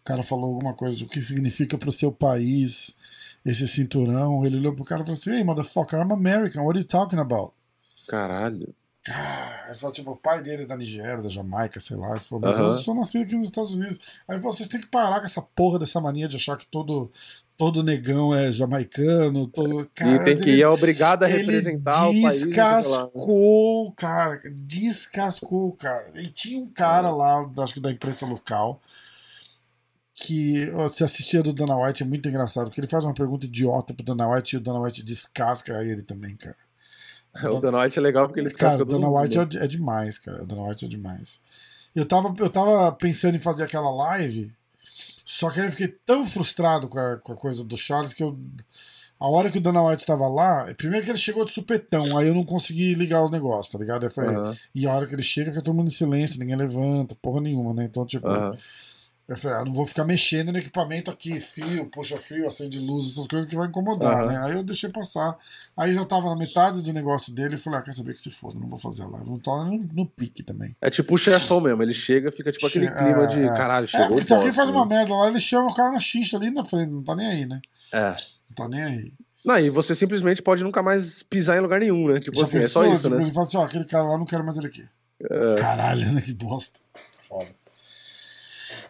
O 0.00 0.04
cara 0.04 0.22
falou 0.22 0.54
alguma 0.54 0.72
coisa, 0.72 1.04
o 1.04 1.08
que 1.08 1.20
significa 1.20 1.76
pro 1.76 1.92
seu 1.92 2.10
país 2.10 2.96
esse 3.44 3.68
cinturão. 3.68 4.44
Ele 4.44 4.56
olhou 4.56 4.74
pro 4.74 4.84
cara 4.84 5.02
e 5.02 5.04
falou 5.04 5.18
assim: 5.18 5.30
Hey, 5.32 5.44
motherfucker, 5.44 5.98
I'm 5.98 6.12
American, 6.12 6.64
what 6.64 6.78
are 6.78 6.82
you 6.82 6.88
talking 6.88 7.18
about? 7.18 7.52
Caralho. 8.08 8.74
Ah, 9.10 9.66
ele 9.66 9.78
falou, 9.78 9.92
tipo, 9.92 10.10
o 10.10 10.16
pai 10.16 10.42
dele 10.42 10.64
é 10.64 10.66
da 10.66 10.76
Nigéria, 10.76 11.22
da 11.22 11.28
Jamaica, 11.28 11.80
sei 11.80 11.96
lá. 11.96 12.10
Ele 12.10 12.20
falou, 12.20 12.46
mas 12.46 12.58
eu 12.58 12.78
sou 12.78 12.94
nascido 12.94 13.22
aqui 13.22 13.34
nos 13.34 13.44
Estados 13.44 13.72
Unidos. 13.72 13.98
Aí 14.28 14.36
falou, 14.38 14.52
vocês 14.52 14.68
têm 14.68 14.80
que 14.80 14.86
parar 14.86 15.20
com 15.20 15.26
essa 15.26 15.40
porra 15.40 15.78
dessa 15.78 16.00
mania 16.00 16.28
de 16.28 16.36
achar 16.36 16.56
que 16.56 16.66
todo, 16.66 17.10
todo 17.58 17.82
negão 17.82 18.32
é 18.32 18.52
jamaicano. 18.52 19.48
Todo... 19.48 19.90
Cara, 19.92 20.14
e 20.14 20.24
tem 20.24 20.38
que 20.38 20.50
ir 20.50 20.62
é 20.62 20.68
obrigado 20.68 21.24
a 21.24 21.26
representar 21.26 22.08
o 22.08 22.22
país. 22.22 22.44
Descascou, 22.44 23.92
cara. 23.92 24.40
Descascou, 24.54 25.72
cara. 25.72 26.12
E 26.14 26.28
tinha 26.28 26.62
um 26.62 26.70
cara 26.70 27.10
lá, 27.10 27.50
acho 27.58 27.74
que 27.74 27.80
da 27.80 27.90
imprensa 27.90 28.24
local, 28.24 28.80
que 30.14 30.70
se 30.90 31.02
assistia 31.02 31.42
do 31.42 31.52
Dana 31.52 31.76
White 31.76 32.04
é 32.04 32.06
muito 32.06 32.28
engraçado, 32.28 32.66
porque 32.66 32.80
ele 32.80 32.86
faz 32.86 33.04
uma 33.04 33.12
pergunta 33.12 33.44
idiota 33.44 33.92
pro 33.92 34.06
Dana 34.06 34.28
White 34.28 34.54
e 34.54 34.58
o 34.58 34.60
Dana 34.60 34.80
White 34.80 35.04
descasca 35.04 35.84
ele 35.84 36.02
também, 36.02 36.36
cara. 36.36 36.56
O 37.52 37.60
Dana 37.60 37.82
White 37.82 37.98
é 37.98 38.02
legal 38.02 38.26
porque 38.26 38.40
ele 38.40 38.48
descasca 38.48 38.78
cara, 38.78 38.88
o 38.88 39.00
Dana 39.00 39.10
White 39.10 39.38
é, 39.38 39.64
é, 39.64 39.66
demais, 39.66 40.18
cara. 40.18 40.42
O 40.42 40.46
Dana 40.46 40.62
White 40.62 40.86
é 40.86 40.88
demais. 40.88 41.40
Eu 41.94 42.06
tava, 42.06 42.34
eu 42.38 42.48
tava 42.48 42.90
pensando 42.92 43.36
em 43.36 43.40
fazer 43.40 43.64
aquela 43.64 43.90
live, 43.90 44.52
só 45.30 45.50
que 45.50 45.60
aí 45.60 45.66
eu 45.66 45.70
fiquei 45.70 45.88
tão 45.88 46.24
frustrado 46.24 46.88
com 46.88 46.98
a, 46.98 47.18
com 47.18 47.34
a 47.34 47.36
coisa 47.36 47.62
do 47.62 47.76
Charles 47.76 48.14
que 48.14 48.22
eu. 48.22 48.38
A 49.20 49.28
hora 49.28 49.50
que 49.50 49.58
o 49.58 49.60
Dana 49.60 49.82
White 49.82 50.06
tava 50.06 50.26
lá, 50.26 50.72
primeiro 50.74 51.04
que 51.04 51.10
ele 51.10 51.18
chegou 51.18 51.44
de 51.44 51.52
supetão, 51.52 52.16
aí 52.16 52.28
eu 52.28 52.34
não 52.34 52.46
consegui 52.46 52.94
ligar 52.94 53.22
os 53.22 53.30
negócios, 53.30 53.70
tá 53.70 53.78
ligado? 53.78 54.08
Falei, 54.10 54.34
uhum. 54.34 54.56
E 54.74 54.86
a 54.86 54.94
hora 54.94 55.06
que 55.06 55.14
ele 55.14 55.22
chega, 55.22 55.50
fica 55.50 55.62
todo 55.62 55.74
mundo 55.74 55.88
em 55.88 55.92
silêncio, 55.92 56.40
ninguém 56.40 56.56
levanta, 56.56 57.14
porra 57.20 57.42
nenhuma, 57.42 57.74
né? 57.74 57.84
Então, 57.84 58.06
tipo. 58.06 58.26
Uhum. 58.26 58.56
Eu 59.28 59.36
falei, 59.36 59.58
ah, 59.58 59.64
não 59.66 59.74
vou 59.74 59.86
ficar 59.86 60.06
mexendo 60.06 60.50
no 60.50 60.58
equipamento 60.58 61.10
aqui, 61.10 61.38
fio, 61.38 61.84
puxa 61.90 62.16
fio, 62.16 62.46
acende 62.46 62.78
luz, 62.78 63.12
essas 63.12 63.26
coisas 63.26 63.46
que 63.46 63.54
vai 63.54 63.68
incomodar, 63.68 64.22
uhum. 64.22 64.32
né? 64.32 64.38
Aí 64.38 64.52
eu 64.52 64.62
deixei 64.62 64.88
passar. 64.88 65.36
Aí 65.76 65.92
já 65.92 66.02
tava 66.06 66.30
na 66.30 66.36
metade 66.36 66.80
do 66.80 66.92
negócio 66.94 67.30
dele 67.30 67.56
e 67.56 67.58
falei, 67.58 67.78
ah, 67.78 67.82
quer 67.82 67.92
saber 67.92 68.14
que 68.14 68.22
se 68.22 68.30
foda, 68.30 68.58
não 68.58 68.66
vou 68.68 68.78
fazer 68.78 69.02
a 69.02 69.06
live. 69.06 69.28
Não 69.28 69.38
tô 69.38 69.62
no, 69.64 69.86
no 69.92 70.06
pique 70.06 70.42
também. 70.42 70.74
É 70.80 70.88
tipo 70.88 71.14
o 71.14 71.18
chefão 71.18 71.60
mesmo, 71.60 71.82
ele 71.82 71.92
chega, 71.92 72.32
fica 72.32 72.50
tipo 72.50 72.66
aquele 72.66 72.88
clima 72.88 73.24
é, 73.24 73.26
de 73.26 73.44
é. 73.44 73.48
caralho, 73.48 73.86
chegou. 73.86 74.06
É, 74.06 74.08
porque 74.08 74.24
se 74.24 74.32
alguém 74.32 74.52
faz 74.52 74.70
uma 74.70 74.86
né? 74.86 74.96
merda 74.96 75.14
lá, 75.14 75.28
ele 75.28 75.40
chama 75.40 75.70
o 75.70 75.74
cara 75.74 75.92
na 75.92 76.00
xixa 76.00 76.38
ali 76.38 76.50
na 76.50 76.64
frente, 76.64 76.90
não 76.90 77.04
tá 77.04 77.14
nem 77.14 77.26
aí, 77.26 77.44
né? 77.44 77.60
É. 77.92 78.16
Não 78.48 78.54
tá 78.56 78.66
nem 78.66 78.82
aí. 78.82 79.12
Não, 79.44 79.58
e 79.58 79.68
você 79.68 79.94
simplesmente 79.94 80.40
pode 80.40 80.64
nunca 80.64 80.82
mais 80.82 81.22
pisar 81.22 81.58
em 81.58 81.60
lugar 81.60 81.80
nenhum, 81.80 82.08
né? 82.08 82.18
Tipo 82.18 82.38
Já 82.38 82.44
assim, 82.44 82.60
pensou, 82.60 82.82
é 82.82 82.86
só 82.86 82.94
isso, 82.94 83.02
tipo, 83.02 83.14
né? 83.14 83.22
Ele 83.24 83.32
fala 83.32 83.46
assim, 83.46 83.56
ó, 83.58 83.64
aquele 83.64 83.84
cara 83.84 84.04
lá, 84.04 84.16
não 84.16 84.24
quero 84.24 84.42
mais 84.42 84.56
ele 84.56 84.68
aqui. 84.68 84.84
É. 85.30 85.54
Caralho, 85.60 86.12
né? 86.12 86.22
Que 86.22 86.32
bosta. 86.32 86.80
Foda. 87.28 87.46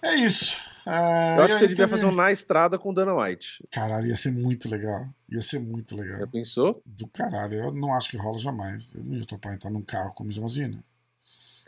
É 0.03 0.15
isso. 0.15 0.57
É, 0.87 1.39
eu 1.39 1.43
acho 1.43 1.55
que 1.55 1.61
você 1.61 1.69
devia 1.69 1.87
fazer 1.87 2.07
um 2.07 2.15
na 2.15 2.33
estrada 2.33 2.79
com 2.79 2.95
Dana 2.95 3.15
White. 3.15 3.63
Caralho, 3.71 4.07
ia 4.07 4.17
ser 4.17 4.33
muito 4.33 4.71
legal. 4.71 5.07
Ia 5.31 5.43
ser 5.43 5.59
muito 5.59 5.95
legal. 5.95 6.21
Já 6.21 6.27
pensou? 6.27 6.83
Do 6.87 7.07
caralho, 7.09 7.55
eu 7.55 7.73
não 7.73 7.93
acho 7.93 8.11
que 8.11 8.17
rola 8.17 8.39
jamais. 8.39 8.95
Eu 8.95 9.05
não 9.05 9.15
ia 9.17 9.27
topar 9.27 9.53
entrar 9.53 9.71
num 9.71 9.83
carro 9.83 10.13
como 10.15 10.31
imagina. 10.31 10.83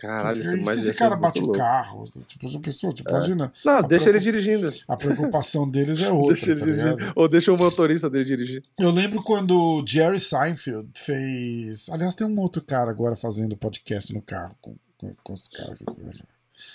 Caralho, 0.00 0.40
isso, 0.40 0.64
mas 0.64 0.78
esse 0.78 0.98
cara 0.98 1.14
bate 1.14 1.42
o 1.42 1.52
carro, 1.52 2.04
tipo, 2.26 2.48
já 2.48 2.58
pensou, 2.58 2.90
tipo, 2.90 3.10
é. 3.10 3.12
imagina. 3.12 3.52
Não, 3.62 3.82
deixa 3.82 4.08
ele 4.08 4.18
dirigindo. 4.18 4.70
A 4.88 4.96
preocupação 4.96 5.68
deles 5.68 6.00
é 6.00 6.10
outra. 6.10 6.54
deixa 6.54 6.56
tá 6.56 7.12
Ou 7.14 7.28
deixa 7.28 7.52
o 7.52 7.58
motorista 7.58 8.08
dele 8.08 8.24
dirigir. 8.24 8.62
Eu 8.78 8.90
lembro 8.90 9.22
quando 9.22 9.54
o 9.54 9.86
Jerry 9.86 10.18
Seinfeld 10.18 10.88
fez. 10.94 11.90
Aliás, 11.90 12.14
tem 12.14 12.26
um 12.26 12.40
outro 12.40 12.62
cara 12.62 12.90
agora 12.90 13.14
fazendo 13.14 13.58
podcast 13.58 14.14
no 14.14 14.22
carro 14.22 14.56
com, 14.62 14.74
com, 14.96 15.14
com 15.22 15.32
os 15.34 15.46
caras. 15.48 15.78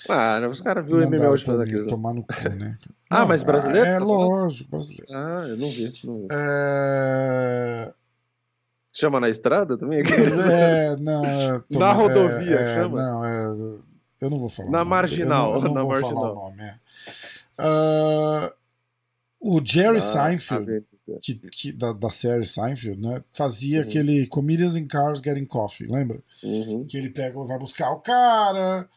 Ah, 0.10 0.48
os 0.50 0.62
caras 0.62 0.88
viram 0.88 1.00
o 1.00 1.10
MMA 1.10 1.30
hoje 1.30 1.46
fazendo 1.46 1.64
aquilo. 1.64 1.88
Tomar 1.88 2.14
no 2.14 2.24
cu, 2.24 2.50
né? 2.58 2.78
ah, 3.10 3.22
não, 3.22 3.28
mas 3.28 3.44
brasileiro? 3.44 3.88
É, 3.88 4.00
tá 4.00 4.06
lógico, 4.06 4.72
brasileiro. 4.72 5.08
Ah, 5.12 5.46
eu 5.48 5.58
não 5.58 5.70
vi. 5.70 5.94
Não 6.04 6.22
vi. 6.22 6.28
É... 6.32 7.94
Chama 8.92 9.20
na 9.20 9.30
estrada 9.30 9.78
também? 9.78 10.00
É, 10.00 10.96
não. 10.98 11.26
É, 11.26 11.62
na 11.72 11.92
rodovia, 11.92 12.56
é, 12.56 12.76
chama? 12.76 13.02
Não, 13.02 13.26
é. 13.26 13.80
Eu 14.22 14.30
não 14.30 14.40
vou 14.40 14.50
falar. 14.50 14.70
Na 14.72 14.86
marginal. 14.86 15.56
Eu 15.56 15.62
não, 15.62 15.68
eu 15.68 15.68
não 15.68 15.74
na 15.74 15.82
vou 15.82 15.92
marginal. 15.92 16.14
falar 16.14 16.32
o 16.32 16.36
nome. 16.36 16.64
É. 16.64 16.76
Uh, 17.60 18.52
o 19.40 19.62
Jerry 19.64 19.98
ah, 19.98 20.02
Seinfeld, 20.02 20.84
que, 21.22 21.36
que, 21.36 21.72
da, 21.72 21.94
da 21.94 22.10
série 22.10 22.46
Seinfeld, 22.46 23.00
né, 23.00 23.24
fazia 23.32 23.82
uhum. 23.82 23.88
aquele 23.88 24.28
Comedians 24.28 24.76
in 24.76 24.88
Cars 24.88 25.22
Getting 25.24 25.46
Coffee, 25.46 25.88
lembra? 25.88 26.20
Uhum. 26.44 26.86
Que 26.86 26.98
ele 26.98 27.10
pega, 27.10 27.38
vai 27.46 27.60
buscar 27.60 27.92
o 27.92 28.00
cara, 28.00 28.90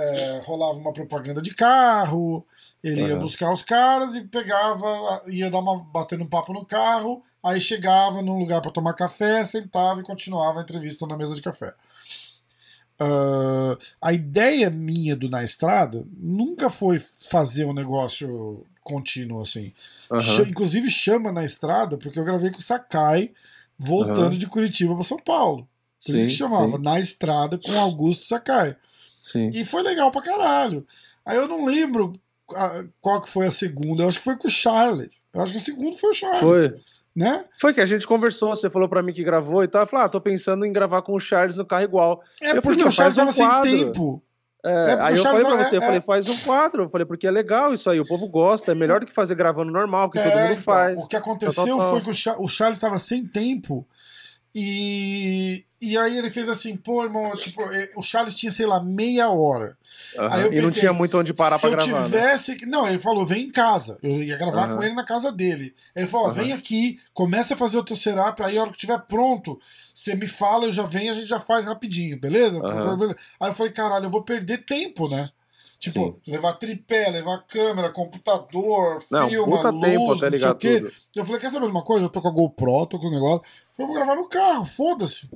é, 0.00 0.40
rolava 0.44 0.78
uma 0.78 0.92
propaganda 0.92 1.42
de 1.42 1.54
carro, 1.54 2.44
ele 2.82 3.02
uhum. 3.02 3.08
ia 3.08 3.16
buscar 3.16 3.52
os 3.52 3.62
caras 3.62 4.14
e 4.14 4.22
pegava, 4.22 5.22
ia 5.26 5.50
dar 5.50 5.58
uma 5.58 5.78
batendo 5.78 6.24
um 6.24 6.28
papo 6.28 6.52
no 6.52 6.64
carro, 6.64 7.22
aí 7.42 7.60
chegava 7.60 8.22
num 8.22 8.38
lugar 8.38 8.62
para 8.62 8.70
tomar 8.70 8.94
café, 8.94 9.44
sentava 9.44 10.00
e 10.00 10.04
continuava 10.04 10.60
a 10.60 10.62
entrevista 10.62 11.06
na 11.06 11.16
mesa 11.16 11.34
de 11.34 11.42
café. 11.42 11.74
Uh, 13.00 13.78
a 14.00 14.12
ideia 14.12 14.68
minha 14.70 15.16
do 15.16 15.28
Na 15.28 15.42
Estrada 15.42 16.06
nunca 16.18 16.68
foi 16.68 16.98
fazer 16.98 17.64
um 17.64 17.72
negócio 17.72 18.66
contínuo 18.82 19.40
assim. 19.40 19.72
Uhum. 20.10 20.46
inclusive 20.48 20.90
chama 20.90 21.32
Na 21.32 21.44
Estrada 21.44 21.96
porque 21.96 22.18
eu 22.18 22.24
gravei 22.24 22.50
com 22.50 22.58
o 22.58 22.62
Sakai 22.62 23.30
voltando 23.78 24.32
uhum. 24.32 24.38
de 24.38 24.46
Curitiba 24.46 24.94
para 24.94 25.04
São 25.04 25.18
Paulo. 25.18 25.66
Por 26.04 26.12
sim, 26.12 26.18
isso 26.18 26.28
que 26.28 26.34
chamava 26.34 26.76
sim. 26.76 26.82
Na 26.82 27.00
Estrada 27.00 27.58
com 27.58 27.78
Augusto 27.78 28.24
Sakai. 28.24 28.76
Sim. 29.20 29.50
E 29.52 29.64
foi 29.64 29.82
legal 29.82 30.10
pra 30.10 30.22
caralho. 30.22 30.86
Aí 31.24 31.36
eu 31.36 31.46
não 31.46 31.64
lembro 31.64 32.12
qual 33.00 33.20
que 33.20 33.28
foi 33.28 33.46
a 33.46 33.52
segunda. 33.52 34.02
Eu 34.02 34.08
acho 34.08 34.18
que 34.18 34.24
foi 34.24 34.36
com 34.36 34.48
o 34.48 34.50
Charles. 34.50 35.24
Eu 35.32 35.42
acho 35.42 35.52
que 35.52 35.58
a 35.58 35.62
segunda 35.62 35.96
foi 35.96 36.10
o 36.10 36.14
Charles. 36.14 36.40
Foi 36.40 36.80
né? 37.14 37.44
Foi 37.58 37.74
que 37.74 37.80
a 37.80 37.86
gente 37.86 38.06
conversou, 38.06 38.50
você 38.50 38.70
falou 38.70 38.88
para 38.88 39.02
mim 39.02 39.12
que 39.12 39.24
gravou 39.24 39.64
e 39.64 39.68
tal. 39.68 39.82
Eu 39.82 39.86
falei, 39.86 40.06
ah, 40.06 40.08
tô 40.08 40.20
pensando 40.20 40.64
em 40.64 40.72
gravar 40.72 41.02
com 41.02 41.14
o 41.14 41.20
Charles 41.20 41.56
no 41.56 41.66
carro 41.66 41.84
igual. 41.84 42.22
É 42.40 42.56
eu 42.56 42.62
porque 42.62 42.84
o 42.84 42.90
Charles 42.90 43.16
tava 43.16 43.30
um 43.30 43.32
sem 43.32 43.62
tempo. 43.62 44.22
É, 44.64 44.92
é 44.92 45.00
aí 45.00 45.16
eu 45.16 45.22
falei 45.22 45.44
pra 45.44 45.56
você, 45.56 45.74
é, 45.74 45.78
eu 45.78 45.82
falei, 45.82 46.00
faz 46.00 46.28
um 46.28 46.36
quadro. 46.38 46.84
Eu 46.84 46.88
falei, 46.88 47.06
porque 47.06 47.26
é 47.26 47.30
legal 47.30 47.74
isso 47.74 47.88
aí, 47.90 47.98
o 47.98 48.06
povo 48.06 48.28
gosta, 48.28 48.72
é 48.72 48.74
melhor 48.74 49.00
do 49.00 49.06
que 49.06 49.12
fazer 49.12 49.34
gravando 49.34 49.72
normal, 49.72 50.10
que 50.10 50.18
é, 50.18 50.22
todo 50.22 50.38
mundo 50.38 50.52
então, 50.52 50.62
faz. 50.62 51.02
O 51.02 51.08
que 51.08 51.16
aconteceu 51.16 51.80
foi 51.80 52.00
que 52.00 52.10
o, 52.10 52.44
o 52.44 52.48
Charles 52.48 52.76
estava 52.76 52.98
sem 52.98 53.26
tempo 53.26 53.86
e, 54.54 55.64
e 55.80 55.96
aí 55.96 56.18
ele 56.18 56.30
fez 56.30 56.48
assim, 56.48 56.76
pô, 56.76 57.04
irmão, 57.04 57.34
tipo, 57.36 57.62
o 57.96 58.02
Charles 58.02 58.34
tinha, 58.34 58.50
sei 58.50 58.66
lá, 58.66 58.82
meia 58.82 59.30
hora. 59.30 59.76
Uhum. 60.16 60.32
Aí 60.32 60.42
eu 60.42 60.50
pensei, 60.50 60.58
e 60.58 60.62
não 60.62 60.70
tinha 60.72 60.92
muito 60.92 61.18
onde 61.18 61.32
parar 61.32 61.58
pra 61.58 61.70
gravar. 61.70 61.84
Se 61.84 61.90
eu 61.90 61.98
né? 61.98 62.04
tivesse. 62.04 62.52
Né? 62.52 62.58
Não, 62.66 62.88
ele 62.88 62.98
falou, 62.98 63.24
vem 63.24 63.44
em 63.44 63.50
casa. 63.50 63.98
Eu 64.02 64.22
ia 64.22 64.36
gravar 64.36 64.68
uhum. 64.68 64.76
com 64.76 64.82
ele 64.82 64.94
na 64.94 65.04
casa 65.04 65.30
dele. 65.30 65.74
Ele 65.94 66.06
falou, 66.06 66.28
uhum. 66.28 66.32
vem 66.32 66.52
aqui, 66.52 66.98
começa 67.14 67.54
a 67.54 67.56
fazer 67.56 67.78
o 67.78 67.84
teu 67.84 67.94
setup, 67.96 68.42
aí 68.42 68.58
a 68.58 68.62
hora 68.62 68.70
que 68.70 68.76
estiver 68.76 68.98
pronto, 69.06 69.60
você 69.94 70.16
me 70.16 70.26
fala, 70.26 70.66
eu 70.66 70.72
já 70.72 70.82
venho, 70.82 71.12
a 71.12 71.14
gente 71.14 71.26
já 71.26 71.38
faz 71.38 71.64
rapidinho, 71.64 72.18
beleza? 72.18 72.60
Aí 73.38 73.50
eu 73.50 73.54
falei, 73.54 73.72
caralho, 73.72 74.06
eu 74.06 74.10
vou 74.10 74.22
perder 74.22 74.64
tempo, 74.64 75.08
né? 75.08 75.30
Tipo, 75.80 76.20
Sim. 76.22 76.32
levar 76.32 76.52
tripé, 76.52 77.08
levar 77.08 77.42
câmera, 77.46 77.88
computador, 77.88 79.02
não, 79.10 79.28
filma, 79.30 79.56
puta 79.56 79.70
luz, 79.70 79.88
tempo 79.88 80.12
até 80.12 80.28
ligar 80.28 80.52
não 80.52 80.60
sei 80.60 80.76
o 80.76 80.82
quê. 80.82 80.92
Eu 81.16 81.24
falei, 81.24 81.40
quer 81.40 81.50
saber 81.50 81.64
de 81.64 81.72
uma 81.72 81.82
coisa? 81.82 82.04
Eu 82.04 82.10
tô 82.10 82.20
com 82.20 82.28
a 82.28 82.30
GoPro, 82.30 82.86
tô 82.86 82.98
com 82.98 83.06
os 83.06 83.12
negócios. 83.12 83.50
Eu 83.78 83.86
vou 83.86 83.94
gravar 83.96 84.14
no 84.14 84.28
carro, 84.28 84.66
foda-se. 84.66 85.30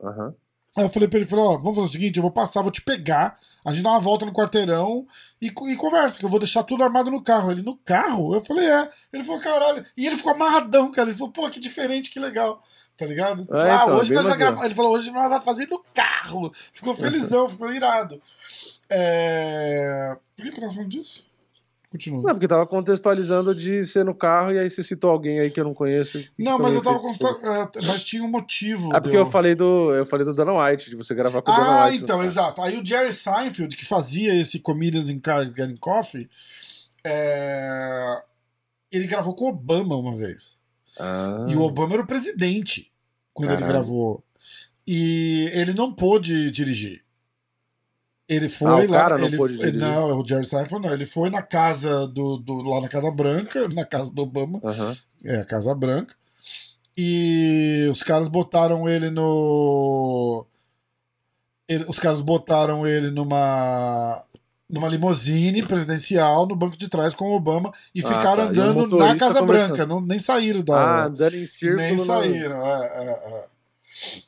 Uhum. 0.00 0.34
Aí 0.76 0.84
eu 0.84 0.90
falei 0.90 1.08
pra 1.08 1.20
ele, 1.20 1.28
falei, 1.28 1.44
ó, 1.44 1.56
vamos 1.58 1.76
fazer 1.76 1.88
o 1.88 1.92
seguinte, 1.92 2.16
eu 2.16 2.22
vou 2.22 2.32
passar, 2.32 2.60
vou 2.60 2.72
te 2.72 2.82
pegar, 2.82 3.38
a 3.64 3.72
gente 3.72 3.84
dá 3.84 3.90
uma 3.90 4.00
volta 4.00 4.26
no 4.26 4.32
quarteirão 4.32 5.06
e, 5.40 5.46
e 5.46 5.76
conversa, 5.76 6.18
que 6.18 6.24
eu 6.24 6.28
vou 6.28 6.40
deixar 6.40 6.64
tudo 6.64 6.82
armado 6.82 7.08
no 7.08 7.22
carro. 7.22 7.52
Ele, 7.52 7.62
no 7.62 7.76
carro? 7.76 8.34
Eu 8.34 8.44
falei, 8.44 8.68
é. 8.68 8.90
Ele 9.12 9.22
falou, 9.22 9.40
caralho. 9.40 9.86
E 9.96 10.08
ele 10.08 10.16
ficou 10.16 10.32
amarradão, 10.32 10.90
cara. 10.90 11.08
Ele 11.08 11.16
falou, 11.16 11.32
pô, 11.32 11.48
que 11.48 11.60
diferente, 11.60 12.10
que 12.10 12.18
legal. 12.18 12.60
Tá 12.96 13.06
ligado? 13.06 13.46
É, 13.52 13.70
ah, 13.70 13.82
então, 13.84 13.96
hoje 13.96 14.12
nós 14.12 14.24
vamos 14.24 14.38
gravar. 14.38 14.64
Ele 14.64 14.74
falou, 14.74 14.92
hoje 14.92 15.12
nós 15.12 15.28
vamos 15.28 15.44
fazer 15.44 15.68
no 15.68 15.84
carro. 15.94 16.52
Ficou 16.72 16.96
felizão, 16.96 17.48
ficou 17.48 17.72
irado. 17.72 18.20
É... 18.90 20.16
Por 20.36 20.44
que, 20.44 20.50
que 20.50 20.56
eu 20.56 20.60
tava 20.60 20.72
falando 20.72 20.90
disso? 20.90 21.28
Continua. 21.90 22.22
Não, 22.22 22.30
porque 22.34 22.46
tava 22.46 22.66
contextualizando 22.66 23.54
de 23.54 23.84
ser 23.86 24.04
no 24.04 24.14
carro 24.14 24.52
e 24.52 24.58
aí 24.58 24.70
você 24.70 24.82
citou 24.82 25.10
alguém 25.10 25.40
aí 25.40 25.50
que 25.50 25.58
eu 25.58 25.64
não 25.64 25.72
conheço. 25.72 26.22
Não, 26.38 26.58
mas 26.58 26.74
eu 26.74 26.82
tava 26.82 26.98
contextualizando. 26.98 27.70
É, 27.76 27.86
mas 27.86 28.04
tinha 28.04 28.22
um 28.22 28.28
motivo. 28.28 28.94
É 28.94 29.00
porque 29.00 29.16
eu 29.16 29.24
falei 29.24 29.54
do. 29.54 29.94
Eu 29.94 30.04
falei 30.04 30.26
do 30.26 30.34
Dana 30.34 30.52
White, 30.52 30.90
de 30.90 30.96
você 30.96 31.14
gravar 31.14 31.40
com 31.40 31.50
o 31.50 31.54
ah, 31.54 31.56
Dana 31.56 31.86
White. 31.86 32.00
Ah, 32.00 32.02
então, 32.02 32.22
exato. 32.22 32.60
Aí 32.60 32.78
o 32.78 32.84
Jerry 32.84 33.10
Seinfeld, 33.10 33.74
que 33.74 33.86
fazia 33.86 34.38
esse 34.38 34.58
Comedians 34.58 35.08
in 35.08 35.18
Cars 35.18 35.54
Getting 35.54 35.78
Coffee, 35.78 36.28
é... 37.02 38.22
ele 38.92 39.06
gravou 39.06 39.34
com 39.34 39.46
o 39.46 39.48
Obama 39.48 39.96
uma 39.96 40.14
vez. 40.14 40.58
Ah. 41.00 41.46
E 41.48 41.56
o 41.56 41.62
Obama 41.62 41.94
era 41.94 42.02
o 42.02 42.06
presidente 42.06 42.92
quando 43.32 43.48
Caralho. 43.48 43.64
ele 43.64 43.72
gravou. 43.72 44.22
E 44.86 45.50
ele 45.54 45.72
não 45.72 45.90
pôde 45.90 46.50
dirigir. 46.50 47.02
Ele 48.28 48.46
ah, 48.46 48.50
foi 48.50 48.86
ah, 48.86 48.90
lá. 48.90 49.18
Não, 49.18 49.26
ele, 49.26 49.72
não, 49.72 50.20
o 50.20 50.26
Jerry 50.26 50.44
Seinfeld 50.44 50.86
não. 50.86 50.92
Ele 50.92 51.06
foi 51.06 51.30
na 51.30 51.40
casa 51.40 52.06
do, 52.06 52.36
do. 52.36 52.62
lá 52.62 52.82
na 52.82 52.88
Casa 52.88 53.10
Branca, 53.10 53.66
na 53.68 53.86
casa 53.86 54.12
do 54.12 54.22
Obama. 54.22 54.60
Uhum. 54.62 54.96
É, 55.24 55.38
a 55.38 55.44
Casa 55.44 55.74
Branca. 55.74 56.14
E 56.96 57.88
os 57.90 58.02
caras 58.02 58.28
botaram 58.28 58.86
ele 58.86 59.08
no. 59.08 60.44
Ele, 61.66 61.84
os 61.88 61.98
caras 61.98 62.20
botaram 62.20 62.86
ele 62.86 63.10
numa. 63.10 64.22
numa 64.68 64.88
limusine 64.88 65.62
presidencial 65.62 66.46
no 66.46 66.54
banco 66.54 66.76
de 66.76 66.88
trás 66.88 67.14
com 67.14 67.30
o 67.30 67.34
Obama 67.36 67.72
e 67.94 68.02
ah, 68.02 68.08
ficaram 68.08 68.44
tá. 68.44 68.50
andando 68.50 68.96
e 68.96 68.98
na 68.98 69.16
Casa 69.16 69.40
Branca. 69.40 69.86
Não, 69.86 70.02
nem 70.02 70.18
saíram 70.18 70.62
da. 70.62 70.76
Ah, 70.76 71.04
andando 71.06 71.34
em 71.34 71.46
círculo. 71.46 71.80
Nem 71.80 71.96
saíram, 71.96 72.66
é, 72.66 72.86
é, 72.86 73.10
é. 73.10 73.57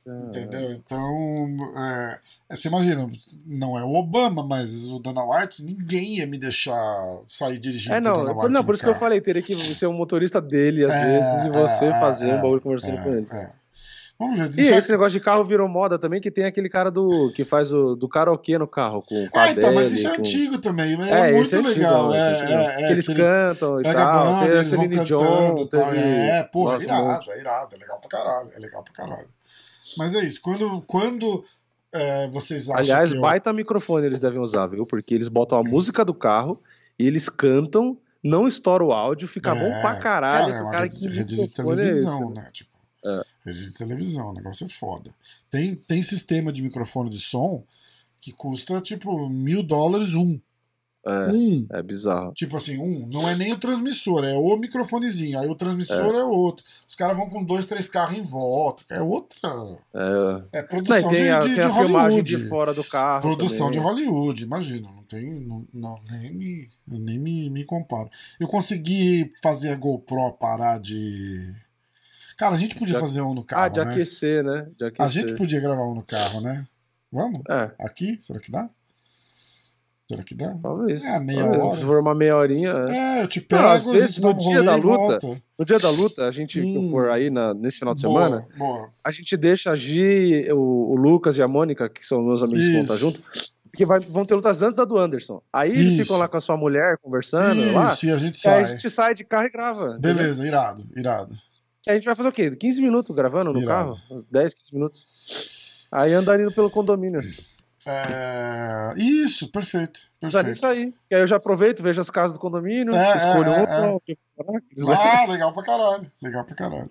Entendeu? 0.07 0.73
Então, 0.73 1.57
é, 1.77 2.18
é, 2.49 2.57
você 2.57 2.68
imagina, 2.68 3.09
não 3.47 3.79
é 3.79 3.85
o 3.85 3.95
Obama, 3.95 4.43
mas 4.43 4.87
o 4.87 4.99
Dana 4.99 5.23
White, 5.25 5.62
ninguém 5.62 6.18
ia 6.18 6.27
me 6.27 6.39
deixar 6.39 6.77
sair 7.29 7.59
dirigindo. 7.59 7.95
É, 7.95 8.01
não, 8.01 8.25
Dana 8.25 8.49
não 8.49 8.64
por 8.64 8.75
isso 8.75 8.83
carro. 8.83 8.95
que 8.95 8.97
eu 8.97 9.01
falei, 9.01 9.21
teria 9.21 9.43
que 9.43 9.55
ser 9.75 9.87
um 9.87 9.93
motorista 9.93 10.41
dele, 10.41 10.85
às 10.85 10.93
é, 10.93 11.05
vezes, 11.05 11.45
e 11.45 11.51
você 11.51 11.87
é, 11.87 12.01
fazer 12.01 12.35
um 12.35 12.43
bagulho 12.43 12.61
conversando 12.61 12.99
é, 12.99 13.03
com 13.03 13.11
ele. 13.11 13.29
É. 13.31 13.61
Vamos 14.21 14.39
ver. 14.39 14.62
E 14.62 14.68
esse 14.75 14.93
negócio 14.93 15.18
de 15.18 15.25
carro 15.25 15.43
virou 15.47 15.66
moda 15.66 15.99
também, 15.99 16.21
que 16.21 16.31
tem 16.31 16.45
aquele 16.45 16.68
cara 16.68 16.91
do 16.91 17.33
que 17.35 17.43
faz 17.43 17.73
o 17.73 17.97
do 17.97 18.07
karaokê 18.07 18.59
no 18.59 18.68
carro. 18.68 19.01
Com, 19.01 19.27
com 19.27 19.39
ah, 19.39 19.51
então, 19.51 19.73
mas 19.73 19.91
isso 19.91 20.07
é 20.07 20.11
com... 20.11 20.18
antigo 20.18 20.59
também. 20.59 20.93
É, 21.03 21.31
é 21.31 21.33
muito 21.33 21.55
é 21.55 21.59
legal. 21.62 22.12
é, 22.12 22.83
é, 22.83 22.91
eles 22.93 23.07
cantam 23.07 23.81
e 23.81 23.83
tal. 23.83 24.27
Banda, 24.27 24.55
eles 24.55 24.71
vão 24.71 24.89
cantando, 24.91 25.66
Teve... 25.66 25.99
É, 25.99 26.43
porra, 26.43 26.77
é 26.77 26.83
irado, 26.83 27.33
é 27.33 27.41
irado. 27.41 27.75
É 27.75 27.79
legal 27.79 27.99
pra 27.99 28.11
caralho. 28.11 28.51
É 28.55 28.59
legal 28.59 28.83
pra 28.83 28.93
caralho. 28.93 29.29
Mas 29.97 30.14
é 30.14 30.24
isso. 30.24 30.41
Quando, 30.41 30.82
quando 30.82 31.45
é, 31.93 32.28
vocês 32.28 32.68
acham 32.68 32.78
Aliás, 32.78 33.12
eu... 33.12 33.20
baita 33.20 33.53
microfone 33.53 34.07
eles 34.07 34.20
devem 34.20 34.38
usar, 34.38 34.66
viu? 34.66 34.86
Porque 34.86 35.14
eles 35.14 35.28
botam 35.28 35.59
a 35.59 35.62
música 35.62 36.05
do 36.05 36.14
carro 36.14 36.61
e 36.99 37.07
eles 37.07 37.28
cantam, 37.28 37.99
não 38.22 38.47
estoura 38.47 38.84
o 38.84 38.93
áudio, 38.93 39.26
fica 39.26 39.51
é, 39.51 39.55
bom 39.55 39.80
pra 39.80 39.99
caralho. 39.99 40.53
Cara, 40.53 40.59
é 40.59 40.62
uma 40.62 40.70
cara 40.70 40.84
rede, 40.84 41.09
rede 41.09 41.36
de 41.36 41.49
televisão, 41.49 42.30
é 42.30 42.34
né? 42.34 42.51
Tipo, 42.53 42.70
é. 43.05 43.22
rede 43.47 43.66
de 43.66 43.72
televisão, 43.72 44.28
o 44.28 44.32
negócio 44.32 44.64
é 44.64 44.68
foda. 44.68 45.11
Tem, 45.51 45.74
tem 45.74 46.03
sistema 46.03 46.53
de 46.53 46.62
microfone 46.62 47.11
de 47.11 47.20
som 47.20 47.64
que 48.20 48.32
custa, 48.32 48.80
tipo, 48.80 49.28
mil 49.28 49.62
dólares 49.62 50.14
um. 50.14 50.38
É, 51.05 51.33
um. 51.33 51.67
É 51.71 51.83
bizarro. 51.83 52.33
Tipo 52.35 52.57
assim, 52.57 52.77
um. 52.79 53.07
Não 53.07 53.29
é 53.29 53.35
nem 53.35 53.53
o 53.53 53.59
transmissor, 53.59 54.25
é 54.25 54.35
o 54.35 54.57
microfonezinho. 54.57 55.39
Aí 55.39 55.49
o 55.49 55.55
transmissor 55.55 56.15
é, 56.15 56.19
é 56.19 56.25
outro. 56.25 56.65
Os 56.87 56.95
caras 56.95 57.17
vão 57.17 57.29
com 57.31 57.43
dois, 57.43 57.67
três 57.67 57.89
carros 57.89 58.19
em 58.19 58.21
volta. 58.21 58.85
É 58.91 59.01
outra. 59.01 59.39
É, 60.53 60.59
é 60.59 60.63
produção 60.63 61.11
tem 61.11 61.23
de, 61.23 61.31
a, 61.31 61.39
de, 61.41 61.47
tem 61.47 61.55
de 61.55 61.61
a 61.63 61.69
Hollywood. 61.69 62.37
de 62.37 62.49
fora 62.49 62.75
do 62.75 62.85
carro. 62.85 63.23
Produção 63.23 63.71
também. 63.71 63.81
de 63.81 63.87
Hollywood, 63.87 64.45
imagina. 64.45 64.91
Não 64.95 65.03
tem. 65.05 65.31
Não, 65.41 65.67
não 65.73 66.01
nem 66.11 66.35
me, 66.35 66.69
nem 66.87 67.19
me, 67.19 67.49
me 67.49 67.65
comparo. 67.65 68.11
Eu 68.39 68.47
consegui 68.47 69.33
fazer 69.43 69.71
a 69.71 69.77
GoPro 69.77 70.33
parar 70.33 70.79
de. 70.79 71.51
Cara, 72.37 72.55
a 72.55 72.59
gente 72.59 72.75
podia 72.75 72.95
de, 72.95 73.01
fazer 73.01 73.23
um 73.23 73.35
no 73.35 73.45
carro. 73.45 73.65
Ah, 73.65 73.69
de 73.69 73.85
né? 73.85 73.91
aquecer, 73.91 74.45
né? 74.45 74.69
De 74.77 74.85
aquecer. 74.85 75.05
A 75.05 75.09
gente 75.09 75.35
podia 75.35 75.61
gravar 75.61 75.87
um 75.87 75.95
no 75.95 76.03
carro, 76.03 76.41
né? 76.43 76.67
Vamos? 77.11 77.41
É. 77.49 77.71
Aqui? 77.81 78.21
Será 78.21 78.39
que 78.39 78.51
dá? 78.51 78.69
Será 80.11 80.25
que 80.25 80.35
dá? 80.35 80.59
Talvez. 80.61 81.05
É, 81.05 81.21
meia 81.21 81.45
talvez. 81.45 81.63
hora. 81.63 81.77
Se 81.79 81.85
for 81.85 82.01
uma 82.01 82.17
meia 82.17 82.37
horinha. 82.37 82.73
É, 82.89 83.23
eu 83.23 83.29
te 83.29 83.41
pego, 83.41 83.63
Não, 83.63 83.71
às 83.71 83.87
vezes, 83.87 84.19
no 84.19 84.35
dia 84.35 84.61
da 84.61 84.75
luta. 84.75 85.21
No 85.57 85.65
dia 85.65 85.79
da 85.79 85.89
luta, 85.89 86.27
a 86.27 86.33
gente 86.33 86.61
hum. 86.61 86.91
for 86.91 87.11
aí 87.11 87.31
na, 87.31 87.55
nesse 87.55 87.79
final 87.79 87.95
de 87.95 88.03
boa, 88.03 88.25
semana, 88.25 88.49
boa. 88.59 88.89
a 89.05 89.11
gente 89.13 89.37
deixa 89.37 89.71
a 89.71 89.77
Gi, 89.77 90.49
o, 90.51 90.59
o, 90.91 90.97
Lucas 90.97 91.37
e 91.37 91.43
a 91.43 91.47
Mônica, 91.47 91.89
que 91.89 92.05
são 92.05 92.21
meus 92.23 92.43
amigos 92.43 92.61
Isso. 92.61 92.71
que 92.71 92.75
vão 92.75 92.83
estar 92.83 92.97
junto, 92.97 93.23
porque 93.71 93.87
vai, 93.87 94.01
vão 94.01 94.25
ter 94.25 94.35
lutas 94.35 94.61
antes 94.63 94.75
da 94.75 94.85
do 94.85 94.99
Anderson. 94.99 95.41
Aí 95.53 95.71
Isso. 95.71 95.81
eles 95.81 95.97
ficam 95.97 96.17
lá 96.17 96.27
com 96.27 96.39
a 96.39 96.41
sua 96.41 96.57
mulher 96.57 96.99
conversando. 97.01 97.61
Isso, 97.61 97.73
lá, 97.73 97.97
e 98.03 98.11
a 98.11 98.17
gente 98.19 98.41
sai. 98.41 98.59
Aí 98.59 98.65
a 98.65 98.67
gente 98.67 98.91
sai 98.91 99.15
de 99.15 99.23
carro 99.23 99.47
e 99.47 99.51
grava. 99.51 99.97
Beleza, 100.01 100.43
entendeu? 100.43 100.47
irado, 100.47 100.85
irado. 100.97 101.35
E 101.87 101.91
a 101.93 101.95
gente 101.95 102.05
vai 102.05 102.17
fazer 102.17 102.29
o 102.31 102.33
quê? 102.33 102.51
15 102.51 102.83
minutos 102.83 103.15
gravando 103.15 103.53
no 103.53 103.61
irado. 103.61 103.97
carro? 104.09 104.27
10, 104.29 104.55
15 104.55 104.75
minutos. 104.75 105.87
Aí 105.93 106.13
andando 106.13 106.53
pelo 106.53 106.69
condomínio. 106.69 107.21
É... 107.87 108.95
Isso, 108.97 109.51
perfeito. 109.51 110.01
perfeito. 110.20 110.51
isso 110.51 110.66
aí. 110.66 110.93
E 111.11 111.14
aí 111.14 111.22
eu 111.22 111.26
já 111.26 111.37
aproveito, 111.37 111.83
vejo 111.83 112.01
as 112.01 112.11
casas 112.11 112.35
do 112.35 112.41
condomínio, 112.41 112.95
é, 112.95 113.16
escolho 113.16 113.51
é, 113.51 113.91
um. 113.91 113.97
É. 113.97 114.16
Ah, 114.95 115.26
legal 115.26 115.53
pra 115.53 115.62
caralho. 115.62 116.12
Legal 116.22 116.45
pra 116.45 116.55
caralho. 116.55 116.91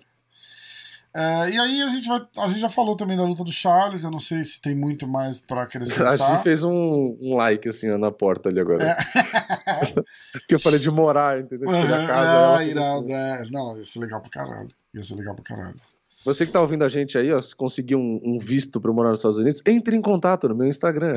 É, 1.12 1.50
e 1.50 1.58
aí 1.58 1.82
a 1.82 1.88
gente, 1.88 2.08
vai, 2.08 2.24
a 2.38 2.46
gente 2.46 2.60
já 2.60 2.68
falou 2.68 2.96
também 2.96 3.16
da 3.16 3.24
luta 3.24 3.42
do 3.42 3.50
Charles, 3.50 4.04
eu 4.04 4.12
não 4.12 4.20
sei 4.20 4.44
se 4.44 4.60
tem 4.60 4.76
muito 4.76 5.08
mais 5.08 5.40
para 5.40 5.62
acrescentar. 5.62 6.12
A 6.12 6.16
gente 6.16 6.42
fez 6.42 6.62
um, 6.62 7.16
um 7.20 7.34
like 7.34 7.68
assim 7.68 7.88
na 7.98 8.12
porta 8.12 8.48
ali 8.48 8.60
agora. 8.60 8.84
É. 8.84 8.96
que 10.46 10.54
eu 10.54 10.60
falei 10.60 10.78
de 10.78 10.90
morar, 10.90 11.40
entendeu? 11.40 11.68
Uhum, 11.68 12.06
casa, 12.06 12.62
é, 12.62 12.68
irado, 12.68 13.12
é. 13.12 13.42
Não, 13.50 13.76
ia 13.76 13.84
ser 13.84 13.98
legal 13.98 14.20
pra 14.20 14.30
caralho. 14.30 14.70
Ia 14.94 15.02
ser 15.02 15.14
legal 15.16 15.34
pra 15.34 15.44
caralho. 15.44 15.80
Você 16.24 16.44
que 16.44 16.52
tá 16.52 16.60
ouvindo 16.60 16.84
a 16.84 16.88
gente 16.88 17.16
aí, 17.16 17.32
ó, 17.32 17.40
se 17.40 17.56
conseguir 17.56 17.96
um, 17.96 18.20
um 18.22 18.38
visto 18.38 18.80
para 18.80 18.92
morar 18.92 19.10
nos 19.10 19.20
Estados 19.20 19.38
Unidos, 19.38 19.62
entre 19.66 19.96
em 19.96 20.02
contato 20.02 20.48
no 20.48 20.54
meu 20.54 20.68
Instagram. 20.68 21.14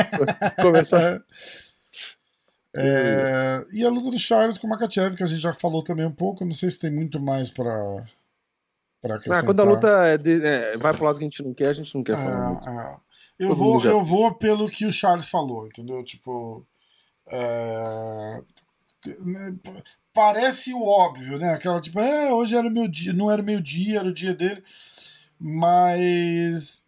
começar. 0.60 1.22
É, 2.76 3.64
e 3.72 3.84
a 3.84 3.88
luta 3.88 4.10
do 4.10 4.18
Charles 4.18 4.58
com 4.58 4.66
o 4.66 4.70
Makachev, 4.70 5.16
que 5.16 5.22
a 5.22 5.26
gente 5.26 5.40
já 5.40 5.54
falou 5.54 5.82
também 5.82 6.04
um 6.04 6.12
pouco. 6.12 6.44
Não 6.44 6.52
sei 6.52 6.70
se 6.70 6.78
tem 6.78 6.90
muito 6.90 7.18
mais 7.20 7.48
para 7.48 8.04
para 9.04 9.16
ah, 9.16 9.42
quando 9.42 9.60
a 9.60 9.64
luta 9.64 9.88
é 10.06 10.16
de, 10.16 10.42
é, 10.42 10.78
vai 10.78 10.94
pro 10.94 11.04
lado 11.04 11.18
que 11.18 11.24
a 11.26 11.28
gente 11.28 11.42
não 11.42 11.52
quer, 11.52 11.66
a 11.66 11.74
gente 11.74 11.94
não 11.94 12.02
quer 12.02 12.16
falar 12.16 12.52
muito. 12.52 12.68
É. 12.70 12.96
Eu, 13.38 13.54
vou, 13.54 13.78
já... 13.78 13.90
eu 13.90 14.02
vou 14.02 14.34
pelo 14.34 14.66
que 14.66 14.86
o 14.86 14.92
Charles 14.92 15.28
falou, 15.28 15.66
entendeu? 15.66 16.02
Tipo. 16.02 16.66
Parece 20.14 20.72
o 20.72 20.82
óbvio, 20.82 21.38
né? 21.38 21.52
Aquela 21.52 21.80
tipo, 21.80 21.98
é, 21.98 22.32
hoje 22.32 22.56
era 22.56 22.70
meu 22.70 22.86
dia, 22.86 23.12
não 23.12 23.30
era 23.30 23.42
meu 23.42 23.60
dia, 23.60 23.98
era 23.98 24.08
o 24.08 24.14
dia 24.14 24.32
dele. 24.32 24.62
Mas 25.38 26.86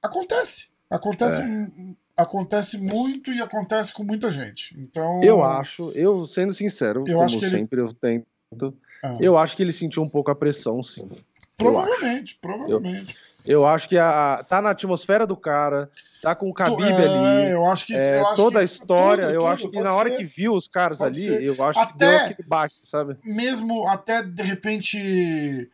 acontece. 0.00 0.68
Acontece, 0.88 1.42
é. 1.42 1.66
acontece 2.16 2.78
muito 2.78 3.32
e 3.32 3.40
acontece 3.40 3.92
com 3.92 4.04
muita 4.04 4.30
gente. 4.30 4.78
Então. 4.78 5.20
Eu 5.22 5.42
acho, 5.42 5.90
eu 5.92 6.26
sendo 6.26 6.52
sincero, 6.52 7.00
eu 7.06 7.14
como 7.14 7.22
acho 7.22 7.38
que 7.38 7.50
sempre 7.50 7.80
ele... 7.80 7.88
eu 7.88 7.92
tento. 7.92 8.78
Ah. 9.02 9.18
Eu 9.20 9.36
acho 9.36 9.56
que 9.56 9.62
ele 9.62 9.72
sentiu 9.72 10.02
um 10.02 10.08
pouco 10.08 10.30
a 10.30 10.34
pressão, 10.34 10.82
sim. 10.82 11.08
Provavelmente, 11.56 12.38
provavelmente. 12.40 13.14
Eu, 13.14 13.29
eu, 13.44 13.66
acho 13.66 13.88
que 13.88 13.96
a, 13.96 14.44
tá 14.48 14.60
na 14.60 14.70
atmosfera 14.70 15.26
do 15.26 15.36
cara, 15.36 15.90
tá 16.22 16.34
com 16.34 16.48
o 16.50 16.52
Khabib 16.52 16.82
é, 16.82 16.94
ali. 16.94 17.52
Eu 17.52 17.66
acho 17.66 17.86
que, 17.86 17.94
é, 17.94 18.18
eu 18.18 18.26
acho 18.26 18.36
toda 18.36 18.58
que, 18.58 18.58
a 18.58 18.64
história, 18.64 19.24
tudo, 19.24 19.34
eu 19.34 19.40
tudo, 19.40 19.50
acho 19.50 19.68
que 19.70 19.80
na 19.80 19.94
hora 19.94 20.10
ser, 20.10 20.16
que 20.16 20.24
viu 20.24 20.54
os 20.54 20.68
caras 20.68 21.00
ali, 21.00 21.22
ser. 21.22 21.42
eu 21.42 21.62
acho 21.64 21.78
até, 21.78 21.90
que 21.90 21.96
deu 21.98 22.16
aquele 22.16 22.48
baque, 22.48 22.76
sabe? 22.82 23.16
Mesmo 23.24 23.86
até 23.88 24.22
de 24.22 24.42
repente. 24.42 25.70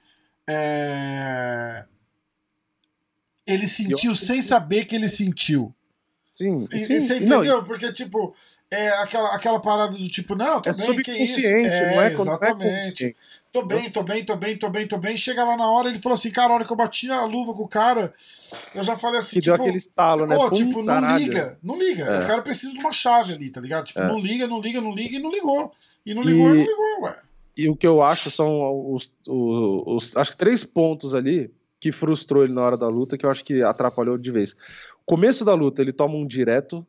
É... 0.48 1.84
Ele 3.46 3.68
sentiu 3.68 4.14
sem 4.14 4.42
saber 4.42 4.84
que 4.84 4.94
ele 4.94 5.08
sentiu. 5.08 5.72
Sim, 6.32 6.68
e, 6.70 6.78
sim. 6.80 7.00
Você 7.00 7.16
entendeu? 7.16 7.58
Não, 7.58 7.64
Porque, 7.64 7.90
tipo, 7.92 8.34
é 8.70 8.88
aquela, 8.88 9.34
aquela 9.34 9.60
parada 9.60 9.96
do 9.96 10.08
tipo, 10.08 10.34
não, 10.34 10.60
tô 10.60 10.70
é 10.70 10.72
bem, 10.72 11.02
que 11.02 11.12
isso? 11.12 11.46
É, 11.46 11.94
não 11.94 12.02
é, 12.02 12.12
exatamente. 12.12 13.04
Não 13.04 13.10
é 13.10 13.14
tô 13.52 13.64
bem, 13.64 13.90
tô 13.90 14.02
bem, 14.02 14.24
tô 14.24 14.36
bem, 14.36 14.56
tô 14.58 14.70
bem, 14.70 14.88
tô 14.88 14.98
bem. 14.98 15.16
Chega 15.16 15.44
lá 15.44 15.56
na 15.56 15.70
hora, 15.70 15.88
ele 15.88 15.98
falou 15.98 16.14
assim, 16.14 16.30
cara, 16.30 16.52
a 16.52 16.54
hora 16.56 16.64
que 16.64 16.72
eu 16.72 16.76
bati 16.76 17.06
na 17.06 17.24
luva 17.24 17.54
com 17.54 17.62
o 17.62 17.68
cara, 17.68 18.12
eu 18.74 18.82
já 18.82 18.96
falei 18.96 19.20
assim, 19.20 19.36
que 19.36 19.42
tipo, 19.42 19.56
deu 19.56 19.64
aquele 19.64 19.78
estalo, 19.78 20.26
né? 20.26 20.36
Oh, 20.36 20.50
tipo, 20.50 20.78
não 20.78 20.86
caralho. 20.86 21.18
liga, 21.18 21.58
não 21.62 21.78
liga. 21.78 22.04
É. 22.04 22.24
O 22.24 22.26
cara 22.26 22.42
precisa 22.42 22.72
de 22.72 22.78
uma 22.80 22.92
chave 22.92 23.34
ali, 23.34 23.50
tá 23.50 23.60
ligado? 23.60 23.86
Tipo, 23.86 24.00
é. 24.00 24.08
não 24.08 24.18
liga, 24.18 24.46
não 24.46 24.60
liga, 24.60 24.80
não 24.80 24.94
liga 24.94 25.16
e 25.16 25.20
não 25.20 25.30
ligou. 25.30 25.72
E 26.04 26.12
não 26.12 26.22
ligou, 26.22 26.48
e, 26.48 26.52
e 26.52 26.54
não 26.54 26.64
ligou, 26.64 27.02
ué. 27.02 27.22
E 27.56 27.68
o 27.70 27.76
que 27.76 27.86
eu 27.86 28.02
acho 28.02 28.30
são 28.30 28.92
os, 28.92 29.10
os, 29.26 29.82
os, 29.86 30.16
acho 30.16 30.32
que 30.32 30.36
três 30.36 30.62
pontos 30.62 31.14
ali 31.14 31.50
que 31.80 31.90
frustrou 31.90 32.44
ele 32.44 32.52
na 32.52 32.62
hora 32.62 32.76
da 32.76 32.88
luta, 32.88 33.16
que 33.16 33.24
eu 33.24 33.30
acho 33.30 33.44
que 33.44 33.62
atrapalhou 33.62 34.18
de 34.18 34.30
vez. 34.30 34.54
Começo 35.06 35.44
da 35.44 35.54
luta, 35.54 35.80
ele 35.80 35.92
toma 35.92 36.14
um 36.14 36.26
direto 36.26 36.86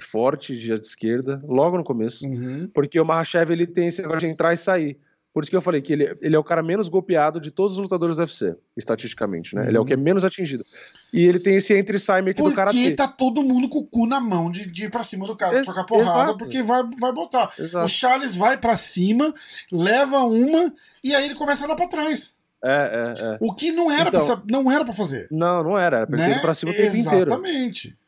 forte 0.00 0.56
de 0.56 0.72
esquerda, 0.72 1.40
logo 1.46 1.76
no 1.76 1.84
começo, 1.84 2.26
uhum. 2.26 2.68
porque 2.72 2.98
o 2.98 3.04
Mahashev 3.04 3.50
ele 3.52 3.66
tem 3.66 3.88
esse 3.88 4.02
negócio 4.02 4.20
de 4.20 4.26
entrar 4.26 4.52
e 4.54 4.56
sair. 4.56 4.98
Por 5.32 5.44
isso 5.44 5.50
que 5.50 5.56
eu 5.56 5.62
falei 5.62 5.80
que 5.80 5.92
ele, 5.92 6.16
ele 6.20 6.34
é 6.34 6.38
o 6.38 6.42
cara 6.42 6.60
menos 6.60 6.88
golpeado 6.88 7.40
de 7.40 7.52
todos 7.52 7.74
os 7.74 7.78
lutadores 7.78 8.16
do 8.16 8.20
UFC, 8.20 8.56
estatisticamente, 8.76 9.54
né? 9.54 9.62
Uhum. 9.62 9.68
Ele 9.68 9.76
é 9.76 9.80
o 9.80 9.84
que 9.84 9.92
é 9.92 9.96
uhum. 9.96 10.02
menos 10.02 10.24
atingido. 10.24 10.64
E 11.12 11.24
ele 11.24 11.38
tem 11.38 11.54
esse 11.54 11.72
entre 11.72 11.98
e 11.98 12.00
sai 12.00 12.20
meio 12.20 12.34
que 12.34 12.42
porque 12.42 12.52
do 12.52 12.56
cara. 12.56 12.70
Porque 12.72 12.90
tá 12.90 13.06
todo 13.06 13.42
mundo 13.42 13.68
com 13.68 13.78
o 13.78 13.86
cu 13.86 14.06
na 14.06 14.18
mão 14.18 14.50
de, 14.50 14.68
de 14.68 14.86
ir 14.86 14.90
pra 14.90 15.04
cima 15.04 15.26
do 15.26 15.36
cara, 15.36 15.56
Ex 15.56 15.66
trocar 15.66 15.84
porrada, 15.84 16.30
exato. 16.30 16.38
porque 16.38 16.62
vai, 16.62 16.82
vai 16.98 17.12
botar. 17.12 17.52
Exato. 17.56 17.86
O 17.86 17.88
Charles 17.88 18.36
vai 18.36 18.56
para 18.56 18.76
cima, 18.76 19.32
leva 19.70 20.18
uma, 20.18 20.72
e 21.02 21.14
aí 21.14 21.26
ele 21.26 21.36
começa 21.36 21.62
a 21.62 21.66
andar 21.66 21.76
pra 21.76 21.86
trás. 21.86 22.34
É, 22.62 23.14
é, 23.18 23.24
é. 23.24 23.38
O 23.40 23.54
que 23.54 23.72
não 23.72 23.90
era, 23.90 24.08
então, 24.08 24.26
pra, 24.26 24.42
não 24.50 24.70
era 24.70 24.84
pra 24.84 24.92
fazer. 24.92 25.28
Não, 25.30 25.62
não 25.62 25.78
era. 25.78 25.98
Era 25.98 26.06
pra 26.06 26.16
né? 26.16 26.36
ir 26.36 26.40
pra 26.40 26.54
cima 26.54 26.72
o 26.72 26.74
tempo 26.74 26.94
Exatamente. 26.94 27.08
inteiro. 27.08 27.30
Exatamente. 27.30 27.98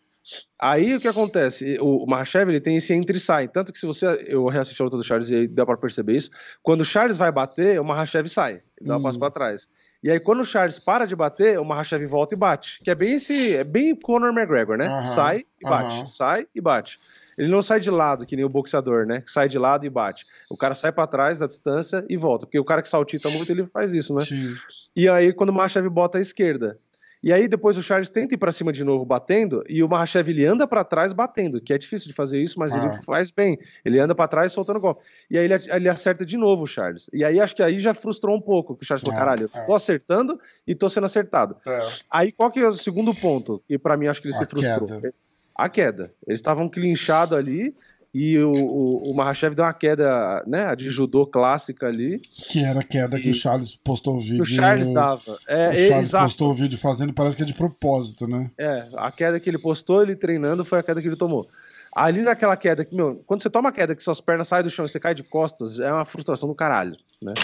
Aí 0.60 0.94
o 0.94 1.00
que 1.00 1.08
acontece? 1.08 1.78
O, 1.80 2.06
Mahashev 2.06 2.48
ele 2.48 2.60
tem 2.60 2.76
esse 2.76 2.94
entre 2.94 3.16
e 3.16 3.20
sai. 3.20 3.48
Tanto 3.48 3.72
que 3.72 3.78
se 3.78 3.86
você. 3.86 4.06
Eu 4.26 4.46
reassisti 4.46 4.80
a 4.80 4.84
luta 4.84 4.96
do 4.96 5.04
Charles 5.04 5.30
e 5.30 5.48
dá 5.48 5.66
pra 5.66 5.76
perceber 5.76 6.16
isso. 6.16 6.30
Quando 6.62 6.82
o 6.82 6.84
Charles 6.84 7.16
vai 7.16 7.32
bater, 7.32 7.80
o 7.80 7.84
Mahashev 7.84 8.28
sai. 8.28 8.62
Ele 8.80 8.88
dá 8.88 8.96
um 8.96 9.02
passo 9.02 9.16
hum. 9.16 9.20
pra 9.20 9.30
trás. 9.30 9.68
E 10.02 10.10
aí, 10.10 10.18
quando 10.18 10.40
o 10.40 10.44
Charles 10.44 10.80
para 10.80 11.06
de 11.06 11.14
bater, 11.14 11.60
o 11.60 11.64
Mahashev 11.64 12.04
volta 12.06 12.34
e 12.34 12.38
bate. 12.38 12.80
Que 12.82 12.90
é 12.90 12.94
bem 12.94 13.14
esse. 13.14 13.54
É 13.54 13.62
bem 13.62 13.94
Conor 13.94 14.32
McGregor, 14.32 14.76
né? 14.76 14.88
Uhum, 14.88 15.06
sai 15.06 15.44
e 15.60 15.68
bate. 15.68 15.98
Uhum. 16.00 16.06
Sai 16.06 16.46
e 16.52 16.60
bate. 16.60 16.98
Ele 17.38 17.48
não 17.48 17.62
sai 17.62 17.80
de 17.80 17.90
lado, 17.90 18.26
que 18.26 18.36
nem 18.36 18.44
o 18.44 18.48
boxeador, 18.48 19.06
né? 19.06 19.20
Que 19.20 19.30
sai 19.30 19.48
de 19.48 19.58
lado 19.58 19.86
e 19.86 19.90
bate. 19.90 20.26
O 20.50 20.56
cara 20.56 20.74
sai 20.74 20.92
para 20.92 21.06
trás 21.06 21.38
da 21.38 21.46
distância 21.46 22.04
e 22.08 22.16
volta. 22.16 22.46
Porque 22.46 22.58
o 22.58 22.64
cara 22.64 22.82
que 22.82 22.88
saltita 22.88 23.30
muito, 23.30 23.50
ele 23.50 23.64
faz 23.66 23.94
isso, 23.94 24.12
né? 24.12 24.22
Sim. 24.22 24.54
E 24.94 25.08
aí, 25.08 25.32
quando 25.32 25.50
o 25.50 25.52
Mahashev 25.52 25.88
bota 25.88 26.18
à 26.18 26.20
esquerda, 26.20 26.78
e 27.22 27.32
aí 27.32 27.46
depois 27.46 27.76
o 27.78 27.82
Charles 27.82 28.10
tenta 28.10 28.34
ir 28.34 28.38
para 28.38 28.50
cima 28.50 28.72
de 28.72 28.82
novo 28.82 29.04
batendo 29.04 29.62
e 29.68 29.82
o 29.82 29.88
Mahashev 29.88 30.28
ele 30.28 30.44
anda 30.44 30.66
para 30.66 30.82
trás 30.82 31.12
batendo, 31.12 31.60
que 31.60 31.72
é 31.72 31.78
difícil 31.78 32.08
de 32.08 32.14
fazer 32.14 32.42
isso, 32.42 32.58
mas 32.58 32.74
ah. 32.74 32.78
ele 32.78 33.02
faz 33.04 33.30
bem. 33.30 33.58
Ele 33.84 34.00
anda 34.00 34.14
para 34.14 34.26
trás 34.26 34.52
soltando 34.52 34.80
golpe. 34.80 35.04
E 35.30 35.38
aí 35.38 35.44
ele, 35.44 35.54
ele, 35.54 35.88
acerta 35.88 36.26
de 36.26 36.36
novo 36.36 36.64
o 36.64 36.66
Charles. 36.66 37.08
E 37.12 37.24
aí 37.24 37.38
acho 37.38 37.54
que 37.54 37.62
aí 37.62 37.78
já 37.78 37.94
frustrou 37.94 38.36
um 38.36 38.40
pouco, 38.40 38.74
que 38.74 38.82
o 38.82 38.86
Charles 38.86 39.02
falou, 39.02 39.16
é, 39.16 39.18
caralho, 39.18 39.42
eu 39.54 39.66
tô 39.66 39.74
acertando 39.74 40.40
e 40.66 40.74
tô 40.74 40.88
sendo 40.88 41.04
acertado. 41.04 41.56
É. 41.66 41.88
Aí 42.10 42.32
qual 42.32 42.50
que 42.50 42.58
é 42.58 42.68
o 42.68 42.74
segundo 42.74 43.14
ponto? 43.14 43.62
Que 43.68 43.78
para 43.78 43.96
mim 43.96 44.08
acho 44.08 44.20
que 44.20 44.28
ele 44.28 44.34
A 44.34 44.38
se 44.38 44.46
frustrou. 44.46 44.88
Queda. 44.88 45.14
A 45.54 45.68
queda. 45.68 46.12
Eles 46.26 46.40
estavam 46.40 46.68
clinchados 46.68 47.38
ali 47.38 47.72
e 48.14 48.38
o, 48.38 48.52
o, 48.52 49.10
o 49.10 49.14
Mahashev 49.14 49.54
deu 49.54 49.64
uma 49.64 49.72
queda, 49.72 50.44
né, 50.46 50.76
de 50.76 50.90
judô 50.90 51.26
clássica 51.26 51.86
ali. 51.86 52.18
Que 52.18 52.62
era 52.62 52.80
a 52.80 52.84
queda 52.84 53.18
e... 53.18 53.22
que 53.22 53.30
o 53.30 53.34
Charles 53.34 53.76
postou 53.76 54.16
o 54.16 54.18
vídeo. 54.18 54.42
o 54.42 54.46
Charles 54.46 54.90
dava. 54.90 55.38
É, 55.48 55.70
o 55.70 55.88
Charles 55.88 56.08
exato. 56.08 56.24
postou 56.24 56.50
o 56.50 56.54
vídeo 56.54 56.76
fazendo, 56.78 57.14
parece 57.14 57.36
que 57.36 57.42
é 57.42 57.46
de 57.46 57.54
propósito, 57.54 58.26
né? 58.26 58.50
É, 58.58 58.86
a 58.98 59.10
queda 59.10 59.40
que 59.40 59.48
ele 59.48 59.58
postou, 59.58 60.02
ele 60.02 60.14
treinando, 60.14 60.64
foi 60.64 60.80
a 60.80 60.82
queda 60.82 61.00
que 61.00 61.08
ele 61.08 61.16
tomou. 61.16 61.46
Ali 61.94 62.22
naquela 62.22 62.56
queda 62.56 62.84
que, 62.84 62.94
meu, 62.94 63.22
quando 63.26 63.42
você 63.42 63.50
toma 63.50 63.70
a 63.70 63.72
queda 63.72 63.94
que 63.94 64.02
suas 64.02 64.20
pernas 64.20 64.48
saem 64.48 64.62
do 64.62 64.70
chão 64.70 64.84
e 64.84 64.88
você 64.88 65.00
cai 65.00 65.14
de 65.14 65.22
costas, 65.22 65.78
é 65.78 65.92
uma 65.92 66.04
frustração 66.04 66.48
do 66.48 66.54
caralho, 66.54 66.96
né? 67.22 67.34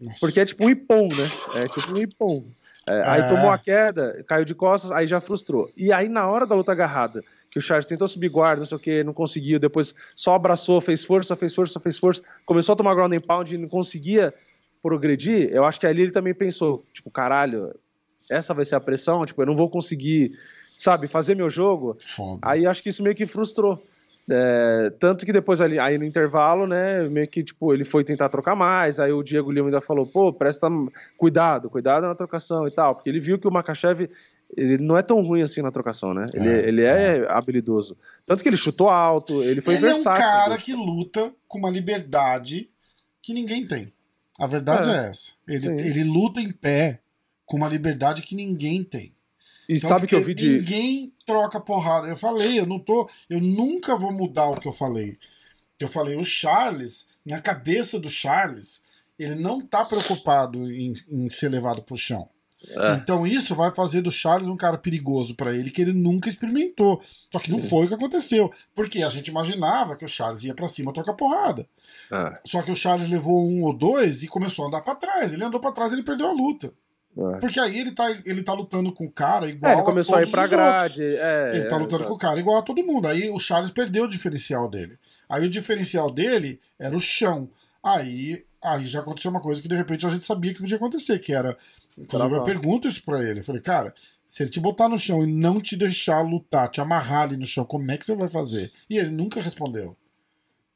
Nossa. 0.00 0.18
Porque 0.20 0.40
é 0.40 0.44
tipo 0.44 0.64
um 0.64 0.70
ipom, 0.70 1.08
né? 1.08 1.30
É 1.62 1.68
tipo 1.68 1.98
um 1.98 2.02
ipom. 2.02 2.44
É, 2.86 3.00
é. 3.00 3.08
Aí 3.08 3.28
tomou 3.28 3.50
a 3.50 3.58
queda, 3.58 4.24
caiu 4.26 4.44
de 4.44 4.54
costas, 4.54 4.90
aí 4.90 5.06
já 5.06 5.20
frustrou. 5.20 5.70
E 5.76 5.92
aí 5.92 6.08
na 6.08 6.28
hora 6.28 6.46
da 6.46 6.54
luta 6.54 6.72
agarrada, 6.72 7.22
que 7.50 7.58
o 7.58 7.62
Charles 7.62 7.86
tentou 7.86 8.08
subir 8.08 8.28
guarda, 8.28 8.60
não 8.60 8.66
sei 8.66 8.76
o 8.76 8.80
que, 8.80 9.04
não 9.04 9.12
conseguiu, 9.12 9.58
depois 9.58 9.94
só 10.16 10.34
abraçou, 10.34 10.80
fez 10.80 11.04
força, 11.04 11.36
fez 11.36 11.54
força, 11.54 11.78
fez 11.80 11.98
força, 11.98 12.22
começou 12.44 12.72
a 12.72 12.76
tomar 12.76 12.94
ground 12.94 13.12
and 13.12 13.20
pound 13.20 13.54
e 13.54 13.58
não 13.58 13.68
conseguia 13.68 14.34
progredir, 14.82 15.48
eu 15.50 15.64
acho 15.64 15.80
que 15.80 15.86
ali 15.86 16.02
ele 16.02 16.10
também 16.10 16.34
pensou, 16.34 16.84
tipo, 16.92 17.10
caralho, 17.10 17.74
essa 18.30 18.52
vai 18.52 18.64
ser 18.64 18.74
a 18.74 18.80
pressão, 18.80 19.24
tipo, 19.24 19.40
eu 19.40 19.46
não 19.46 19.56
vou 19.56 19.70
conseguir, 19.70 20.30
sabe, 20.76 21.08
fazer 21.08 21.34
meu 21.34 21.48
jogo. 21.48 21.96
Foda. 22.04 22.40
Aí 22.42 22.66
acho 22.66 22.82
que 22.82 22.90
isso 22.90 23.02
meio 23.02 23.16
que 23.16 23.26
frustrou. 23.26 23.80
É, 24.30 24.90
tanto 24.98 25.26
que 25.26 25.32
depois 25.32 25.60
ali, 25.60 25.78
aí 25.78 25.98
no 25.98 26.04
intervalo, 26.04 26.66
né, 26.66 27.06
meio 27.08 27.28
que, 27.28 27.44
tipo, 27.44 27.74
ele 27.74 27.84
foi 27.84 28.02
tentar 28.04 28.30
trocar 28.30 28.56
mais, 28.56 28.98
aí 28.98 29.12
o 29.12 29.22
Diego 29.22 29.52
Lima 29.52 29.66
ainda 29.66 29.82
falou, 29.82 30.06
pô, 30.06 30.32
presta 30.32 30.66
cuidado, 31.18 31.68
cuidado 31.68 32.06
na 32.06 32.14
trocação 32.14 32.66
e 32.66 32.70
tal, 32.70 32.94
porque 32.94 33.10
ele 33.10 33.20
viu 33.20 33.38
que 33.38 33.46
o 33.46 33.52
Makachev, 33.52 34.08
ele 34.56 34.78
não 34.78 34.96
é 34.96 35.02
tão 35.02 35.20
ruim 35.20 35.42
assim 35.42 35.60
na 35.60 35.70
trocação, 35.70 36.14
né? 36.14 36.26
Ele 36.32 36.48
é, 36.48 36.68
ele 36.68 36.82
é, 36.84 37.18
é, 37.18 37.26
habilidoso. 37.28 37.96
Tanto 38.24 38.42
que 38.42 38.48
ele 38.48 38.56
chutou 38.56 38.88
alto, 38.88 39.42
ele 39.42 39.60
foi 39.60 39.74
ele 39.74 39.86
versátil. 39.88 40.22
Ele 40.22 40.30
é 40.30 40.36
um 40.36 40.38
cara 40.38 40.58
que 40.58 40.72
luta 40.72 41.32
com 41.46 41.58
uma 41.58 41.70
liberdade 41.70 42.70
que 43.20 43.34
ninguém 43.34 43.66
tem. 43.66 43.92
A 44.38 44.46
verdade 44.46 44.90
é, 44.90 44.92
é 44.92 45.08
essa. 45.08 45.32
Ele, 45.46 45.66
ele 45.82 46.04
luta 46.04 46.40
em 46.40 46.50
pé 46.50 47.00
com 47.44 47.56
uma 47.56 47.68
liberdade 47.68 48.22
que 48.22 48.34
ninguém 48.34 48.82
tem. 48.82 49.13
E 49.68 49.76
então, 49.76 49.88
sabe 49.88 50.06
que 50.06 50.14
eu 50.14 50.22
vi 50.22 50.34
de. 50.34 50.58
Ninguém 50.58 51.12
troca 51.26 51.60
porrada. 51.60 52.08
Eu 52.08 52.16
falei, 52.16 52.58
eu 52.60 52.66
não 52.66 52.78
tô. 52.78 53.08
Eu 53.28 53.40
nunca 53.40 53.96
vou 53.96 54.12
mudar 54.12 54.46
o 54.46 54.60
que 54.60 54.68
eu 54.68 54.72
falei. 54.72 55.18
Eu 55.78 55.88
falei, 55.88 56.16
o 56.16 56.24
Charles, 56.24 57.06
na 57.24 57.40
cabeça 57.40 57.98
do 57.98 58.08
Charles, 58.08 58.82
ele 59.18 59.34
não 59.34 59.60
tá 59.60 59.84
preocupado 59.84 60.70
em, 60.70 60.94
em 61.10 61.30
ser 61.30 61.48
levado 61.48 61.82
pro 61.82 61.96
chão. 61.96 62.28
É. 62.70 62.94
Então 62.94 63.26
isso 63.26 63.54
vai 63.54 63.72
fazer 63.72 64.00
do 64.00 64.10
Charles 64.10 64.48
um 64.48 64.56
cara 64.56 64.78
perigoso 64.78 65.34
para 65.34 65.54
ele 65.54 65.70
que 65.70 65.82
ele 65.82 65.92
nunca 65.92 66.28
experimentou. 66.28 67.02
Só 67.30 67.38
que 67.38 67.50
Sim. 67.50 67.52
não 67.52 67.58
foi 67.58 67.84
o 67.84 67.88
que 67.88 67.94
aconteceu. 67.94 68.50
Porque 68.74 69.02
a 69.02 69.10
gente 69.10 69.28
imaginava 69.28 69.96
que 69.96 70.04
o 70.04 70.08
Charles 70.08 70.44
ia 70.44 70.54
para 70.54 70.68
cima 70.68 70.92
trocar 70.92 71.14
porrada. 71.14 71.68
É. 72.10 72.40
Só 72.44 72.62
que 72.62 72.70
o 72.70 72.76
Charles 72.76 73.10
levou 73.10 73.48
um 73.48 73.62
ou 73.62 73.72
dois 73.72 74.22
e 74.22 74.28
começou 74.28 74.64
a 74.64 74.68
andar 74.68 74.80
para 74.80 74.94
trás. 74.94 75.32
Ele 75.32 75.44
andou 75.44 75.60
para 75.60 75.72
trás 75.72 75.92
ele 75.92 76.02
perdeu 76.02 76.26
a 76.26 76.32
luta. 76.32 76.72
É. 77.16 77.38
Porque 77.38 77.60
aí 77.60 77.78
ele 77.78 77.92
tá, 77.92 78.10
ele 78.24 78.42
tá 78.42 78.52
lutando 78.52 78.92
com 78.92 79.04
o 79.04 79.10
cara 79.10 79.48
igual 79.48 79.72
é, 79.72 79.76
ele 79.76 79.84
começou 79.84 80.16
a, 80.16 80.18
a 80.18 80.22
ir 80.22 80.30
pra 80.30 80.46
grade. 80.46 81.02
É, 81.02 81.52
ele 81.54 81.66
tá 81.66 81.76
lutando 81.76 82.04
com 82.04 82.14
o 82.14 82.18
cara 82.18 82.40
igual 82.40 82.58
a 82.58 82.62
todo 82.62 82.84
mundo. 82.84 83.06
Aí 83.06 83.30
o 83.30 83.38
Charles 83.38 83.70
perdeu 83.70 84.04
o 84.04 84.08
diferencial 84.08 84.68
dele. 84.68 84.98
Aí 85.28 85.46
o 85.46 85.50
diferencial 85.50 86.10
dele 86.10 86.60
era 86.78 86.96
o 86.96 87.00
chão. 87.00 87.48
Aí, 87.82 88.44
aí 88.62 88.84
já 88.86 89.00
aconteceu 89.00 89.30
uma 89.30 89.40
coisa 89.40 89.62
que 89.62 89.68
de 89.68 89.76
repente 89.76 90.06
a 90.06 90.10
gente 90.10 90.24
sabia 90.24 90.52
que 90.52 90.60
podia 90.60 90.76
acontecer, 90.76 91.18
que 91.18 91.32
era. 91.32 91.56
Inclusive, 91.96 92.34
eu 92.34 92.44
pergunto 92.44 92.88
isso 92.88 93.02
pra 93.04 93.22
ele. 93.22 93.40
Eu 93.40 93.44
falei, 93.44 93.62
cara, 93.62 93.94
se 94.26 94.42
ele 94.42 94.50
te 94.50 94.58
botar 94.58 94.88
no 94.88 94.98
chão 94.98 95.22
e 95.22 95.26
não 95.26 95.60
te 95.60 95.76
deixar 95.76 96.20
lutar, 96.20 96.68
te 96.68 96.80
amarrar 96.80 97.22
ali 97.22 97.36
no 97.36 97.46
chão, 97.46 97.64
como 97.64 97.90
é 97.92 97.96
que 97.96 98.04
você 98.04 98.16
vai 98.16 98.28
fazer? 98.28 98.72
E 98.90 98.98
ele 98.98 99.10
nunca 99.10 99.40
respondeu. 99.40 99.96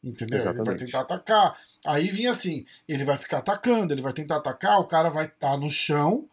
Entendeu? 0.02 0.38
Exatamente. 0.38 0.68
Ele 0.68 0.78
vai 0.78 0.86
tentar 0.86 1.00
atacar. 1.00 1.58
Aí 1.84 2.08
vinha 2.08 2.30
assim: 2.30 2.64
ele 2.88 3.04
vai 3.04 3.16
ficar 3.16 3.38
atacando, 3.38 3.92
ele 3.92 4.02
vai 4.02 4.12
tentar 4.12 4.36
atacar, 4.36 4.80
o 4.80 4.86
cara 4.86 5.08
vai 5.08 5.26
estar 5.26 5.50
tá 5.50 5.56
no 5.56 5.70
chão, 5.70 6.28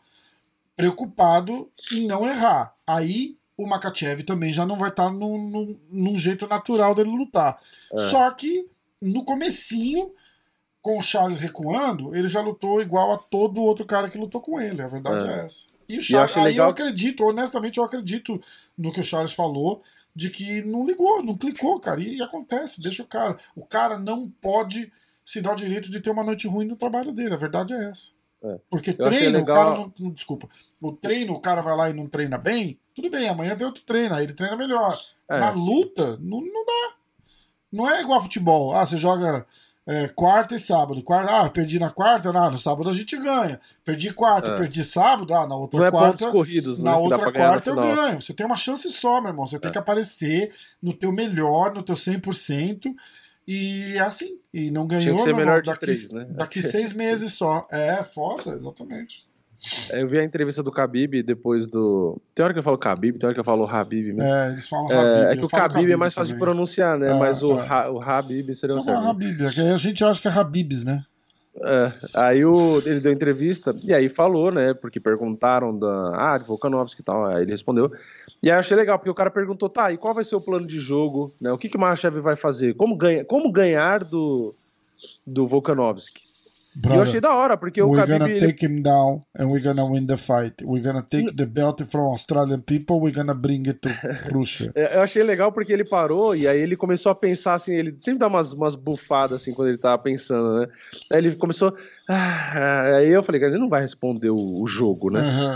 preocupado 0.75 1.71
em 1.91 2.05
não 2.05 2.27
errar. 2.27 2.75
Aí 2.85 3.37
o 3.57 3.65
Makachev 3.65 4.23
também 4.23 4.51
já 4.51 4.65
não 4.65 4.75
vai 4.75 4.89
estar 4.89 5.05
tá 5.05 5.11
num, 5.11 5.77
num, 5.89 6.15
jeito 6.15 6.47
natural 6.47 6.93
dele 6.93 7.09
lutar. 7.09 7.59
É. 7.93 7.99
Só 8.09 8.29
que 8.31 8.65
no 9.01 9.23
comecinho, 9.23 10.11
com 10.81 10.99
o 10.99 11.01
Charles 11.01 11.39
recuando, 11.39 12.15
ele 12.15 12.27
já 12.27 12.41
lutou 12.41 12.81
igual 12.81 13.11
a 13.13 13.17
todo 13.17 13.61
outro 13.61 13.85
cara 13.85 14.09
que 14.09 14.17
lutou 14.17 14.41
com 14.41 14.59
ele. 14.59 14.81
A 14.81 14.87
verdade 14.87 15.27
é, 15.27 15.31
é 15.31 15.45
essa. 15.45 15.65
E 15.87 15.97
o 15.97 16.01
Charles, 16.01 16.37
aí 16.37 16.43
legal... 16.45 16.67
eu 16.67 16.71
acredito, 16.71 17.23
honestamente, 17.23 17.77
eu 17.77 17.83
acredito 17.83 18.39
no 18.77 18.91
que 18.91 18.99
o 18.99 19.03
Charles 19.03 19.33
falou, 19.33 19.81
de 20.15 20.29
que 20.29 20.61
não 20.61 20.85
ligou, 20.85 21.21
não 21.21 21.37
clicou, 21.37 21.79
cara. 21.79 21.99
E, 21.99 22.17
e, 22.17 22.23
acontece, 22.23 22.81
deixa 22.81 23.03
o 23.03 23.07
cara. 23.07 23.35
O 23.55 23.65
cara 23.65 23.97
não 23.99 24.29
pode 24.29 24.91
se 25.23 25.41
dar 25.41 25.51
o 25.51 25.55
direito 25.55 25.91
de 25.91 25.99
ter 25.99 26.09
uma 26.09 26.23
noite 26.23 26.47
ruim 26.47 26.65
no 26.65 26.75
trabalho 26.75 27.11
dele. 27.11 27.33
A 27.33 27.37
verdade 27.37 27.73
é 27.73 27.85
essa. 27.85 28.11
É. 28.43 28.59
Porque 28.69 28.91
eu 28.91 29.05
treino, 29.05 29.39
legal... 29.39 29.55
o 29.55 29.63
cara 29.63 29.79
não, 29.79 29.93
não, 29.99 30.11
Desculpa. 30.11 30.47
O 30.81 30.91
treino, 30.91 31.33
o 31.33 31.39
cara 31.39 31.61
vai 31.61 31.75
lá 31.75 31.89
e 31.89 31.93
não 31.93 32.07
treina 32.07 32.37
bem, 32.37 32.79
tudo 32.93 33.09
bem, 33.09 33.27
amanhã 33.27 33.57
tem 33.57 33.65
outro 33.65 33.83
treino, 33.83 34.15
aí 34.15 34.23
ele 34.23 34.33
treina 34.33 34.55
melhor. 34.55 34.97
É, 35.29 35.39
Na 35.39 35.49
luta, 35.49 36.17
não, 36.21 36.41
não 36.41 36.65
dá. 36.65 36.95
Não 37.71 37.89
é 37.89 38.01
igual 38.01 38.21
futebol. 38.21 38.73
Ah, 38.73 38.85
você 38.85 38.95
joga 38.95 39.45
é, 39.87 40.07
quarta 40.07 40.55
e 40.55 40.59
sábado. 40.59 41.01
Quarta, 41.03 41.41
ah, 41.41 41.49
perdi 41.49 41.77
na 41.77 41.91
quarta, 41.91 42.33
não, 42.33 42.51
no 42.51 42.57
sábado 42.57 42.89
a 42.89 42.93
gente 42.93 43.15
ganha. 43.17 43.59
Perdi 43.83 44.11
quarta, 44.13 44.51
é. 44.51 44.57
perdi 44.57 44.83
sábado, 44.83 45.33
ah, 45.33 45.47
na 45.47 45.55
outra 45.55 45.79
não 45.79 45.85
é 45.85 45.91
quarta. 45.91 46.31
corridos, 46.31 46.79
né, 46.79 46.89
na 46.89 46.97
outra 46.97 47.31
quarta 47.31 47.69
eu 47.69 47.75
ganho. 47.75 48.19
Você 48.19 48.33
tem 48.33 48.45
uma 48.45 48.57
chance 48.57 48.89
só, 48.89 49.21
meu 49.21 49.29
irmão. 49.29 49.45
Você 49.45 49.59
tem 49.59 49.69
é. 49.69 49.71
que 49.71 49.77
aparecer 49.77 50.51
no 50.81 50.93
teu 50.93 51.11
melhor, 51.11 51.73
no 51.73 51.83
teu 51.83 51.95
100%. 51.95 52.93
E 53.47 53.93
é 53.95 53.99
assim. 53.99 54.39
E 54.53 54.71
não 54.71 54.87
ganhou. 54.87 55.03
Tinha 55.03 55.15
que 55.15 55.23
ser 55.23 55.35
melhor 55.35 55.61
daqui, 55.61 55.79
três, 55.81 56.09
né? 56.09 56.25
daqui 56.31 56.61
seis 56.61 56.91
meses 56.91 57.33
só. 57.37 57.67
É, 57.71 58.03
foda, 58.03 58.51
exatamente. 58.51 59.24
É, 59.89 60.01
eu 60.01 60.07
vi 60.07 60.19
a 60.19 60.23
entrevista 60.23 60.61
do 60.61 60.71
Khabib 60.71 61.23
depois 61.23 61.67
do. 61.67 62.21
Tem 62.33 62.43
hora 62.43 62.53
que 62.53 62.59
eu 62.59 62.63
falo 62.63 62.77
Khabib, 62.77 63.17
tem 63.17 63.27
hora 63.27 63.33
que 63.33 63.39
eu 63.39 63.45
falo 63.45 63.65
Habib. 63.65 64.07
Mesmo. 64.07 64.21
É, 64.21 64.51
eles 64.51 64.67
falam 64.67 64.91
é, 64.91 64.95
Habib. 64.95 65.31
É 65.31 65.37
que 65.37 65.45
o 65.45 65.49
Khabib 65.49 65.91
é 65.91 65.95
mais 65.95 66.13
fácil 66.13 66.33
também. 66.33 66.39
de 66.39 66.45
pronunciar, 66.45 66.99
né? 66.99 67.11
É, 67.11 67.19
Mas 67.19 67.41
o, 67.41 67.59
é. 67.59 67.67
ha, 67.67 67.89
o 67.89 68.01
Habib 68.01 68.53
seria 68.55 68.77
o 68.77 68.81
certo. 68.81 69.07
Habib, 69.07 69.41
é 69.41 69.49
que 69.49 69.61
a 69.61 69.77
gente 69.77 70.03
acha 70.03 70.21
que 70.21 70.27
é 70.27 70.31
Habibs, 70.31 70.83
né? 70.83 71.03
É, 71.63 71.91
aí 72.13 72.43
o, 72.43 72.81
ele 72.85 72.99
deu 72.99 73.13
entrevista 73.13 73.73
e 73.83 73.93
aí 73.93 74.09
falou, 74.09 74.51
né? 74.51 74.73
Porque 74.73 74.99
perguntaram 74.99 75.77
da, 75.77 76.33
ah, 76.33 76.37
de 76.37 76.43
Volkanovski 76.43 77.01
e 77.01 77.05
tal. 77.05 77.25
Aí 77.25 77.43
ele 77.43 77.51
respondeu. 77.51 77.89
E 78.43 78.51
aí 78.51 78.55
eu 78.55 78.59
achei 78.59 78.75
legal, 78.75 78.99
porque 78.99 79.09
o 79.09 79.15
cara 79.15 79.31
perguntou, 79.31 79.69
tá, 79.69 79.91
e 79.91 79.97
qual 79.97 80.13
vai 80.13 80.23
ser 80.23 80.35
o 80.35 80.41
plano 80.41 80.67
de 80.67 80.79
jogo? 80.79 81.33
Né? 81.39 81.51
O 81.51 81.57
que, 81.57 81.69
que 81.69 81.77
o 81.77 81.79
Mahachev 81.79 82.19
vai 82.19 82.35
fazer? 82.35 82.75
Como, 82.75 82.95
ganha, 82.95 83.23
como 83.23 83.51
ganhar 83.51 84.03
do, 84.03 84.53
do 85.25 85.47
Volkanovski? 85.47 86.34
Brother, 86.75 86.97
eu 86.97 87.03
achei 87.03 87.21
da 87.21 87.33
hora, 87.33 87.55
porque 87.55 87.81
o 87.81 87.89
Khabib... 87.91 88.09
We're 88.09 88.19
gonna 88.19 88.31
ele... 88.31 88.47
take 88.47 88.65
him 88.65 88.81
down 88.81 89.21
and 89.37 89.47
we're 89.47 89.63
gonna 89.63 89.85
win 89.85 90.05
the 90.05 90.17
fight. 90.17 90.55
We're 90.63 90.83
gonna 90.83 91.01
take 91.01 91.33
the 91.33 91.45
belt 91.45 91.81
from 91.85 92.07
Australian 92.11 92.61
people, 92.61 92.99
we're 92.99 93.15
gonna 93.15 93.33
bring 93.33 93.67
it 93.67 93.79
to 93.81 93.89
Rússia. 94.33 94.71
eu 94.75 95.01
achei 95.01 95.23
legal 95.23 95.51
porque 95.51 95.71
ele 95.71 95.85
parou 95.85 96.35
e 96.35 96.47
aí 96.47 96.59
ele 96.59 96.75
começou 96.75 97.11
a 97.11 97.15
pensar 97.15 97.53
assim, 97.53 97.73
ele 97.73 97.95
sempre 97.97 98.19
dá 98.19 98.27
umas, 98.27 98.51
umas 98.51 98.75
bufadas 98.75 99.41
assim 99.41 99.53
quando 99.53 99.69
ele 99.69 99.77
tava 99.77 99.97
pensando, 99.97 100.59
né? 100.59 100.67
Aí 101.11 101.19
ele 101.19 101.35
começou... 101.35 101.73
Ah, 102.09 102.97
aí 102.97 103.09
eu 103.09 103.23
falei, 103.23 103.39
cara, 103.39 103.53
ele 103.53 103.61
não 103.61 103.69
vai 103.69 103.81
responder 103.81 104.29
o, 104.29 104.61
o 104.61 104.67
jogo, 104.67 105.09
né? 105.09 105.21
Uhum. 105.21 105.55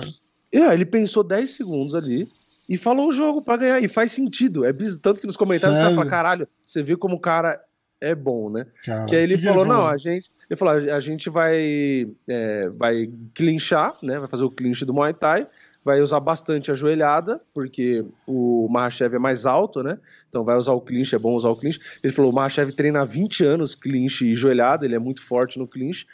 E 0.54 0.58
aí 0.62 0.74
ele 0.74 0.86
pensou 0.86 1.24
10 1.24 1.50
segundos 1.50 1.96
ali 1.96 2.26
e 2.70 2.78
falou 2.78 3.10
o 3.10 3.12
jogo 3.12 3.42
para 3.42 3.58
ganhar. 3.58 3.84
E 3.84 3.88
faz 3.88 4.12
sentido. 4.12 4.66
É 4.66 4.72
tanto 5.02 5.20
que 5.20 5.28
nos 5.28 5.36
comentários 5.36 5.78
Sério? 5.78 5.92
os 5.92 5.96
caras 5.96 5.96
falam, 5.96 6.10
caralho, 6.10 6.48
você 6.66 6.82
viu 6.82 6.98
como 6.98 7.16
o 7.16 7.20
cara 7.20 7.60
é 8.00 8.16
bom, 8.16 8.50
né? 8.50 8.66
Cara, 8.86 9.06
que 9.06 9.16
aí 9.16 9.24
ele 9.24 9.38
que 9.38 9.44
falou, 9.44 9.64
ele 9.64 9.74
não, 9.74 9.86
a 9.86 9.98
gente 9.98 10.30
ele 10.50 10.58
falou: 10.58 10.74
a 10.74 11.00
gente 11.00 11.30
vai, 11.30 12.08
é, 12.28 12.70
vai 12.70 13.04
clinchar, 13.36 13.94
né? 14.02 14.18
Vai 14.18 14.28
fazer 14.28 14.44
o 14.44 14.50
clinch 14.50 14.84
do 14.84 14.94
Muay 14.94 15.14
Thai, 15.14 15.48
vai 15.86 16.02
usar 16.02 16.20
bastante 16.20 16.72
a 16.72 16.76
joelhada, 16.76 17.40
porque 17.54 18.04
o 18.26 18.68
Mahashev 18.68 19.16
é 19.16 19.20
mais 19.20 19.46
alto, 19.46 19.84
né? 19.84 20.00
Então 20.28 20.44
vai 20.44 20.58
usar 20.58 20.74
o 20.74 20.82
clinch, 20.82 21.14
é 21.14 21.20
bom 21.20 21.36
usar 21.36 21.50
o 21.50 21.56
clinch. 21.56 21.80
Ele 22.04 22.12
falou: 22.12 22.32
o 22.32 22.34
Mahashev 22.34 22.72
treina 22.72 23.02
há 23.02 23.06
20 23.06 23.44
anos 23.44 23.76
clinch 23.76 24.26
e 24.26 24.34
joelhada, 24.34 24.86
ele 24.86 24.96
é 24.96 25.00
muito 25.00 25.22
forte 25.22 25.60
no 25.60 25.68
clinch. 25.68 26.08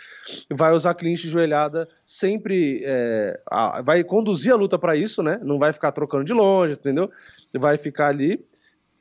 Vai 0.52 0.74
usar 0.74 0.94
clinch 0.96 1.26
e 1.26 1.30
joelhada 1.30 1.88
sempre. 2.06 2.82
É, 2.84 3.40
a, 3.50 3.82
vai 3.82 4.04
conduzir 4.04 4.52
a 4.52 4.58
luta 4.58 4.78
para 4.78 4.98
isso, 4.98 5.24
né? 5.24 5.40
Não 5.44 5.58
vai 5.58 5.72
ficar 5.72 5.94
trocando 5.94 6.26
de 6.26 6.34
longe, 6.34 6.74
entendeu? 6.74 7.10
Vai 7.54 7.78
ficar 7.78 8.10
ali. 8.10 8.46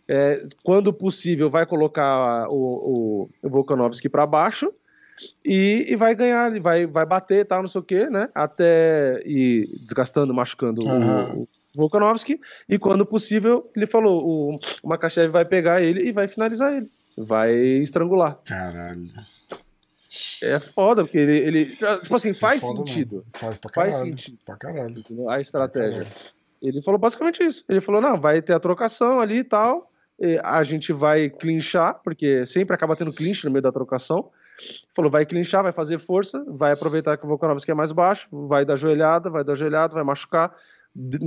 É, 0.07 0.45
quando 0.63 0.93
possível, 0.93 1.51
vai 1.51 1.67
colocar 1.67 2.47
o, 2.51 2.53
o, 2.53 3.31
o 3.43 3.49
Volkanovski 3.49 4.09
para 4.09 4.27
baixo 4.27 4.71
e, 5.45 5.87
e, 5.89 5.97
vai 5.97 6.15
ganhar, 6.15 6.59
vai, 6.61 6.87
vai 6.87 7.07
bater 7.07 7.47
tal, 7.47 7.63
não 7.63 7.69
sei 7.69 7.81
o 7.81 7.85
que, 7.85 8.07
né? 8.07 8.29
Até 8.35 9.23
ir 9.25 9.69
desgastando, 9.81 10.35
machucando 10.35 10.85
uhum. 10.85 11.41
o, 11.41 11.43
o 11.43 11.49
Volkanovski. 11.75 12.41
E 12.69 12.79
quando 12.79 13.07
possível, 13.07 13.71
ele 13.77 13.87
falou: 13.87 14.25
o, 14.25 14.59
o 14.83 14.89
Makachev 14.89 15.31
vai 15.31 15.45
pegar 15.45 15.83
ele 15.83 16.09
e 16.09 16.13
vai 16.13 16.27
finalizar 16.27 16.73
ele. 16.73 16.87
Vai 17.17 17.55
estrangular. 17.55 18.39
Caralho. 18.45 19.09
É 20.43 20.59
foda, 20.59 21.05
porque 21.05 21.19
ele. 21.19 21.39
ele 21.39 21.67
tipo 22.03 22.17
assim, 22.17 22.33
faz 22.33 22.63
é 22.63 22.67
sentido. 22.67 23.25
Faz 23.31 23.59
pra 23.59 23.71
caralho. 23.71 23.93
Faz 23.93 24.09
sentido. 24.09 24.39
Pra 24.45 24.57
caralho. 24.57 25.05
A 25.29 25.41
estratégia. 25.41 26.07
Ele 26.63 26.81
falou 26.83 26.99
basicamente 26.99 27.43
isso. 27.45 27.65
Ele 27.69 27.81
falou: 27.81 28.01
não, 28.01 28.21
vai 28.21 28.41
ter 28.41 28.53
a 28.53 28.61
trocação 28.61 29.21
ali 29.21 29.39
e 29.39 29.45
tal. 29.45 29.91
E 30.19 30.41
a 30.43 30.63
gente 30.63 30.93
vai 30.93 31.29
clinchar, 31.29 32.01
porque 32.03 32.47
sempre 32.47 32.75
acaba 32.75 32.95
tendo 32.95 33.13
clinch 33.13 33.45
no 33.45 33.51
meio 33.51 33.63
da 33.63 33.73
trocação. 33.73 34.31
Falou, 34.95 35.11
vai 35.11 35.27
clinchar, 35.27 35.63
vai 35.63 35.73
fazer 35.73 35.99
força, 35.99 36.45
vai 36.49 36.73
aproveitar 36.73 37.17
que 37.17 37.25
o 37.25 37.29
Volkanovski 37.29 37.71
é 37.71 37.75
mais 37.75 37.93
baixo, 37.93 38.29
vai 38.31 38.65
dar 38.65 38.77
joelhada, 38.77 39.31
vai 39.31 39.45
dar 39.45 39.55
joelhada, 39.55 39.95
vai 39.95 40.05
machucar. 40.05 40.55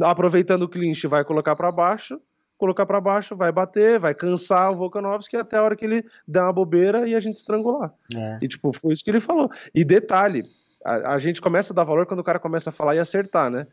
Aproveitando 0.03 0.63
o 0.63 0.69
clinch, 0.69 1.05
vai 1.07 1.23
colocar 1.23 1.55
para 1.55 1.71
baixo, 1.71 2.19
colocar 2.57 2.85
para 2.85 3.01
baixo, 3.01 3.35
vai 3.35 3.51
bater, 3.51 3.99
vai 3.99 4.15
cansar 4.15 4.71
o 4.71 4.75
Volkanovski 4.75 5.37
até 5.37 5.57
a 5.57 5.63
hora 5.63 5.75
que 5.75 5.85
ele 5.85 6.03
dá 6.27 6.45
uma 6.45 6.53
bobeira 6.53 7.07
e 7.07 7.15
a 7.15 7.19
gente 7.19 7.35
estrangular. 7.35 7.93
É. 8.15 8.39
E, 8.41 8.47
tipo, 8.47 8.71
foi 8.73 8.93
isso 8.93 9.03
que 9.03 9.11
ele 9.11 9.19
falou. 9.19 9.49
E 9.73 9.85
detalhe, 9.85 10.43
a, 10.83 11.13
a 11.13 11.19
gente 11.19 11.41
começa 11.41 11.73
a 11.73 11.75
dar 11.75 11.83
valor 11.83 12.05
quando 12.05 12.19
o 12.19 12.23
cara 12.23 12.39
começa 12.39 12.69
a 12.69 12.73
falar 12.73 12.95
e 12.95 12.99
acertar, 12.99 13.49
né? 13.49 13.67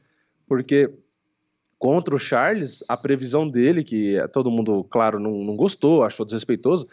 Porque 0.47 0.93
contra 1.79 2.15
o 2.15 2.19
Charles, 2.19 2.83
a 2.89 2.97
previsão 2.97 3.49
dele, 3.49 3.85
que 3.85 4.17
todo 4.33 4.51
mundo, 4.51 4.85
claro, 4.85 5.19
não, 5.19 5.33
não 5.33 5.57
gostou, 5.57 6.03
achou 6.03 6.25
desrespeitoso, 6.25 6.89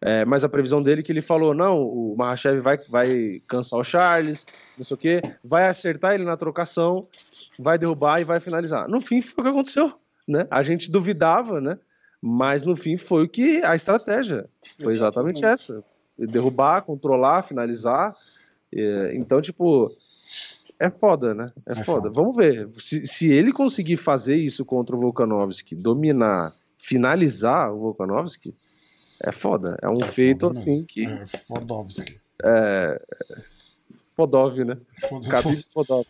é, 0.00 0.24
mas 0.24 0.44
a 0.44 0.48
previsão 0.48 0.82
dele 0.82 1.00
é 1.00 1.02
que 1.02 1.12
ele 1.12 1.22
falou: 1.22 1.54
não, 1.54 1.80
o 1.82 2.14
Mahashev 2.16 2.60
vai, 2.60 2.78
vai 2.88 3.40
cansar 3.48 3.78
o 3.78 3.84
Charles, 3.84 4.46
não 4.76 4.84
sei 4.84 4.94
o 4.94 4.98
quê, 4.98 5.22
vai 5.42 5.68
acertar 5.68 6.14
ele 6.14 6.24
na 6.24 6.36
trocação, 6.36 7.08
vai 7.58 7.78
derrubar 7.78 8.20
e 8.20 8.24
vai 8.24 8.40
finalizar. 8.40 8.88
No 8.88 9.00
fim, 9.00 9.22
foi 9.22 9.42
o 9.42 9.44
que 9.44 9.50
aconteceu. 9.50 9.92
Né? 10.28 10.46
A 10.50 10.62
gente 10.62 10.90
duvidava, 10.90 11.60
né? 11.60 11.78
Mas 12.20 12.64
no 12.64 12.74
fim 12.74 12.96
foi 12.96 13.24
o 13.24 13.28
que 13.28 13.62
a 13.62 13.76
estratégia 13.76 14.48
foi 14.82 14.92
exatamente 14.92 15.44
essa: 15.44 15.82
derrubar, 16.18 16.82
controlar, 16.82 17.42
finalizar. 17.42 18.14
Então, 19.14 19.40
tipo, 19.40 19.90
é 20.78 20.90
foda, 20.90 21.34
né? 21.34 21.52
É, 21.66 21.72
é 21.72 21.74
foda. 21.84 22.02
foda. 22.02 22.10
Vamos 22.10 22.36
ver. 22.36 22.68
Se, 22.74 23.06
se 23.06 23.30
ele 23.30 23.52
conseguir 23.52 23.96
fazer 23.96 24.36
isso 24.36 24.64
contra 24.64 24.94
o 24.94 25.00
Volkanovski, 25.00 25.74
dominar, 25.74 26.52
finalizar 26.76 27.72
o 27.72 27.78
Volkanovski, 27.78 28.54
é 29.22 29.32
foda. 29.32 29.78
É 29.82 29.88
um 29.88 30.02
é 30.02 30.06
feito 30.06 30.48
assim 30.48 30.84
que. 30.84 31.06
É 31.06 31.26
Fodovski. 31.26 32.20
É. 32.42 33.00
Fodov, 34.16 34.64
né? 34.64 34.78
Fod... 35.08 35.28
Khabib 35.28 35.64
Fodov. 35.70 36.06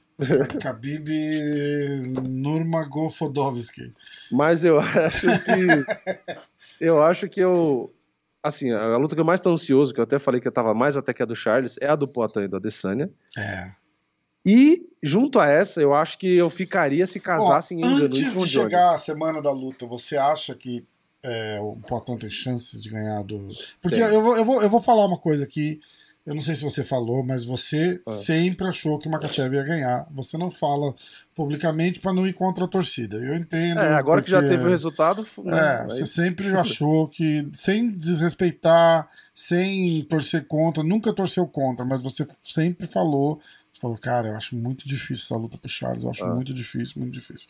Khabib 0.62 1.08
Nurmagomedovski. 2.22 3.92
Mas 4.30 4.64
eu 4.64 4.78
acho 4.80 5.26
que. 5.44 6.84
eu 6.84 7.02
acho 7.02 7.28
que 7.28 7.40
eu. 7.40 7.92
Assim, 8.42 8.70
a 8.70 8.96
luta 8.96 9.16
que 9.16 9.20
eu 9.20 9.24
mais 9.24 9.40
tô 9.40 9.50
ansioso, 9.50 9.92
que 9.92 9.98
eu 9.98 10.04
até 10.04 10.20
falei 10.20 10.40
que 10.40 10.46
eu 10.46 10.52
tava 10.52 10.72
mais 10.72 10.96
até 10.96 11.12
que 11.12 11.20
a 11.20 11.26
do 11.26 11.34
Charles, 11.34 11.76
é 11.80 11.88
a 11.88 11.96
do 11.96 12.06
Poatan 12.06 12.44
e 12.44 12.48
da 12.48 12.58
Adesanya. 12.58 13.10
É. 13.36 13.72
E, 14.46 14.88
junto 15.02 15.40
a 15.40 15.48
essa, 15.48 15.80
eu 15.80 15.92
acho 15.92 16.16
que 16.16 16.36
eu 16.36 16.48
ficaria 16.48 17.04
se 17.08 17.18
casassem 17.18 17.80
em 17.80 17.84
Antes 17.84 18.32
de 18.32 18.46
chegar 18.46 18.94
a 18.94 18.98
semana 18.98 19.42
da 19.42 19.50
luta, 19.50 19.84
você 19.84 20.16
acha 20.16 20.54
que 20.54 20.86
é, 21.26 21.60
o 21.60 21.76
Poitin 21.76 22.16
tem 22.16 22.30
chances 22.30 22.82
de 22.82 22.88
ganhar 22.90 23.22
do. 23.22 23.48
Porque 23.82 23.96
eu 23.96 24.22
vou, 24.22 24.36
eu, 24.36 24.44
vou, 24.44 24.62
eu 24.62 24.70
vou 24.70 24.80
falar 24.80 25.06
uma 25.06 25.18
coisa 25.18 25.44
aqui 25.44 25.80
eu 26.26 26.34
não 26.34 26.42
sei 26.42 26.56
se 26.56 26.64
você 26.64 26.82
falou, 26.82 27.22
mas 27.22 27.44
você 27.44 28.00
é. 28.04 28.10
sempre 28.10 28.66
achou 28.66 28.98
que 28.98 29.06
o 29.06 29.10
Makachev 29.10 29.54
ia 29.54 29.62
ganhar. 29.62 30.08
Você 30.10 30.36
não 30.36 30.50
fala 30.50 30.92
publicamente 31.36 32.00
para 32.00 32.12
não 32.12 32.26
ir 32.26 32.32
contra 32.32 32.64
a 32.64 32.68
torcida. 32.68 33.16
Eu 33.16 33.36
entendo. 33.36 33.78
É, 33.78 33.94
agora 33.94 34.20
porque, 34.20 34.34
que 34.34 34.42
já 34.42 34.46
teve 34.46 34.64
o 34.64 34.68
resultado. 34.68 35.24
Né? 35.44 35.56
É, 35.56 35.84
você 35.84 36.04
sempre 36.04 36.48
achou 36.58 37.06
que, 37.06 37.48
sem 37.54 37.92
desrespeitar, 37.92 39.08
sem 39.32 40.02
torcer 40.10 40.44
contra, 40.48 40.82
nunca 40.82 41.12
torceu 41.12 41.46
contra, 41.46 41.84
mas 41.84 42.02
você 42.02 42.26
sempre 42.42 42.88
falou. 42.88 43.38
Você 43.72 43.80
falou, 43.80 43.96
cara, 43.96 44.28
eu 44.28 44.36
acho 44.36 44.56
muito 44.56 44.88
difícil 44.88 45.26
essa 45.26 45.36
luta 45.36 45.56
pro 45.56 45.68
Charles, 45.68 46.02
eu 46.02 46.10
acho 46.10 46.24
ah. 46.24 46.34
muito 46.34 46.52
difícil, 46.52 46.94
muito 46.96 47.12
difícil. 47.12 47.46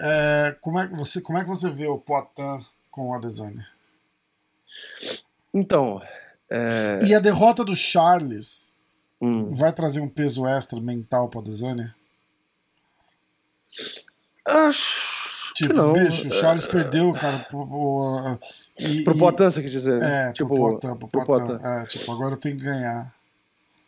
É, 0.00 0.56
como, 0.60 0.80
é 0.80 0.88
que 0.88 0.96
você, 0.96 1.20
como 1.20 1.38
é 1.38 1.42
que 1.42 1.48
você 1.48 1.70
vê 1.70 1.86
o 1.86 1.98
Poitin 1.98 2.64
com 2.90 3.08
o 3.08 3.14
Adesanya? 3.14 3.66
Então, 5.52 6.00
é... 6.48 6.98
E 7.04 7.14
a 7.14 7.20
derrota 7.20 7.64
do 7.64 7.76
Charles 7.76 8.72
hum. 9.20 9.50
vai 9.50 9.72
trazer 9.72 10.00
um 10.00 10.08
peso 10.08 10.46
extra 10.46 10.80
mental 10.80 11.28
pra 11.28 11.40
Desânia? 11.40 11.94
Acho. 14.46 15.52
Tipo, 15.54 15.74
não. 15.74 15.92
bicho, 15.92 16.28
o 16.28 16.30
Charles 16.30 16.64
é... 16.64 16.68
perdeu, 16.68 17.12
cara. 17.12 17.40
Pro, 17.40 17.66
pro, 17.66 18.38
e, 18.78 19.04
pro 19.04 19.18
Potan, 19.18 19.50
você 19.50 19.62
quer 19.62 19.68
dizer? 19.68 20.00
É, 20.02 20.32
tipo, 20.32 20.48
pro 20.48 20.56
Potan, 20.56 20.96
pro 20.96 21.08
Potan. 21.08 21.24
Potan. 21.24 21.60
É, 21.62 21.86
tipo, 21.86 22.10
agora 22.10 22.34
eu 22.34 22.38
tenho 22.38 22.56
que 22.56 22.64
ganhar. 22.64 23.14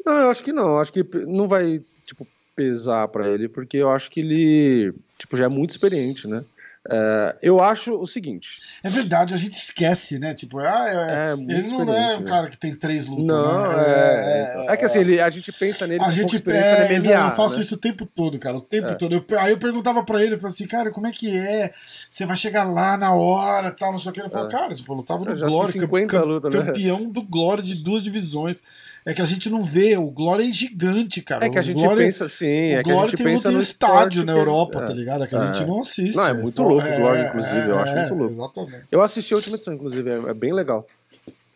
Não, 0.05 0.13
eu 0.19 0.31
acho 0.31 0.43
que 0.43 0.53
não. 0.53 0.73
Eu 0.73 0.81
acho 0.81 0.93
que 0.93 1.03
não 1.27 1.49
vai, 1.49 1.81
tipo, 2.05 2.27
pesar 2.55 3.09
para 3.09 3.29
ele, 3.29 3.49
porque 3.49 3.79
eu 3.79 3.91
acho 3.91 4.11
que 4.11 4.21
ele, 4.21 4.93
tipo, 5.19 5.37
já 5.37 5.45
é 5.45 5.49
muito 5.49 5.71
experiente, 5.71 6.29
né? 6.29 6.45
Uh, 6.85 7.39
eu 7.41 7.63
acho 7.63 7.95
o 7.95 8.07
seguinte. 8.09 8.49
É 8.83 8.91
verdade, 8.91 9.33
a 9.33 9.37
gente 9.37 9.53
esquece, 9.53 10.19
né? 10.19 10.35
Tipo, 10.35 10.59
ah, 10.59 10.89
é, 10.89 11.31
é 11.31 11.57
ele 11.57 11.69
não 11.69 11.95
é 11.95 12.17
um 12.17 12.25
cara 12.25 12.49
que 12.49 12.59
tem 12.59 12.75
três 12.75 13.07
lutas. 13.07 13.27
Não, 13.27 13.69
né? 13.69 13.77
é, 13.79 14.67
é, 14.67 14.73
é, 14.73 14.77
que 14.77 14.85
assim, 14.85 14.99
ele, 14.99 15.21
a 15.21 15.31
gente 15.31 15.53
pensa 15.53 15.87
nele 15.87 16.03
a 16.03 16.11
gente, 16.11 16.43
é, 16.51 16.99
MMA, 16.99 17.29
Eu 17.29 17.31
faço 17.37 17.57
né? 17.57 17.61
isso 17.61 17.77
o 17.77 17.79
tempo 17.79 18.05
todo, 18.05 18.37
cara. 18.37 18.57
O 18.57 18.61
tempo 18.61 18.89
é. 18.89 18.95
todo. 18.95 19.15
Eu, 19.15 19.39
aí 19.39 19.53
eu 19.53 19.59
perguntava 19.59 20.05
pra 20.05 20.21
ele, 20.21 20.35
eu 20.35 20.39
falei 20.41 20.53
assim, 20.53 20.67
cara, 20.67 20.91
como 20.91 21.07
é 21.07 21.13
que 21.13 21.37
é? 21.37 21.73
Você 22.11 22.27
vai 22.27 22.37
chegar 22.37 22.65
lá 22.65 22.97
na 22.97 23.15
hora 23.15 23.71
tal, 23.71 23.93
não 23.93 23.99
sei 23.99 24.11
o 24.11 24.13
que. 24.13 24.21
Ele 24.21 24.29
falou, 24.29 24.49
é. 24.49 24.51
cara, 24.51 24.75
tipo, 24.75 24.93
eu 24.93 24.97
lutava 24.97 25.25
no 25.25 25.39
Glória, 25.39 25.81
campeão, 25.81 26.25
luta, 26.25 26.51
né? 26.51 26.65
campeão 26.65 27.09
do 27.09 27.23
Glória 27.23 27.63
de 27.63 27.77
duas 27.77 28.03
divisões. 28.03 28.61
É 29.05 29.13
que 29.13 29.21
a 29.21 29.25
gente 29.25 29.51
não 29.51 29.63
vê, 29.63 29.97
o 29.97 30.11
Glória 30.11 30.49
é 30.49 30.53
gigante, 30.53 31.21
cara. 31.23 31.45
É 31.45 31.51
que 31.51 31.59
a 31.59 31.63
gente 31.63 31.83
Glória, 31.83 32.05
pensa 32.05 32.25
assim, 32.25 32.47
é 32.47 32.83
que 32.85 32.91
a 32.91 33.07
gente 33.07 33.23
pensa 33.23 33.51
no 33.51 33.59
estádio 33.59 34.25
na 34.25 34.33
Europa, 34.33 34.81
que... 34.81 34.87
tá 34.87 34.93
ligado? 34.93 35.25
É 35.25 35.27
que 35.27 35.35
a 35.35 35.53
gente 35.53 35.67
não 35.67 35.81
assiste. 35.81 36.17
Não, 36.17 36.25
é 36.25 36.33
muito 36.33 36.63
louco 36.63 36.87
o 36.87 36.97
Glória, 36.97 37.27
inclusive, 37.27 37.69
eu 37.69 37.79
acho 37.79 37.95
muito 37.95 38.15
louco. 38.15 38.35
Exatamente. 38.35 38.85
Eu 38.93 39.03
assisti 39.03 39.35
a 39.35 39.37
última 39.37 39.57
edição, 39.57 39.75
inclusive, 39.75 40.09
é, 40.09 40.35
bem 40.35 40.53
legal. 40.53 40.87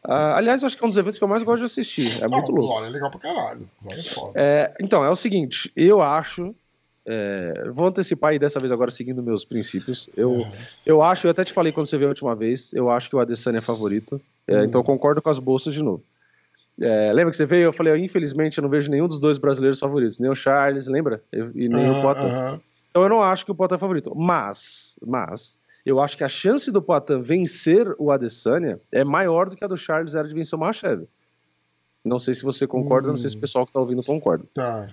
Uh, 0.04 0.34
aliás, 0.34 0.62
acho 0.62 0.76
que 0.76 0.84
é 0.84 0.86
um 0.86 0.90
dos 0.90 0.98
eventos 0.98 1.18
que 1.18 1.24
eu 1.24 1.28
mais 1.28 1.42
gosto 1.42 1.60
de 1.60 1.66
assistir. 1.66 2.22
É 2.22 2.28
não, 2.28 2.38
muito 2.38 2.50
louco. 2.50 2.68
Glória 2.68 2.86
é 2.88 2.90
legal 2.90 3.10
pra 3.10 3.20
caralho. 3.20 3.68
Glória 3.80 4.00
é 4.00 4.04
foda. 4.04 4.32
É, 4.34 4.74
então, 4.80 5.04
é 5.04 5.10
o 5.10 5.16
seguinte, 5.16 5.70
eu 5.76 6.00
acho. 6.00 6.54
É, 7.08 7.70
vou 7.72 7.86
antecipar 7.86 8.32
aí 8.32 8.38
dessa 8.38 8.58
vez 8.58 8.72
agora 8.72 8.90
seguindo 8.90 9.22
meus 9.22 9.44
princípios. 9.44 10.10
Eu, 10.16 10.30
uhum. 10.30 10.50
eu 10.84 11.02
acho, 11.02 11.28
eu 11.28 11.30
até 11.30 11.44
te 11.44 11.52
falei 11.52 11.70
quando 11.70 11.86
você 11.86 11.96
veio 11.96 12.08
a 12.08 12.10
última 12.10 12.34
vez, 12.34 12.72
eu 12.72 12.90
acho 12.90 13.08
que 13.08 13.14
o 13.14 13.20
Adesanya 13.20 13.58
é 13.58 13.60
favorito. 13.60 14.20
É, 14.48 14.56
uhum. 14.56 14.64
Então 14.64 14.80
eu 14.80 14.84
concordo 14.84 15.22
com 15.22 15.30
as 15.30 15.38
bolsas 15.38 15.72
de 15.72 15.82
novo. 15.82 16.02
É, 16.80 17.12
lembra 17.12 17.30
que 17.30 17.36
você 17.36 17.46
veio? 17.46 17.64
Eu 17.64 17.72
falei, 17.72 17.96
infelizmente 17.96 18.58
eu 18.58 18.62
não 18.62 18.68
vejo 18.68 18.90
nenhum 18.90 19.08
dos 19.08 19.18
dois 19.18 19.38
brasileiros 19.38 19.78
favoritos, 19.78 20.18
nem 20.18 20.30
o 20.30 20.34
Charles, 20.34 20.86
lembra? 20.86 21.22
E 21.32 21.68
nem 21.68 21.90
o 21.90 22.02
Poitin. 22.02 22.60
Então 22.90 23.02
eu 23.02 23.08
não 23.08 23.22
acho 23.22 23.44
que 23.44 23.50
o 23.50 23.54
Poitin 23.54 23.74
é 23.74 23.78
favorito. 23.78 24.14
Mas, 24.14 24.98
mas, 25.04 25.58
eu 25.84 26.00
acho 26.00 26.16
que 26.16 26.24
a 26.24 26.28
chance 26.28 26.70
do 26.70 26.82
Poitin 26.82 27.18
vencer 27.18 27.94
o 27.98 28.10
Adesanya 28.10 28.78
é 28.92 29.04
maior 29.04 29.48
do 29.48 29.56
que 29.56 29.64
a 29.64 29.68
do 29.68 29.76
Charles 29.76 30.14
era 30.14 30.28
de 30.28 30.34
vencer 30.34 30.56
o 30.56 30.60
Machav. 30.60 31.06
Não 32.04 32.18
sei 32.18 32.34
se 32.34 32.42
você 32.42 32.66
concorda, 32.66 33.08
hum. 33.08 33.12
não 33.12 33.16
sei 33.16 33.30
se 33.30 33.36
o 33.36 33.40
pessoal 33.40 33.66
que 33.66 33.72
tá 33.72 33.80
ouvindo 33.80 34.02
concorda. 34.02 34.44
Tá. 34.52 34.88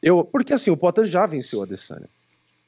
Eu, 0.00 0.24
porque 0.24 0.52
assim, 0.52 0.70
o 0.70 0.76
Poitin 0.76 1.04
já 1.04 1.26
venceu 1.26 1.60
o 1.60 1.62
Adesanya. 1.62 2.08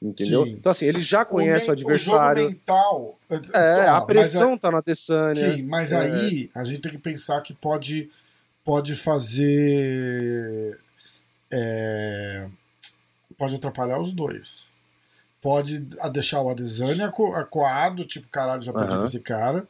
Entendeu? 0.01 0.45
Sim. 0.45 0.51
Então, 0.51 0.71
assim, 0.71 0.85
ele 0.85 1.01
já 1.01 1.25
conhece 1.25 1.65
o, 1.65 1.69
o 1.69 1.71
adversário. 1.71 2.41
O 2.41 2.43
jogo 2.43 2.53
mental. 2.53 3.19
É, 3.53 3.87
a 3.87 4.01
pressão 4.01 4.53
a... 4.53 4.57
tá 4.57 4.71
na 4.71 4.77
Adesanya. 4.79 5.53
Sim, 5.53 5.63
mas 5.63 5.91
é... 5.91 5.97
aí 5.97 6.51
a 6.53 6.63
gente 6.63 6.81
tem 6.81 6.91
que 6.91 6.97
pensar 6.99 7.41
que 7.41 7.53
pode 7.53 8.09
pode 8.67 8.95
fazer. 8.95 10.77
É, 11.49 12.49
pode 13.37 13.55
atrapalhar 13.55 13.97
os 13.97 14.11
dois. 14.11 14.69
Pode 15.41 15.79
deixar 16.11 16.41
o 16.41 16.49
Adesanya 16.49 17.07
acuado, 17.07 18.03
tipo, 18.03 18.27
caralho, 18.27 18.61
já 18.61 18.73
perdi 18.73 18.95
uhum. 18.95 19.05
esse 19.05 19.21
cara. 19.21 19.65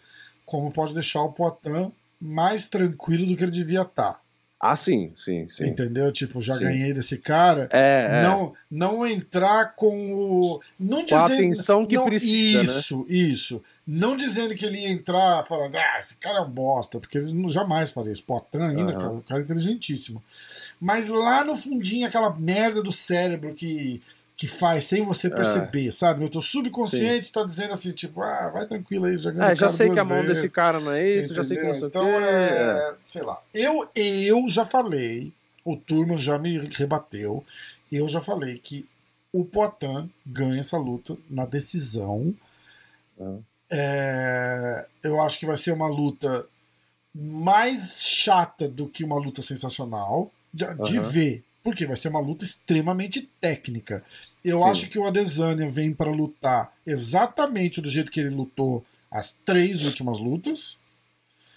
Como 0.47 0.71
pode 0.71 0.95
deixar 0.95 1.21
o 1.21 1.31
Poitin 1.31 1.91
mais 2.19 2.67
tranquilo 2.67 3.27
do 3.27 3.37
que 3.37 3.43
ele 3.43 3.51
devia 3.51 3.83
estar. 3.83 4.19
Ah, 4.59 4.75
sim, 4.75 5.11
sim, 5.15 5.47
sim. 5.47 5.67
Entendeu? 5.67 6.11
Tipo, 6.11 6.41
já 6.41 6.55
sim. 6.55 6.63
ganhei 6.63 6.91
desse 6.91 7.17
cara. 7.19 7.69
É, 7.71 8.07
é. 8.09 8.23
não, 8.23 8.53
não 8.71 9.05
entrar 9.05 9.75
com 9.75 10.13
o. 10.13 10.61
Não 10.79 11.05
com 11.05 11.15
a 11.15 11.25
atenção 11.25 11.85
que 11.85 11.95
não, 11.95 12.05
precisa. 12.05 12.63
Né? 12.63 12.63
Isso, 12.63 12.97
né? 12.97 13.05
isso. 13.07 13.63
Não 13.85 14.17
dizendo 14.17 14.55
que 14.55 14.65
ele 14.65 14.79
ia 14.79 14.89
entrar 14.89 15.43
falando, 15.43 15.75
ah, 15.75 15.99
esse 15.99 16.15
cara 16.15 16.39
é 16.39 16.41
um 16.41 16.49
bosta, 16.49 16.99
porque 16.99 17.19
eles 17.19 17.31
não 17.31 17.47
jamais 17.47 17.91
faria 17.91 18.11
isso. 18.11 18.23
Potan 18.23 18.69
ainda, 18.69 18.93
uhum. 18.93 18.97
cara, 18.97 19.11
um 19.11 19.21
cara 19.21 19.41
inteligentíssimo. 19.41 20.23
Mas 20.81 21.07
lá 21.07 21.43
no 21.43 21.55
fundinho, 21.55 22.07
aquela 22.07 22.35
merda 22.35 22.81
do 22.81 22.91
cérebro 22.91 23.53
que 23.53 24.01
que 24.37 24.47
faz 24.47 24.83
sem 24.83 25.01
você 25.01 25.27
é. 25.27 25.29
perceber, 25.31 25.87
é. 25.87 25.91
sabe? 25.91 26.23
O 26.23 26.29
teu 26.29 26.41
subconsciente 26.41 27.25
Sim. 27.25 27.33
tá 27.33 27.43
dizendo 27.43 27.73
assim, 27.73 27.91
tipo, 27.91 28.21
ah, 28.21 28.51
vai 28.53 28.67
tranquilo 28.67 29.05
aí, 29.05 29.17
já 29.17 29.31
ganhou. 29.31 29.49
É, 29.49 29.55
já 29.55 29.67
sei 29.67 29.89
que 29.89 29.99
a 29.99 30.03
mão 30.03 30.21
vezes. 30.21 30.37
desse 30.37 30.49
cara 30.49 30.79
não 30.79 30.91
é 30.91 31.03
isso, 31.03 31.33
Entendeu? 31.33 31.43
já 31.43 31.47
sei 31.47 31.57
que 31.57 31.63
não 31.63 31.73
sei 31.75 31.87
Então, 31.87 32.07
é, 32.07 32.91
é, 32.91 32.95
sei 33.03 33.23
lá. 33.23 33.41
Eu, 33.51 33.89
eu 33.95 34.47
já 34.47 34.63
falei, 34.63 35.33
o 35.65 35.75
turno 35.75 36.15
já 36.19 36.37
me 36.37 36.59
rebateu, 36.59 37.43
eu 37.91 38.07
já 38.07 38.21
falei 38.21 38.59
que 38.59 38.87
o 39.33 39.43
Poitin 39.43 40.09
ganha 40.23 40.59
essa 40.59 40.77
luta 40.77 41.17
na 41.27 41.47
decisão. 41.47 42.31
É. 43.19 43.39
é, 43.71 44.87
eu 45.01 45.19
acho 45.19 45.39
que 45.39 45.47
vai 45.47 45.57
ser 45.57 45.71
uma 45.71 45.87
luta 45.87 46.45
mais 47.11 47.99
chata 47.99 48.67
do 48.67 48.87
que 48.87 49.03
uma 49.03 49.17
luta 49.17 49.41
sensacional 49.41 50.31
de, 50.53 50.63
uhum. 50.63 50.83
de 50.83 50.99
ver 50.99 51.43
porque 51.67 51.85
vai 51.85 51.97
ser 51.97 52.07
uma 52.07 52.21
luta 52.21 52.45
extremamente 52.45 53.29
técnica. 53.41 54.01
Eu 54.41 54.59
Sim. 54.59 54.69
acho 54.69 54.87
que 54.87 54.97
o 54.97 55.05
Adesanya 55.05 55.67
vem 55.67 55.91
para 55.91 56.09
lutar 56.09 56.71
exatamente 56.85 57.81
do 57.81 57.89
jeito 57.89 58.09
que 58.09 58.21
ele 58.21 58.29
lutou 58.29 58.85
as 59.11 59.33
três 59.45 59.83
últimas 59.83 60.17
lutas. 60.17 60.79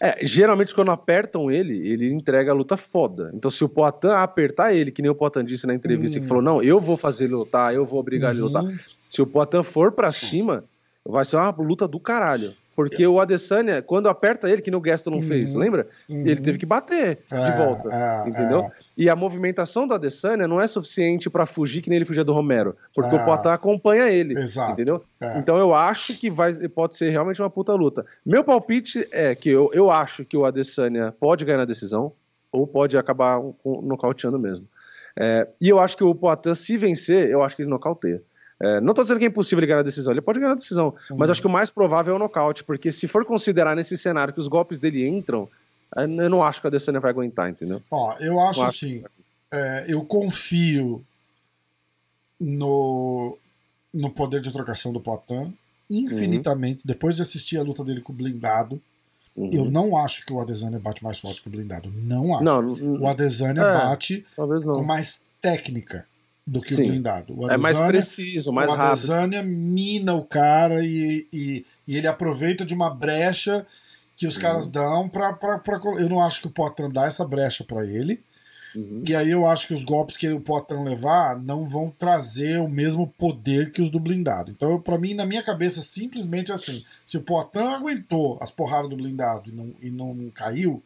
É, 0.00 0.26
geralmente 0.26 0.74
quando 0.74 0.90
apertam 0.90 1.48
ele, 1.48 1.76
ele 1.86 2.12
entrega 2.12 2.50
a 2.50 2.54
luta 2.54 2.76
foda. 2.76 3.30
Então 3.32 3.52
se 3.52 3.62
o 3.62 3.68
Poitin 3.68 4.08
apertar 4.08 4.74
ele, 4.74 4.90
que 4.90 5.00
nem 5.00 5.12
o 5.12 5.14
Poitin 5.14 5.44
disse 5.44 5.64
na 5.64 5.74
entrevista, 5.76 6.18
hum. 6.18 6.22
que 6.22 6.26
falou, 6.26 6.42
não, 6.42 6.60
eu 6.60 6.80
vou 6.80 6.96
fazer 6.96 7.26
ele 7.26 7.34
lutar, 7.34 7.72
eu 7.72 7.86
vou 7.86 8.00
obrigar 8.00 8.34
uhum. 8.34 8.48
ele 8.48 8.56
a 8.56 8.60
lutar. 8.60 8.84
Se 9.08 9.22
o 9.22 9.26
Poitin 9.28 9.62
for 9.62 9.92
para 9.92 10.10
cima, 10.10 10.64
vai 11.04 11.24
ser 11.24 11.36
uma 11.36 11.50
luta 11.50 11.86
do 11.86 12.00
caralho. 12.00 12.52
Porque 12.74 13.06
o 13.06 13.20
Adesanya, 13.20 13.82
quando 13.82 14.08
aperta 14.08 14.48
ele, 14.48 14.62
que 14.62 14.70
no 14.70 14.80
Gaston 14.80 15.10
não 15.10 15.18
uhum, 15.18 15.22
fez, 15.22 15.54
lembra? 15.54 15.86
Uhum. 16.08 16.20
Ele 16.26 16.40
teve 16.40 16.58
que 16.58 16.64
bater 16.64 17.18
é, 17.30 17.44
de 17.44 17.58
volta, 17.58 17.90
é, 17.92 18.28
entendeu? 18.28 18.60
É. 18.60 18.72
E 18.96 19.10
a 19.10 19.16
movimentação 19.16 19.86
do 19.86 19.94
Adesanya 19.94 20.48
não 20.48 20.60
é 20.60 20.66
suficiente 20.66 21.28
para 21.28 21.46
fugir 21.46 21.82
que 21.82 21.90
nem 21.90 21.96
ele 21.96 22.04
fugia 22.04 22.24
do 22.24 22.32
Romero, 22.32 22.76
porque 22.94 23.14
o 23.14 23.18
é. 23.18 23.24
Poitin 23.24 23.48
acompanha 23.48 24.10
ele, 24.10 24.34
Exato, 24.38 24.72
entendeu? 24.72 25.04
É. 25.20 25.38
Então 25.38 25.58
eu 25.58 25.74
acho 25.74 26.14
que 26.14 26.30
vai, 26.30 26.54
pode 26.68 26.96
ser 26.96 27.10
realmente 27.10 27.42
uma 27.42 27.50
puta 27.50 27.74
luta. 27.74 28.06
Meu 28.24 28.42
palpite 28.42 29.06
é 29.10 29.34
que 29.34 29.50
eu, 29.50 29.70
eu 29.74 29.90
acho 29.90 30.24
que 30.24 30.36
o 30.36 30.44
Adesanya 30.44 31.12
pode 31.12 31.44
ganhar 31.44 31.58
na 31.58 31.64
decisão, 31.64 32.12
ou 32.52 32.66
pode 32.66 32.96
acabar 32.96 33.40
nocauteando 33.64 34.38
mesmo. 34.38 34.66
É, 35.16 35.46
e 35.60 35.68
eu 35.68 35.78
acho 35.78 35.96
que 35.96 36.04
o 36.04 36.14
Poitin, 36.14 36.54
se 36.54 36.76
vencer, 36.76 37.28
eu 37.28 37.42
acho 37.42 37.56
que 37.56 37.62
ele 37.62 37.70
nocauteia. 37.70 38.22
É, 38.62 38.80
não 38.80 38.90
estou 38.90 39.04
dizendo 39.04 39.18
que 39.18 39.24
é 39.24 39.28
impossível 39.28 39.60
ele 39.60 39.66
ganhar 39.66 39.80
a 39.80 39.84
decisão, 39.84 40.12
ele 40.12 40.20
pode 40.20 40.38
ganhar 40.38 40.52
a 40.52 40.56
decisão, 40.56 40.94
uhum. 41.10 41.16
mas 41.16 41.30
acho 41.30 41.40
que 41.40 41.46
o 41.46 41.50
mais 41.50 41.70
provável 41.70 42.12
é 42.12 42.16
o 42.16 42.18
nocaute, 42.18 42.62
porque 42.62 42.92
se 42.92 43.08
for 43.08 43.24
considerar 43.24 43.74
nesse 43.74 43.96
cenário 43.96 44.34
que 44.34 44.40
os 44.40 44.48
golpes 44.48 44.78
dele 44.78 45.08
entram, 45.08 45.48
é, 45.96 46.04
eu 46.04 46.28
não 46.28 46.42
acho 46.42 46.60
que 46.60 46.66
a 46.66 46.68
Adesanya 46.68 47.00
vai 47.00 47.10
aguentar, 47.10 47.48
entendeu? 47.48 47.82
Ó, 47.90 48.14
eu 48.20 48.38
acho, 48.38 48.62
assim, 48.62 49.02
é, 49.50 49.86
eu 49.88 50.04
confio 50.04 51.02
no, 52.38 53.38
no 53.94 54.10
poder 54.10 54.42
de 54.42 54.52
trocação 54.52 54.92
do 54.92 55.00
Poitin 55.00 55.56
infinitamente, 55.88 56.80
uhum. 56.80 56.84
depois 56.84 57.16
de 57.16 57.22
assistir 57.22 57.56
a 57.56 57.62
luta 57.62 57.82
dele 57.82 58.00
com 58.00 58.12
o 58.12 58.16
blindado, 58.16 58.80
Uhum. 59.36 59.50
Eu 59.52 59.64
não 59.70 59.96
acho 59.96 60.26
que 60.26 60.32
o 60.32 60.40
Adesanya 60.40 60.78
bate 60.78 61.04
mais 61.04 61.18
forte 61.18 61.40
que 61.40 61.48
o 61.48 61.50
blindado. 61.50 61.90
Não 61.94 62.34
acho. 62.34 62.44
Não, 62.44 62.98
o 62.98 63.06
Adesanya 63.06 63.62
é, 63.62 63.74
bate 63.74 64.26
com 64.36 64.82
mais 64.82 65.20
técnica 65.40 66.04
do 66.46 66.60
que 66.60 66.74
Sim. 66.74 66.84
o 66.84 66.88
blindado. 66.88 67.38
O 67.38 67.44
Adesanya, 67.44 67.54
é 67.54 67.58
mais 67.58 67.80
preciso, 67.86 68.52
mais 68.52 68.68
rápido. 68.68 68.84
O 68.84 68.92
Adesanya 68.92 69.42
mina 69.42 70.14
o 70.14 70.24
cara 70.24 70.84
e, 70.84 71.26
e, 71.32 71.64
e, 71.86 71.96
ele 71.96 72.06
aproveita 72.06 72.64
de 72.64 72.74
uma 72.74 72.90
brecha 72.90 73.66
que 74.16 74.26
os 74.26 74.36
uhum. 74.36 74.42
caras 74.42 74.68
dão 74.68 75.08
pra, 75.08 75.38
Eu 75.98 76.08
não 76.08 76.20
acho 76.20 76.40
que 76.40 76.46
o 76.46 76.50
Potan 76.50 76.90
dá 76.90 77.06
essa 77.06 77.24
brecha 77.24 77.64
para 77.64 77.84
ele. 77.84 78.20
Uhum. 78.74 79.02
E 79.06 79.14
aí 79.14 79.30
eu 79.30 79.46
acho 79.46 79.66
que 79.66 79.74
os 79.74 79.84
golpes 79.84 80.16
que 80.16 80.28
o 80.28 80.40
Potan 80.40 80.82
levar 80.82 81.36
não 81.38 81.68
vão 81.68 81.92
trazer 81.98 82.60
o 82.60 82.68
mesmo 82.68 83.06
poder 83.06 83.72
que 83.72 83.82
os 83.82 83.90
do 83.90 83.98
blindado. 83.98 84.50
Então, 84.50 84.80
para 84.80 84.98
mim, 84.98 85.14
na 85.14 85.26
minha 85.26 85.42
cabeça, 85.42 85.82
simplesmente 85.82 86.52
assim: 86.52 86.84
se 87.04 87.16
o 87.16 87.22
Potan 87.22 87.70
aguentou 87.70 88.38
as 88.40 88.50
porradas 88.50 88.90
do 88.90 88.96
blindado 88.96 89.50
e 89.50 89.52
não, 89.52 89.74
e 89.80 89.90
não 89.90 90.30
caiu, 90.30 90.82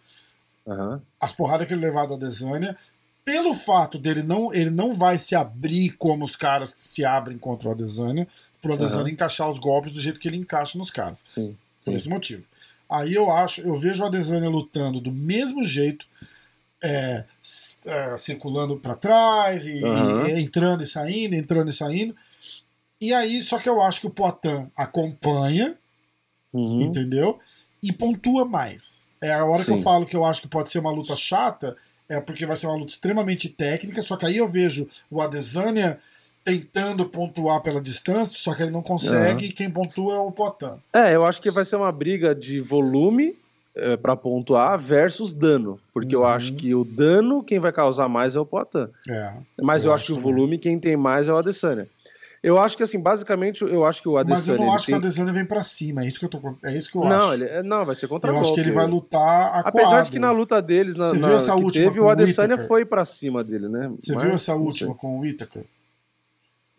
uhum. 0.66 1.00
as 1.20 1.32
porradas 1.32 1.66
que 1.66 1.74
ele 1.74 1.84
levou 1.84 2.06
do 2.06 2.14
Adesanya, 2.14 2.76
pelo 3.24 3.54
fato 3.54 3.98
dele 3.98 4.22
não, 4.22 4.52
ele 4.52 4.70
não 4.70 4.94
vai 4.94 5.16
se 5.16 5.34
abrir 5.34 5.92
como 5.92 6.24
os 6.24 6.36
caras 6.36 6.72
que 6.72 6.86
se 6.86 7.04
abrem 7.04 7.38
contra 7.38 7.68
o 7.68 7.72
Adesanya, 7.72 8.28
pro 8.60 8.74
Adesanya 8.74 9.04
uhum. 9.04 9.08
encaixar 9.08 9.48
os 9.48 9.58
golpes 9.58 9.94
do 9.94 10.00
jeito 10.00 10.20
que 10.20 10.28
ele 10.28 10.36
encaixa 10.36 10.76
nos 10.76 10.90
caras. 10.90 11.24
Sim, 11.26 11.56
sim. 11.78 11.90
Por 11.90 11.94
esse 11.94 12.08
motivo. 12.08 12.46
Aí 12.88 13.14
eu 13.14 13.30
acho, 13.30 13.62
eu 13.62 13.74
vejo 13.74 14.02
o 14.02 14.06
Adesanya 14.06 14.48
lutando 14.48 15.00
do 15.00 15.10
mesmo 15.10 15.64
jeito, 15.64 16.06
é, 16.82 17.24
é, 17.86 18.16
circulando 18.16 18.76
para 18.76 18.94
trás, 18.94 19.66
e, 19.66 19.82
uhum. 19.82 20.26
e, 20.26 20.40
entrando 20.40 20.82
e 20.82 20.86
saindo, 20.86 21.34
entrando 21.34 21.70
e 21.70 21.72
saindo. 21.72 22.14
E 23.00 23.12
aí, 23.12 23.40
só 23.40 23.58
que 23.58 23.68
eu 23.68 23.80
acho 23.80 24.02
que 24.02 24.06
o 24.06 24.10
Poitin 24.10 24.70
acompanha, 24.76 25.76
uhum. 26.52 26.82
entendeu? 26.82 27.38
E 27.82 27.90
pontua 27.92 28.44
mais. 28.44 29.04
É 29.20 29.32
a 29.32 29.44
hora 29.44 29.62
Sim. 29.62 29.64
que 29.64 29.78
eu 29.78 29.82
falo 29.82 30.06
que 30.06 30.16
eu 30.16 30.24
acho 30.24 30.42
que 30.42 30.48
pode 30.48 30.70
ser 30.70 30.78
uma 30.78 30.92
luta 30.92 31.16
chata, 31.16 31.74
é 32.08 32.20
porque 32.20 32.46
vai 32.46 32.56
ser 32.56 32.66
uma 32.66 32.76
luta 32.76 32.92
extremamente 32.92 33.48
técnica, 33.48 34.02
só 34.02 34.16
que 34.16 34.26
aí 34.26 34.36
eu 34.36 34.46
vejo 34.46 34.88
o 35.10 35.20
Adesanya 35.20 35.98
tentando 36.44 37.06
pontuar 37.06 37.62
pela 37.62 37.80
distância, 37.80 38.38
só 38.38 38.54
que 38.54 38.62
ele 38.62 38.70
não 38.70 38.82
consegue, 38.82 39.44
uhum. 39.44 39.50
e 39.50 39.52
quem 39.52 39.70
pontua 39.70 40.14
é 40.14 40.18
o 40.18 40.30
Potan. 40.30 40.78
É, 40.92 41.14
eu 41.14 41.24
acho 41.24 41.40
que 41.40 41.50
vai 41.50 41.64
ser 41.64 41.76
uma 41.76 41.90
briga 41.90 42.34
de 42.34 42.60
volume 42.60 43.34
é, 43.74 43.96
para 43.96 44.14
pontuar 44.14 44.78
versus 44.78 45.34
dano, 45.34 45.80
porque 45.92 46.14
uhum. 46.14 46.22
eu 46.22 46.28
acho 46.28 46.52
que 46.52 46.74
o 46.74 46.84
dano 46.84 47.42
quem 47.42 47.58
vai 47.58 47.72
causar 47.72 48.08
mais 48.08 48.36
é 48.36 48.40
o 48.40 48.44
Potan. 48.44 48.90
É, 49.08 49.34
Mas 49.62 49.84
eu, 49.84 49.90
eu 49.90 49.94
acho, 49.94 50.12
acho 50.12 50.12
que 50.12 50.18
o 50.18 50.22
volume 50.22 50.58
quem 50.58 50.78
tem 50.78 50.96
mais 50.96 51.28
é 51.28 51.32
o 51.32 51.36
Adesanya. 51.38 51.88
Eu 52.44 52.58
acho 52.58 52.76
que 52.76 52.82
assim, 52.82 53.00
basicamente, 53.00 53.62
eu 53.62 53.86
acho 53.86 54.02
que 54.02 54.08
o 54.08 54.18
Adesanya. 54.18 54.38
Mas 54.38 54.48
eu 54.48 54.58
não 54.58 54.74
acho 54.74 54.84
tem... 54.84 54.92
que 54.92 54.96
o 54.96 55.02
Adesanya 55.02 55.32
vem 55.32 55.46
pra 55.46 55.62
cima, 55.62 56.04
é 56.04 56.06
isso 56.06 56.18
que 56.18 56.26
eu, 56.26 56.28
tô, 56.28 56.54
é 56.62 56.76
isso 56.76 56.90
que 56.90 56.98
eu 56.98 57.02
não, 57.02 57.30
acho. 57.30 57.32
Ele, 57.32 57.44
é, 57.46 57.62
não, 57.62 57.86
vai 57.86 57.96
ser 57.96 58.06
contra 58.06 58.30
Eu 58.30 58.38
acho 58.38 58.52
que 58.52 58.60
ele 58.60 58.70
vai 58.70 58.86
lutar 58.86 59.60
acuado. 59.60 59.78
Apesar 59.78 60.02
de 60.02 60.10
que 60.10 60.18
na 60.18 60.30
luta 60.30 60.60
deles, 60.60 60.94
na, 60.94 61.08
Você 61.08 61.16
viu 61.16 61.36
essa 61.36 61.54
última 61.54 61.86
teve, 61.86 62.00
o 62.00 62.08
Adesanya 62.10 62.58
foi 62.66 62.84
pra 62.84 63.06
cima 63.06 63.42
dele, 63.42 63.66
né? 63.66 63.90
Você 63.96 64.12
Mas, 64.12 64.22
viu 64.22 64.32
essa 64.34 64.54
última 64.54 64.94
com 64.94 65.20
o 65.20 65.24
Itaker? 65.24 65.64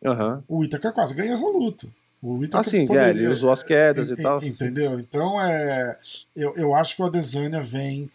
Uhum. 0.03 0.43
O 0.47 0.63
Itaker 0.63 0.93
quase 0.93 1.15
ganha 1.15 1.33
essa 1.33 1.47
luta. 1.47 1.87
O 2.21 2.43
Itaker 2.43 2.59
assim, 2.59 2.85
poderia, 2.85 3.07
é, 3.07 3.09
ele 3.09 3.27
usou 3.27 3.51
as 3.51 3.63
quedas 3.63 4.11
é, 4.11 4.13
e 4.13 4.17
tal. 4.21 4.43
Entendeu? 4.43 4.99
Então, 4.99 5.41
é, 5.41 5.97
eu, 6.35 6.53
eu 6.57 6.75
acho 6.75 6.95
que 6.95 7.01
o 7.01 7.05
Adesanya 7.05 7.59
vem 7.59 8.07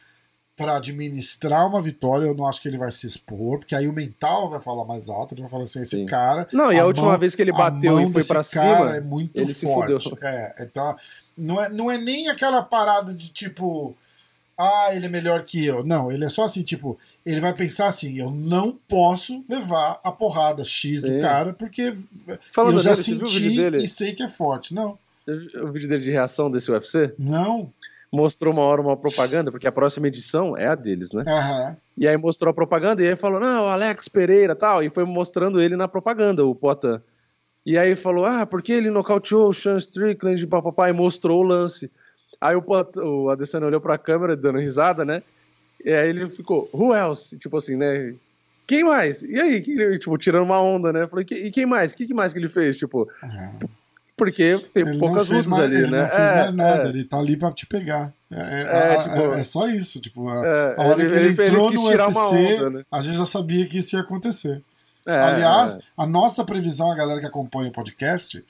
para 0.60 0.76
administrar 0.76 1.66
uma 1.66 1.80
vitória, 1.80 2.26
eu 2.26 2.34
não 2.34 2.46
acho 2.46 2.60
que 2.60 2.68
ele 2.68 2.76
vai 2.76 2.92
se 2.92 3.06
expor, 3.06 3.60
porque 3.60 3.74
aí 3.74 3.88
o 3.88 3.94
mental 3.94 4.50
vai 4.50 4.60
falar 4.60 4.84
mais 4.84 5.08
alto, 5.08 5.32
ele 5.32 5.40
vai 5.40 5.50
falar 5.50 5.62
assim, 5.62 5.80
esse 5.80 5.96
Sim. 5.96 6.04
cara... 6.04 6.46
Não, 6.52 6.70
e 6.70 6.78
a, 6.78 6.82
a 6.82 6.86
última 6.86 7.08
mão, 7.08 7.18
vez 7.18 7.34
que 7.34 7.40
ele 7.40 7.50
bateu 7.50 7.98
e 7.98 8.12
foi 8.12 8.22
para 8.22 8.42
cima, 8.42 8.94
é 8.94 9.00
muito 9.00 9.40
ele 9.40 9.54
forte. 9.54 10.02
Se 10.02 10.14
é, 10.22 10.56
então, 10.60 10.94
não 11.34 11.64
é, 11.64 11.70
não 11.70 11.90
é 11.90 11.96
nem 11.96 12.28
aquela 12.28 12.62
parada 12.62 13.14
de 13.14 13.30
tipo, 13.30 13.96
ah, 14.58 14.88
ele 14.92 15.06
é 15.06 15.08
melhor 15.08 15.44
que 15.44 15.64
eu. 15.64 15.82
Não, 15.82 16.12
ele 16.12 16.26
é 16.26 16.28
só 16.28 16.44
assim, 16.44 16.60
tipo, 16.60 16.98
ele 17.24 17.40
vai 17.40 17.54
pensar 17.54 17.86
assim, 17.86 18.18
eu 18.18 18.30
não 18.30 18.78
posso 18.86 19.42
levar 19.48 19.98
a 20.04 20.12
porrada 20.12 20.62
X 20.62 21.00
Sim. 21.00 21.14
do 21.14 21.20
cara, 21.22 21.54
porque 21.54 21.94
Falando 22.52 22.74
eu 22.74 22.82
já 22.82 22.92
dele, 22.92 23.02
senti 23.02 23.76
e 23.76 23.88
sei 23.88 24.12
que 24.12 24.22
é 24.22 24.28
forte. 24.28 24.74
Não. 24.74 24.98
Você 25.22 25.36
viu 25.36 25.64
o 25.64 25.72
vídeo 25.72 25.88
dele 25.88 26.02
de 26.02 26.10
reação 26.10 26.50
desse 26.50 26.70
UFC? 26.70 27.14
Não 27.18 27.72
mostrou 28.12 28.52
uma 28.52 28.62
hora 28.62 28.80
uma 28.80 28.96
propaganda, 28.96 29.50
porque 29.50 29.66
a 29.66 29.72
próxima 29.72 30.08
edição 30.08 30.56
é 30.56 30.66
a 30.66 30.74
deles, 30.74 31.12
né? 31.12 31.22
Uhum. 31.26 31.76
E 31.96 32.08
aí 32.08 32.16
mostrou 32.16 32.50
a 32.50 32.54
propaganda 32.54 33.02
e 33.02 33.08
aí 33.08 33.16
falou, 33.16 33.38
não, 33.38 33.68
Alex 33.68 34.08
Pereira 34.08 34.56
tal, 34.56 34.82
e 34.82 34.90
foi 34.90 35.04
mostrando 35.04 35.60
ele 35.60 35.76
na 35.76 35.86
propaganda, 35.86 36.44
o 36.44 36.54
Potan. 36.54 37.00
E 37.64 37.78
aí 37.78 37.94
falou, 37.94 38.24
ah, 38.24 38.44
porque 38.44 38.72
ele 38.72 38.90
nocauteou 38.90 39.50
o 39.50 39.54
Sean 39.54 39.76
Strickland, 39.76 40.44
papapá, 40.46 40.88
e 40.88 40.92
mostrou 40.92 41.42
o 41.42 41.46
lance. 41.46 41.90
Aí 42.40 42.56
o, 42.56 42.62
Potan, 42.62 43.04
o 43.04 43.30
Adesanya 43.30 43.66
olhou 43.66 43.80
pra 43.80 43.98
câmera, 43.98 44.36
dando 44.36 44.58
risada, 44.58 45.04
né? 45.04 45.22
E 45.84 45.92
aí 45.92 46.08
ele 46.08 46.28
ficou, 46.28 46.68
who 46.72 46.94
else? 46.94 47.38
Tipo 47.38 47.58
assim, 47.58 47.76
né? 47.76 48.14
Quem 48.66 48.84
mais? 48.84 49.22
E 49.22 49.38
aí, 49.38 49.60
tipo, 49.98 50.16
tirando 50.16 50.44
uma 50.44 50.60
onda, 50.60 50.92
né? 50.92 51.06
Falei, 51.06 51.26
e 51.30 51.50
quem 51.50 51.66
mais? 51.66 51.92
O 51.92 51.96
que, 51.96 52.12
mais 52.14 52.32
que 52.32 52.38
ele 52.38 52.48
fez? 52.48 52.76
Tipo, 52.76 53.08
uhum 53.22 53.68
porque 54.20 54.58
tem 54.74 54.86
ele 54.86 54.98
poucas 54.98 55.30
luzes 55.30 55.46
mais, 55.46 55.62
ali, 55.62 55.76
ele 55.76 55.90
né? 55.90 56.02
Não 56.02 56.08
fez 56.10 56.20
é, 56.20 56.34
mais 56.34 56.52
nada, 56.52 56.82
é. 56.84 56.88
ele 56.90 57.04
tá 57.04 57.18
ali 57.18 57.38
pra 57.38 57.50
te 57.50 57.64
pegar. 57.64 58.12
É, 58.30 58.36
é, 58.36 58.94
é 58.94 59.02
tipo, 59.02 59.32
é 59.32 59.42
só 59.42 59.66
isso, 59.66 59.98
tipo, 59.98 60.28
a, 60.28 60.46
é, 60.46 60.74
a 60.76 60.82
hora 60.82 61.02
ele, 61.02 61.10
que 61.10 61.16
ele, 61.16 61.28
ele 61.28 61.48
entrou 61.48 61.72
no 61.72 61.86
UFC, 61.86 62.58
onda, 62.58 62.70
né? 62.70 62.84
a 62.92 63.00
gente 63.00 63.16
já 63.16 63.24
sabia 63.24 63.64
que 63.64 63.78
isso 63.78 63.96
ia 63.96 64.02
acontecer. 64.02 64.62
Aliás, 65.06 65.78
a 65.96 66.06
nossa 66.06 66.44
previsão, 66.44 66.92
a 66.92 66.94
galera 66.94 67.18
que 67.18 67.26
acompanha 67.26 67.70
o 67.70 67.72
podcast, 67.72 68.44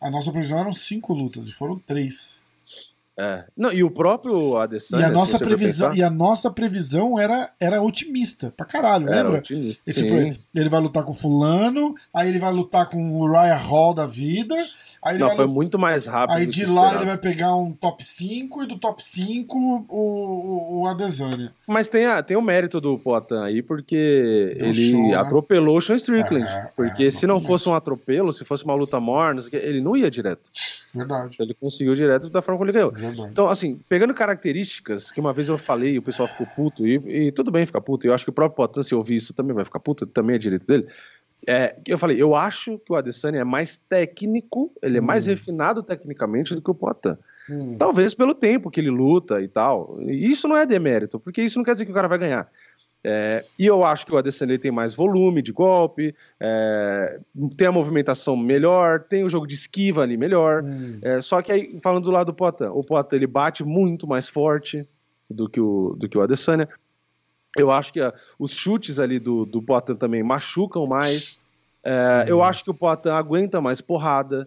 a 0.00 0.10
nossa 0.10 0.32
previsão 0.32 0.58
eram 0.58 0.72
cinco 0.72 1.12
lutas 1.12 1.46
e 1.48 1.52
foram 1.52 1.78
três. 1.78 2.39
É. 3.20 3.44
Não, 3.54 3.70
e 3.70 3.84
o 3.84 3.90
próprio 3.90 4.56
Adesanya. 4.56 5.02
E 5.02 5.04
a 5.04 5.10
nossa 5.10 5.38
previsão, 5.38 5.94
e 5.94 6.02
a 6.02 6.08
nossa 6.08 6.50
previsão 6.50 7.18
era, 7.20 7.52
era 7.60 7.82
otimista 7.82 8.50
pra 8.56 8.64
caralho, 8.64 9.10
era 9.10 9.24
lembra? 9.24 9.38
Otimista, 9.40 9.90
e, 9.90 9.92
tipo, 9.92 10.14
ele 10.54 10.68
vai 10.70 10.80
lutar 10.80 11.04
com 11.04 11.12
fulano, 11.12 11.94
aí 12.14 12.30
ele 12.30 12.38
vai 12.38 12.50
lutar 12.50 12.88
com 12.88 13.20
o 13.20 13.30
Ryan 13.30 13.56
Hall 13.56 13.92
da 13.92 14.06
vida, 14.06 14.56
Aí 15.02 15.16
não, 15.16 15.34
foi 15.34 15.46
muito 15.46 15.78
mais 15.78 16.04
rápido. 16.04 16.36
Aí 16.36 16.46
de 16.46 16.66
lá 16.66 16.94
ele 16.94 17.06
vai 17.06 17.16
pegar 17.16 17.56
um 17.56 17.72
top 17.72 18.04
5 18.04 18.64
e 18.64 18.66
do 18.66 18.76
top 18.76 19.02
5 19.02 19.56
o, 19.56 19.84
o, 19.88 20.80
o 20.82 20.86
Adesanya. 20.86 21.52
Mas 21.66 21.88
tem, 21.88 22.04
a, 22.04 22.22
tem 22.22 22.36
o 22.36 22.42
mérito 22.42 22.80
do 22.80 22.98
Poitin 22.98 23.36
aí, 23.36 23.62
porque 23.62 24.54
Deu 24.58 24.68
ele 24.68 24.90
show, 24.90 25.08
né? 25.08 25.14
atropelou 25.14 25.78
o 25.78 25.80
Sean 25.80 25.96
Strickland. 25.96 26.46
É, 26.46 26.70
porque 26.76 27.04
é, 27.04 27.10
se 27.10 27.26
não 27.26 27.40
fosse 27.40 27.66
um 27.66 27.74
atropelo, 27.74 28.30
se 28.30 28.44
fosse 28.44 28.62
uma 28.64 28.74
luta 28.74 29.00
morna, 29.00 29.42
ele 29.52 29.80
não 29.80 29.96
ia 29.96 30.10
direto. 30.10 30.50
Verdade. 30.94 31.36
Ele 31.38 31.54
conseguiu 31.54 31.94
direto 31.94 32.28
da 32.28 32.42
forma 32.42 32.58
como 32.58 32.70
ele 32.70 32.76
ganhou. 32.76 32.92
Verdade. 32.92 33.30
Então, 33.30 33.48
assim, 33.48 33.78
pegando 33.88 34.12
características, 34.12 35.10
que 35.10 35.20
uma 35.20 35.32
vez 35.32 35.48
eu 35.48 35.56
falei 35.56 35.94
e 35.94 35.98
o 35.98 36.02
pessoal 36.02 36.28
ficou 36.28 36.46
puto, 36.46 36.86
e, 36.86 37.26
e 37.26 37.32
tudo 37.32 37.50
bem 37.50 37.64
ficar 37.64 37.80
puto, 37.80 38.06
eu 38.06 38.14
acho 38.14 38.24
que 38.24 38.30
o 38.30 38.34
próprio 38.34 38.56
Poitin, 38.56 38.82
se 38.82 38.94
ouvir 38.94 39.16
isso, 39.16 39.32
também 39.32 39.54
vai 39.54 39.64
ficar 39.64 39.80
puto, 39.80 40.06
também 40.06 40.36
é 40.36 40.38
direito 40.38 40.66
dele. 40.66 40.88
É, 41.46 41.76
eu 41.86 41.96
falei, 41.96 42.20
eu 42.20 42.34
acho 42.34 42.78
que 42.78 42.92
o 42.92 42.96
Adesanya 42.96 43.40
é 43.40 43.44
mais 43.44 43.78
técnico, 43.78 44.72
ele 44.82 44.98
é 44.98 45.00
hum. 45.00 45.04
mais 45.04 45.26
refinado 45.26 45.82
tecnicamente 45.82 46.54
do 46.54 46.60
que 46.60 46.70
o 46.70 46.74
Poitin. 46.74 47.16
Hum. 47.48 47.76
Talvez 47.78 48.14
pelo 48.14 48.34
tempo 48.34 48.70
que 48.70 48.80
ele 48.80 48.90
luta 48.90 49.40
e 49.40 49.48
tal. 49.48 49.98
E 50.02 50.30
isso 50.30 50.46
não 50.46 50.56
é 50.56 50.66
demérito, 50.66 51.18
porque 51.18 51.42
isso 51.42 51.58
não 51.58 51.64
quer 51.64 51.72
dizer 51.72 51.86
que 51.86 51.90
o 51.90 51.94
cara 51.94 52.08
vai 52.08 52.18
ganhar. 52.18 52.48
É, 53.02 53.42
e 53.58 53.64
eu 53.64 53.82
acho 53.82 54.04
que 54.04 54.12
o 54.12 54.18
Adesanya 54.18 54.58
tem 54.58 54.70
mais 54.70 54.94
volume 54.94 55.40
de 55.40 55.52
golpe, 55.52 56.14
é, 56.38 57.18
tem 57.56 57.66
a 57.66 57.72
movimentação 57.72 58.36
melhor, 58.36 59.00
tem 59.00 59.24
o 59.24 59.28
jogo 59.28 59.46
de 59.46 59.54
esquiva 59.54 60.02
ali 60.02 60.18
melhor. 60.18 60.62
Hum. 60.62 60.98
É, 61.00 61.22
só 61.22 61.40
que 61.40 61.50
aí, 61.50 61.78
falando 61.82 62.04
do 62.04 62.10
lado 62.10 62.26
do 62.26 62.34
Poitin, 62.34 62.64
o 62.64 62.84
Poitin 62.84 63.16
ele 63.16 63.26
bate 63.26 63.64
muito 63.64 64.06
mais 64.06 64.28
forte 64.28 64.86
do 65.30 65.48
que 65.48 65.60
o, 65.60 65.96
do 65.98 66.08
que 66.08 66.18
o 66.18 66.20
Adesanya. 66.20 66.68
Eu 67.56 67.70
acho 67.70 67.92
que 67.92 68.00
uh, 68.00 68.12
os 68.38 68.52
chutes 68.52 68.98
ali 68.98 69.18
do, 69.18 69.46
do 69.46 69.62
Poitin 69.62 69.94
também 69.94 70.22
machucam 70.22 70.86
mais. 70.86 71.40
É, 71.82 72.26
eu 72.28 72.38
uhum. 72.38 72.44
acho 72.44 72.62
que 72.62 72.70
o 72.70 72.74
Poitin 72.74 73.08
aguenta 73.08 73.60
mais 73.62 73.80
porrada. 73.80 74.46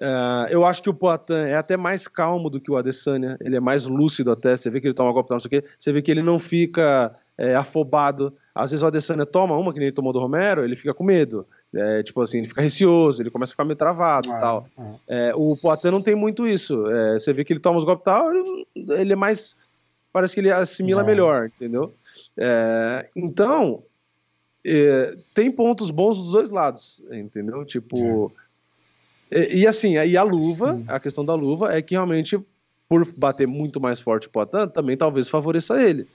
É, 0.00 0.48
eu 0.50 0.64
acho 0.64 0.82
que 0.82 0.88
o 0.88 0.94
Poitin 0.94 1.34
é 1.34 1.56
até 1.56 1.76
mais 1.76 2.08
calmo 2.08 2.48
do 2.48 2.60
que 2.60 2.70
o 2.70 2.76
Adesanya. 2.76 3.36
Ele 3.40 3.56
é 3.56 3.60
mais 3.60 3.84
lúcido 3.84 4.32
até. 4.32 4.56
Você 4.56 4.70
vê 4.70 4.80
que 4.80 4.86
ele 4.86 4.94
toma 4.94 5.12
golpe, 5.12 5.30
não 5.30 5.38
sei 5.38 5.46
o 5.46 5.50
quê. 5.50 5.68
Você 5.78 5.92
vê 5.92 6.00
que 6.00 6.10
ele 6.10 6.22
não 6.22 6.38
fica 6.38 7.14
é, 7.38 7.54
afobado. 7.54 8.34
Às 8.54 8.72
vezes 8.72 8.82
o 8.82 8.86
Adesanya 8.86 9.24
toma 9.24 9.56
uma, 9.56 9.72
que 9.72 9.78
nem 9.78 9.86
ele 9.86 9.94
tomou 9.94 10.12
do 10.12 10.18
Romero, 10.18 10.64
ele 10.64 10.74
fica 10.74 10.92
com 10.92 11.04
medo. 11.04 11.46
É, 11.72 12.02
tipo 12.02 12.20
assim, 12.20 12.38
ele 12.38 12.48
fica 12.48 12.62
receoso, 12.62 13.22
ele 13.22 13.30
começa 13.30 13.52
a 13.52 13.54
ficar 13.54 13.64
meio 13.64 13.76
travado 13.76 14.28
e 14.28 14.32
ah, 14.32 14.40
tal. 14.40 14.66
Ah. 14.76 14.96
É, 15.06 15.32
o 15.34 15.56
Poitin 15.56 15.90
não 15.90 16.02
tem 16.02 16.14
muito 16.14 16.46
isso. 16.46 16.86
É, 16.88 17.14
você 17.20 17.32
vê 17.32 17.44
que 17.44 17.52
ele 17.52 17.60
toma 17.60 17.78
os 17.78 17.84
golpes 17.84 18.02
e 18.02 18.04
tal, 18.04 18.30
ele 18.98 19.12
é 19.12 19.16
mais. 19.16 19.56
Parece 20.12 20.34
que 20.34 20.40
ele 20.40 20.50
assimila 20.50 21.04
melhor, 21.04 21.46
entendeu? 21.46 21.92
É, 22.36 23.06
então, 23.14 23.82
é, 24.66 25.14
tem 25.34 25.50
pontos 25.50 25.90
bons 25.90 26.16
dos 26.16 26.32
dois 26.32 26.50
lados, 26.50 27.02
entendeu? 27.12 27.64
Tipo. 27.64 28.32
E, 29.30 29.60
e, 29.60 29.66
assim, 29.66 29.98
aí 29.98 30.16
a 30.16 30.22
luva, 30.22 30.74
Sim. 30.74 30.84
a 30.88 30.98
questão 30.98 31.24
da 31.24 31.34
luva 31.34 31.76
é 31.76 31.82
que 31.82 31.94
realmente, 31.94 32.40
por 32.88 33.06
bater 33.14 33.46
muito 33.46 33.78
mais 33.78 34.00
forte 34.00 34.26
o 34.26 34.30
Poitin, 34.30 34.68
também 34.72 34.96
talvez 34.96 35.28
favoreça 35.28 35.80
ele. 35.82 36.08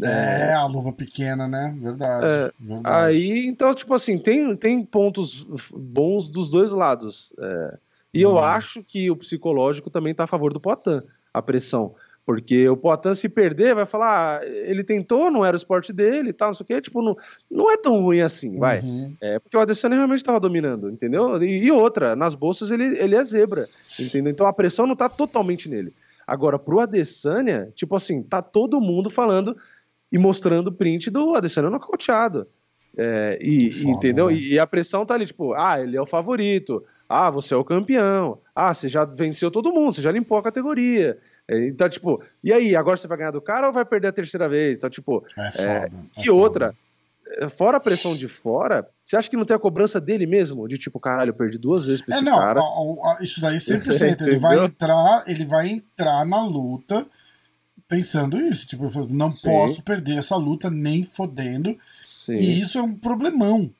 É, 0.00 0.50
é, 0.50 0.54
a 0.54 0.64
luva 0.64 0.92
pequena, 0.92 1.46
né? 1.46 1.76
Verdade, 1.78 2.26
é, 2.26 2.52
verdade. 2.58 2.82
Aí, 2.84 3.46
então, 3.46 3.74
tipo 3.74 3.92
assim, 3.92 4.16
tem, 4.16 4.56
tem 4.56 4.84
pontos 4.84 5.46
bons 5.70 6.30
dos 6.30 6.50
dois 6.50 6.70
lados. 6.70 7.34
É, 7.38 7.78
e 8.14 8.22
eu 8.22 8.38
acho 8.38 8.82
que 8.82 9.10
o 9.10 9.16
psicológico 9.16 9.90
também 9.90 10.14
tá 10.14 10.24
a 10.24 10.28
favor 10.28 10.52
do 10.52 10.60
Poitin, 10.60 11.02
a 11.32 11.42
pressão. 11.42 11.94
Porque 12.24 12.68
o 12.68 12.76
Poitin, 12.76 13.14
se 13.14 13.28
perder, 13.28 13.74
vai 13.74 13.84
falar, 13.84 14.40
ah, 14.40 14.46
ele 14.46 14.84
tentou, 14.84 15.30
não 15.30 15.44
era 15.44 15.56
o 15.56 15.58
esporte 15.58 15.92
dele 15.92 16.30
e 16.30 16.32
tal, 16.32 16.48
não 16.48 16.54
sei 16.54 16.64
o 16.64 16.66
quê. 16.66 16.80
Tipo, 16.80 17.02
não, 17.02 17.16
não 17.50 17.70
é 17.70 17.76
tão 17.76 18.00
ruim 18.00 18.20
assim, 18.20 18.58
vai. 18.58 18.80
Uhum. 18.80 19.14
É, 19.20 19.38
porque 19.38 19.56
o 19.56 19.60
Adesanya 19.60 19.96
realmente 19.96 20.20
estava 20.20 20.38
dominando, 20.38 20.88
entendeu? 20.88 21.42
E, 21.42 21.64
e, 21.64 21.72
outra, 21.72 22.14
nas 22.14 22.34
bolsas 22.34 22.70
ele, 22.70 22.96
ele 22.98 23.16
é 23.16 23.24
zebra, 23.24 23.68
entendeu? 23.98 24.30
Então 24.30 24.46
a 24.46 24.52
pressão 24.52 24.86
não 24.86 24.94
tá 24.94 25.08
totalmente 25.08 25.68
nele. 25.68 25.92
Agora, 26.24 26.58
pro 26.58 26.78
Adesanya, 26.78 27.72
tipo 27.74 27.96
assim, 27.96 28.22
tá 28.22 28.40
todo 28.40 28.80
mundo 28.80 29.10
falando 29.10 29.56
e 30.12 30.18
mostrando 30.18 30.68
o 30.68 30.72
print 30.72 31.10
do 31.10 31.34
Adesanya 31.34 31.70
nocauteado. 31.70 32.46
É, 32.96 33.38
e, 33.40 33.70
Foda, 33.70 33.90
entendeu? 33.90 34.26
Né? 34.26 34.34
E, 34.34 34.52
e 34.52 34.58
a 34.58 34.66
pressão 34.66 35.06
tá 35.06 35.14
ali, 35.14 35.26
tipo, 35.26 35.54
ah, 35.54 35.80
ele 35.80 35.96
é 35.96 36.00
o 36.00 36.06
favorito, 36.06 36.84
ah, 37.08 37.30
você 37.30 37.54
é 37.54 37.56
o 37.56 37.64
campeão. 37.64 38.38
Ah, 38.54 38.74
você 38.74 38.88
já 38.88 39.04
venceu 39.04 39.50
todo 39.50 39.72
mundo, 39.72 39.94
você 39.94 40.02
já 40.02 40.12
limpou 40.12 40.38
a 40.38 40.42
categoria. 40.42 41.18
É, 41.48 41.66
então, 41.66 41.88
tipo, 41.88 42.22
e 42.44 42.52
aí, 42.52 42.76
agora 42.76 42.96
você 42.96 43.08
vai 43.08 43.18
ganhar 43.18 43.30
do 43.30 43.40
cara 43.40 43.66
ou 43.66 43.72
vai 43.72 43.84
perder 43.84 44.08
a 44.08 44.12
terceira 44.12 44.48
vez? 44.48 44.78
Então, 44.78 44.90
tipo. 44.90 45.24
É, 45.36 45.46
é 45.46 45.50
foda. 45.50 45.90
É, 46.18 46.24
e 46.24 46.30
outra, 46.30 46.74
é, 47.38 47.48
fora 47.48 47.78
a 47.78 47.80
pressão 47.80 48.14
de 48.14 48.28
fora, 48.28 48.86
você 49.02 49.16
acha 49.16 49.28
que 49.28 49.36
não 49.36 49.44
tem 49.44 49.56
a 49.56 49.60
cobrança 49.60 50.00
dele 50.00 50.26
mesmo? 50.26 50.68
De 50.68 50.78
tipo, 50.78 51.00
caralho, 51.00 51.30
eu 51.30 51.34
perdi 51.34 51.58
duas 51.58 51.86
vezes 51.86 52.02
pra 52.02 52.14
é, 52.14 52.16
esse 52.16 52.24
não, 52.24 52.38
cara. 52.38 52.60
A, 52.60 53.18
isso 53.22 53.40
daí 53.40 53.56
100%. 53.60 54.22
ele 54.22 54.38
vai 54.38 54.64
entrar, 54.64 55.24
ele 55.26 55.44
vai 55.44 55.68
entrar 55.68 56.24
na 56.26 56.44
luta 56.44 57.06
pensando 57.88 58.40
isso, 58.40 58.66
tipo, 58.66 58.88
não 59.10 59.30
Sim. 59.30 59.48
posso 59.48 59.82
perder 59.82 60.18
essa 60.18 60.36
luta 60.36 60.70
nem 60.70 61.02
fodendo. 61.02 61.76
Sim. 62.00 62.34
E 62.34 62.60
isso 62.60 62.78
é 62.78 62.82
um 62.82 62.94
problemão. 62.94 63.70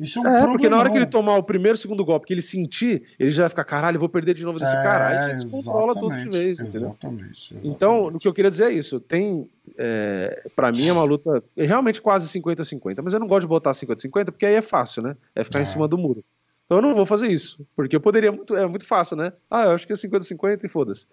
Isso 0.00 0.18
é 0.18 0.22
um 0.22 0.24
é, 0.24 0.30
problemão. 0.30 0.52
porque 0.52 0.68
na 0.68 0.78
hora 0.78 0.90
que 0.90 0.96
ele 0.96 1.06
tomar 1.06 1.36
o 1.36 1.42
primeiro, 1.42 1.78
segundo 1.78 2.04
golpe, 2.04 2.26
que 2.26 2.32
ele 2.32 2.42
sentir, 2.42 3.04
ele 3.18 3.30
já 3.30 3.44
vai 3.44 3.50
ficar, 3.50 3.64
caralho, 3.64 4.00
vou 4.00 4.08
perder 4.08 4.34
de 4.34 4.44
novo 4.44 4.58
desse 4.58 4.74
é, 4.74 4.82
cara. 4.82 5.08
Aí 5.08 5.38
você 5.38 5.44
descontrola 5.44 5.94
tudo 5.94 6.14
de 6.14 6.28
vez. 6.28 6.58
Exatamente, 6.58 7.54
exatamente, 7.54 7.68
Então, 7.68 8.06
o 8.06 8.18
que 8.18 8.26
eu 8.26 8.32
queria 8.32 8.50
dizer 8.50 8.64
é 8.64 8.72
isso. 8.72 8.98
Tem, 8.98 9.48
é, 9.78 10.42
para 10.56 10.72
mim, 10.72 10.88
é 10.88 10.92
uma 10.92 11.04
luta 11.04 11.42
realmente 11.56 12.00
quase 12.00 12.26
50-50, 12.26 13.00
mas 13.02 13.12
eu 13.12 13.20
não 13.20 13.28
gosto 13.28 13.42
de 13.42 13.48
botar 13.48 13.72
50-50 13.72 14.26
porque 14.26 14.46
aí 14.46 14.54
é 14.54 14.62
fácil, 14.62 15.02
né? 15.02 15.16
É 15.34 15.44
ficar 15.44 15.60
é. 15.60 15.62
em 15.62 15.66
cima 15.66 15.86
do 15.86 15.96
muro. 15.96 16.24
Então 16.64 16.78
eu 16.78 16.82
não 16.82 16.94
vou 16.94 17.04
fazer 17.04 17.28
isso, 17.28 17.64
porque 17.76 17.94
eu 17.94 18.00
poderia, 18.00 18.32
muito, 18.32 18.56
é 18.56 18.66
muito 18.66 18.86
fácil, 18.86 19.16
né? 19.16 19.32
Ah, 19.50 19.64
eu 19.64 19.70
acho 19.72 19.86
que 19.86 19.92
é 19.92 19.96
50-50 19.96 20.64
e 20.64 20.68
foda-se. 20.68 21.06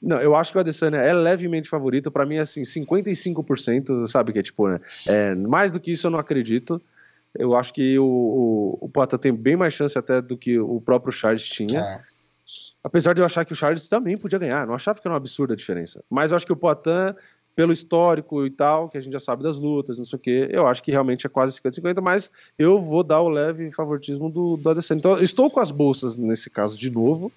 Não, 0.00 0.20
eu 0.20 0.36
acho 0.36 0.52
que 0.52 0.58
o 0.58 0.60
Adesanya 0.60 0.98
é 0.98 1.12
levemente 1.12 1.68
favorito. 1.68 2.10
Para 2.10 2.26
mim, 2.26 2.38
assim, 2.38 2.62
55%, 2.62 4.06
sabe? 4.06 4.32
Que 4.32 4.40
é 4.40 4.42
tipo, 4.42 4.68
né? 4.68 4.80
É, 5.06 5.34
mais 5.34 5.72
do 5.72 5.80
que 5.80 5.92
isso 5.92 6.06
eu 6.06 6.10
não 6.10 6.18
acredito. 6.18 6.80
Eu 7.34 7.54
acho 7.54 7.72
que 7.72 7.98
o, 7.98 8.04
o, 8.04 8.78
o 8.82 8.88
Poitin 8.88 9.18
tem 9.18 9.32
bem 9.32 9.56
mais 9.56 9.74
chance 9.74 9.98
até 9.98 10.20
do 10.20 10.36
que 10.36 10.58
o 10.58 10.80
próprio 10.80 11.12
Charles 11.12 11.46
tinha. 11.46 11.80
É. 11.80 12.00
Apesar 12.82 13.12
de 13.14 13.20
eu 13.20 13.26
achar 13.26 13.44
que 13.44 13.52
o 13.52 13.56
Charles 13.56 13.88
também 13.88 14.16
podia 14.16 14.38
ganhar. 14.38 14.66
Não 14.66 14.74
achava 14.74 15.00
que 15.00 15.06
era 15.06 15.12
uma 15.12 15.18
absurda 15.18 15.54
a 15.54 15.56
diferença. 15.56 16.04
Mas 16.08 16.30
eu 16.30 16.36
acho 16.36 16.46
que 16.46 16.52
o 16.52 16.56
Poitin, 16.56 17.14
pelo 17.54 17.72
histórico 17.72 18.46
e 18.46 18.50
tal, 18.50 18.88
que 18.88 18.96
a 18.96 19.00
gente 19.00 19.12
já 19.12 19.20
sabe 19.20 19.42
das 19.42 19.56
lutas, 19.56 19.98
não 19.98 20.04
sei 20.04 20.16
o 20.16 20.20
quê, 20.20 20.48
eu 20.50 20.66
acho 20.66 20.82
que 20.82 20.92
realmente 20.92 21.26
é 21.26 21.28
quase 21.28 21.60
50-50, 21.60 22.00
mas 22.00 22.30
eu 22.58 22.80
vou 22.80 23.02
dar 23.02 23.20
o 23.22 23.28
leve 23.28 23.72
favoritismo 23.72 24.30
do, 24.30 24.56
do 24.56 24.70
Adesanya. 24.70 24.98
Então, 24.98 25.18
estou 25.18 25.50
com 25.50 25.58
as 25.58 25.70
bolsas 25.70 26.16
nesse 26.16 26.48
caso 26.48 26.78
de 26.78 26.90
novo. 26.90 27.32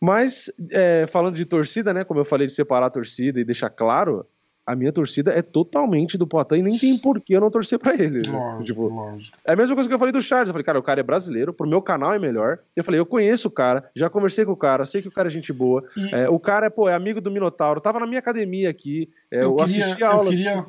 Mas, 0.00 0.50
é, 0.70 1.06
falando 1.06 1.36
de 1.36 1.44
torcida, 1.44 1.92
né? 1.92 2.04
Como 2.04 2.20
eu 2.20 2.24
falei 2.24 2.46
de 2.46 2.52
separar 2.52 2.86
a 2.86 2.90
torcida 2.90 3.38
e 3.38 3.44
deixar 3.44 3.68
claro, 3.68 4.26
a 4.66 4.76
minha 4.76 4.92
torcida 4.92 5.32
é 5.32 5.42
totalmente 5.42 6.16
do 6.16 6.26
Poitin 6.26 6.56
e 6.56 6.62
nem 6.62 6.78
tem 6.78 6.96
porquê 6.96 7.36
eu 7.36 7.40
não 7.40 7.50
torcer 7.50 7.78
pra 7.78 7.94
ele. 7.94 8.22
Lógico, 8.26 8.64
tipo, 8.64 8.88
lógico. 8.88 9.36
É 9.44 9.52
a 9.52 9.56
mesma 9.56 9.74
coisa 9.74 9.88
que 9.88 9.94
eu 9.94 9.98
falei 9.98 10.12
do 10.12 10.22
Charles. 10.22 10.48
Eu 10.48 10.54
falei, 10.54 10.64
cara, 10.64 10.78
o 10.78 10.82
cara 10.82 11.00
é 11.00 11.02
brasileiro, 11.02 11.52
pro 11.52 11.68
meu 11.68 11.82
canal 11.82 12.14
é 12.14 12.18
melhor. 12.18 12.60
Eu 12.74 12.84
falei, 12.84 13.00
eu 13.00 13.06
conheço 13.06 13.48
o 13.48 13.50
cara, 13.50 13.90
já 13.94 14.08
conversei 14.08 14.44
com 14.44 14.52
o 14.52 14.56
cara, 14.56 14.86
sei 14.86 15.02
que 15.02 15.08
o 15.08 15.12
cara 15.12 15.28
é 15.28 15.30
gente 15.30 15.52
boa. 15.52 15.84
E... 15.96 16.14
É, 16.14 16.28
o 16.28 16.38
cara 16.38 16.66
é, 16.66 16.70
pô, 16.70 16.88
é 16.88 16.94
amigo 16.94 17.20
do 17.20 17.30
Minotauro, 17.30 17.80
tava 17.80 18.00
na 18.00 18.06
minha 18.06 18.20
academia 18.20 18.70
aqui, 18.70 19.10
é, 19.30 19.38
eu, 19.38 19.50
eu 19.50 19.56
queria, 19.56 19.84
assisti 19.84 20.04
a 20.04 20.10
aula. 20.10 20.24
Eu 20.24 20.30
queria, 20.30 20.64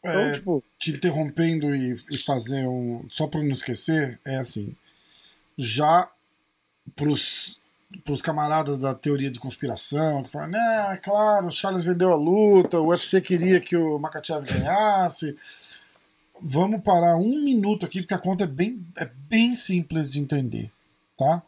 então, 0.00 0.20
é, 0.20 0.32
tipo... 0.32 0.64
Te 0.78 0.90
interrompendo 0.92 1.74
e, 1.74 1.94
e 2.10 2.18
fazer 2.18 2.66
um. 2.66 3.04
Só 3.08 3.26
pra 3.26 3.40
não 3.40 3.50
esquecer, 3.50 4.20
é 4.24 4.36
assim. 4.36 4.74
Já 5.56 6.08
pros 6.94 7.57
para 8.04 8.12
os 8.12 8.20
camaradas 8.20 8.78
da 8.78 8.94
teoria 8.94 9.30
de 9.30 9.40
conspiração, 9.40 10.22
que 10.22 10.30
falam, 10.30 10.48
né, 10.48 11.00
claro, 11.02 11.46
o 11.46 11.50
Charles 11.50 11.84
vendeu 11.84 12.12
a 12.12 12.16
luta, 12.16 12.78
o 12.78 12.88
UFC 12.88 13.20
queria 13.20 13.60
que 13.60 13.76
o 13.76 13.98
Makachev 13.98 14.42
ganhasse. 14.42 15.36
Vamos 16.40 16.82
parar 16.82 17.16
um 17.16 17.42
minuto 17.42 17.86
aqui, 17.86 18.00
porque 18.02 18.14
a 18.14 18.18
conta 18.18 18.44
é 18.44 18.46
bem, 18.46 18.86
é 18.96 19.06
bem 19.06 19.54
simples 19.54 20.10
de 20.10 20.20
entender, 20.20 20.70
tá? 21.16 21.42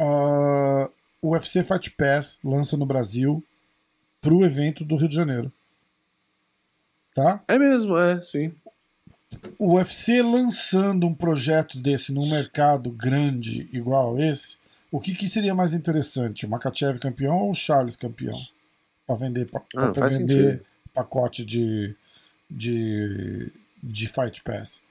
Uh, 0.00 0.90
o 1.22 1.30
UFC 1.30 1.62
Fight 1.62 1.90
Pass 1.92 2.40
lança 2.44 2.76
no 2.76 2.84
Brasil 2.84 3.42
para 4.20 4.34
o 4.34 4.44
evento 4.44 4.84
do 4.84 4.96
Rio 4.96 5.08
de 5.08 5.14
Janeiro. 5.14 5.52
Tá? 7.14 7.42
É 7.46 7.56
mesmo, 7.58 7.96
é, 7.96 8.20
sim. 8.20 8.52
O 9.58 9.74
UFC 9.74 10.20
lançando 10.20 11.06
um 11.06 11.14
projeto 11.14 11.78
desse 11.78 12.12
num 12.12 12.28
mercado 12.28 12.90
grande 12.90 13.68
igual 13.72 14.18
esse, 14.18 14.58
o 14.94 15.00
que, 15.00 15.12
que 15.12 15.28
seria 15.28 15.56
mais 15.56 15.72
interessante, 15.72 16.46
o 16.46 16.48
Makachev 16.48 17.00
campeão 17.00 17.36
ou 17.36 17.50
o 17.50 17.54
Charles 17.54 17.96
campeão? 17.96 18.40
Para 19.04 19.16
vender, 19.16 19.50
pra, 19.50 19.60
ah, 19.74 19.88
pra 19.88 20.06
vender 20.06 20.52
sentido. 20.52 20.66
pacote 20.94 21.44
de, 21.44 21.96
de, 22.48 23.50
de 23.82 24.06
Fight 24.06 24.40
Pass. 24.44 24.84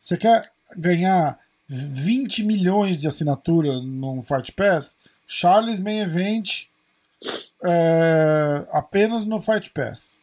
Você 0.00 0.16
quer 0.16 0.42
ganhar 0.76 1.38
20 1.68 2.42
milhões 2.42 2.98
de 2.98 3.06
assinatura 3.06 3.80
num 3.80 4.24
Fight 4.24 4.50
Pass? 4.50 4.96
Charles 5.24 5.78
Main 5.78 6.00
Event 6.00 6.64
é, 7.62 8.66
apenas 8.72 9.24
no 9.24 9.40
Fight 9.40 9.70
Pass. 9.70 10.18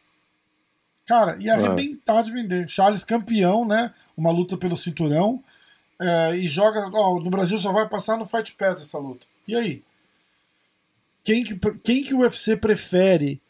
Cara, 1.06 1.38
ia 1.38 1.54
arrebentar 1.54 2.22
de 2.22 2.32
vender. 2.32 2.68
Charles 2.68 3.02
campeão, 3.02 3.66
né? 3.66 3.94
Uma 4.14 4.30
luta 4.30 4.58
pelo 4.58 4.76
cinturão 4.76 5.42
é, 6.00 6.36
e 6.36 6.46
joga. 6.46 6.90
Ó, 6.92 7.20
no 7.20 7.30
Brasil 7.30 7.58
só 7.58 7.72
vai 7.72 7.88
passar 7.88 8.16
no 8.16 8.26
Fight 8.26 8.54
Pass 8.54 8.80
essa 8.80 8.98
luta. 8.98 9.26
E 9.46 9.56
aí? 9.56 9.82
Quem 11.24 11.42
que, 11.42 11.56
quem 11.82 12.04
que 12.04 12.14
o 12.14 12.20
UFC 12.20 12.56
prefere? 12.56 13.40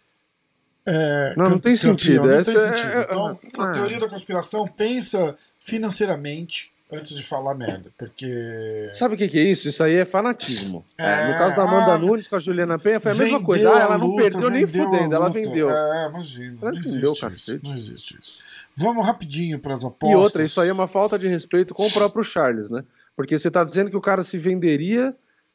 É, 0.85 1.35
não, 1.37 1.51
não 1.51 1.59
tem 1.59 1.77
sentido. 1.77 2.27
Não 2.27 2.43
tem 2.43 2.57
sentido. 2.57 2.93
É... 2.93 3.03
Então, 3.03 3.41
a 3.59 3.73
teoria 3.73 3.99
da 3.99 4.09
conspiração 4.09 4.67
pensa 4.69 5.37
financeiramente 5.59 6.73
antes 6.91 7.15
de 7.15 7.23
falar 7.23 7.55
merda, 7.55 7.91
porque. 7.99 8.91
Sabe 8.95 9.15
o 9.15 9.19
que, 9.19 9.29
que, 9.29 9.39
é 9.39 9.43
isso? 9.43 9.69
Isso 9.69 9.83
aí 9.83 9.95
é 9.95 10.05
fanatismo. 10.05 10.85
É, 10.97 11.33
no 11.33 11.39
caso 11.39 11.57
da 11.57 11.63
Amanda 11.63 11.95
ah, 11.95 11.99
Nunes 11.99 12.29
com 12.29 12.37
a 12.37 12.39
Juliana 12.39 12.79
Penha 12.79 13.01
foi 13.01 13.13
a 13.13 13.15
mesma 13.17 13.43
coisa. 13.43 13.75
Ah, 13.75 13.81
ela 13.81 13.99
não 13.99 14.07
luta, 14.07 14.23
perdeu 14.23 14.51
nem 14.51 14.67
fudendo, 14.67 15.15
ela 15.15 15.29
vendeu. 15.29 15.71
É, 15.71 16.09
imagina. 16.09 16.59
Ela 16.63 16.73
não 16.73 16.83
vendeu. 16.83 17.15
Não 17.63 17.75
existe 17.75 18.19
isso. 18.21 18.39
Vamos 18.77 19.07
rapidinho 19.07 19.59
para 19.59 19.73
as 19.73 19.85
apostas. 19.85 20.11
E 20.11 20.15
outra, 20.15 20.45
isso 20.45 20.61
aí 20.61 20.69
é 20.69 20.73
uma 20.73 20.87
falta 20.87 21.19
de 21.19 21.27
respeito 21.27 21.75
com 21.75 21.87
o 21.87 21.91
próprio 21.91 22.23
Charles, 22.23 22.71
né? 22.71 22.85
Porque 23.17 23.39
você 23.39 23.49
está 23.49 23.65
dizendo 23.65 23.91
que 23.91 23.97
o 23.97 24.01
cara 24.01 24.23
se 24.23 24.37
venderia, 24.37 25.15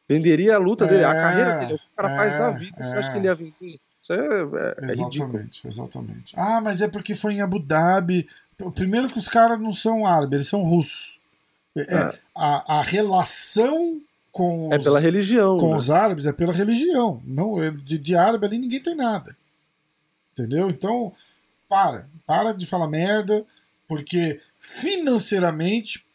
venderia 0.09 0.55
a 0.55 0.57
luta 0.57 0.85
é, 0.85 0.87
dele, 0.87 1.03
a 1.03 1.13
carreira 1.13 1.59
dele, 1.59 1.73
o 1.73 1.77
que 1.77 1.85
o 1.85 1.95
cara 1.95 2.13
é, 2.13 2.17
faz 2.17 2.33
da 2.33 2.51
vida. 2.51 2.77
É. 2.79 2.83
Você 2.83 2.95
acha 2.95 3.11
que 3.11 3.17
ele 3.19 3.27
ia 3.27 3.35
vender? 3.35 3.79
Isso 4.01 4.13
é, 4.13 4.15
é, 4.15 4.75
é 4.79 4.91
exatamente, 4.91 5.67
exatamente. 5.67 6.33
Ah, 6.35 6.59
mas 6.59 6.81
é 6.81 6.87
porque 6.87 7.13
foi 7.13 7.33
em 7.33 7.41
Abu 7.41 7.59
Dhabi. 7.59 8.27
Primeiro 8.73 9.07
que 9.07 9.19
os 9.19 9.27
caras 9.27 9.59
não 9.59 9.73
são 9.73 10.05
árabes, 10.05 10.33
eles 10.33 10.47
são 10.47 10.63
russos. 10.63 11.19
É, 11.77 11.81
é. 11.81 12.13
a, 12.35 12.79
a 12.79 12.81
relação 12.81 14.01
com 14.31 14.69
os, 14.69 14.73
é 14.73 14.79
pela 14.79 14.99
religião. 14.99 15.59
Com 15.59 15.71
né? 15.71 15.77
os 15.77 15.91
árabes 15.91 16.25
é 16.25 16.33
pela 16.33 16.51
religião. 16.51 17.21
Não, 17.23 17.57
de, 17.77 17.99
de 17.99 18.15
árabe 18.15 18.47
ali 18.47 18.57
ninguém 18.57 18.81
tem 18.81 18.95
nada. 18.95 19.35
Entendeu? 20.33 20.69
Então, 20.69 21.13
para. 21.71 22.09
Para 22.27 22.51
de 22.51 22.65
falar 22.65 22.89
merda, 22.89 23.45
porque 23.87 24.41
financeiramente 24.59 26.05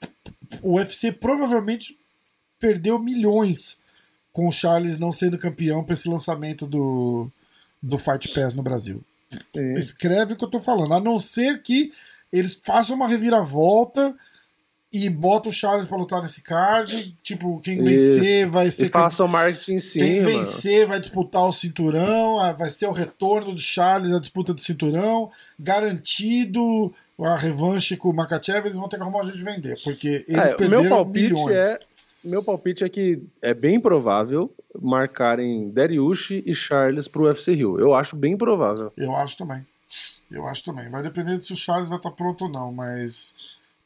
o 0.62 0.74
UFC 0.74 1.10
provavelmente 1.10 1.98
perdeu 2.60 2.98
milhões 2.98 3.78
com 4.32 4.46
o 4.46 4.52
Charles 4.52 4.98
não 4.98 5.10
sendo 5.10 5.38
campeão 5.38 5.82
para 5.82 5.94
esse 5.94 6.10
lançamento 6.10 6.66
do, 6.66 7.32
do 7.82 7.96
Fight 7.96 8.28
Pass 8.28 8.52
no 8.52 8.62
Brasil. 8.62 9.02
É. 9.56 9.78
Escreve 9.78 10.34
o 10.34 10.36
que 10.36 10.44
eu 10.44 10.50
tô 10.50 10.60
falando, 10.60 10.92
a 10.92 11.00
não 11.00 11.18
ser 11.18 11.62
que 11.62 11.90
eles 12.30 12.58
façam 12.62 12.94
uma 12.94 13.08
reviravolta 13.08 14.14
e 14.92 15.10
bota 15.10 15.48
o 15.48 15.52
Charles 15.52 15.84
pra 15.84 15.98
lutar 15.98 16.22
nesse 16.22 16.40
card. 16.40 17.16
Tipo, 17.22 17.60
quem 17.60 17.82
vencer 17.82 18.46
vai 18.46 18.70
ser. 18.70 18.86
E 18.86 18.88
faça 18.88 19.24
o 19.24 19.28
marketing 19.28 19.74
em 19.74 19.80
cima. 19.80 20.04
Quem 20.04 20.20
vencer 20.20 20.86
vai 20.86 21.00
disputar 21.00 21.44
o 21.44 21.52
cinturão. 21.52 22.38
Ah, 22.38 22.52
vai 22.52 22.70
ser 22.70 22.86
o 22.86 22.92
retorno 22.92 23.52
do 23.52 23.60
Charles 23.60 24.12
à 24.12 24.20
disputa 24.20 24.54
do 24.54 24.60
cinturão. 24.60 25.30
Garantido 25.58 26.92
a 27.18 27.36
revanche 27.36 27.96
com 27.96 28.10
o 28.10 28.14
Makachev. 28.14 28.66
Eles 28.66 28.78
vão 28.78 28.88
ter 28.88 28.96
que 28.96 29.02
arrumar 29.02 29.20
um 29.20 29.24
jeito 29.24 29.38
de 29.38 29.44
vender. 29.44 29.80
Porque 29.82 30.24
eles 30.28 30.44
é, 30.44 30.54
perderam 30.54 30.82
meu 30.82 30.90
palpite 30.90 31.32
milhões. 31.32 31.56
É, 31.56 31.80
meu 32.22 32.42
palpite 32.42 32.84
é 32.84 32.88
que 32.88 33.22
é 33.42 33.52
bem 33.52 33.80
provável 33.80 34.52
marcarem 34.80 35.70
Dariush 35.70 36.42
e 36.44 36.54
Charles 36.54 37.08
pro 37.08 37.24
UFC 37.24 37.54
Rio. 37.54 37.78
Eu 37.80 37.94
acho 37.94 38.14
bem 38.14 38.36
provável. 38.36 38.92
Eu 38.96 39.14
acho 39.16 39.36
também. 39.36 39.66
Eu 40.30 40.46
acho 40.46 40.64
também. 40.64 40.88
Vai 40.90 41.02
depender 41.02 41.38
de 41.38 41.46
se 41.46 41.52
o 41.52 41.56
Charles 41.56 41.88
vai 41.88 41.98
estar 41.98 42.10
pronto 42.10 42.44
ou 42.44 42.50
não, 42.50 42.72
mas 42.72 43.34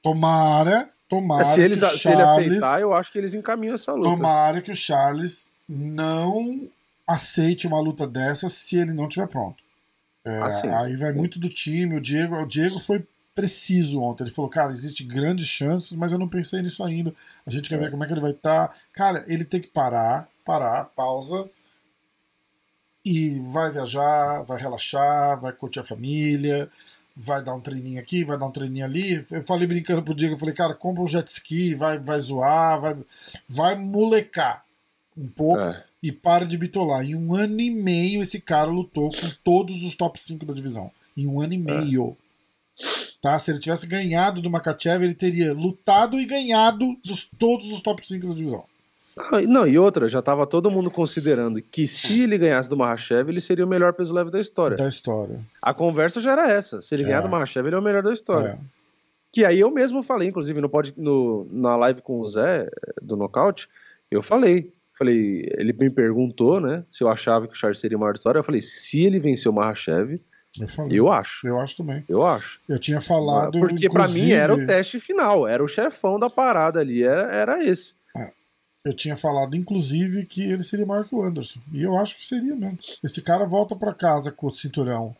tomara 0.03 0.91
Tomara 1.11 1.45
se, 1.45 1.61
eles, 1.61 1.81
se 1.81 2.09
ele 2.09 2.23
aceitar, 2.23 2.81
eu 2.81 2.95
acho 2.95 3.11
que 3.11 3.19
eles 3.19 3.35
encaminham 3.35 3.75
essa 3.75 3.93
luta. 3.93 4.09
Tomara 4.09 4.63
que 4.63 4.71
o 4.71 4.77
Charles 4.77 5.51
não 5.69 6.69
aceite 7.05 7.67
uma 7.67 7.81
luta 7.81 8.07
dessa 8.07 8.49
se 8.49 8.77
ele 8.77 8.93
não 8.93 9.09
estiver 9.09 9.27
pronto. 9.27 9.61
É, 10.25 10.39
ah, 10.39 10.83
aí 10.83 10.95
vai 10.95 11.13
muito 11.13 11.41
do 11.41 11.49
time. 11.49 11.97
O 11.97 12.01
Diego, 12.01 12.37
o 12.37 12.47
Diego 12.47 12.79
foi 12.79 13.05
preciso 13.35 14.01
ontem. 14.01 14.23
Ele 14.23 14.31
falou, 14.31 14.49
cara, 14.49 14.71
existe 14.71 15.03
grandes 15.03 15.49
chances, 15.49 15.97
mas 15.97 16.13
eu 16.13 16.19
não 16.19 16.29
pensei 16.29 16.63
nisso 16.63 16.85
ainda. 16.85 17.13
A 17.45 17.51
gente 17.51 17.69
quer 17.69 17.79
ver 17.79 17.91
como 17.91 18.05
é 18.05 18.07
que 18.07 18.13
ele 18.13 18.21
vai 18.21 18.31
estar. 18.31 18.69
Tá. 18.69 18.75
Cara, 18.93 19.25
ele 19.27 19.45
tem 19.45 19.61
que 19.61 19.67
parar, 19.67 20.29
parar, 20.45 20.85
pausa. 20.95 21.51
E 23.05 23.41
vai 23.53 23.73
viajar, 23.73 24.43
vai 24.43 24.61
relaxar, 24.61 25.41
vai 25.41 25.53
curtir 25.53 25.81
a 25.81 25.85
família 25.85 26.71
vai 27.17 27.43
dar 27.43 27.55
um 27.55 27.61
treininho 27.61 28.01
aqui, 28.01 28.25
vai 28.25 28.39
dar 28.39 28.47
um 28.47 28.51
treininho 28.51 28.85
ali. 28.85 29.25
Eu 29.31 29.43
falei 29.45 29.67
brincando 29.67 30.03
pro 30.03 30.15
Diego, 30.15 30.35
eu 30.35 30.39
falei, 30.39 30.55
cara, 30.55 30.75
compra 30.75 31.03
um 31.03 31.07
jet 31.07 31.29
ski, 31.29 31.75
vai, 31.75 31.99
vai 31.99 32.19
zoar, 32.21 32.81
vai, 32.81 32.97
vai 33.49 33.75
molecar. 33.77 34.65
um 35.17 35.29
pouco, 35.29 35.61
é. 35.61 35.85
e 36.03 36.11
para 36.11 36.47
de 36.47 36.57
bitolar. 36.57 37.05
Em 37.05 37.15
um 37.15 37.35
ano 37.35 37.61
e 37.61 37.71
meio, 37.71 38.23
esse 38.23 38.41
cara 38.41 38.71
lutou 38.71 39.11
com 39.11 39.31
todos 39.45 39.83
os 39.85 39.95
top 39.95 40.23
5 40.23 40.47
da 40.47 40.55
divisão. 40.55 40.91
Em 41.17 41.27
um 41.27 41.41
ano 41.41 41.55
e 41.55 41.57
é. 41.57 41.59
meio. 41.59 42.17
Tá? 43.21 43.39
Se 43.39 43.51
ele 43.51 43.59
tivesse 43.59 43.87
ganhado 43.87 44.41
do 44.41 44.51
Makachev, 44.51 45.05
ele 45.05 45.15
teria 45.15 45.53
lutado 45.53 46.19
e 46.19 46.25
ganhado 46.25 46.97
dos 47.05 47.29
todos 47.39 47.71
os 47.71 47.81
top 47.81 48.07
5 48.07 48.29
da 48.29 48.35
divisão. 48.35 48.65
Não, 49.49 49.67
e 49.67 49.79
outra, 49.79 50.09
já 50.09 50.21
estava 50.21 50.47
todo 50.47 50.71
mundo 50.71 50.91
considerando 50.91 51.61
que 51.61 51.87
se 51.87 52.23
ele 52.23 52.39
ganhasse 52.39 52.69
do 52.69 52.77
Mahashev, 52.77 53.29
ele 53.31 53.41
seria 53.41 53.65
o 53.65 53.69
melhor 53.69 53.93
peso 53.93 54.13
leve 54.13 54.31
da 54.31 54.41
história. 54.41 54.77
Da 54.77 54.89
história. 54.89 55.41
A 55.61 55.75
conversa 55.75 56.21
já 56.21 56.33
era 56.33 56.51
essa. 56.51 56.81
Se 56.81 56.95
ele 56.95 57.03
é. 57.03 57.07
ganhar 57.07 57.21
do 57.23 57.29
Mahashev, 57.29 57.67
ele 57.67 57.77
é 57.77 57.79
o 57.79 57.83
melhor 57.83 58.03
da 58.03 58.13
história. 58.13 58.49
É. 58.49 58.59
Que 59.33 59.45
aí 59.45 59.61
eu 59.61 59.71
mesmo 59.71 60.03
falei, 60.03 60.29
inclusive, 60.29 60.61
no, 60.61 60.69
pod, 60.69 60.93
no, 60.97 61.47
na 61.51 61.77
live 61.77 62.03
com 62.03 62.21
o 62.21 62.27
Zé, 62.27 62.69
do 63.01 63.17
Knockout, 63.17 63.69
eu 64.11 64.23
falei. 64.23 64.73
Falei, 64.99 65.49
ele 65.57 65.73
me 65.73 65.89
perguntou, 65.89 66.61
né, 66.61 66.85
se 66.91 67.03
eu 67.03 67.09
achava 67.09 67.47
que 67.47 67.55
o 67.55 67.57
Charles 67.57 67.81
seria 67.81 67.97
o 67.97 68.01
maior 68.01 68.13
da 68.13 68.19
história. 68.19 68.39
Eu 68.39 68.45
falei, 68.45 68.61
se 68.61 69.03
ele 69.03 69.19
venceu 69.19 69.51
o 69.51 69.55
Mahashev, 69.55 70.21
eu, 70.59 70.69
falei. 70.69 70.99
eu 70.99 71.11
acho. 71.11 71.47
Eu 71.47 71.59
acho 71.59 71.77
também. 71.77 72.05
Eu 72.09 72.27
acho. 72.27 72.61
Eu 72.69 72.79
tinha 72.79 73.01
falado. 73.01 73.53
Porque 73.59 73.87
inclusive... 73.87 73.93
para 73.95 74.09
mim 74.09 74.33
era 74.33 74.53
o 74.53 74.67
teste 74.67 74.99
final, 74.99 75.47
era 75.47 75.65
o 75.65 75.69
chefão 75.69 76.19
da 76.19 76.29
parada 76.29 76.81
ali, 76.81 77.03
era, 77.03 77.33
era 77.33 77.65
esse. 77.65 77.95
Eu 78.85 78.95
tinha 78.95 79.15
falado, 79.15 79.55
inclusive, 79.55 80.25
que 80.25 80.43
ele 80.43 80.63
seria 80.63 80.87
maior 80.87 81.05
que 81.05 81.15
o 81.15 81.23
Anderson. 81.23 81.61
E 81.73 81.83
eu 81.83 81.97
acho 81.97 82.17
que 82.17 82.25
seria 82.25 82.57
mesmo. 82.57 82.79
Esse 83.05 83.21
cara 83.21 83.45
volta 83.45 83.77
para 83.77 83.93
casa 83.93 84.33
com 84.33 84.47
o 84.47 84.51
cinturão, 84.51 85.15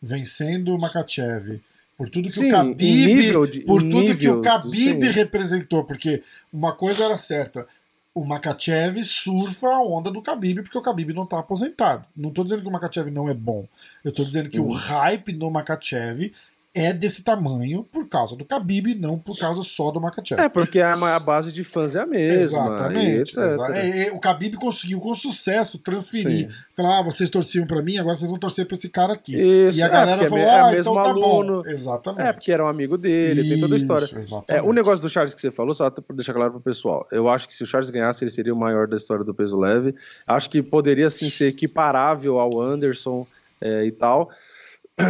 vencendo 0.00 0.74
o 0.74 0.78
Makachev. 0.78 1.60
Por 1.96 2.08
tudo 2.08 2.28
que 2.28 2.34
sim, 2.34 2.48
o 2.48 2.50
Khabib, 2.50 3.50
de, 3.50 3.60
por 3.60 3.82
tudo 3.82 4.16
que 4.16 4.28
o 4.28 4.40
Khabib 4.40 5.02
representou, 5.10 5.84
porque 5.84 6.22
uma 6.50 6.72
coisa 6.72 7.04
era 7.04 7.16
certa, 7.18 7.66
o 8.14 8.24
Makachev 8.24 9.02
surfa 9.04 9.68
a 9.68 9.82
onda 9.82 10.10
do 10.10 10.20
Khabib 10.20 10.62
porque 10.62 10.76
o 10.76 10.82
Khabib 10.82 11.14
não 11.14 11.24
está 11.24 11.38
aposentado. 11.38 12.04
Não 12.16 12.28
estou 12.28 12.44
dizendo 12.44 12.62
que 12.62 12.68
o 12.68 12.72
Makachev 12.72 13.10
não 13.10 13.28
é 13.28 13.34
bom. 13.34 13.66
Eu 14.04 14.10
estou 14.10 14.24
dizendo 14.24 14.50
que 14.50 14.60
uhum. 14.60 14.68
o 14.68 14.72
hype 14.72 15.32
no 15.32 15.50
Makachev 15.50 16.32
é 16.74 16.92
desse 16.92 17.22
tamanho 17.22 17.84
por 17.84 18.08
causa 18.08 18.34
do 18.34 18.44
Khabib, 18.44 18.94
não 18.94 19.18
por 19.18 19.38
causa 19.38 19.62
só 19.62 19.90
do 19.90 20.00
Makachev. 20.00 20.40
É, 20.40 20.48
porque 20.48 20.80
a, 20.80 21.18
base 21.18 21.52
de 21.52 21.62
fãs 21.62 21.94
é 21.94 22.00
a 22.00 22.06
mesma. 22.06 22.40
Exatamente. 22.40 23.38
Exa 23.38 23.66
é, 23.74 24.08
é, 24.08 24.12
o 24.12 24.18
Khabib 24.18 24.56
conseguiu 24.56 24.98
com 24.98 25.14
sucesso 25.14 25.78
transferir. 25.78 26.50
Sim. 26.50 26.56
Falar, 26.74 27.00
ah, 27.00 27.02
vocês 27.02 27.28
torciam 27.28 27.66
para 27.66 27.82
mim, 27.82 27.98
agora 27.98 28.16
vocês 28.16 28.30
vão 28.30 28.38
torcer 28.38 28.66
para 28.66 28.76
esse 28.76 28.88
cara 28.88 29.12
aqui. 29.12 29.38
Isso, 29.38 29.78
e 29.78 29.82
a 29.82 29.88
galera 29.88 30.24
é, 30.24 30.28
falou, 30.28 30.44
é, 30.44 30.60
ah, 30.60 30.78
então 30.78 30.94
tá 30.94 31.10
aluno. 31.10 31.62
bom. 31.62 31.68
Exatamente. 31.68 32.26
É, 32.26 32.32
porque 32.32 32.50
era 32.50 32.64
um 32.64 32.68
amigo 32.68 32.96
dele, 32.96 33.42
Isso, 33.42 33.50
tem 33.50 33.60
toda 33.60 33.74
a 33.74 33.78
história. 33.78 34.08
É, 34.48 34.62
o 34.62 34.72
negócio 34.72 35.02
do 35.02 35.10
Charles 35.10 35.34
que 35.34 35.40
você 35.42 35.50
falou, 35.50 35.74
só 35.74 35.90
para 35.90 36.16
deixar 36.16 36.32
claro 36.32 36.52
pro 36.52 36.60
pessoal, 36.60 37.06
eu 37.12 37.28
acho 37.28 37.46
que 37.46 37.54
se 37.54 37.62
o 37.62 37.66
Charles 37.66 37.90
ganhasse, 37.90 38.24
ele 38.24 38.30
seria 38.30 38.54
o 38.54 38.56
maior 38.56 38.88
da 38.88 38.96
história 38.96 39.24
do 39.24 39.34
peso 39.34 39.58
leve. 39.58 39.94
Acho 40.26 40.48
que 40.48 40.62
poderia, 40.62 41.10
sim, 41.10 41.28
ser 41.28 41.48
equiparável 41.48 42.38
ao 42.38 42.58
Anderson 42.58 43.26
é, 43.60 43.84
e 43.84 43.92
tal. 43.92 44.30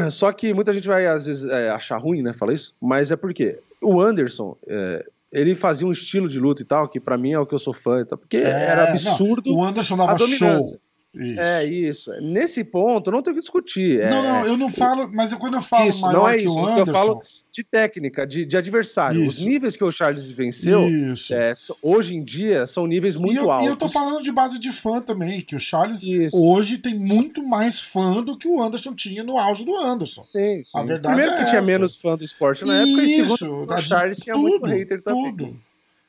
Só 0.10 0.32
que 0.32 0.52
muita 0.54 0.72
gente 0.72 0.88
vai, 0.88 1.06
às 1.06 1.26
vezes, 1.26 1.44
é, 1.44 1.70
achar 1.70 1.98
ruim, 1.98 2.22
né? 2.22 2.32
Falar 2.32 2.52
isso, 2.52 2.74
mas 2.80 3.10
é 3.10 3.16
porque 3.16 3.58
o 3.80 4.00
Anderson. 4.00 4.56
É, 4.66 5.04
ele 5.32 5.54
fazia 5.54 5.86
um 5.86 5.92
estilo 5.92 6.28
de 6.28 6.38
luta 6.38 6.60
e 6.60 6.64
tal, 6.64 6.86
que 6.86 7.00
para 7.00 7.16
mim 7.16 7.32
é 7.32 7.38
o 7.38 7.46
que 7.46 7.54
eu 7.54 7.58
sou 7.58 7.72
fã, 7.72 8.04
porque 8.04 8.36
é, 8.36 8.50
era 8.50 8.90
absurdo. 8.90 9.50
Não, 9.50 9.56
o 9.56 9.64
Anderson 9.64 9.96
dava 9.96 10.18
show. 10.18 10.78
Isso. 11.14 11.40
É 11.40 11.64
isso. 11.66 12.10
Nesse 12.22 12.64
ponto, 12.64 13.10
não 13.10 13.22
tem 13.22 13.32
o 13.32 13.36
que 13.36 13.42
discutir. 13.42 14.00
É, 14.00 14.08
não, 14.08 14.22
não, 14.22 14.46
eu 14.46 14.56
não 14.56 14.70
falo, 14.70 15.10
mas 15.12 15.34
quando 15.34 15.54
eu 15.54 15.60
falo 15.60 15.88
isso, 15.88 16.00
maior 16.00 16.18
não 16.18 16.28
é 16.28 16.36
isso. 16.38 16.46
que 16.46 16.60
o 16.60 16.66
Anderson... 16.66 16.90
Eu 16.90 16.94
falo 16.94 17.22
de 17.52 17.62
técnica, 17.62 18.26
de, 18.26 18.46
de 18.46 18.56
adversário. 18.56 19.20
Isso. 19.20 19.40
Os 19.40 19.46
níveis 19.46 19.76
que 19.76 19.84
o 19.84 19.90
Charles 19.90 20.30
venceu, 20.30 20.88
é, 21.30 21.52
hoje 21.82 22.16
em 22.16 22.24
dia, 22.24 22.66
são 22.66 22.86
níveis 22.86 23.14
muito 23.14 23.34
e 23.34 23.36
eu, 23.36 23.50
altos. 23.50 23.66
E 23.66 23.70
eu 23.70 23.76
tô 23.76 23.90
falando 23.90 24.22
de 24.22 24.32
base 24.32 24.58
de 24.58 24.72
fã 24.72 25.02
também, 25.02 25.42
que 25.42 25.54
o 25.54 25.58
Charles 25.58 26.02
isso. 26.02 26.34
hoje 26.34 26.78
tem 26.78 26.98
muito 26.98 27.46
mais 27.46 27.78
fã 27.78 28.22
do 28.22 28.38
que 28.38 28.48
o 28.48 28.62
Anderson 28.62 28.94
tinha 28.94 29.22
no 29.22 29.36
auge 29.36 29.66
do 29.66 29.76
Anderson. 29.76 30.22
Sim, 30.22 30.62
sim. 30.62 30.78
A 30.78 30.82
verdade 30.82 31.14
Primeiro 31.14 31.36
é 31.36 31.44
que 31.44 31.50
tinha 31.50 31.60
menos 31.60 31.94
fã 31.94 32.16
do 32.16 32.24
esporte 32.24 32.64
na 32.64 32.80
época, 32.80 33.02
e 33.02 33.08
segundo, 33.08 33.70
o 33.70 33.80
Charles 33.82 34.18
tinha 34.18 34.34
tudo, 34.34 34.48
muito 34.48 34.66
hater 34.66 35.02
também. 35.02 35.30
Tudo. 35.30 35.60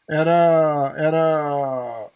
Era... 0.09 0.93
era 0.95 2.09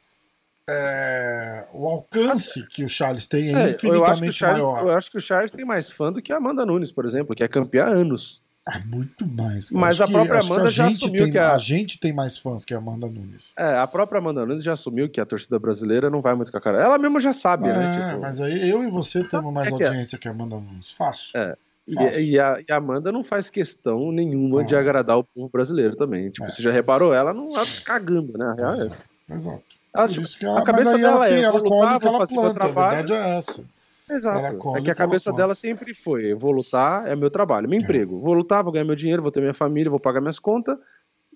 é, 0.70 1.66
o 1.74 1.88
alcance 1.88 2.68
que 2.68 2.84
o 2.84 2.90
Charles 2.90 3.26
tem 3.26 3.56
é, 3.56 3.62
é 3.62 3.70
infinitamente 3.72 4.34
Charles, 4.34 4.62
maior. 4.62 4.82
Eu 4.82 4.90
acho 4.92 5.10
que 5.10 5.18
o 5.18 5.22
Charles 5.22 5.52
tem 5.52 5.64
mais 5.64 5.90
fã 5.90 6.12
do 6.12 6.22
que 6.22 6.34
a 6.34 6.38
Amanda 6.38 6.66
Nunes, 6.66 6.92
por 6.92 7.06
exemplo, 7.06 7.36
que 7.36 7.44
é 7.44 7.48
campeã 7.48 7.86
há 7.86 7.90
anos. 7.90 8.42
Ah, 8.68 8.82
muito 8.86 9.26
mais. 9.26 9.72
Mas 9.72 10.02
a 10.02 10.08
própria 10.08 10.42
Amanda 10.42 10.66
a 10.66 10.70
já 10.70 10.88
assumiu 10.88 11.24
tem, 11.24 11.32
que 11.32 11.38
a... 11.38 11.54
a... 11.54 11.58
gente 11.58 11.98
tem 11.98 12.12
mais 12.12 12.38
fãs 12.38 12.66
que 12.66 12.74
a 12.74 12.80
Amanda 12.80 13.08
Nunes. 13.08 13.54
É, 13.58 13.78
a 13.78 13.88
própria 13.88 14.20
Amanda 14.20 14.46
Nunes 14.46 14.62
já 14.62 14.74
assumiu 14.74 15.10
que 15.10 15.22
a 15.22 15.26
torcida 15.26 15.58
brasileira 15.58 16.10
não 16.10 16.20
vai 16.20 16.36
muito 16.36 16.52
com 16.52 16.58
a 16.58 16.62
cara. 16.62 16.82
Ela 16.82 16.98
mesma 16.98 17.22
já 17.22 17.32
sabe, 17.32 17.66
né, 17.66 17.74
é, 17.74 17.78
né? 17.78 18.10
Tipo... 18.10 18.22
Mas 18.22 18.42
aí 18.42 18.70
eu 18.70 18.84
e 18.84 18.90
você 18.90 19.24
temos 19.24 19.54
mais 19.54 19.72
é 19.72 19.78
que 19.78 19.84
é. 19.84 19.88
audiência 19.88 20.18
que 20.18 20.28
a 20.28 20.32
Amanda 20.32 20.58
Nunes. 20.58 20.92
Fácil. 20.92 21.32
É. 21.40 21.56
E, 21.88 21.94
e, 22.32 22.40
a, 22.40 22.60
e, 22.60 22.70
a, 22.70 22.76
Amanda 22.76 23.10
não 23.14 23.24
faz 23.24 23.50
questão 23.50 24.12
nenhuma 24.12 24.66
de 24.66 24.76
agradar 24.76 25.18
o 25.18 25.24
povo 25.24 25.50
brasileiro 25.50 25.96
também. 25.96 26.30
Tipo, 26.30 26.46
é. 26.46 26.52
você 26.52 26.62
já 26.62 26.70
reparou? 26.70 27.14
Ela 27.14 27.34
não 27.34 27.54
tá 27.54 27.64
cagando, 27.86 28.38
né? 28.38 28.54
A 28.60 28.70
Exato. 28.72 29.06
Exato. 29.30 29.77
Ela, 29.94 30.08
ela, 30.42 30.60
a 30.60 30.64
cabeça 30.64 30.98
dela 30.98 31.26
ela 31.26 31.30
é, 31.30 31.42
ela 31.42 31.62
colhe 31.62 31.96
o 31.96 32.00
que 32.00 32.08
ela 32.08 32.28
planta, 32.28 32.64
a 32.64 32.68
verdade 32.68 33.14
é 33.14 33.38
essa. 33.38 33.64
Exato. 34.10 34.78
É 34.78 34.82
que 34.82 34.92
a 34.92 34.96
cabeça 34.96 35.34
dela 35.34 35.54
sempre 35.54 35.94
foi: 35.94 36.34
vou 36.34 36.52
lutar, 36.52 37.08
é 37.08 37.16
meu 37.16 37.30
trabalho, 37.30 37.68
meu 37.68 37.80
é. 37.80 37.82
emprego. 37.82 38.20
Vou 38.20 38.34
lutar, 38.34 38.64
vou 38.64 38.72
ganhar 38.72 38.86
meu 38.86 38.96
dinheiro, 38.96 39.22
vou 39.22 39.32
ter 39.32 39.42
minha 39.42 39.54
família, 39.54 39.90
vou 39.90 40.00
pagar 40.00 40.22
minhas 40.22 40.40
contas. 40.40 40.78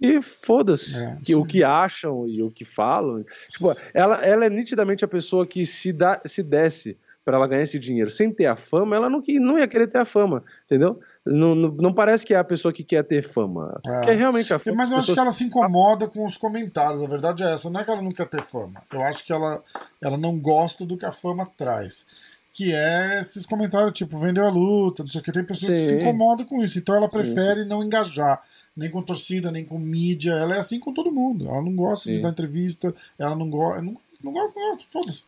E 0.02 0.20
foda-se 0.22 0.98
é, 0.98 1.18
que, 1.24 1.36
o 1.36 1.46
que 1.46 1.64
acham 1.64 2.28
e 2.28 2.42
o 2.42 2.50
que 2.50 2.66
falam. 2.66 3.24
Tipo, 3.50 3.76
ela, 3.94 4.16
ela 4.26 4.46
é 4.46 4.50
nitidamente 4.50 5.06
a 5.06 5.08
pessoa 5.08 5.46
que 5.46 5.64
se, 5.66 5.94
dá, 5.94 6.20
se 6.26 6.42
desse 6.42 6.98
para 7.24 7.38
ela 7.38 7.48
ganhar 7.48 7.64
esse 7.64 7.78
dinheiro 7.78 8.10
sem 8.10 8.32
ter 8.32 8.48
a 8.48 8.56
fama, 8.56 8.96
ela 8.96 9.10
não, 9.10 9.22
não 9.40 9.60
ia 9.60 9.68
querer 9.68 9.88
ter 9.88 10.00
a 10.00 10.06
fama, 10.06 10.44
entendeu? 10.66 11.00
Não, 11.26 11.54
não, 11.54 11.70
não 11.70 11.94
parece 11.94 12.26
que 12.26 12.34
é 12.34 12.38
a 12.38 12.44
pessoa 12.44 12.74
que 12.74 12.84
quer 12.84 13.04
ter 13.04 13.24
fama. 13.24 13.80
É. 13.86 14.06
Quer 14.06 14.18
realmente 14.18 14.52
a 14.54 14.58
fama. 14.58 14.78
Mas 14.78 14.92
eu 14.92 14.98
acho 14.98 15.14
que 15.14 15.20
ela 15.20 15.32
se 15.32 15.44
incomoda 15.44 16.08
com 16.08 16.26
os 16.26 16.36
comentários. 16.36 17.04
A 17.04 17.08
verdade 17.08 17.44
é 17.44 17.54
essa. 17.54 17.70
Não 17.70 17.80
é 17.80 17.84
que 17.84 17.92
ela 17.92 18.02
não 18.02 18.12
quer 18.12 18.28
ter 18.28 18.44
fama. 18.44 18.82
Eu 18.92 19.02
acho 19.04 19.24
que 19.24 19.32
ela, 19.32 19.64
ela 20.02 20.18
não 20.18 20.40
gosta 20.40 20.84
do 20.84 20.98
que 20.98 21.06
a 21.06 21.12
fama 21.12 21.48
traz. 21.58 22.06
Que 22.54 22.74
é 22.74 23.20
esses 23.20 23.46
comentários 23.46 23.94
tipo, 23.94 24.18
vendeu 24.18 24.46
a 24.46 24.50
luta, 24.50 25.04
não 25.04 25.10
sei 25.10 25.22
o 25.22 25.24
que. 25.24 25.32
Tem 25.32 25.46
pessoas 25.46 25.72
Sim. 25.72 25.86
que 25.86 25.90
se 25.90 26.02
incomodam 26.02 26.46
com 26.46 26.62
isso. 26.64 26.80
Então 26.80 26.96
ela 26.96 27.08
prefere 27.08 27.64
sim. 27.64 27.70
não 27.70 27.84
engajar. 27.84 28.42
Nem 28.76 28.90
com 28.90 29.04
torcida, 29.04 29.52
nem 29.52 29.64
com 29.64 29.78
mídia. 29.78 30.32
Ela 30.32 30.56
é 30.56 30.60
assim 30.60 30.80
com 30.80 30.92
todo 30.92 31.12
mundo. 31.12 31.48
Ela 31.48 31.62
não 31.62 31.76
gosta 31.76 32.06
sim. 32.06 32.14
de 32.14 32.22
dar 32.22 32.30
entrevista. 32.30 32.94
Ela 33.20 33.36
não 33.36 33.48
gosta. 33.48 33.82
Não, 33.82 33.96
não 34.24 34.34
gosta, 34.34 34.60
não 34.60 34.70
gosta. 34.70 34.84
Foda-se. 34.90 35.26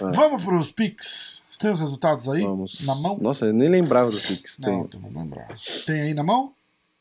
É. 0.00 0.12
Vamos 0.12 0.44
para 0.44 0.58
os 0.58 0.72
Pix. 0.72 1.42
Você 1.48 1.58
tem 1.60 1.70
os 1.70 1.78
resultados 1.78 2.28
aí? 2.28 2.42
Vamos. 2.42 2.84
Na 2.84 2.94
mão? 2.96 3.18
Nossa, 3.18 3.46
eu 3.46 3.52
nem 3.52 3.68
lembrava 3.68 4.10
do 4.10 4.20
Pix. 4.20 4.58
Não, 4.58 4.88
vamos 4.92 5.14
lembrar. 5.14 5.48
Tem 5.86 6.00
aí 6.00 6.14
na 6.14 6.22
mão? 6.24 6.52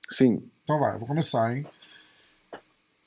Sim. 0.09 0.43
Então 0.63 0.79
vai, 0.79 0.95
eu 0.95 0.99
vou 0.99 1.07
começar, 1.07 1.55
hein? 1.55 1.65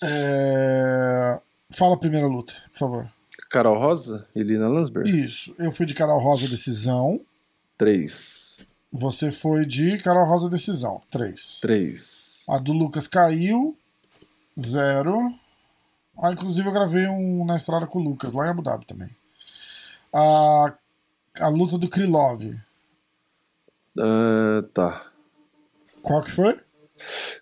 É... 0.02 1.38
Fala 1.70 1.94
a 1.94 1.98
primeira 1.98 2.26
luta, 2.26 2.52
por 2.72 2.78
favor. 2.78 3.12
Carol 3.48 3.78
Rosa 3.78 4.26
e 4.34 4.42
Lina 4.42 4.68
Landsberg. 4.68 5.08
Isso. 5.08 5.54
Eu 5.58 5.70
fui 5.70 5.86
de 5.86 5.94
Carol 5.94 6.18
Rosa 6.18 6.48
decisão. 6.48 7.20
Três. 7.78 8.74
Você 8.92 9.30
foi 9.30 9.64
de 9.64 9.98
Carol 9.98 10.26
Rosa 10.26 10.50
decisão. 10.50 11.00
Três. 11.10 11.60
Três. 11.60 12.44
A 12.48 12.58
do 12.58 12.72
Lucas 12.72 13.06
caiu. 13.06 13.76
Zero. 14.58 15.32
Ah, 16.18 16.32
inclusive 16.32 16.66
eu 16.66 16.72
gravei 16.72 17.06
um 17.06 17.44
na 17.44 17.56
estrada 17.56 17.86
com 17.86 18.00
o 18.00 18.02
Lucas, 18.02 18.32
lá 18.32 18.46
em 18.46 18.50
Abu 18.50 18.62
Dhabi 18.62 18.86
também 18.86 19.10
a, 20.12 20.74
a 21.40 21.48
luta 21.48 21.78
do 21.78 21.88
Krylov. 21.88 22.44
Uh, 23.96 24.62
tá. 24.72 25.02
Qual 26.02 26.22
que 26.22 26.30
foi? 26.30 26.60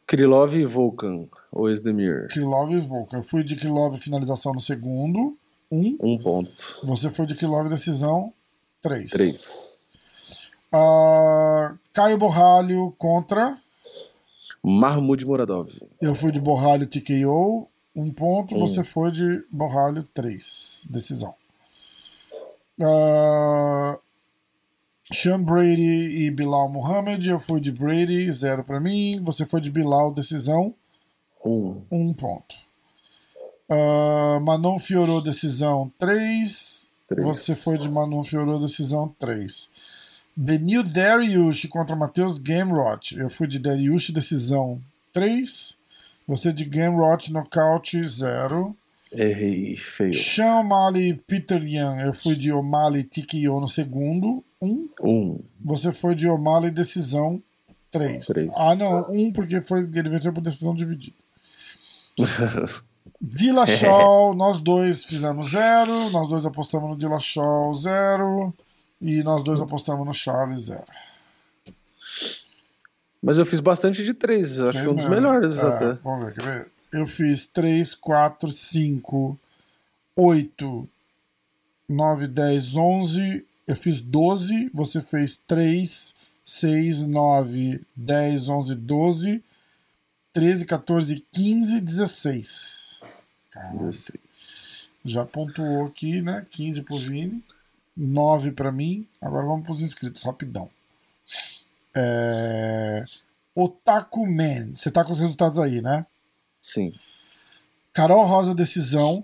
Krylov 0.06 0.54
e 0.54 0.64
Volkan, 0.64 1.26
ou 1.52 1.70
Esdemir. 1.70 2.28
Krylov 2.28 2.72
e 2.72 2.78
Volkan. 2.78 3.18
Eu 3.18 3.22
fui 3.22 3.44
de 3.44 3.56
Krylov 3.56 3.96
finalização 3.96 4.52
no 4.52 4.60
segundo, 4.60 5.36
um. 5.70 5.96
Um 6.00 6.18
ponto. 6.18 6.80
Você 6.84 7.10
foi 7.10 7.26
de 7.26 7.34
Krylov 7.34 7.68
decisão, 7.68 8.32
três. 8.82 9.10
Três. 9.10 10.02
Uh, 10.72 11.78
Caio 11.92 12.18
Borralho 12.18 12.94
contra... 12.98 13.56
Mahmoud 14.62 15.26
Muradov. 15.26 15.70
Eu 16.00 16.14
fui 16.14 16.32
de 16.32 16.40
Borralho 16.40 16.86
TKO, 16.86 17.68
um 17.94 18.10
ponto. 18.10 18.56
Um. 18.56 18.60
Você 18.60 18.82
foi 18.82 19.10
de 19.10 19.44
Borralho, 19.50 20.02
três. 20.14 20.86
Decisão. 20.90 21.34
Uh, 22.78 23.98
Sean 25.12 25.42
Brady 25.42 26.26
e 26.26 26.30
Bilal 26.30 26.68
Muhammad. 26.68 27.24
Eu 27.26 27.38
fui 27.38 27.60
de 27.60 27.70
Brady, 27.70 28.30
zero 28.30 28.64
para 28.64 28.80
mim. 28.80 29.20
Você 29.22 29.44
foi 29.44 29.60
de 29.60 29.70
Bilal, 29.70 30.12
decisão. 30.12 30.74
Um. 31.44 31.82
Um 31.90 32.12
ponto. 32.12 32.54
Uh, 33.68 34.40
Manon 34.40 34.78
Fiorou, 34.78 35.22
decisão, 35.22 35.92
três. 35.98 36.92
três. 37.08 37.24
Você 37.24 37.54
foi 37.54 37.78
de 37.78 37.88
Manon 37.88 38.22
Fiorou, 38.22 38.60
decisão, 38.60 39.14
três. 39.18 39.70
Benil 40.36 40.82
Dariush 40.82 41.66
contra 41.66 41.94
Matheus 41.94 42.38
Gamrot. 42.38 43.16
Eu 43.16 43.30
fui 43.30 43.46
de 43.46 43.58
Dariush, 43.58 44.10
decisão, 44.10 44.80
três. 45.12 45.78
Você 46.26 46.52
de 46.52 46.64
Gamrot, 46.64 47.32
nocaute, 47.32 48.02
zero. 48.08 48.76
Errei, 49.14 49.76
feio. 49.76 50.12
Sean 50.12 50.60
O'Malley, 50.60 51.14
Peter 51.14 51.62
Young. 51.62 52.02
Eu 52.02 52.12
fui 52.12 52.34
de 52.34 52.52
O'Malley, 52.52 53.04
TKO 53.04 53.60
no 53.60 53.68
segundo. 53.68 54.44
Um. 54.60 54.88
Um. 55.00 55.40
Você 55.64 55.92
foi 55.92 56.14
de 56.14 56.28
O'Malley, 56.28 56.70
decisão. 56.70 57.42
Três. 57.90 58.26
Três. 58.26 58.50
Ah, 58.56 58.74
não. 58.74 59.10
Um, 59.10 59.32
porque 59.32 59.60
foi, 59.60 59.80
ele 59.80 60.08
venceu 60.08 60.32
por 60.32 60.40
decisão 60.40 60.74
dividida. 60.74 61.16
Dillashaw, 63.20 64.34
nós 64.34 64.60
dois 64.60 65.04
fizemos 65.04 65.50
zero. 65.50 66.10
Nós 66.10 66.28
dois 66.28 66.44
apostamos 66.44 66.90
no 66.90 66.96
Dillashaw, 66.96 67.72
zero. 67.74 68.52
E 69.00 69.22
nós 69.22 69.42
dois 69.42 69.60
apostamos 69.60 70.04
no 70.06 70.12
Charles, 70.12 70.62
zero. 70.62 70.84
Mas 73.22 73.38
eu 73.38 73.46
fiz 73.46 73.60
bastante 73.60 74.04
de 74.04 74.12
três. 74.12 74.60
Acho 74.60 74.72
que 74.72 74.88
um 74.88 74.94
dos 74.94 75.08
melhores 75.08 75.56
é, 75.56 75.62
até. 75.62 75.92
Vamos 76.02 76.26
ver, 76.26 76.34
quer 76.34 76.42
ver? 76.42 76.73
Eu 76.94 77.08
fiz 77.08 77.44
3, 77.48 77.92
4, 77.96 78.48
5, 78.52 79.38
8, 80.14 80.88
9, 81.88 82.28
10, 82.28 82.76
11. 82.76 83.44
Eu 83.66 83.74
fiz 83.74 84.00
12. 84.00 84.70
Você 84.72 85.02
fez 85.02 85.36
3, 85.36 86.14
6, 86.44 87.02
9, 87.02 87.80
10, 87.96 88.48
11, 88.48 88.74
12, 88.76 89.44
13, 90.32 90.66
14, 90.66 91.26
15, 91.32 91.80
16. 91.80 93.02
Caramba. 93.50 93.90
Já 95.04 95.24
pontuou 95.24 95.86
aqui, 95.86 96.22
né? 96.22 96.46
15 96.48 96.82
pro 96.82 96.96
Vini, 96.96 97.42
9 97.96 98.52
para 98.52 98.70
mim. 98.70 99.04
Agora 99.20 99.44
vamos 99.44 99.66
pros 99.66 99.82
inscritos, 99.82 100.22
rapidão. 100.22 100.70
É... 101.92 103.04
Otaku 103.52 104.24
Man. 104.26 104.76
Você 104.76 104.92
tá 104.92 105.04
com 105.04 105.12
os 105.12 105.18
resultados 105.18 105.58
aí, 105.58 105.82
né? 105.82 106.06
Sim. 106.64 106.94
Carol 107.92 108.24
Rosa, 108.24 108.54
decisão. 108.54 109.22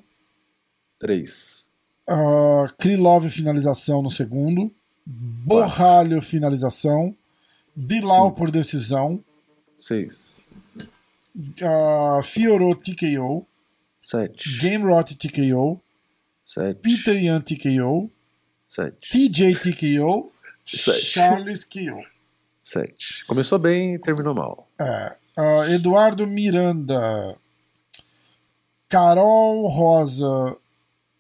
Três. 0.98 1.70
Uh, 2.06 2.70
Krylov, 2.76 3.30
finalização 3.30 4.02
no 4.02 4.10
segundo. 4.10 4.70
Borralho, 5.06 6.20
finalização. 6.20 7.16
Bilal 7.74 8.26
Cinco. 8.26 8.36
por 8.36 8.50
decisão. 8.50 9.24
Seis. 9.74 10.58
Uh, 11.34 12.22
Fiorot, 12.22 12.82
TKO. 12.82 13.46
Sete. 13.96 14.58
Game 14.58 14.84
Rot, 14.84 15.16
TKO. 15.16 15.80
Sete. 16.44 16.78
Peter 16.82 17.16
Yan, 17.16 17.40
TKO. 17.40 18.10
Sete. 18.66 19.08
TJ, 19.08 19.54
TKO. 19.54 20.30
Sete. 20.66 21.00
Charles, 21.06 21.64
KO. 21.64 22.04
Sete. 22.62 23.24
Começou 23.26 23.58
bem 23.58 23.94
e 23.94 23.98
terminou 23.98 24.34
mal. 24.34 24.68
É. 24.78 25.16
Uh, 25.38 25.64
Eduardo 25.72 26.26
Miranda. 26.26 27.36
Carol 28.88 29.66
Rosa. 29.68 30.56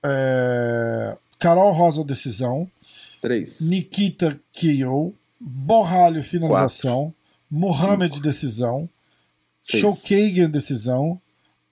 É, 0.04 1.16
Carol 1.38 1.72
Rosa, 1.72 2.04
decisão. 2.04 2.70
3. 3.22 3.60
Nikita 3.60 4.40
KO. 4.52 5.14
Borralho, 5.38 6.22
finalização. 6.22 7.04
Quatro. 7.06 7.14
Mohamed, 7.50 8.14
Cinco. 8.14 8.22
decisão. 8.26 8.88
Showkagan, 9.62 10.50
decisão. 10.50 11.20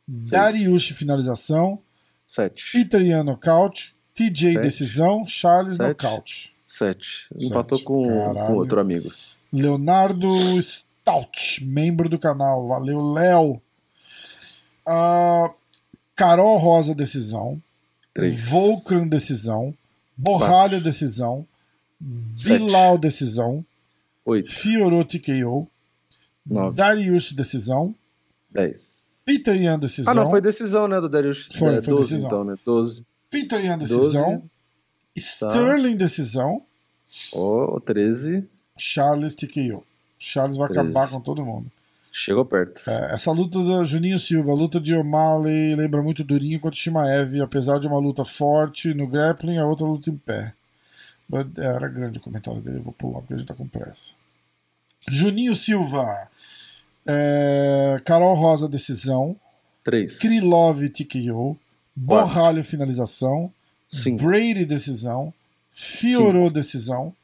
Seis. 0.09 0.31
Dariush, 0.31 0.93
finalização. 0.93 1.79
7. 2.27 2.73
Peter 2.73 3.01
Yan, 3.03 3.25
nocaute. 3.25 3.95
TJ, 4.15 4.53
Sete. 4.55 4.63
decisão. 4.63 5.27
Charles, 5.27 5.75
Sete. 5.77 5.89
nocaute. 5.89 6.55
7. 6.67 7.29
Empatou 7.41 7.81
com, 7.81 8.03
com 8.35 8.53
outro 8.55 8.81
amigo. 8.81 9.11
Leonardo 9.53 10.29
Stout, 11.09 11.65
membro 11.65 12.09
do 12.09 12.19
canal. 12.19 12.69
Valeu, 12.69 13.13
Léo. 13.13 13.63
Uh, 14.87 15.55
Carol 16.15 16.59
Rosa, 16.59 16.95
decisão. 16.95 17.61
Três. 18.13 18.45
Vulcan, 18.45 19.07
decisão. 19.07 19.75
Borralho, 20.17 20.83
decisão. 20.83 21.47
Bilal, 21.99 22.99
decisão. 22.99 23.65
Oito. 24.27 24.51
Fiorot, 24.51 25.19
TKO. 25.19 25.67
Nove. 26.45 26.77
Darius, 26.77 27.33
decisão. 27.33 27.95
Dez. 28.51 29.23
Peter 29.25 29.57
Yan, 29.57 29.79
decisão. 29.79 30.13
Ah, 30.13 30.15
não, 30.15 30.31
foi 30.31 30.41
decisão, 30.41 30.89
né, 30.89 31.01
do 31.01 31.09
Darius. 31.09 31.49
Foi, 31.53 31.77
é, 31.77 31.83
foi 31.83 31.95
12, 31.95 32.11
decisão. 32.11 32.29
então, 32.29 32.45
né? 32.45 32.55
Doze. 32.65 33.05
Peter 33.31 33.65
Yan, 33.65 33.79
decisão. 33.79 34.37
Doze. 34.37 34.51
Sterling, 35.17 35.93
tá. 35.93 35.99
decisão. 35.99 36.63
Oh, 37.33 37.81
13. 37.81 38.49
Charles, 38.77 39.35
TKO. 39.35 39.88
Charles 40.19 40.57
vai 40.57 40.69
13. 40.69 40.91
acabar 40.91 41.09
com 41.09 41.21
todo 41.21 41.45
mundo. 41.45 41.71
Chegou 42.13 42.45
perto. 42.45 42.89
É, 42.89 43.15
essa 43.15 43.31
luta 43.31 43.59
do 43.59 43.85
Juninho 43.85 44.19
Silva, 44.19 44.51
a 44.51 44.55
luta 44.55 44.81
de 44.81 44.95
O'Malley 44.95 45.77
lembra 45.77 46.03
muito 46.03 46.25
Durinho 46.25 46.59
contra 46.59 46.79
Shimaev, 46.79 47.41
apesar 47.41 47.79
de 47.79 47.87
uma 47.87 47.99
luta 47.99 48.25
forte 48.25 48.93
no 48.95 49.07
grappling, 49.07 49.59
a 49.59 49.67
outra 49.67 49.87
luta 49.87 50.11
em 50.11 50.17
pé. 50.17 50.53
Era 51.57 51.87
grande 51.89 52.19
o 52.19 52.23
comentário 52.23 52.61
dele, 52.61 52.79
eu 52.79 52.83
vou 52.83 52.93
pular 52.93 53.21
porque 53.21 53.35
a 53.35 53.37
gente 53.37 53.47
tá 53.47 53.55
com 53.55 53.69
pressa. 53.69 54.15
Juninho 55.09 55.55
Silva, 55.55 56.29
é, 57.07 58.01
Carol 58.05 58.35
Rosa, 58.35 58.69
decisão. 58.69 59.37
3. 59.85 60.19
Krylov, 60.19 60.89
TKO. 60.89 61.59
Borralho, 61.97 62.63
finalização. 62.63 63.53
Cinco. 63.91 64.25
Brady, 64.25 64.67
decisão. 64.67 65.33
Fiorou, 65.71 66.51
decisão. 66.51 67.15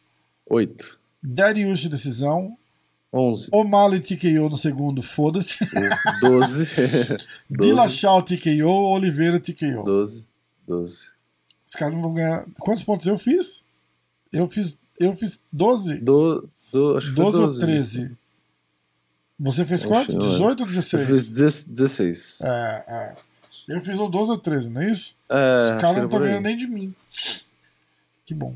8. 0.49 0.99
Dariush, 1.23 1.89
decisão. 1.89 2.57
11. 3.15 3.49
O'Malley 3.53 4.01
TKO 4.01 4.49
no 4.49 4.57
segundo, 4.57 5.01
foda-se. 5.01 5.59
12. 6.20 6.69
Dillashaw 7.49 8.20
TKO, 8.23 8.66
Oliveira 8.66 9.39
TKO. 9.39 9.85
12. 9.85 10.27
12. 10.66 11.11
Os 11.65 11.74
caras 11.74 11.95
não 11.95 12.03
vão 12.03 12.15
ganhar. 12.15 12.45
Quantos 12.59 12.82
pontos 12.82 13.07
eu 13.07 13.16
fiz? 13.16 13.65
Eu 14.32 14.49
fiz, 14.49 14.77
eu 14.99 15.15
fiz 15.15 15.41
12? 15.53 15.97
Do, 15.99 16.49
do, 16.73 16.97
acho 16.97 17.11
que 17.11 17.15
12, 17.15 17.39
12 17.39 17.55
ou 17.55 17.61
13? 17.61 18.16
Você 19.39 19.65
fez 19.65 19.85
quanto? 19.85 20.19
18 20.19 20.61
ou 20.61 20.66
16? 20.66 21.09
Eu 21.09 21.15
fiz 21.15 21.65
16. 21.65 22.39
É, 22.43 22.85
é. 22.89 23.16
Eu 23.69 23.81
fiz 23.81 23.97
o 23.99 24.09
12 24.09 24.31
ou 24.32 24.39
13, 24.39 24.70
não 24.70 24.82
é 24.82 24.91
isso? 24.91 25.16
É, 25.28 25.74
Os 25.74 25.81
caras 25.81 25.99
não 25.99 26.05
estão 26.07 26.20
ganhando 26.20 26.43
nem 26.43 26.57
de 26.57 26.66
mim. 26.66 26.95
Que 28.27 28.35
bom. 28.35 28.55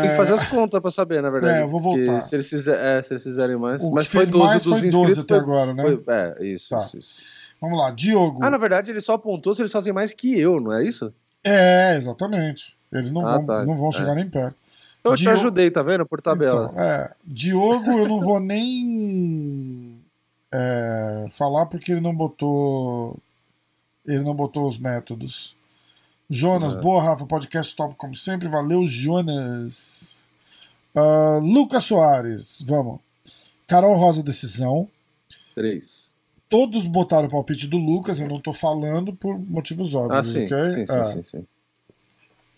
Tem 0.00 0.10
que 0.10 0.16
fazer 0.16 0.32
as 0.34 0.48
contas 0.48 0.80
pra 0.80 0.90
saber, 0.90 1.22
na 1.22 1.30
verdade. 1.30 1.58
É, 1.58 1.62
eu 1.62 1.68
vou 1.68 1.80
voltar. 1.80 2.22
Se 2.22 2.34
eles, 2.34 2.48
fizer, 2.48 2.76
é, 2.76 3.02
se 3.02 3.12
eles 3.12 3.22
fizerem 3.22 3.56
mais. 3.56 3.82
O 3.82 3.90
mas 3.90 4.06
foi 4.06 4.26
12 4.26 4.44
mais 4.44 4.62
dos 4.64 4.78
foi 4.78 4.88
inscritos. 4.88 5.16
12 5.16 5.20
até 5.20 5.34
agora, 5.36 5.72
né? 5.72 5.82
Foi, 5.82 6.02
é, 6.08 6.44
isso, 6.44 6.68
tá. 6.70 6.84
isso, 6.86 6.98
isso, 6.98 7.10
Vamos 7.60 7.78
lá, 7.78 7.90
Diogo. 7.90 8.44
Ah, 8.44 8.50
na 8.50 8.58
verdade, 8.58 8.90
ele 8.90 9.00
só 9.00 9.14
apontou 9.14 9.54
se 9.54 9.62
eles 9.62 9.72
fazem 9.72 9.92
mais 9.92 10.12
que 10.12 10.38
eu, 10.38 10.60
não 10.60 10.72
é 10.72 10.84
isso? 10.84 11.12
É, 11.42 11.96
exatamente. 11.96 12.76
Eles 12.92 13.10
não 13.10 13.26
ah, 13.26 13.36
vão, 13.36 13.46
tá. 13.46 13.64
não 13.64 13.76
vão 13.76 13.90
chegar 13.90 14.12
é. 14.12 14.16
nem 14.16 14.28
perto. 14.28 14.56
Então 15.00 15.12
eu 15.12 15.16
Diogo... 15.16 15.36
te 15.36 15.40
ajudei, 15.40 15.70
tá 15.70 15.82
vendo? 15.82 16.04
Por 16.04 16.20
tabela. 16.20 16.70
Então, 16.72 16.82
é, 16.82 17.12
Diogo, 17.24 17.90
eu 17.92 18.08
não 18.08 18.20
vou 18.20 18.40
nem 18.40 20.00
é, 20.52 21.26
falar 21.30 21.66
porque 21.66 21.92
ele 21.92 22.00
não 22.00 22.14
botou. 22.14 23.16
Ele 24.04 24.22
não 24.22 24.34
botou 24.34 24.66
os 24.66 24.78
métodos. 24.78 25.55
Jonas, 26.28 26.74
É. 26.74 26.80
boa, 26.80 27.02
Rafa. 27.02 27.26
Podcast 27.26 27.74
top 27.76 27.94
como 27.96 28.14
sempre. 28.14 28.48
Valeu, 28.48 28.86
Jonas. 28.86 30.24
Ah, 30.94 31.38
Lucas 31.42 31.84
Soares, 31.84 32.62
vamos. 32.66 33.00
Carol 33.68 33.94
Rosa, 33.96 34.22
decisão. 34.22 34.88
3. 35.54 36.16
Todos 36.48 36.86
botaram 36.86 37.26
o 37.26 37.30
palpite 37.30 37.66
do 37.66 37.76
Lucas, 37.76 38.20
eu 38.20 38.28
não 38.28 38.38
tô 38.38 38.52
falando 38.52 39.12
por 39.12 39.36
motivos 39.38 39.94
Ah, 39.94 39.98
óbvios, 39.98 40.28
sim, 40.28 40.44
ok? 40.46 40.70
sim, 40.70 40.86
sim, 40.86 40.92
É. 40.92 41.04
sim, 41.04 41.22
sim. 41.22 41.46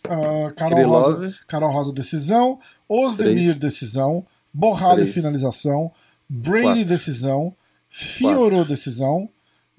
Ah, 0.04 0.52
Carol. 0.56 0.86
Rosa, 0.86 1.34
Carol 1.46 1.72
Rosa, 1.72 1.92
decisão. 1.92 2.60
Osdemir, 2.88 3.34
Três. 3.44 3.56
decisão. 3.58 4.24
Borralho, 4.52 5.02
Três. 5.02 5.14
finalização. 5.14 5.90
Brady, 6.28 6.62
Quatro. 6.64 6.84
decisão. 6.84 7.56
Fiorot, 7.88 8.68
decisão. 8.68 9.28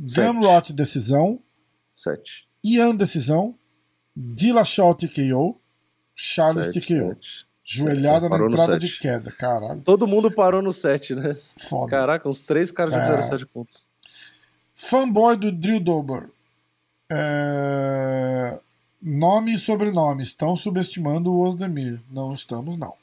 Sete. 0.03 0.15
Gamrot, 0.15 0.73
decisão. 0.73 1.39
7. 1.95 2.47
Ian, 2.63 2.95
decisão. 2.95 3.55
Dillashaw, 4.21 4.93
TKO. 4.93 5.55
Charles, 6.13 6.67
TKO. 6.67 7.15
Joelhada 7.63 8.27
na 8.27 8.37
entrada 8.37 8.77
de 8.77 8.87
sete. 8.87 8.99
queda, 8.99 9.31
caralho. 9.31 9.81
Todo 9.81 10.07
mundo 10.07 10.29
parou 10.29 10.61
no 10.61 10.73
7, 10.73 11.15
né? 11.15 11.37
Foda. 11.57 11.91
Caraca, 11.91 12.27
uns 12.27 12.41
três 12.41 12.71
caras 12.71 12.93
já 12.93 12.99
É. 12.99 13.05
fizeram 13.07 13.29
7 13.29 13.45
pontos. 13.45 13.83
Fanboy 14.73 15.37
do 15.37 15.51
Drill 15.51 15.79
Dober. 15.79 16.29
É, 17.11 18.59
Nome 19.01 19.53
e 19.53 19.57
sobrenome. 19.57 20.23
Estão 20.23 20.55
subestimando 20.55 21.31
o 21.31 21.47
Osdemir. 21.47 22.01
Não 22.11 22.33
estamos, 22.33 22.77
não. 22.77 22.93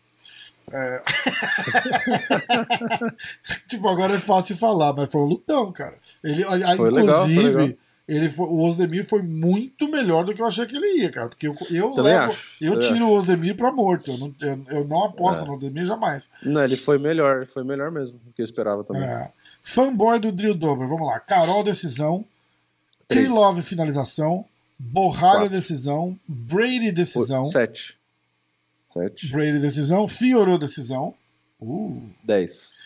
É... 0.72 1.00
tipo, 3.68 3.88
agora 3.88 4.16
é 4.16 4.20
fácil 4.20 4.56
falar, 4.56 4.92
mas 4.92 5.10
foi 5.10 5.20
um 5.22 5.26
lutão, 5.26 5.72
cara. 5.72 5.96
Ele, 6.22 6.44
Foi 6.44 6.58
inclusive, 6.58 6.90
legal, 6.90 7.24
foi 7.24 7.34
legal. 7.52 7.78
Ele 8.08 8.28
foi- 8.30 8.46
o 8.46 8.60
Osdemir 8.64 9.04
foi 9.04 9.20
muito 9.22 9.88
melhor 9.88 10.24
do 10.24 10.32
que 10.32 10.40
eu 10.40 10.46
achei 10.46 10.64
que 10.64 10.76
ele 10.76 11.00
ia, 11.02 11.10
cara. 11.10 11.28
Porque 11.28 11.48
eu, 11.48 11.56
eu, 11.70 11.90
Também 11.90 12.12
levo- 12.16 12.32
acho, 12.32 12.54
eu 12.60 12.72
também 12.74 12.88
tiro 12.92 13.08
o 13.08 13.12
Osdemir 13.12 13.56
pra 13.56 13.72
morto. 13.72 14.12
Eu 14.12 14.18
não, 14.18 14.34
eu, 14.40 14.64
eu 14.78 14.84
não 14.86 15.04
aposto 15.04 15.42
É. 15.42 15.44
no 15.44 15.54
Osdemir 15.54 15.84
jamais. 15.84 16.30
Não, 16.42 16.62
ele 16.62 16.76
foi 16.76 16.98
melhor, 16.98 17.46
foi 17.46 17.64
melhor 17.64 17.90
mesmo 17.90 18.18
do 18.24 18.32
que 18.32 18.40
eu 18.40 18.44
esperava 18.44 18.84
também. 18.84 19.02
É. 19.02 19.28
Fanboy 19.62 20.20
do 20.20 20.30
Drill 20.30 20.54
Dober, 20.54 20.86
vamos 20.86 21.06
lá. 21.06 21.18
Carol, 21.18 21.64
decisão. 21.64 22.24
Krylov, 23.08 23.60
finalização. 23.62 24.44
Borralho 24.78 25.48
decisão. 25.50 26.16
Brady 26.28 26.92
decisão. 26.92 27.44
7. 27.46 27.96
7. 28.92 29.28
Brady 29.32 29.58
decisão. 29.58 30.06
Fiorou 30.06 30.58
decisão. 30.58 31.12
Uh. 31.60 32.02
10. 32.22 32.76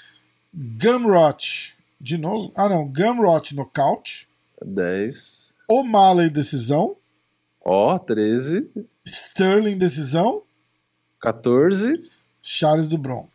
Gumrot. 0.55 1.74
De 2.01 2.16
novo. 2.16 2.52
Ah, 2.55 2.68
não. 2.68 2.86
Gumrot 2.86 3.55
nocaute. 3.55 4.28
10. 4.65 5.55
O'Malley 5.69 6.31
decisão. 6.31 6.97
Ó, 7.65 7.95
oh, 7.95 7.99
13. 7.99 8.69
Sterling 9.05 9.78
decisão. 9.78 10.43
14. 11.20 12.11
Charles 12.41 12.89
do 12.89 12.97
Bronx. 12.97 13.28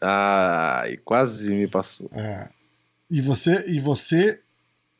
Ai, 0.00 0.96
quase 0.98 1.50
me 1.50 1.68
passou. 1.68 2.10
É. 2.12 2.48
E 3.10 3.20
você, 3.20 3.68
e 3.68 3.78
você 3.78 4.40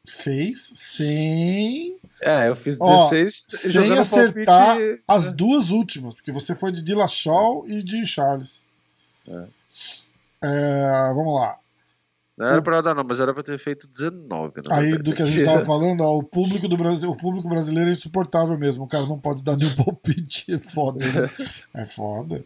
fez 0.06 0.72
sem. 0.74 1.98
É, 2.20 2.48
eu 2.48 2.56
fiz 2.56 2.78
16 2.78 3.46
Ó, 3.46 3.56
sem 3.56 3.98
acertar 3.98 4.76
palpite... 4.76 5.02
as 5.08 5.30
duas 5.30 5.70
últimas, 5.70 6.14
porque 6.14 6.32
você 6.32 6.54
foi 6.54 6.70
de 6.70 6.82
Dillashaw 6.82 7.66
e 7.66 7.82
de 7.82 8.04
Charles. 8.04 8.64
É. 9.26 9.48
É, 10.42 11.12
vamos 11.14 11.34
lá. 11.34 11.58
Não 12.40 12.46
era 12.46 12.62
pra 12.62 12.80
dar, 12.80 12.94
não, 12.94 13.04
mas 13.04 13.20
era 13.20 13.34
pra 13.34 13.42
ter 13.42 13.58
feito 13.58 13.86
19. 13.86 14.54
Aí, 14.70 14.96
do 14.96 15.12
que 15.12 15.20
a 15.20 15.26
gente 15.26 15.44
tava 15.44 15.62
falando, 15.66 16.00
ó, 16.00 16.16
o, 16.16 16.22
público 16.22 16.66
do 16.66 16.74
Brasil, 16.74 17.10
o 17.10 17.16
público 17.16 17.46
brasileiro 17.46 17.90
é 17.90 17.92
insuportável 17.92 18.56
mesmo. 18.56 18.84
O 18.84 18.88
cara 18.88 19.04
não 19.04 19.18
pode 19.18 19.42
dar 19.42 19.58
nenhum 19.58 19.74
palpite. 19.76 20.50
É 20.54 20.58
foda, 20.58 21.04
né? 21.04 21.30
É 21.74 21.84
foda. 21.84 22.42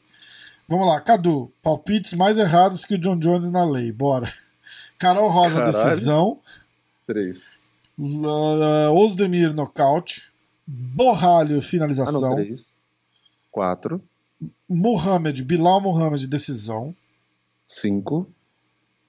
Vamos 0.69 0.89
lá, 0.89 1.01
Cadu. 1.01 1.49
Palpites 1.63 2.13
mais 2.15 2.39
errados 2.39 2.85
que 2.85 2.97
o 2.97 2.99
John 2.99 3.17
Jones 3.17 3.53
na 3.53 3.65
lei. 3.65 3.93
Bora. 3.93 4.29
Carol 4.99 5.29
Rosa, 5.29 5.61
Caralho. 5.63 5.73
decisão. 5.73 6.41
3. 7.07 7.59
Uh, 7.97 8.91
Osdemir, 8.91 9.55
nocaute. 9.55 10.33
Borralho, 10.67 11.63
finalização. 11.63 12.33
Ah, 12.33 12.37
3. 12.37 12.79
4. 13.53 14.03
Mohamed, 14.69 15.45
Bilal 15.45 15.81
Mohamed, 15.81 16.27
decisão. 16.27 16.97
5. 17.65 18.27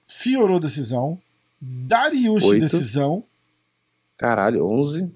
Fiorou, 0.06 0.60
decisão. 0.60 1.20
Dariush, 1.60 2.58
decisão. 2.60 3.24
Caralho, 4.16 4.64
11. 4.64 5.12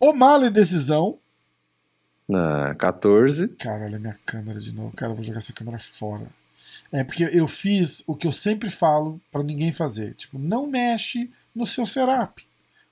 O'Malley, 0.00 0.50
decisão. 0.50 1.18
Ah, 2.30 2.74
14. 2.78 3.48
Cara, 3.48 3.84
olha 3.84 3.98
minha 3.98 4.18
câmera 4.26 4.58
de 4.58 4.74
novo. 4.74 4.94
Cara, 4.96 5.12
eu 5.12 5.16
vou 5.16 5.24
jogar 5.24 5.38
essa 5.38 5.52
câmera 5.52 5.78
fora. 5.78 6.26
É 6.90 7.04
porque 7.04 7.24
eu 7.24 7.46
fiz 7.46 8.02
o 8.06 8.16
que 8.16 8.26
eu 8.26 8.32
sempre 8.32 8.70
falo 8.70 9.20
para 9.30 9.42
ninguém 9.42 9.70
fazer. 9.70 10.14
Tipo, 10.14 10.38
não 10.38 10.66
mexe 10.66 11.30
no 11.54 11.66
seu 11.66 11.86
setup. 11.86 12.44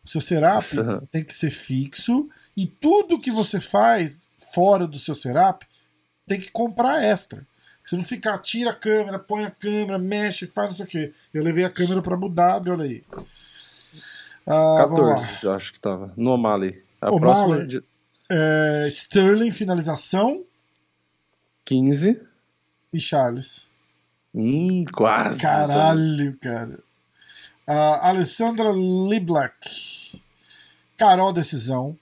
O 0.04 0.08
seu 0.08 0.20
setup 0.20 0.78
uhum. 0.78 1.00
tem 1.10 1.22
que 1.22 1.34
ser 1.34 1.50
fixo 1.50 2.28
e 2.56 2.66
tudo 2.66 3.20
que 3.20 3.30
você 3.30 3.58
faz 3.60 4.30
fora 4.54 4.86
do 4.86 4.98
seu 4.98 5.14
setup 5.14 5.66
tem 6.26 6.40
que 6.40 6.50
comprar 6.50 7.02
extra. 7.02 7.46
Você 7.90 7.96
não 7.96 8.04
ficar, 8.04 8.38
tira 8.38 8.70
a 8.70 8.72
câmera, 8.72 9.18
põe 9.18 9.44
a 9.44 9.50
câmera, 9.50 9.98
mexe, 9.98 10.46
faz 10.46 10.68
não 10.68 10.76
sei 10.76 10.84
o 10.86 10.88
quê. 10.88 11.12
Eu 11.34 11.42
levei 11.42 11.64
a 11.64 11.70
câmera 11.70 12.00
para 12.00 12.14
Abu 12.14 12.28
Dhabi, 12.28 12.70
olha 12.70 12.84
aí. 12.84 13.02
Ah, 14.46 14.86
14, 14.88 15.48
acho 15.48 15.72
que 15.72 15.80
tava. 15.80 16.12
No 16.16 16.30
O'Malley. 16.30 16.84
A 17.00 17.08
próxima. 17.08 17.66
De... 17.66 17.82
É, 18.30 18.86
Sterling, 18.86 19.50
finalização. 19.50 20.44
15. 21.64 22.20
E 22.92 23.00
Charles. 23.00 23.74
Hum, 24.32 24.84
quase. 24.94 25.40
Caralho, 25.40 26.38
cara. 26.40 26.78
Uh, 27.66 28.04
Alessandra 28.04 28.70
Liblak. 28.70 30.22
Carol, 30.96 31.32
decisão. 31.32 31.98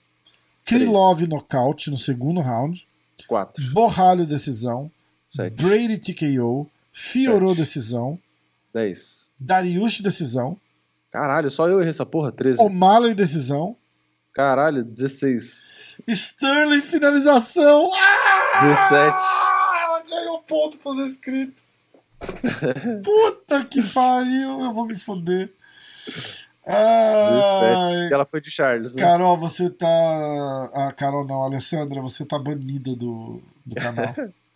Krylov, 0.63 1.25
nocaute 1.25 1.89
no 1.89 1.97
segundo 1.97 2.41
round. 2.41 2.87
4. 3.27 3.71
Borralho, 3.73 4.27
decisão. 4.27 4.91
7. 5.29 5.55
Brady, 5.55 5.97
TKO. 5.99 6.67
Fiorou, 6.91 7.53
decisão. 7.53 8.19
10. 8.73 9.33
Dariush, 9.39 10.01
decisão. 10.01 10.57
Caralho, 11.11 11.49
só 11.49 11.67
eu 11.67 11.79
errei 11.79 11.91
essa 11.91 12.05
porra. 12.05 12.31
13. 12.31 12.59
O'Malley, 12.59 13.13
decisão. 13.13 13.75
Caralho, 14.33 14.83
16. 14.83 15.99
Sterling, 16.07 16.81
finalização. 16.81 17.91
Ah! 17.93 18.65
17. 18.65 19.17
Ela 19.83 20.03
ganhou 20.09 20.41
ponto 20.41 20.77
fazer 20.79 21.03
escrito. 21.03 21.63
Puta 23.03 23.63
que 23.65 23.81
pariu, 23.81 24.61
eu 24.61 24.73
vou 24.73 24.85
me 24.85 24.95
foder. 24.95 25.53
Ai, 26.65 27.99
17. 28.01 28.13
Ela 28.13 28.25
foi 28.25 28.41
de 28.41 28.51
Charles, 28.51 28.93
né? 28.93 29.01
Carol, 29.01 29.37
você 29.37 29.69
tá. 29.69 29.87
Ah, 30.73 30.93
Carol 30.95 31.25
não, 31.25 31.43
Alessandra, 31.43 32.01
você 32.01 32.25
tá 32.25 32.37
banida 32.37 32.95
do, 32.95 33.41
do 33.65 33.75
canal. 33.75 34.13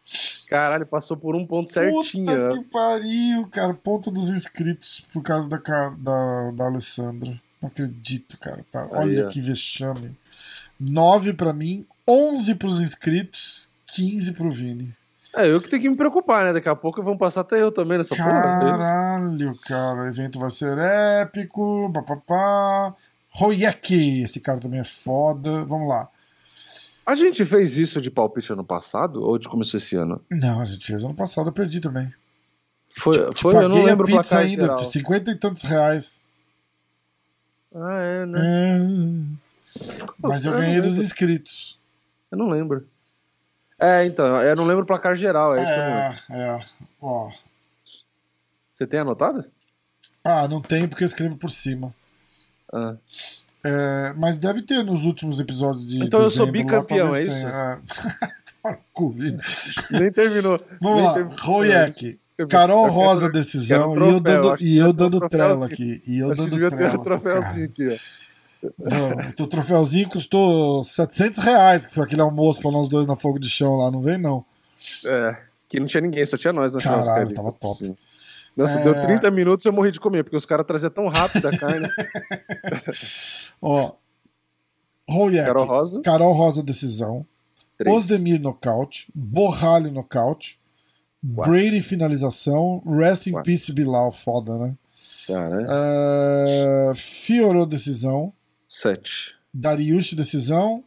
Caralho, 0.47 0.85
passou 0.85 1.17
por 1.17 1.35
um 1.35 1.45
ponto 1.45 1.71
certinho. 1.71 2.25
Puta 2.25 2.57
que 2.57 2.63
pariu, 2.65 3.47
cara. 3.47 3.73
Ponto 3.73 4.11
dos 4.11 4.30
inscritos 4.30 5.05
por 5.11 5.23
causa 5.23 5.49
da, 5.49 5.57
da, 5.57 6.51
da 6.51 6.65
Alessandra. 6.65 7.39
Não 7.61 7.69
acredito, 7.69 8.38
cara. 8.38 8.65
Tá. 8.71 8.88
Olha 8.91 9.25
Aí, 9.25 9.31
que 9.31 9.39
vexame. 9.39 10.15
9 10.80 11.34
pra 11.34 11.53
mim, 11.53 11.85
11 12.07 12.55
pros 12.55 12.81
inscritos, 12.81 13.69
15 13.88 14.34
pro 14.34 14.51
Vini. 14.51 14.93
É, 15.35 15.47
eu 15.47 15.59
que 15.59 15.69
tenho 15.69 15.81
que 15.81 15.89
me 15.89 15.95
preocupar, 15.95 16.45
né? 16.45 16.53
Daqui 16.53 16.69
a 16.69 16.75
pouco 16.75 17.01
vão 17.01 17.17
passar 17.17 17.41
até 17.41 17.59
eu 17.59 17.71
também 17.71 17.97
nessa 17.97 18.15
Caralho, 18.15 18.59
porra. 18.59 18.77
Caralho, 18.77 19.59
cara. 19.65 20.03
O 20.03 20.07
evento 20.07 20.38
vai 20.38 20.49
ser 20.51 20.77
épico. 20.77 21.91
Papapá. 21.91 22.93
Royek, 23.30 24.21
esse 24.21 24.39
cara 24.39 24.59
também 24.59 24.80
é 24.80 24.84
foda. 24.84 25.65
Vamos 25.65 25.88
lá. 25.88 26.07
A 27.05 27.15
gente 27.15 27.43
fez 27.45 27.77
isso 27.77 28.01
de 28.01 28.09
palpite 28.09 28.53
ano 28.53 28.63
passado 28.63 29.21
ou 29.21 29.38
de 29.38 29.49
começou 29.49 29.77
esse 29.77 29.95
ano? 29.95 30.21
Não, 30.30 30.61
a 30.61 30.65
gente 30.65 30.85
fez 30.85 31.03
ano 31.03 31.13
passado, 31.13 31.49
eu 31.49 31.53
perdi 31.53 31.80
também. 31.80 32.13
Foi, 32.89 33.30
te, 33.31 33.41
foi 33.41 33.51
te 33.51 33.57
eu 33.57 33.69
não 33.69 33.84
lembro 33.84 34.03
a 34.03 34.17
pizza 34.17 34.39
ainda, 34.39 34.63
geral. 34.63 34.77
50 34.77 35.31
e 35.31 35.35
tantos 35.35 35.63
reais. 35.63 36.25
Ah, 37.75 37.99
é, 37.99 38.25
né? 38.25 38.39
É... 38.39 38.80
Mas 40.21 40.45
eu, 40.45 40.53
eu 40.53 40.59
ganhei 40.59 40.80
dos 40.80 40.97
inscritos. 40.97 41.80
Eu 42.31 42.38
não 42.38 42.47
lembro. 42.47 42.88
É, 43.80 44.05
então, 44.05 44.41
eu 44.41 44.55
não 44.55 44.65
lembro 44.65 44.84
o 44.84 44.88
placar 44.88 45.15
geral, 45.15 45.55
é, 45.55 45.61
é 45.61 46.15
É, 46.30 46.59
ó. 47.01 47.30
Você 48.71 48.88
tem 48.88 49.01
anotado? 49.01 49.45
Ah, 50.23 50.47
não 50.47 50.61
tem 50.61 50.88
porque 50.88 51.03
eu 51.03 51.07
escrevo 51.07 51.38
por 51.38 51.51
cima. 51.51 51.93
Ah. 52.71 52.95
É, 53.65 54.14
mas 54.18 54.38
deve 54.38 54.61
ter 54.61 54.84
nos 54.84 55.06
últimos 55.06 55.40
episódios 55.40 55.88
de. 55.88 56.03
Então 56.03 56.22
eu 56.22 56.30
sou 56.30 56.45
bicampeão, 56.45 57.15
é 57.15 57.23
isso? 57.23 57.48
Nem 59.91 60.11
terminou. 60.11 60.60
Vamos 60.81 60.98
Nem 60.98 61.07
lá, 61.07 61.14
terminou. 61.14 61.38
Royek. 61.40 62.19
Carol 62.49 62.90
Rosa, 62.90 63.30
decisão. 63.30 63.94
Troféu, 63.94 64.10
e 64.10 64.15
eu 64.15 64.19
dando, 64.19 64.56
e 64.60 64.77
eu 64.77 64.94
dando 64.94 65.30
trela 65.30 65.65
aqui. 65.65 66.02
E 66.06 66.18
eu 66.18 66.35
dando 66.35 66.69
trela. 66.69 66.99
Um 66.99 67.03
troféuzinho 67.03 67.65
aqui, 67.65 67.88
ó. 67.90 67.98
Não, 68.80 69.30
o 69.30 69.34
teu 69.34 69.48
troféuzinho 69.48 70.10
custou 70.10 70.84
700 70.84 71.40
reais, 71.40 71.85
que 71.85 71.94
foi 71.94 72.06
aquele 72.06 72.22
almoço 72.22 72.61
pra 72.61 72.72
nós 72.72 72.88
dois 72.88 73.06
na 73.06 73.15
fogo 73.15 73.38
de 73.38 73.49
chão 73.49 73.76
lá, 73.76 73.91
não 73.91 74.02
vem 74.02 74.18
não. 74.18 74.45
É, 75.06 75.35
que 75.68 75.80
não 75.80 75.88
tinha 75.88 76.02
ninguém, 76.02 76.26
só 76.26 76.38
tinha 76.38 76.53
nós 76.53 76.73
na 76.73 76.80
Caralho, 76.80 77.34
tava 77.34 77.52
top. 77.52 77.77
Sim. 77.77 77.95
Nossa, 78.55 78.80
é... 78.80 78.84
deu 78.84 79.01
30 79.01 79.31
minutos 79.31 79.65
e 79.65 79.69
eu 79.69 79.73
morri 79.73 79.91
de 79.91 79.99
comer, 79.99 80.23
porque 80.23 80.38
os 80.38 80.45
caras 80.45 80.65
traziam 80.65 80.91
tão 80.91 81.07
rápido 81.07 81.47
a 81.47 81.57
carne. 81.57 81.88
Ó, 83.61 83.93
Carol 85.45 85.65
Rosa. 85.65 86.01
Carol 86.01 86.34
Rosa 86.34 86.63
decisão. 86.63 87.25
Três. 87.77 87.95
Osdemir 87.95 88.39
nocaute. 88.39 89.11
Borralho 89.13 89.91
nocaute. 89.91 90.59
Brady 91.21 91.81
finalização. 91.81 92.81
Rest 92.85 93.27
in 93.27 93.31
Quatro. 93.31 93.51
peace 93.51 93.71
Bilal, 93.71 94.11
foda, 94.11 94.57
né? 94.57 94.75
Cara, 95.27 95.63
uh, 96.91 96.95
Fiorou 96.95 97.65
decisão. 97.65 98.34
7. 98.67 99.35
Dariush, 99.53 100.13
decisão. 100.13 100.84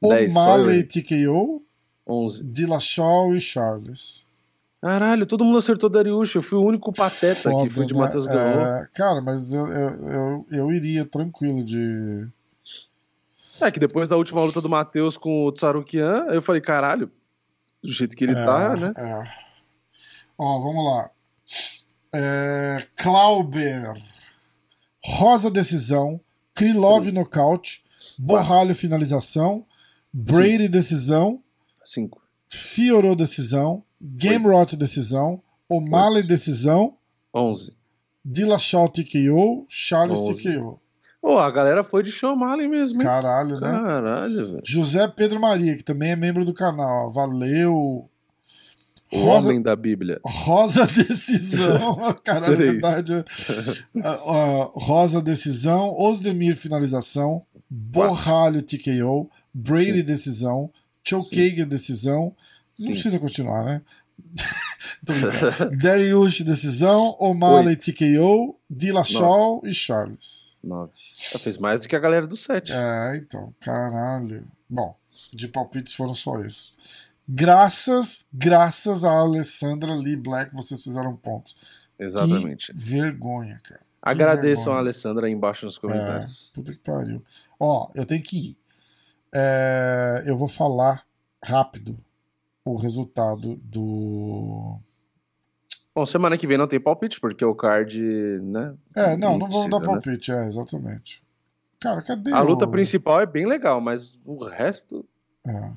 O'Malley, 0.00 0.84
TKO. 0.84 1.62
11. 2.06 2.44
Dillashaw 2.44 3.34
e 3.34 3.40
Charles. 3.40 4.26
Caralho, 4.80 5.26
todo 5.26 5.44
mundo 5.44 5.58
acertou 5.58 5.90
Dariush. 5.90 6.36
Eu 6.36 6.42
fui 6.42 6.58
o 6.58 6.64
único 6.64 6.90
pateta 6.92 7.50
Foda, 7.50 7.68
que 7.68 7.74
foi 7.74 7.86
de 7.86 7.92
né? 7.92 8.00
Matheus 8.00 8.26
é, 8.26 8.88
Cara, 8.94 9.20
mas 9.20 9.52
eu, 9.52 9.66
eu, 9.66 10.08
eu, 10.08 10.46
eu, 10.50 10.72
iria 10.72 11.04
tranquilo 11.04 11.62
de. 11.62 12.26
É 13.60 13.70
que 13.70 13.78
depois 13.78 14.08
da 14.08 14.16
última 14.16 14.42
luta 14.42 14.60
do 14.60 14.70
Matheus 14.70 15.18
com 15.18 15.44
o 15.44 15.52
Tsarukian, 15.52 16.24
eu 16.30 16.40
falei, 16.40 16.62
caralho, 16.62 17.10
do 17.82 17.92
jeito 17.92 18.16
que 18.16 18.24
ele 18.24 18.32
é, 18.32 18.44
tá, 18.46 18.74
né? 18.74 18.92
É. 18.96 19.22
Ó, 20.38 20.60
vamos 20.60 20.84
lá. 20.84 21.10
É, 22.14 22.86
Clauber. 22.96 24.02
Rosa 25.04 25.50
decisão. 25.50 26.18
Krylov 26.54 27.04
Sim. 27.04 27.12
nocaute. 27.12 27.84
Borralho 28.18 28.74
finalização. 28.74 29.66
Brady 30.10 30.64
Sim. 30.64 30.70
decisão. 30.70 31.42
5. 31.84 32.22
Fiorou 32.48 33.14
decisão. 33.14 33.84
Gamrot 34.00 34.76
decisão. 34.76 35.42
O'Malley 35.68 36.22
decisão. 36.22 36.94
11. 37.34 37.72
Dillashaw 38.24 38.88
TKO. 38.88 39.66
Charles 39.68 40.18
11. 40.18 40.34
TKO. 40.34 40.80
Pô, 41.20 41.38
a 41.38 41.50
galera 41.50 41.84
foi 41.84 42.02
de 42.02 42.10
chamar 42.10 42.54
ali 42.54 42.66
mesmo. 42.66 43.00
Hein? 43.00 43.06
Caralho, 43.06 43.60
né? 43.60 43.70
Caralho, 43.70 44.46
velho. 44.46 44.62
José 44.64 45.06
Pedro 45.06 45.38
Maria, 45.38 45.76
que 45.76 45.84
também 45.84 46.12
é 46.12 46.16
membro 46.16 46.44
do 46.44 46.54
canal. 46.54 47.12
Valeu. 47.12 48.08
Rosa, 49.12 49.48
Homem 49.48 49.60
da 49.60 49.74
Bíblia. 49.74 50.20
Rosa 50.24 50.86
Decisão. 50.86 51.98
Caralho, 52.24 52.54
é 52.54 52.56
verdade. 52.56 53.12
uh, 53.96 54.70
Rosa 54.78 55.20
Decisão. 55.20 55.94
Osdemir 55.98 56.56
Finalização. 56.56 57.42
Borralho 57.68 58.62
TKO. 58.62 59.28
Brady 59.52 59.98
Sim. 59.98 60.04
Decisão. 60.04 60.70
Chokagan 61.04 61.66
Decisão. 61.66 62.34
Não 62.80 62.86
Sim. 62.86 62.92
precisa 62.92 63.18
continuar, 63.18 63.64
né? 63.64 63.82
Darius 65.80 66.40
Decisão. 66.42 67.16
O'Malley 67.18 67.76
TKO. 67.76 68.58
Dillashaw 68.68 69.60
e 69.64 69.72
Charles. 69.72 70.58
Nove. 70.62 70.92
fez 71.38 71.56
mais 71.56 71.82
do 71.82 71.88
que 71.88 71.96
a 71.96 72.00
galera 72.00 72.26
do 72.26 72.36
set. 72.36 72.70
É, 72.72 73.16
então. 73.16 73.54
Caralho. 73.60 74.46
Bom, 74.68 74.94
de 75.32 75.48
palpites 75.48 75.94
foram 75.94 76.14
só 76.14 76.40
isso. 76.40 76.72
Graças, 77.26 78.26
graças 78.32 79.04
a 79.04 79.10
Alessandra 79.10 79.94
Lee 79.94 80.16
Black, 80.16 80.54
vocês 80.54 80.82
fizeram 80.82 81.16
pontos. 81.16 81.56
Exatamente. 81.98 82.72
Que 82.72 82.78
vergonha, 82.78 83.60
cara. 83.62 83.80
Agradeçam 84.02 84.72
a 84.72 84.78
Alessandra 84.78 85.26
aí 85.26 85.32
embaixo 85.32 85.64
nos 85.66 85.78
comentários. 85.78 86.50
É, 86.50 86.54
puta 86.54 86.72
que 86.72 86.78
pariu. 86.78 87.22
Ó, 87.58 87.90
eu 87.94 88.04
tenho 88.04 88.22
que 88.22 88.50
ir. 88.50 88.58
É, 89.32 90.24
eu 90.26 90.36
vou 90.36 90.48
falar 90.48 91.04
rápido 91.42 91.96
o 92.72 92.76
resultado 92.76 93.56
do. 93.56 94.78
Bom, 95.94 96.06
semana 96.06 96.38
que 96.38 96.46
vem 96.46 96.56
não 96.56 96.68
tem 96.68 96.80
palpite, 96.80 97.20
porque 97.20 97.44
o 97.44 97.54
card, 97.54 98.00
né? 98.42 98.74
É, 98.96 99.16
não, 99.16 99.36
não 99.36 99.48
vamos 99.48 99.68
dar 99.68 99.80
né? 99.80 99.86
palpite, 99.86 100.30
né? 100.30 100.44
é, 100.44 100.46
exatamente. 100.46 101.22
Cara, 101.80 102.02
cadê 102.02 102.32
A 102.32 102.42
o... 102.42 102.46
luta 102.46 102.68
principal 102.68 103.20
é 103.20 103.26
bem 103.26 103.46
legal, 103.46 103.80
mas 103.80 104.18
o 104.24 104.44
resto. 104.44 105.04
É. 105.46 105.70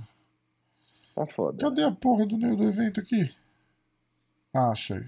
Tá 1.15 1.25
foda. 1.25 1.57
Cadê 1.59 1.83
a 1.83 1.91
porra 1.91 2.25
do, 2.25 2.37
do 2.37 2.63
evento 2.63 2.99
aqui? 2.99 3.33
Ah, 4.53 4.69
achei. 4.69 5.03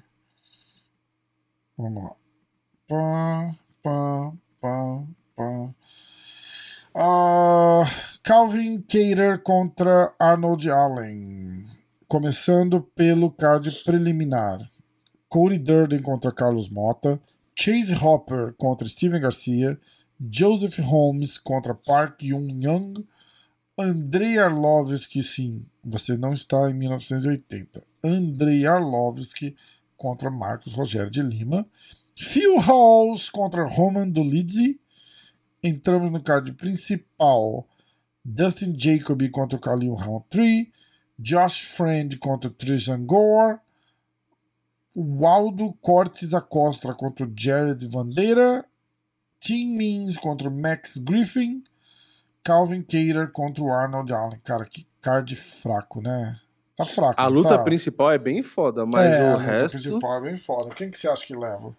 Vamos 1.78 2.04
lá. 2.04 2.16
Pá, 2.88 3.56
pá, 3.84 4.34
pá, 4.62 5.04
pá. 5.36 5.76
Uh, 6.98 7.84
Calvin 8.24 8.82
Cater 8.82 9.44
contra 9.44 10.14
Arnold 10.18 10.72
Allen. 10.72 11.75
Começando 12.08 12.82
pelo 12.96 13.32
card 13.32 13.72
preliminar. 13.84 14.60
Cody 15.28 15.58
Durden 15.58 16.02
contra 16.02 16.32
Carlos 16.32 16.70
Mota. 16.70 17.20
Chase 17.56 17.94
Hopper 17.94 18.54
contra 18.58 18.88
Steven 18.88 19.20
Garcia. 19.20 19.80
Joseph 20.20 20.80
Holmes 20.80 21.38
contra 21.38 21.74
Park 21.74 22.22
Yoon 22.24 22.62
Young. 22.62 23.06
Andrei 23.78 24.38
Arlovski, 24.38 25.22
sim, 25.22 25.66
você 25.84 26.16
não 26.16 26.32
está 26.32 26.70
em 26.70 26.74
1980. 26.74 27.84
Andrei 28.04 28.66
Arlovski 28.66 29.56
contra 29.98 30.30
Marcos 30.30 30.74
Rogério 30.74 31.12
de 31.12 31.22
Lima. 31.22 31.68
Phil 32.16 32.58
Halls 32.60 33.30
contra 33.30 33.68
Roman 33.68 34.10
Dolidze. 34.10 34.80
Entramos 35.62 36.12
no 36.12 36.22
card 36.22 36.54
principal. 36.54 37.68
Dustin 38.24 38.74
Jacoby 38.78 39.30
contra 39.30 39.60
Khalil 39.60 39.94
Roundtree. 39.96 40.72
Josh 41.18 41.62
Friend 41.62 42.18
contra 42.18 42.50
Tristan 42.50 43.06
Gore. 43.06 43.60
Waldo 44.96 45.74
Cortes 45.82 46.34
Acosta 46.34 46.94
contra 46.94 47.30
Jared 47.36 47.88
Vandeira. 47.88 48.66
Tim 49.40 49.76
Means 49.76 50.18
contra 50.18 50.50
Max 50.50 50.98
Griffin. 50.98 51.64
Calvin 52.44 52.82
Cater 52.82 53.32
contra 53.32 53.64
o 53.64 53.72
Arnold 53.72 54.14
Allen. 54.14 54.40
Cara, 54.44 54.66
que 54.66 54.88
card 55.02 55.36
fraco, 55.36 56.02
né? 56.02 56.40
Tá 56.76 56.86
fraco. 56.86 57.20
A 57.20 57.28
luta 57.28 57.58
tá? 57.58 57.64
principal 57.64 58.12
é 58.12 58.18
bem 58.18 58.42
foda, 58.42 58.86
mas 58.86 59.14
é, 59.14 59.34
o 59.34 59.38
resto. 59.38 59.52
A 59.52 59.62
luta 59.62 59.70
principal 59.70 60.18
é 60.18 60.22
bem 60.22 60.38
foda. 60.38 60.76
Quem 60.76 60.90
que 60.90 60.98
você 60.98 61.08
acha 61.08 61.26
que 61.26 61.36
leva? 61.36 61.76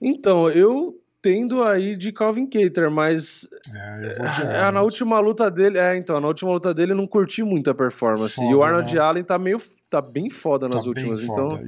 Então, 0.00 0.50
eu 0.50 1.01
tendo 1.22 1.62
aí 1.62 1.96
de 1.96 2.12
Calvin 2.12 2.46
Cater, 2.46 2.90
mas 2.90 3.48
é, 3.72 4.06
eu 4.06 4.16
vou 4.18 4.28
de 4.28 4.42
é, 4.42 4.70
na 4.72 4.82
última 4.82 5.20
luta 5.20 5.48
dele, 5.48 5.78
é, 5.78 5.96
então, 5.96 6.20
na 6.20 6.26
última 6.26 6.50
luta 6.50 6.74
dele 6.74 6.92
não 6.92 7.06
curti 7.06 7.44
muito 7.44 7.70
a 7.70 7.74
performance. 7.74 8.34
Foda, 8.34 8.50
e 8.50 8.54
o 8.54 8.62
Arnold 8.62 8.92
né? 8.92 9.00
Allen 9.00 9.24
tá 9.24 9.38
meio 9.38 9.62
tá 9.88 10.00
bem 10.00 10.28
foda 10.28 10.68
nas 10.68 10.82
tá 10.82 10.88
últimas, 10.88 11.22
então. 11.22 11.58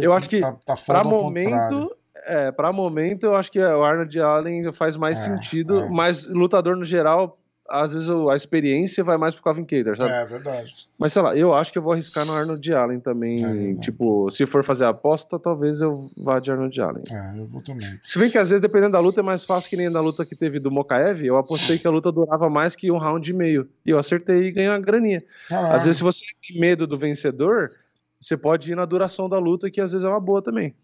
eu 0.00 0.12
acho 0.12 0.28
que 0.28 0.40
tá, 0.40 0.52
tá 0.64 0.74
para 0.86 1.02
momento 1.02 1.50
contrário. 1.50 1.96
É, 2.24 2.52
para 2.52 2.72
momento 2.72 3.24
eu 3.24 3.34
acho 3.34 3.50
que 3.50 3.58
o 3.58 3.82
Arnold 3.82 4.20
Allen 4.20 4.72
faz 4.72 4.96
mais 4.96 5.18
é, 5.18 5.22
sentido, 5.24 5.80
é. 5.80 5.90
mas 5.90 6.24
lutador 6.24 6.76
no 6.76 6.84
geral, 6.84 7.36
às 7.72 7.94
vezes 7.94 8.10
a 8.10 8.36
experiência 8.36 9.02
vai 9.02 9.16
mais 9.16 9.34
pro 9.34 9.42
Calvin 9.42 9.64
Cater, 9.64 9.96
sabe? 9.96 10.10
É, 10.10 10.24
verdade. 10.26 10.74
Mas 10.98 11.14
sei 11.14 11.22
lá, 11.22 11.34
eu 11.34 11.54
acho 11.54 11.72
que 11.72 11.78
eu 11.78 11.82
vou 11.82 11.94
arriscar 11.94 12.26
no 12.26 12.34
Arnold 12.34 12.74
Allen 12.74 13.00
também. 13.00 13.72
É, 13.72 13.80
tipo, 13.80 14.30
se 14.30 14.44
for 14.44 14.62
fazer 14.62 14.84
a 14.84 14.90
aposta, 14.90 15.38
talvez 15.38 15.80
eu 15.80 16.10
vá 16.14 16.38
de 16.38 16.50
Arnold 16.50 16.78
Allen. 16.78 17.02
É, 17.10 17.38
eu 17.38 17.46
vou 17.46 17.62
também. 17.62 17.98
Se 18.04 18.18
bem 18.18 18.30
que 18.30 18.36
às 18.36 18.50
vezes, 18.50 18.60
dependendo 18.60 18.92
da 18.92 19.00
luta, 19.00 19.20
é 19.20 19.22
mais 19.22 19.46
fácil 19.46 19.70
que 19.70 19.76
nem 19.76 19.88
na 19.88 20.00
luta 20.00 20.26
que 20.26 20.36
teve 20.36 20.60
do 20.60 20.70
Mokaev, 20.70 21.24
eu 21.24 21.38
apostei 21.38 21.78
que 21.78 21.86
a 21.86 21.90
luta 21.90 22.12
durava 22.12 22.50
mais 22.50 22.76
que 22.76 22.90
um 22.90 22.98
round 22.98 23.30
e 23.30 23.32
meio. 23.34 23.66
E 23.86 23.90
eu 23.90 23.98
acertei 23.98 24.48
e 24.48 24.52
ganhei 24.52 24.68
uma 24.68 24.78
graninha. 24.78 25.24
Caralho. 25.48 25.74
Às 25.74 25.84
vezes, 25.84 25.96
se 25.96 26.02
você 26.02 26.24
tem 26.46 26.60
medo 26.60 26.86
do 26.86 26.98
vencedor, 26.98 27.72
você 28.20 28.36
pode 28.36 28.70
ir 28.70 28.74
na 28.74 28.84
duração 28.84 29.30
da 29.30 29.38
luta, 29.38 29.70
que 29.70 29.80
às 29.80 29.92
vezes 29.92 30.04
é 30.04 30.08
uma 30.10 30.20
boa 30.20 30.42
também. 30.42 30.74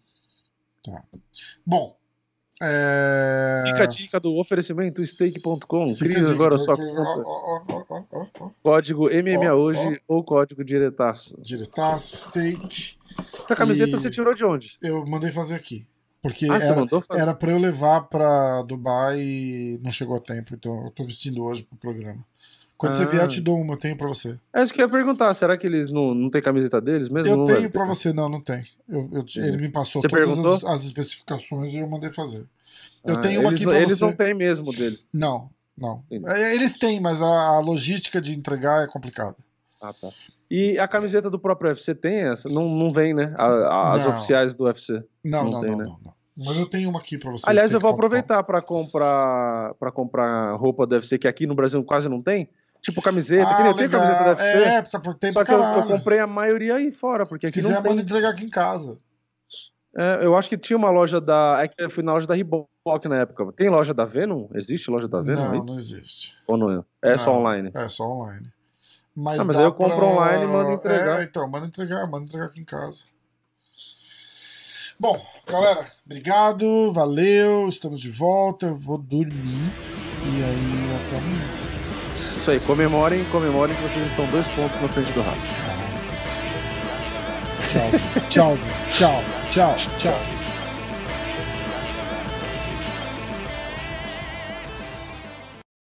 Tá. 0.83 1.03
Bom. 1.63 1.98
É... 2.61 3.63
Fica 3.67 3.83
a 3.83 3.87
dica 3.87 4.19
do 4.19 4.37
oferecimento 4.37 5.05
stake.com. 5.05 5.95
Cria 5.95 6.29
agora 6.29 6.57
sua 6.57 6.75
conta. 6.75 7.23
Oh, 7.25 7.63
oh, 7.89 8.03
oh, 8.11 8.51
código 8.61 9.09
MMA 9.09 9.53
hoje 9.53 10.01
ou 10.07 10.23
código 10.23 10.63
diretaço. 10.63 11.39
Diretaço, 11.41 12.17
stake. 12.17 12.97
Essa 13.45 13.55
camiseta 13.55 13.89
e... 13.89 13.99
você 13.99 14.09
tirou 14.09 14.33
de 14.33 14.43
onde? 14.43 14.77
Eu 14.81 15.05
mandei 15.05 15.31
fazer 15.31 15.55
aqui. 15.55 15.87
Porque 16.21 16.47
ah, 16.51 16.55
era, 16.55 16.85
era 17.11 17.33
pra 17.33 17.51
eu 17.51 17.57
levar 17.57 18.01
pra 18.01 18.61
Dubai 18.63 19.21
e 19.21 19.79
não 19.81 19.89
chegou 19.89 20.17
a 20.17 20.19
tempo, 20.19 20.53
então 20.53 20.85
eu 20.85 20.91
tô 20.91 21.05
vestindo 21.05 21.41
hoje 21.43 21.63
pro 21.63 21.77
programa. 21.77 22.25
Quando 22.79 22.93
ah. 22.93 22.95
você 22.95 23.05
vier, 23.07 23.21
eu 23.21 23.27
te 23.27 23.41
dou 23.41 23.59
uma, 23.59 23.73
eu 23.73 23.77
tenho 23.77 23.97
pra 23.97 24.07
você. 24.07 24.39
Acho 24.53 24.73
que 24.73 24.79
ia 24.79 24.87
perguntar, 24.87 25.33
será 25.33 25.57
que 25.57 25.67
eles 25.67 25.91
não, 25.91 26.13
não 26.13 26.29
têm 26.29 26.41
camiseta 26.41 26.79
deles 26.79 27.09
mesmo? 27.09 27.29
Eu 27.29 27.35
não 27.35 27.45
tenho 27.45 27.69
pra 27.69 27.83
você, 27.83 28.13
não, 28.13 28.29
não 28.29 28.39
tem. 28.39 28.63
Eu, 28.87 29.09
eu, 29.11 29.25
ele 29.35 29.57
me 29.57 29.67
passou 29.67 30.01
você 30.01 30.07
todas 30.07 30.39
as, 30.39 30.63
as, 30.63 30.83
especificações 30.85 31.73
e 31.73 31.77
eu 31.77 31.89
mandei 31.89 32.09
fazer. 32.09 32.45
Eu 33.03 33.17
ah, 33.17 33.21
tenho 33.21 33.41
uma 33.41 33.49
eles, 33.49 33.59
aqui 33.59 33.69
pra 33.69 33.81
eles 33.81 33.99
você. 33.99 34.05
não 34.05 34.13
têm 34.13 34.33
mesmo 34.33 34.71
deles. 34.71 35.09
Não, 35.13 35.49
não. 35.77 36.05
É, 36.27 36.55
eles 36.55 36.77
têm, 36.77 37.01
mas 37.01 37.21
a, 37.21 37.27
a, 37.27 37.59
logística 37.59 38.21
de 38.21 38.33
entregar 38.33 38.81
é 38.85 38.87
complicada. 38.87 39.35
Ah, 39.81 39.91
tá. 39.91 40.09
E 40.49 40.79
a 40.79 40.87
camiseta 40.87 41.29
do 41.29 41.37
próprio 41.37 41.71
UFC 41.71 41.93
tem 41.93 42.29
essa? 42.29 42.47
Não, 42.47 42.69
não 42.69 42.93
vem, 42.93 43.13
né? 43.13 43.35
A, 43.37 43.93
as 43.93 44.05
não. 44.05 44.11
oficiais 44.11 44.55
do 44.55 44.63
UFC. 44.63 45.03
Não, 45.21 45.43
não, 45.43 45.51
não, 45.51 45.61
tem, 45.61 45.71
não, 45.71 45.77
né? 45.79 45.83
não, 45.83 45.99
não. 46.05 46.13
Mas 46.45 46.55
eu 46.55 46.65
tenho 46.65 46.89
uma 46.89 46.99
aqui 46.99 47.17
pra 47.17 47.29
você. 47.29 47.43
Aliás, 47.45 47.73
eu 47.73 47.79
vou 47.81 47.91
aproveitar 47.91 48.41
para 48.43 48.61
comprar 48.61 49.73
para 49.73 49.91
comprar 49.91 50.55
roupa 50.55 50.87
do 50.87 50.95
UFC 50.95 51.19
que 51.19 51.27
aqui 51.27 51.45
no 51.45 51.55
Brasil 51.55 51.83
quase 51.83 52.07
não 52.07 52.21
tem. 52.21 52.47
Tipo 52.81 53.01
camiseta, 53.01 53.49
ah, 53.49 53.55
que 53.57 53.63
nem 53.63 53.75
tem 53.75 53.89
camiseta 53.89 54.23
da 54.23 54.29
UFC. 54.31 54.43
É, 54.45 54.81
tá, 54.81 55.13
tem 55.13 55.31
Só 55.31 55.43
que 55.43 55.51
eu, 55.51 55.61
eu, 55.61 55.85
comprei 55.85 56.19
a 56.19 56.27
maioria 56.27 56.75
aí 56.75 56.91
fora, 56.91 57.25
porque 57.25 57.47
Se 57.47 57.51
aqui 57.51 57.59
quiser, 57.59 57.73
não 57.73 57.81
tem. 57.81 57.91
manda 57.91 58.01
entregar 58.01 58.29
aqui 58.29 58.45
em 58.45 58.49
casa. 58.49 58.97
É, 59.95 60.23
eu 60.23 60.35
acho 60.35 60.47
que 60.47 60.57
tinha 60.57 60.77
uma 60.77 60.89
loja 60.89 61.19
da. 61.19 61.59
É 61.61 61.67
que 61.67 61.75
eu 61.77 61.89
fui 61.89 62.03
na 62.03 62.13
loja 62.13 62.27
da 62.27 62.35
Reebok 62.35 62.69
na 63.07 63.17
época. 63.17 63.51
Tem 63.53 63.69
loja 63.69 63.93
da 63.93 64.05
Venom? 64.05 64.47
Existe 64.53 64.89
loja 64.89 65.07
da 65.07 65.21
Venom? 65.21 65.43
Não, 65.43 65.51
aí? 65.51 65.65
não 65.65 65.77
existe. 65.77 66.35
Ou 66.47 66.57
não 66.57 66.71
é? 66.71 66.83
É 67.01 67.17
só 67.17 67.37
online? 67.37 67.71
É 67.73 67.89
só 67.89 68.03
online. 68.05 68.47
Mas, 69.15 69.39
ah, 69.39 69.43
mas 69.43 69.57
aí 69.57 69.65
eu 69.65 69.73
compro 69.73 69.97
pra... 69.97 70.05
online 70.05 70.43
e 70.43 70.47
mando 70.47 70.71
entregar. 70.71 71.19
É, 71.19 71.23
então, 71.23 71.49
manda 71.49 71.65
entregar, 71.65 72.07
manda 72.07 72.25
entregar 72.25 72.45
aqui 72.45 72.61
em 72.61 72.65
casa. 72.65 73.03
Bom, 74.97 75.19
galera, 75.47 75.85
obrigado, 76.05 76.91
valeu, 76.91 77.67
estamos 77.67 77.99
de 77.99 78.09
volta. 78.09 78.67
Eu 78.67 78.77
vou 78.77 78.97
dormir 78.97 79.33
e 79.33 80.43
aí 80.43 81.07
até 81.07 81.17
amanhã. 81.17 81.68
Isso 82.39 82.51
aí, 82.51 82.59
comemorem, 82.61 83.25
comemorem 83.25 83.75
que 83.75 83.81
vocês 83.81 84.07
estão 84.07 84.25
dois 84.27 84.47
pontos 84.47 84.81
na 84.81 84.87
frente 84.87 85.11
do 85.11 85.21
Rafa. 85.21 85.37
Tchau, 87.67 87.91
tchau, 88.29 88.57
tchau, 88.93 89.23
tchau, 89.51 89.75
tchau. 89.99 90.38